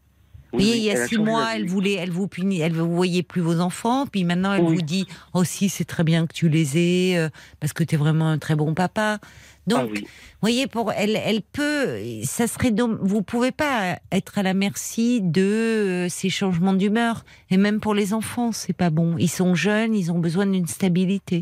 Oui, 0.54 0.72
il 0.76 0.84
y 0.84 0.92
a 0.92 1.08
six 1.08 1.18
mois, 1.18 1.56
elle 1.56 1.66
voulait, 1.66 1.94
elle 1.94 2.12
vous 2.12 2.28
punit, 2.28 2.60
elle 2.60 2.74
vous 2.74 2.94
voyait 2.94 3.24
plus 3.24 3.42
vos 3.42 3.60
enfants, 3.62 4.06
puis 4.06 4.24
maintenant 4.26 4.54
elle 4.54 4.64
Oui. 4.64 4.76
vous 4.76 4.82
dit, 4.82 5.08
oh 5.34 5.44
si, 5.46 5.70
c'est 5.70 5.86
très 5.86 6.04
bien 6.04 6.28
que 6.28 6.34
tu 6.34 6.50
les 6.50 6.78
aies, 6.78 7.18
euh, 7.18 7.30
parce 7.60 7.72
que 7.74 7.84
tu 7.86 7.96
es 7.96 7.98
vraiment 7.98 8.28
un 8.30 8.38
très 8.38 8.56
bon 8.56 8.74
papa. 8.74 9.20
Donc, 9.68 9.80
Ah 9.84 9.92
oui. 9.94 10.02
vous 10.02 10.08
voyez, 10.42 10.68
pour 10.68 10.92
elle, 10.92 11.16
elle 11.24 11.42
peut, 11.42 12.00
ça 12.24 12.48
serait, 12.48 12.72
dom- 12.72 12.98
vous 13.02 13.22
pouvez 13.22 13.52
pas 13.52 14.00
être 14.12 14.40
à 14.40 14.44
la 14.44 14.54
merci 14.54 15.22
de 15.22 15.42
euh, 15.42 16.10
ces 16.10 16.30
changements 16.30 16.74
d'humeur, 16.74 17.24
et 17.50 17.58
même 17.58 17.80
pour 17.80 17.94
les 17.94 18.14
enfants, 18.14 18.52
c'est 18.52 18.74
pas 18.74 18.90
bon. 18.90 19.16
Ils 19.18 19.30
sont 19.30 19.56
jeunes, 19.56 19.96
ils 19.96 20.12
ont 20.12 20.20
besoin 20.20 20.46
d'une 20.48 20.68
stabilité. 20.68 21.42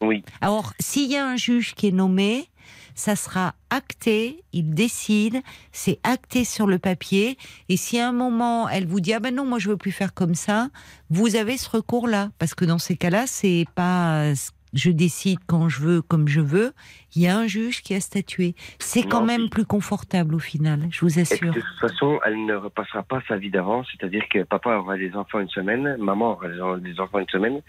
Oui. 0.00 0.22
Alors, 0.40 0.72
s'il 0.80 1.10
y 1.10 1.16
a 1.16 1.26
un 1.26 1.36
juge 1.36 1.74
qui 1.74 1.88
est 1.88 1.92
nommé, 1.92 2.46
ça 2.94 3.16
sera 3.16 3.54
acté, 3.70 4.44
il 4.52 4.74
décide, 4.74 5.42
c'est 5.72 5.98
acté 6.02 6.44
sur 6.44 6.66
le 6.66 6.78
papier. 6.78 7.38
Et 7.68 7.76
si 7.76 7.98
à 7.98 8.08
un 8.08 8.12
moment 8.12 8.68
elle 8.68 8.86
vous 8.86 9.00
dit 9.00 9.12
ah 9.12 9.20
ben 9.20 9.34
non 9.34 9.44
moi 9.44 9.58
je 9.58 9.68
veux 9.68 9.76
plus 9.76 9.92
faire 9.92 10.14
comme 10.14 10.34
ça, 10.34 10.68
vous 11.10 11.36
avez 11.36 11.56
ce 11.56 11.68
recours-là 11.70 12.30
parce 12.38 12.54
que 12.54 12.64
dans 12.64 12.78
ces 12.78 12.96
cas-là 12.96 13.26
c'est 13.26 13.66
pas 13.74 14.32
je 14.72 14.90
décide 14.90 15.38
quand 15.46 15.68
je 15.68 15.80
veux 15.80 16.02
comme 16.02 16.28
je 16.28 16.40
veux. 16.40 16.72
Il 17.14 17.22
y 17.22 17.26
a 17.28 17.36
un 17.38 17.46
juge 17.46 17.82
qui 17.82 17.94
a 17.94 18.00
statué. 18.00 18.54
C'est 18.78 19.02
quand 19.02 19.20
Non, 19.20 19.26
même 19.26 19.48
plus 19.50 19.64
confortable 19.66 20.34
au 20.34 20.38
final, 20.38 20.88
je 20.90 21.00
vous 21.00 21.18
assure. 21.18 21.52
de 21.52 21.60
toute 21.60 21.78
façon, 21.80 22.18
elle 22.24 22.44
ne 22.46 22.54
repassera 22.54 23.02
pas 23.02 23.20
sa 23.28 23.36
vie 23.36 23.50
d'avant, 23.50 23.84
c'est-à-dire 23.84 24.24
que 24.30 24.42
papa 24.44 24.76
aura 24.76 24.96
des 24.96 25.14
enfants 25.14 25.40
une 25.40 25.48
semaine, 25.50 25.96
maman 25.98 26.32
aura 26.32 26.78
des 26.78 26.98
enfants 27.00 27.18
une 27.18 27.28
semaine, 27.28 27.60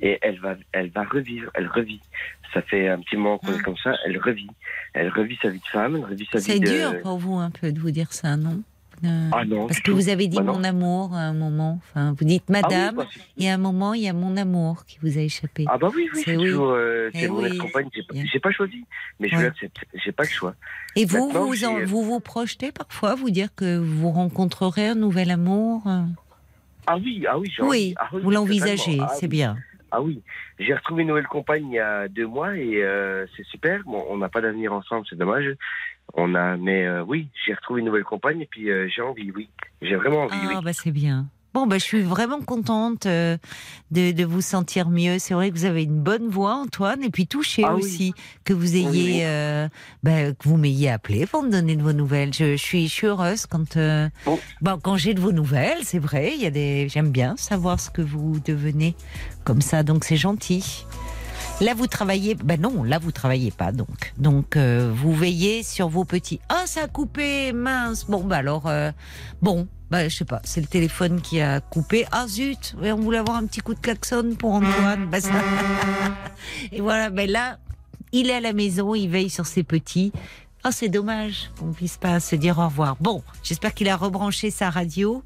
et 0.00 0.18
elle 0.22 0.40
va, 0.40 0.56
elle 0.72 0.90
va 0.90 1.04
revivre, 1.04 1.50
elle 1.54 1.68
revit. 1.68 2.00
Ça 2.52 2.62
fait 2.62 2.88
un 2.88 2.98
petit 3.00 3.16
moment 3.16 3.38
qu'on 3.38 3.52
est 3.52 3.62
comme 3.62 3.76
ça, 3.76 3.92
elle 4.06 4.18
revit. 4.18 4.48
Elle 4.94 5.10
revit 5.10 5.38
sa 5.42 5.50
vie 5.50 5.60
de 5.60 5.66
femme, 5.66 5.96
elle 5.96 6.04
revit 6.04 6.28
sa 6.32 6.40
C'est 6.40 6.54
vie 6.54 6.60
de... 6.60 6.66
dur 6.66 7.00
pour 7.02 7.18
vous 7.18 7.36
un 7.36 7.50
peu 7.50 7.70
de 7.72 7.78
vous 7.78 7.90
dire 7.90 8.12
ça, 8.12 8.36
non? 8.36 8.62
Euh, 9.04 9.30
Ah 9.32 9.44
non, 9.44 9.66
Parce 9.68 9.78
que 9.80 9.90
tout. 9.90 9.94
vous 9.96 10.08
avez 10.08 10.26
dit 10.26 10.38
Bah 10.38 10.42
non. 10.42 10.54
mon 10.54 10.64
amour 10.64 11.14
à 11.14 11.20
un 11.20 11.32
moment. 11.32 11.78
Enfin, 11.82 12.14
vous 12.18 12.24
dites 12.24 12.48
madame, 12.50 12.96
bah, 12.96 13.06
et 13.38 13.48
à 13.50 13.54
un 13.54 13.58
moment, 13.58 13.94
il 13.94 14.02
y 14.02 14.08
a 14.08 14.12
mon 14.12 14.36
amour 14.36 14.84
qui 14.86 14.98
vous 15.02 15.16
a 15.18 15.20
échappé. 15.20 15.64
Ah 15.68 15.78
bah 15.78 15.88
oui, 15.94 16.08
oui, 16.14 16.22
c'est 16.24 16.36
oui. 16.36 16.44
toujours... 16.46 16.70
euh, 16.70 17.10
Eh 17.14 17.28
mon 17.28 17.42
oui. 17.42 17.48
ex-compagne, 17.48 17.88
j'ai 17.94 18.40
pas, 18.40 18.48
pas 18.48 18.52
choisi, 18.54 18.84
mais 19.20 19.28
je 19.28 19.36
l'accepte, 19.36 19.84
j'ai 19.94 20.12
pas 20.12 20.24
le 20.24 20.28
choix. 20.28 20.54
Et 20.96 21.04
vous, 21.04 21.26
Maintenant, 21.26 21.44
vous, 21.46 21.64
en- 21.64 21.84
vous 21.84 22.02
vous 22.02 22.20
projetez 22.20 22.72
parfois, 22.72 23.14
vous 23.14 23.30
dire 23.30 23.54
que 23.54 23.78
vous 23.78 24.10
rencontrerez 24.10 24.88
un 24.88 24.94
nouvel 24.96 25.30
amour? 25.30 25.82
Euh 25.86 26.02
Ah 26.86 26.96
oui, 26.96 27.24
ah 27.28 27.38
oui, 27.38 27.52
j'ai 27.54 27.62
Oui. 27.62 27.94
Ah 27.98 28.08
vous 28.12 28.30
l'envisagez. 28.30 28.98
Ah 29.00 29.08
c'est 29.14 29.28
bien. 29.28 29.56
Ah 29.90 30.02
oui, 30.02 30.20
j'ai 30.58 30.74
retrouvé 30.74 31.00
une 31.02 31.08
nouvelle 31.08 31.26
compagne 31.28 31.66
il 31.66 31.74
y 31.74 31.78
a 31.78 32.08
deux 32.08 32.26
mois 32.26 32.54
et 32.56 32.82
euh, 32.82 33.26
c'est 33.36 33.46
super. 33.46 33.80
Bon, 33.86 34.04
on 34.10 34.18
n'a 34.18 34.28
pas 34.28 34.40
d'avenir 34.42 34.72
ensemble, 34.74 35.06
c'est 35.08 35.16
dommage. 35.16 35.46
On 36.14 36.34
a, 36.34 36.56
mais 36.56 36.86
euh, 36.86 37.04
oui, 37.06 37.28
j'ai 37.46 37.54
retrouvé 37.54 37.80
une 37.80 37.86
nouvelle 37.86 38.04
compagne 38.04 38.40
et 38.40 38.46
puis 38.50 38.70
euh, 38.70 38.88
j'ai 38.88 39.02
envie, 39.02 39.30
oui, 39.30 39.48
j'ai 39.82 39.94
vraiment 39.96 40.22
envie, 40.24 40.34
oui. 40.48 40.54
Ah, 40.56 40.60
bah 40.62 40.72
c'est 40.72 40.90
bien. 40.90 41.26
Bon, 41.54 41.66
bah, 41.66 41.78
je 41.78 41.84
suis 41.84 42.02
vraiment 42.02 42.40
contente 42.42 43.06
euh, 43.06 43.36
de, 43.90 44.12
de 44.12 44.24
vous 44.24 44.42
sentir 44.42 44.90
mieux. 44.90 45.18
C'est 45.18 45.32
vrai 45.32 45.50
que 45.50 45.56
vous 45.56 45.64
avez 45.64 45.82
une 45.82 45.98
bonne 46.02 46.28
voix, 46.28 46.54
Antoine, 46.54 47.02
et 47.02 47.08
puis 47.08 47.26
touché 47.26 47.62
Ah 47.66 47.74
oui. 47.74 47.82
aussi 47.82 48.14
que 48.44 48.52
vous 48.52 48.76
ayez, 48.76 49.24
oui. 49.24 49.68
bah, 50.02 50.32
que 50.34 50.46
vous 50.48 50.58
m'ayez 50.58 50.90
appelé 50.90 51.26
pour 51.26 51.42
me 51.42 51.50
donner 51.50 51.74
de 51.74 51.82
vos 51.82 51.94
nouvelles. 51.94 52.34
Je, 52.34 52.52
je 52.52 52.62
suis, 52.62 52.86
je 52.86 52.92
suis 52.92 53.06
heureuse 53.06 53.46
quand, 53.46 53.78
Bon. 54.26 54.38
bon, 54.60 54.78
quand 54.82 54.96
j'ai 54.96 55.14
de 55.14 55.20
vos 55.20 55.32
nouvelles. 55.32 55.82
C'est 55.84 55.98
vrai, 55.98 56.32
il 56.34 56.42
y 56.42 56.46
a 56.46 56.50
des, 56.50 56.88
j'aime 56.90 57.10
bien 57.10 57.36
savoir 57.36 57.80
ce 57.80 57.90
que 57.90 58.02
vous 58.02 58.38
devenez 58.44 58.94
comme 59.44 59.62
ça, 59.62 59.82
donc 59.82 60.04
c'est 60.04 60.16
gentil. 60.18 60.84
Là, 61.60 61.74
vous 61.74 61.88
travaillez. 61.88 62.36
Ben 62.36 62.60
non, 62.60 62.84
là, 62.84 62.98
vous 63.00 63.10
travaillez 63.10 63.50
pas, 63.50 63.72
donc. 63.72 64.12
Donc, 64.16 64.56
euh, 64.56 64.92
vous 64.94 65.12
veillez 65.12 65.64
sur 65.64 65.88
vos 65.88 66.04
petits. 66.04 66.38
Ah, 66.48 66.62
ça 66.66 66.84
a 66.84 66.88
coupé, 66.88 67.52
mince. 67.52 68.04
Bon, 68.04 68.22
bah 68.22 68.36
alors, 68.36 68.66
euh, 68.68 68.92
bon, 69.42 69.66
bah 69.90 70.08
je 70.08 70.16
sais 70.16 70.24
pas. 70.24 70.40
C'est 70.44 70.60
le 70.60 70.68
téléphone 70.68 71.20
qui 71.20 71.40
a 71.40 71.60
coupé. 71.60 72.06
Ah 72.12 72.26
zut, 72.28 72.76
on 72.80 72.94
voulait 72.96 73.18
avoir 73.18 73.36
un 73.38 73.46
petit 73.46 73.60
coup 73.60 73.74
de 73.74 73.80
klaxon 73.80 74.36
pour 74.38 74.52
Antoine. 74.54 75.08
Ça- 75.20 75.30
Et 76.72 76.80
voilà, 76.80 77.10
ben 77.10 77.28
là, 77.28 77.58
il 78.12 78.30
est 78.30 78.34
à 78.34 78.40
la 78.40 78.52
maison, 78.52 78.94
il 78.94 79.08
veille 79.08 79.30
sur 79.30 79.46
ses 79.46 79.64
petits. 79.64 80.12
Oh, 80.64 80.68
c'est 80.70 80.88
dommage 80.88 81.50
qu'on 81.58 81.72
puisse 81.72 81.96
pas 81.96 82.20
se 82.20 82.36
dire 82.36 82.58
au 82.60 82.66
revoir. 82.66 82.96
Bon, 83.00 83.22
j'espère 83.42 83.74
qu'il 83.74 83.88
a 83.88 83.96
rebranché 83.96 84.50
sa 84.52 84.70
radio. 84.70 85.24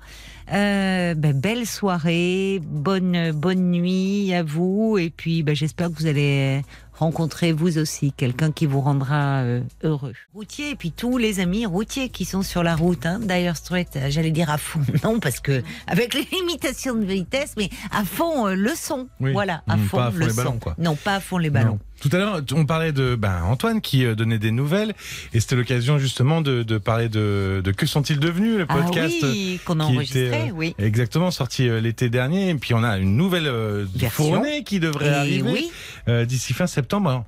Euh, 0.53 1.15
ben, 1.15 1.33
belle 1.39 1.67
soirée, 1.67 2.61
bonne 2.63 3.33
bonne 3.33 3.71
nuit 3.71 4.35
à 4.35 4.43
vous, 4.43 4.99
et 4.99 5.09
puis 5.09 5.43
ben, 5.43 5.55
j'espère 5.57 5.89
que 5.91 5.95
vous 5.99 6.07
allez 6.07 6.61
rencontrer 6.93 7.53
vous 7.53 7.79
aussi 7.79 8.13
quelqu'un 8.13 8.53
qui 8.53 8.67
vous 8.67 8.81
rendra 8.83 9.41
euh, 9.41 9.63
heureux. 9.83 10.13
Routier, 10.35 10.71
et 10.71 10.77
puis 10.77 10.93
tous 10.93 11.17
les 11.17 11.41
amis 11.41 11.65
routiers 11.65 12.11
qui 12.11 12.27
sont 12.27 12.43
sur 12.43 12.63
la 12.63 12.77
route, 12.77 13.07
hein, 13.07 13.19
d'ailleurs 13.23 13.57
Street, 13.57 13.87
euh, 13.97 14.07
j'allais 14.11 14.31
dire 14.31 14.51
à 14.51 14.59
fond, 14.59 14.81
non 15.05 15.21
parce 15.21 15.41
que 15.41 15.63
avec 15.87 16.13
les 16.13 16.27
limitations 16.31 16.95
de 16.97 17.05
vitesse, 17.05 17.55
mais 17.57 17.71
à 17.91 18.05
fond 18.05 18.49
euh, 18.49 18.55
le 18.55 18.73
son, 18.77 19.09
Oui. 19.21 19.33
voilà, 19.33 19.63
à 19.67 19.77
Mmh, 19.79 19.85
fond 19.87 19.97
pas 19.97 20.07
à 20.07 20.11
fond 20.11 20.19
le 20.19 20.25
les 20.27 20.31
son. 20.33 20.37
ballons, 20.37 20.59
quoi. 20.59 20.75
Non, 20.79 20.97
pas 20.97 21.15
à 21.17 21.21
fond 21.21 21.39
les 21.39 21.51
ballons. 21.51 21.73
Non. 21.73 21.79
Tout 22.03 22.09
à 22.13 22.19
l'heure, 22.19 22.43
on 22.53 22.67
parlait 22.67 22.91
de 22.91 23.15
ben, 23.15 23.43
Antoine 23.45 23.81
qui 23.81 24.05
euh, 24.05 24.17
donnait 24.17 24.41
des 24.41 24.51
nouvelles 24.51 24.93
et 25.33 25.39
c'était 25.39 25.55
l'occasion 25.55 25.99
justement 25.99 26.41
de, 26.41 26.65
de 26.65 26.77
parler 26.77 27.09
de, 27.09 27.63
de 27.63 27.71
Que 27.71 27.87
sont-ils 27.87 28.19
devenus, 28.19 28.59
le 28.59 28.67
Ah 28.69 28.75
podcast 28.75 29.15
oui, 29.23 29.61
qu'on 29.65 29.79
a 29.79 29.87
qui 29.87 29.93
enregistré, 29.93 30.27
était, 30.27 30.37
euh, 30.51 30.53
oui. 30.53 30.75
Exactement, 30.79 31.31
sorti 31.31 31.69
euh, 31.69 31.81
l'été 31.81 32.11
dernier. 32.11 32.51
Et 32.51 32.55
puis 32.57 32.75
on 32.75 32.83
a 32.83 32.99
une 32.99 33.17
nouvelle 33.17 33.47
euh, 33.47 33.87
fournée 34.11 34.65
qui 34.65 34.81
devrait 34.81 35.07
Et 35.07 35.11
arriver 35.15 35.53
oui. 35.53 35.71
euh, 36.09 36.25
d'ici 36.25 36.53
fin 36.55 36.67
septembre. 36.67 37.09
Alors, 37.09 37.25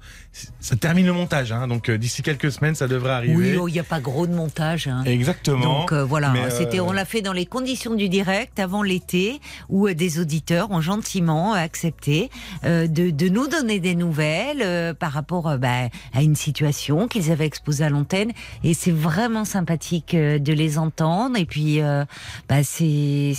ça 0.60 0.74
termine 0.76 1.06
le 1.06 1.12
montage, 1.12 1.52
hein, 1.52 1.68
donc 1.68 1.88
euh, 1.88 1.96
d'ici 1.96 2.22
quelques 2.22 2.50
semaines, 2.50 2.74
ça 2.74 2.88
devrait 2.88 3.10
Oui, 3.10 3.32
arriver. 3.34 3.56
oh, 3.58 3.68
il 3.68 3.72
n'y 3.72 3.78
a 3.78 3.84
pas 3.84 4.00
gros 4.00 4.26
de 4.26 4.34
montage. 4.34 4.88
hein. 4.88 5.02
Exactement. 5.04 5.80
Donc 5.80 5.92
euh, 5.92 6.04
voilà, 6.04 6.32
euh, 6.34 6.50
c'était, 6.50 6.80
on 6.80 6.90
l'a 6.92 7.04
fait 7.04 7.22
dans 7.22 7.32
les 7.32 7.46
conditions 7.46 7.94
du 7.94 8.08
direct 8.08 8.58
avant 8.58 8.82
l'été, 8.82 9.40
où 9.68 9.86
euh, 9.86 9.94
des 9.94 10.18
auditeurs 10.18 10.70
ont 10.72 10.80
gentiment 10.80 11.52
accepté 11.52 12.30
euh, 12.64 12.86
de, 12.88 13.10
de 13.10 13.28
nous 13.28 13.46
donner 13.46 13.78
des 13.78 13.94
nouvelles 13.94 14.62
euh, 14.62 14.92
par 14.94 15.12
rapport 15.12 15.48
euh, 15.48 15.56
bah, 15.56 15.88
à 16.12 16.22
une 16.22 16.34
situation 16.36 17.06
qu'ils 17.06 17.30
avaient 17.30 17.46
exposée 17.46 17.84
à 17.84 17.90
l'antenne. 17.90 18.32
Et 18.64 18.74
c'est 18.74 18.90
vraiment 18.90 19.44
sympathique 19.44 20.14
euh, 20.14 20.38
de 20.40 20.52
les 20.52 20.78
entendre. 20.78 21.36
Et 21.38 21.44
puis, 21.44 21.80
euh, 21.80 22.04
bah, 22.48 22.64
c'est, 22.64 23.34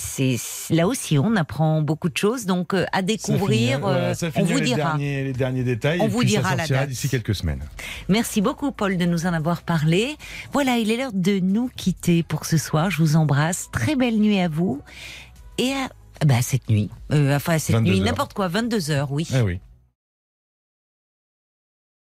là 0.69 0.87
aussi, 0.87 1.17
on 1.19 1.35
apprend 1.35 1.81
beaucoup 1.81 2.09
de 2.09 2.17
choses. 2.17 2.45
Donc 2.45 2.73
euh, 2.73 2.85
à 2.93 2.97
Ça 2.97 3.01
découvrir, 3.01 3.69
finit, 3.69 3.81
voilà, 3.81 3.97
euh, 3.97 4.13
ça 4.13 4.27
on 4.35 4.43
vous 4.43 4.57
les 4.57 4.65
dira. 4.65 4.77
Derniers, 4.91 5.23
les 5.25 5.33
derniers 5.33 5.63
détails. 5.63 5.99
On 6.01 6.07
vous 6.07 6.23
dira 6.23 6.55
la 6.55 6.65
sortira 6.65 6.84
d'ici 6.85 7.09
quelques 7.09 7.35
semaines. 7.35 7.63
Merci 8.09 8.41
beaucoup, 8.41 8.71
Paul, 8.71 8.97
de 8.97 9.05
nous 9.05 9.25
en 9.25 9.33
avoir 9.33 9.61
parlé. 9.61 10.15
Voilà, 10.53 10.77
il 10.77 10.91
est 10.91 10.97
l'heure 10.97 11.13
de 11.13 11.39
nous 11.39 11.69
quitter 11.75 12.23
pour 12.23 12.45
ce 12.45 12.57
soir. 12.57 12.89
Je 12.89 12.97
vous 12.97 13.15
embrasse. 13.15 13.69
Très 13.71 13.95
belle 13.95 14.19
nuit 14.19 14.39
à 14.39 14.47
vous. 14.47 14.81
Et 15.57 15.71
à 15.71 15.89
bah, 16.25 16.41
cette 16.41 16.69
nuit. 16.69 16.89
Euh, 17.11 17.35
enfin, 17.35 17.57
cette 17.57 17.75
22 17.75 17.91
nuit, 17.91 17.99
n'importe 18.01 18.33
quoi, 18.33 18.47
22h, 18.47 19.07
oui. 19.09 19.27
Eh 19.35 19.41
oui. 19.41 19.59